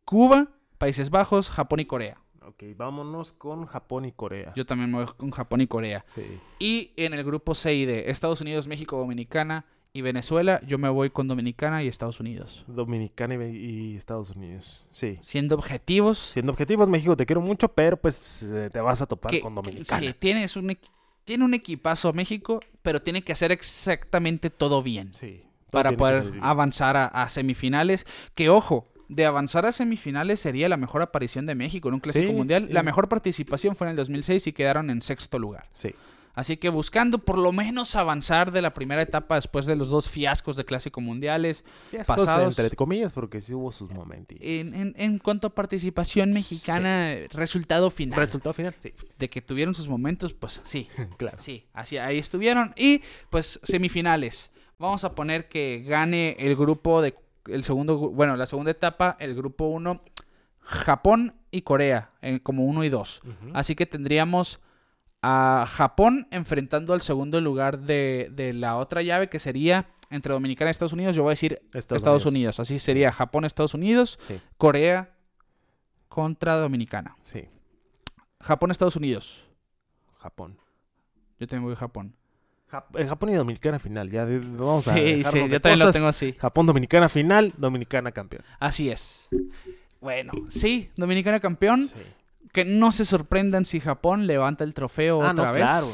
Cuba, 0.05 0.47
Países 0.77 1.09
Bajos, 1.09 1.49
Japón 1.49 1.81
y 1.81 1.85
Corea. 1.85 2.21
Ok, 2.41 2.63
vámonos 2.77 3.33
con 3.33 3.65
Japón 3.65 4.05
y 4.05 4.13
Corea. 4.13 4.53
Yo 4.55 4.65
también 4.65 4.89
me 4.91 5.03
voy 5.03 5.13
con 5.17 5.31
Japón 5.31 5.59
y 5.59 5.67
Corea. 5.67 6.05
Sí. 6.07 6.23
Y 6.59 6.91
en 6.95 7.13
el 7.13 7.25
grupo 7.25 7.53
C 7.53 7.73
y 7.75 7.85
D, 7.85 8.09
Estados 8.09 8.39
Unidos, 8.39 8.67
México, 8.67 8.97
Dominicana 8.97 9.65
y 9.91 10.01
Venezuela, 10.01 10.61
yo 10.65 10.77
me 10.77 10.87
voy 10.87 11.09
con 11.09 11.27
Dominicana 11.27 11.83
y 11.83 11.89
Estados 11.89 12.21
Unidos. 12.21 12.63
Dominicana 12.67 13.35
y, 13.35 13.57
y 13.91 13.95
Estados 13.97 14.29
Unidos. 14.37 14.85
Sí. 14.93 15.17
Siendo 15.21 15.55
objetivos, 15.55 16.17
Siendo 16.17 16.53
objetivos, 16.53 16.87
México, 16.87 17.17
te 17.17 17.25
quiero 17.25 17.41
mucho, 17.41 17.67
pero 17.67 17.97
pues 17.97 18.43
eh, 18.43 18.69
te 18.71 18.79
vas 18.79 19.01
a 19.01 19.05
topar 19.05 19.31
que- 19.31 19.41
con 19.41 19.53
Dominicana. 19.53 19.99
sí, 20.01 20.13
tienes 20.17 20.55
un, 20.55 20.69
equi- 20.69 20.87
tiene 21.27 21.43
un 21.43 21.53
equipazo 21.53 22.13
México, 22.13 22.61
pero 22.81 23.01
tiene 23.01 23.21
que 23.21 23.33
hacer 23.33 23.51
exactamente 23.51 24.49
todo 24.49 24.81
bien 24.81 25.13
Sí. 25.13 25.41
todo 25.69 25.69
para 25.71 25.91
poder 25.91 26.31
avanzar 26.41 26.95
a, 26.95 27.05
a 27.05 27.27
semifinales. 27.27 28.05
Que 28.33 28.49
ojo, 28.49 28.87
de 29.09 29.25
avanzar 29.25 29.65
a 29.65 29.73
semifinales 29.73 30.39
sería 30.39 30.69
la 30.69 30.77
mejor 30.77 31.01
aparición 31.01 31.45
de 31.45 31.53
México 31.55 31.89
en 31.89 31.95
un 31.95 31.99
clásico 31.99 32.29
Sí, 32.29 32.33
mundial. 32.33 32.69
La 32.71 32.81
mejor 32.81 33.09
participación 33.09 33.75
fue 33.75 33.87
en 33.87 33.91
el 33.91 33.97
2006 33.97 34.47
y 34.47 34.53
quedaron 34.53 34.89
en 34.89 35.01
sexto 35.01 35.37
lugar. 35.37 35.65
Sí. 35.73 35.93
Así 36.37 36.57
que 36.57 36.69
buscando 36.69 37.17
por 37.17 37.39
lo 37.39 37.51
menos 37.51 37.95
avanzar 37.95 38.51
de 38.51 38.61
la 38.61 38.71
primera 38.75 39.01
etapa 39.01 39.35
después 39.35 39.65
de 39.65 39.75
los 39.75 39.89
dos 39.89 40.07
fiascos 40.07 40.55
de 40.55 40.65
Clásico 40.65 41.01
Mundiales. 41.01 41.63
Fiascos, 41.89 42.15
Pasados. 42.17 42.59
entre 42.59 42.75
comillas, 42.75 43.11
porque 43.11 43.41
sí 43.41 43.55
hubo 43.55 43.71
sus 43.71 43.89
momentos. 43.89 44.37
En, 44.39 44.75
en- 44.75 44.93
en 44.97 45.17
cuanto 45.17 45.47
a 45.47 45.49
participación 45.55 46.29
mexicana, 46.29 47.15
resultado 47.31 47.89
final. 47.89 48.19
Resultado 48.19 48.53
final, 48.53 48.71
sí. 48.79 48.93
de 49.17 49.29
que 49.31 49.41
tuvieron 49.41 49.73
sus 49.73 49.87
momentos, 49.87 50.33
pues 50.33 50.61
sí, 50.63 50.87
claro. 51.17 51.37
sí, 51.39 51.65
así 51.73 51.97
ahí 51.97 52.19
estuvieron. 52.19 52.71
Y 52.77 53.01
pues 53.31 53.59
semifinales. 53.63 54.51
Vamos 54.77 55.03
a 55.05 55.15
poner 55.15 55.49
que 55.49 55.83
gane 55.87 56.35
el 56.37 56.55
grupo 56.55 57.01
de 57.01 57.15
el 57.47 57.63
segundo, 57.63 57.97
bueno, 57.97 58.35
la 58.37 58.45
segunda 58.45 58.69
etapa, 58.69 59.17
el 59.19 59.33
grupo 59.33 59.65
1, 59.69 60.01
Japón 60.59 61.33
y 61.49 61.61
Corea, 61.63 62.11
eh, 62.21 62.41
como 62.43 62.65
1 62.65 62.83
y 62.83 62.89
2. 62.89 63.21
Ujú. 63.23 63.33
Así 63.53 63.73
que 63.75 63.85
tendríamos 63.85 64.59
a 65.21 65.65
Japón 65.67 66.27
enfrentando 66.31 66.93
al 66.93 67.01
segundo 67.01 67.41
lugar 67.41 67.79
de, 67.79 68.29
de 68.31 68.53
la 68.53 68.77
otra 68.77 69.01
llave 69.01 69.29
que 69.29 69.39
sería 69.39 69.89
entre 70.09 70.31
Dominicana 70.33 70.69
y 70.69 70.71
Estados 70.71 70.93
Unidos. 70.93 71.15
Yo 71.15 71.23
voy 71.23 71.31
a 71.31 71.33
decir 71.33 71.59
Estados, 71.73 71.97
Estados, 72.01 72.25
Unidos. 72.25 72.59
Así 72.59 72.79
sería 72.79 73.11
Japón, 73.11 73.43
Estados 73.45 73.73
Unidos, 73.73 74.17
Sí, 74.21 74.39
Corea 74.57 75.13
contra 76.07 76.55
Dominicana. 76.55 77.15
sí. 77.23 77.45
Japón, 78.39 78.69
Estados 78.71 78.95
Unidos. 78.95 79.43
Japón. 80.19 80.57
Yo 81.39 81.47
también 81.47 81.63
voy 81.65 81.73
a 81.73 81.75
Japón. 81.75 82.15
Jap- 82.71 82.85
en 82.99 83.07
Japón 83.07 83.29
y 83.29 83.33
Dominicana 83.33 83.79
final. 83.79 84.09
Ya 84.11 84.25
vamos 84.25 84.87
a 84.87 84.93
sí, 84.93 84.99
dejarnos 85.01 85.33
sí, 85.33 85.49
yo 85.49 85.59
también 85.61 85.79
lo 85.87 85.91
tengo 85.91 86.07
así. 86.07 86.33
Japón, 86.33 86.65
Dominicana 86.67 87.09
final, 87.09 87.53
Dominicana 87.57 88.11
campeón. 88.11 88.43
Así 88.59 88.89
es. 88.91 89.27
Bueno, 89.99 90.31
sí, 90.49 90.91
Dominicana 90.95 91.39
campeón. 91.39 91.83
Sí. 91.83 91.95
Que 92.57 92.65
no 92.65 92.91
se 92.91 93.05
sorprendan 93.05 93.65
si 93.65 93.79
Japón 93.79 94.25
levanta 94.25 94.63
el 94.63 94.73
trofeo 94.73 95.21
Ah, 95.23 95.31
otra 95.31 95.45
no, 95.47 95.53
vez. 95.53 95.61
claro, 95.63 95.85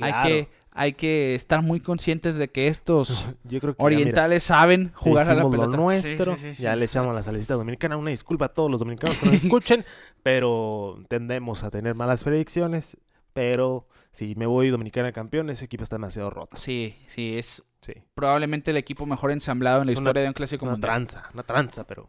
Hay, 0.00 0.12
claro. 0.12 0.28
que, 0.28 0.48
hay 0.72 0.92
que 0.92 1.34
estar 1.34 1.62
muy 1.62 1.80
conscientes 1.80 2.34
de 2.36 2.48
que 2.48 2.68
estos 2.68 3.28
Yo 3.44 3.60
creo 3.60 3.74
que 3.74 3.80
ya, 3.80 3.84
orientales 3.86 4.44
saben 4.44 4.92
jugar 4.94 5.30
a 5.30 5.34
la 5.34 5.42
lo 5.44 5.50
pelota. 5.50 5.74
nuestro. 5.74 6.34
Sí, 6.36 6.42
sí, 6.50 6.54
sí, 6.56 6.62
ya 6.62 6.74
sí. 6.74 6.78
le 6.80 6.84
echamos 6.84 7.14
la 7.14 7.22
salecita 7.22 7.54
dominicana. 7.54 7.96
Una 7.96 8.10
disculpa 8.10 8.44
a 8.44 8.48
todos 8.50 8.70
los 8.70 8.80
dominicanos 8.80 9.16
que 9.16 9.24
nos 9.24 9.34
escuchen, 9.44 9.86
pero 10.22 11.02
tendemos 11.08 11.62
a 11.62 11.70
tener 11.70 11.94
malas 11.94 12.24
predicciones. 12.24 12.98
Pero 13.32 13.86
si 14.10 14.34
me 14.34 14.44
voy 14.46 14.68
dominicana 14.68 15.12
campeón, 15.12 15.48
ese 15.50 15.64
equipo 15.66 15.82
está 15.82 15.96
demasiado 15.96 16.28
roto. 16.30 16.56
Sí, 16.56 16.96
sí, 17.06 17.38
es 17.38 17.64
Sí. 17.80 17.92
probablemente 18.14 18.70
el 18.72 18.76
equipo 18.78 19.06
mejor 19.06 19.30
ensamblado 19.30 19.80
en 19.80 19.86
la 19.86 19.92
Es 19.92 19.98
una- 19.98 20.04
historia 20.10 20.22
de 20.22 20.28
un 20.28 20.34
clásico 20.34 20.64
una 20.64 20.72
mundial. 20.72 21.06
tranza, 21.06 21.30
una 21.32 21.42
tranza, 21.42 21.86
pero 21.86 22.08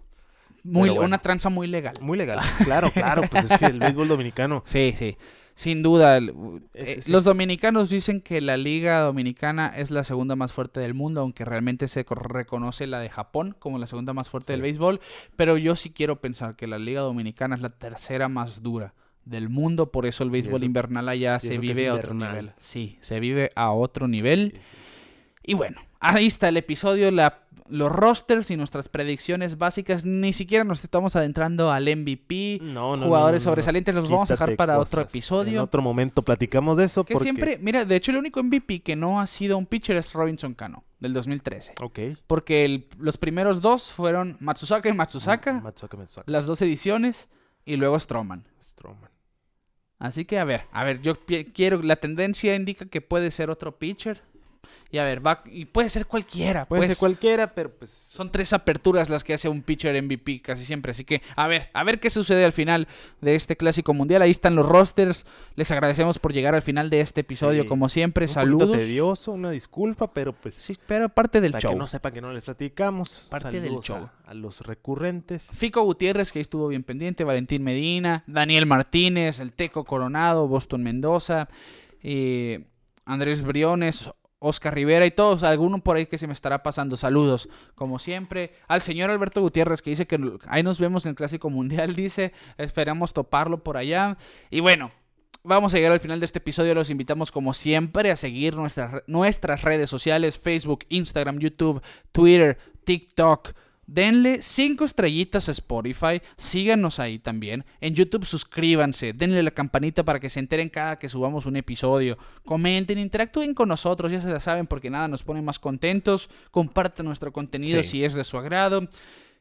Muy, 0.64 0.90
bueno. 0.90 1.06
Una 1.06 1.18
tranza 1.20 1.50
muy 1.50 1.68
legal. 1.68 1.96
muy 2.02 2.18
legal. 2.18 2.40
Claro, 2.66 2.92
claro, 2.92 3.24
pues 3.30 3.50
es 3.52 3.58
que 3.58 3.66
el 3.66 3.80
béisbol 3.80 4.08
dominicano 4.08 4.64
Sí, 4.66 4.94
sí. 4.98 5.18
Sin 5.56 5.82
duda. 5.82 6.18
el- 6.18 6.30
Es- 6.76 6.90
eh, 6.90 6.96
es- 7.00 7.10
los 7.10 7.20
es- 7.22 7.26
dominicanos 7.26 7.90
dicen 7.90 8.22
que 8.22 8.42
la 8.42 8.58
liga 8.58 9.00
dominicana 9.00 9.74
es 9.76 9.90
la 9.90 10.04
segunda 10.04 10.36
más 10.36 10.54
fuerte 10.54 10.80
del 10.80 10.94
mundo, 10.94 11.22
aunque 11.22 11.46
realmente 11.46 11.88
se 11.88 12.06
co- 12.06 12.14
reconoce 12.16 12.86
la 12.86 13.00
de 13.00 13.10
Japón 13.10 13.56
como 13.58 13.80
la 13.80 13.88
segunda 13.88 14.14
más 14.14 14.30
fuerte 14.30 14.54
del 14.54 14.62
béisbol. 14.62 15.00
Pero 15.36 15.58
yo 15.58 15.76
sí 15.76 15.90
quiero 15.90 16.22
pensar 16.22 16.56
que 16.56 16.68
la 16.68 16.78
liga 16.78 17.02
dominicana 17.02 17.56
es 17.56 17.62
la 17.62 17.70
tercera 17.72 18.30
más 18.30 18.62
dura 18.62 18.94
del 19.26 19.50
mundo, 19.50 19.92
por 19.92 20.06
eso 20.06 20.24
el 20.24 20.30
béisbol 20.30 20.58
eso- 20.58 20.66
invernal 20.66 21.10
allá 21.10 21.40
se 21.40 21.58
vive 21.58 21.88
a 21.90 21.96
otro 21.96 22.14
nivel. 22.14 22.52
Sí, 22.60 22.98
se 23.02 23.20
vive 23.20 23.52
a 23.56 23.72
otro 23.72 24.08
nivel. 24.08 24.52
Sí, 24.56 24.62
sí. 24.62 24.78
Y 25.44 25.54
bueno, 25.56 25.82
ahí 26.00 26.28
está 26.28 26.50
el 26.50 26.58
episodio, 26.58 27.10
la- 27.10 27.47
los 27.70 27.92
rosters 27.92 28.50
y 28.52 28.58
nuestras 28.58 28.90
predicciones 28.90 29.58
básicas. 29.58 30.06
Ni 30.06 30.34
siquiera 30.34 30.64
nos 30.64 30.84
estamos 30.84 31.16
adentrando 31.16 31.72
al 31.72 31.84
MVP, 31.86 32.60
No, 32.62 32.96
no, 32.98 33.06
jugadores 33.08 33.44
no, 33.44 33.50
sobresalientes, 33.52 33.94
los 33.96 34.10
vamos 34.10 34.30
a 34.32 34.34
dejar 34.34 34.56
para 34.56 34.80
otro 34.80 35.02
cosas. 35.04 35.14
En 35.14 35.18
episodio. 35.18 35.64
otro 35.64 35.82
momento 35.82 36.22
platicamos 36.24 36.78
de 36.78 36.86
eso. 36.86 37.04
Que 37.04 37.14
porque... 37.14 37.24
siempre, 37.26 37.58
mira, 37.62 37.86
de 37.86 37.96
hecho 37.96 38.12
el 38.12 38.18
único 38.18 38.42
MVP 38.44 38.82
que 38.82 38.96
no 38.96 39.20
ha 39.20 39.28
sido 39.28 39.58
un 39.58 39.66
pitcher 39.66 39.96
es 39.98 40.14
Robinson 40.14 40.54
Cano, 40.54 40.84
del 41.00 41.14
2013. 41.14 41.74
Ok. 41.82 42.00
Porque 42.28 42.66
el- 42.66 42.88
los 43.00 43.18
primeros 43.18 43.62
dos 43.62 43.92
fueron 43.92 44.38
Matsusaka 44.40 44.90
y 44.90 44.94
Matsusaka, 44.94 45.54
Matsuka, 45.62 45.98
Matsuka. 45.98 46.24
las 46.32 46.46
dos 46.46 46.62
ediciones, 46.62 47.30
y 47.66 47.76
luego 47.76 48.00
Stroman. 48.00 48.46
Stroman. 48.64 49.12
Así 50.00 50.26
que 50.26 50.38
a 50.40 50.44
ver, 50.46 50.66
a 50.72 50.84
ver, 50.84 51.02
yo 51.02 51.16
quiero, 51.54 51.82
la 51.82 51.96
tendencia 51.96 52.56
indica 52.56 52.86
que 52.86 53.02
puede 53.02 53.32
ser 53.32 53.50
otro 53.50 53.78
pitcher. 53.80 54.22
Y 54.90 55.00
a 55.00 55.04
ver, 55.04 55.26
va, 55.26 55.44
y 55.46 55.66
puede 55.66 55.90
ser 55.90 56.06
cualquiera. 56.06 56.66
Puede 56.66 56.82
pues. 56.82 56.90
ser 56.90 56.98
cualquiera, 56.98 57.54
pero 57.54 57.72
pues. 57.72 57.90
Son 57.92 58.32
tres 58.32 58.54
aperturas 58.54 59.10
las 59.10 59.24
que 59.24 59.34
hace 59.34 59.50
un 59.50 59.62
pitcher 59.62 60.02
MVP 60.02 60.42
casi 60.42 60.64
siempre. 60.66 60.92
Así 60.92 61.04
que, 61.04 61.22
a 61.36 61.48
ver, 61.48 61.70
a 61.74 61.84
ver 61.84 62.00
qué 62.00 62.10
sucede 62.10 62.46
al 62.46 62.54
final 62.54 62.88
de 63.22 63.36
este 63.36 63.58
clásico 63.58 63.94
mundial. 63.94 64.22
Ahí 64.22 64.32
están 64.32 64.56
los 64.56 64.66
rosters. 64.68 65.26
Les 65.56 65.70
agradecemos 65.72 66.20
por 66.20 66.32
llegar 66.34 66.56
al 66.56 66.62
final 66.62 66.90
de 66.90 67.02
este 67.02 67.22
episodio, 67.22 67.64
Sí. 67.64 67.68
como 67.70 67.90
siempre. 67.90 68.26
Un 68.26 68.30
Saludos. 68.30 68.78
tedioso, 68.78 69.32
una 69.34 69.52
disculpa, 69.52 70.14
pero 70.14 70.34
pues. 70.34 70.56
Sí, 70.56 70.78
pero 70.88 71.10
parte 71.10 71.42
del 71.42 71.52
para 71.52 71.62
show. 71.62 71.72
que 71.74 71.78
no 71.78 71.88
sepan 71.88 72.14
que 72.14 72.22
no 72.22 72.32
les 72.32 72.44
platicamos. 72.46 73.28
Parte 73.30 73.60
del 73.60 73.80
show. 73.82 74.10
A, 74.26 74.32
a 74.32 74.34
los 74.34 74.62
recurrentes. 74.62 75.52
Fico 75.58 75.82
Gutiérrez, 75.84 76.32
que 76.32 76.40
ahí 76.40 76.42
estuvo 76.42 76.68
bien 76.68 76.84
pendiente, 76.84 77.24
Valentín 77.24 77.64
Medina, 77.64 78.24
Daniel 78.28 78.66
Martínez, 78.66 79.40
el 79.40 79.52
Teco 79.54 79.84
Coronado, 79.84 80.48
Boston 80.48 80.84
Mendoza, 80.84 81.50
eh, 82.02 82.66
Andrés 83.06 83.44
Briones, 83.44 84.10
Oscar 84.40 84.76
Rivera 84.76 85.06
y 85.06 85.12
todos, 85.12 85.44
alguno 85.44 85.84
por 85.84 85.96
ahí 85.96 86.06
que 86.06 86.18
se 86.18 86.28
me 86.28 86.34
estará 86.34 86.62
pasando. 86.64 86.98
Saludos, 86.98 87.50
como 87.76 88.00
siempre. 88.00 88.54
Al 88.68 88.82
señor 88.82 89.10
Alberto 89.10 89.42
Gutiérrez 89.42 89.82
que 89.82 89.90
dice 89.90 90.06
que 90.06 90.20
ahí 90.48 90.64
nos 90.64 90.80
vemos 90.80 91.06
en 91.06 91.12
el 91.12 91.16
Clásico 91.16 91.50
Mundial, 91.50 91.94
dice, 91.96 92.34
esperamos 92.58 93.14
toparlo 93.14 93.64
por 93.64 93.78
allá. 93.78 94.18
Y 94.50 94.60
bueno, 94.60 94.92
vamos 95.44 95.74
a 95.74 95.78
llegar 95.78 95.92
al 95.92 96.00
final 96.00 96.20
de 96.20 96.26
este 96.26 96.40
episodio. 96.40 96.76
Los 96.76 96.90
invitamos 96.90 97.32
como 97.32 97.54
siempre 97.54 98.12
a 98.12 98.18
seguir 98.18 98.56
nuestras, 98.56 99.04
nuestras 99.08 99.64
redes 99.64 99.90
sociales, 99.90 100.38
Facebook, 100.38 100.86
Instagram, 100.90 101.40
YouTube, 101.40 101.82
Twitter, 102.12 102.58
TikTok. 102.84 103.54
Denle 103.88 104.42
5 104.42 104.84
estrellitas 104.84 105.48
a 105.48 105.54
Spotify, 105.54 106.22
síganos 106.36 107.00
ahí 107.00 107.20
también. 107.20 107.64
En 107.80 107.96
YouTube 107.96 108.26
suscríbanse, 108.26 109.14
denle 109.14 109.42
la 109.42 109.52
campanita 109.52 110.04
para 110.04 110.20
que 110.20 110.30
se 110.30 110.40
enteren 110.42 110.68
cada 110.68 110.98
que 110.98 111.08
subamos 111.08 111.46
un 111.46 111.56
episodio. 111.56 112.18
Comenten, 112.46 113.00
interactúen 113.00 113.54
con 113.54 113.70
nosotros, 113.70 114.12
ya 114.12 114.20
se 114.20 114.28
la 114.28 114.42
saben 114.42 114.68
porque 114.68 114.90
nada 114.90 115.08
nos 115.08 115.24
pone 115.24 115.42
más 115.42 115.58
contentos. 115.58 116.30
Compartan 116.52 117.06
nuestro 117.06 117.32
contenido 117.32 117.82
si 117.82 118.04
es 118.04 118.14
de 118.14 118.26
su 118.26 118.38
agrado. 118.38 118.90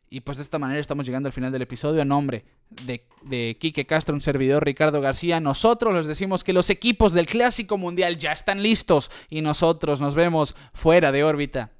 Y 0.08 0.20
pues 0.20 0.38
de 0.38 0.44
esta 0.44 0.60
manera 0.60 0.78
estamos 0.78 1.04
llegando 1.04 1.26
al 1.26 1.32
final 1.32 1.50
del 1.50 1.62
episodio. 1.62 2.00
A 2.00 2.04
nombre 2.04 2.44
de, 2.84 3.04
de 3.22 3.56
Quique 3.58 3.84
Castro, 3.84 4.14
un 4.14 4.20
servidor 4.20 4.64
Ricardo 4.64 5.00
García, 5.00 5.40
nosotros 5.40 5.92
les 5.92 6.06
decimos 6.06 6.44
que 6.44 6.52
los 6.52 6.70
equipos 6.70 7.12
del 7.12 7.26
Clásico 7.26 7.78
Mundial 7.78 8.16
ya 8.16 8.30
están 8.30 8.62
listos 8.62 9.10
y 9.28 9.40
nosotros 9.42 10.00
nos 10.00 10.14
vemos 10.14 10.54
fuera 10.72 11.10
de 11.10 11.24
órbita. 11.24 11.72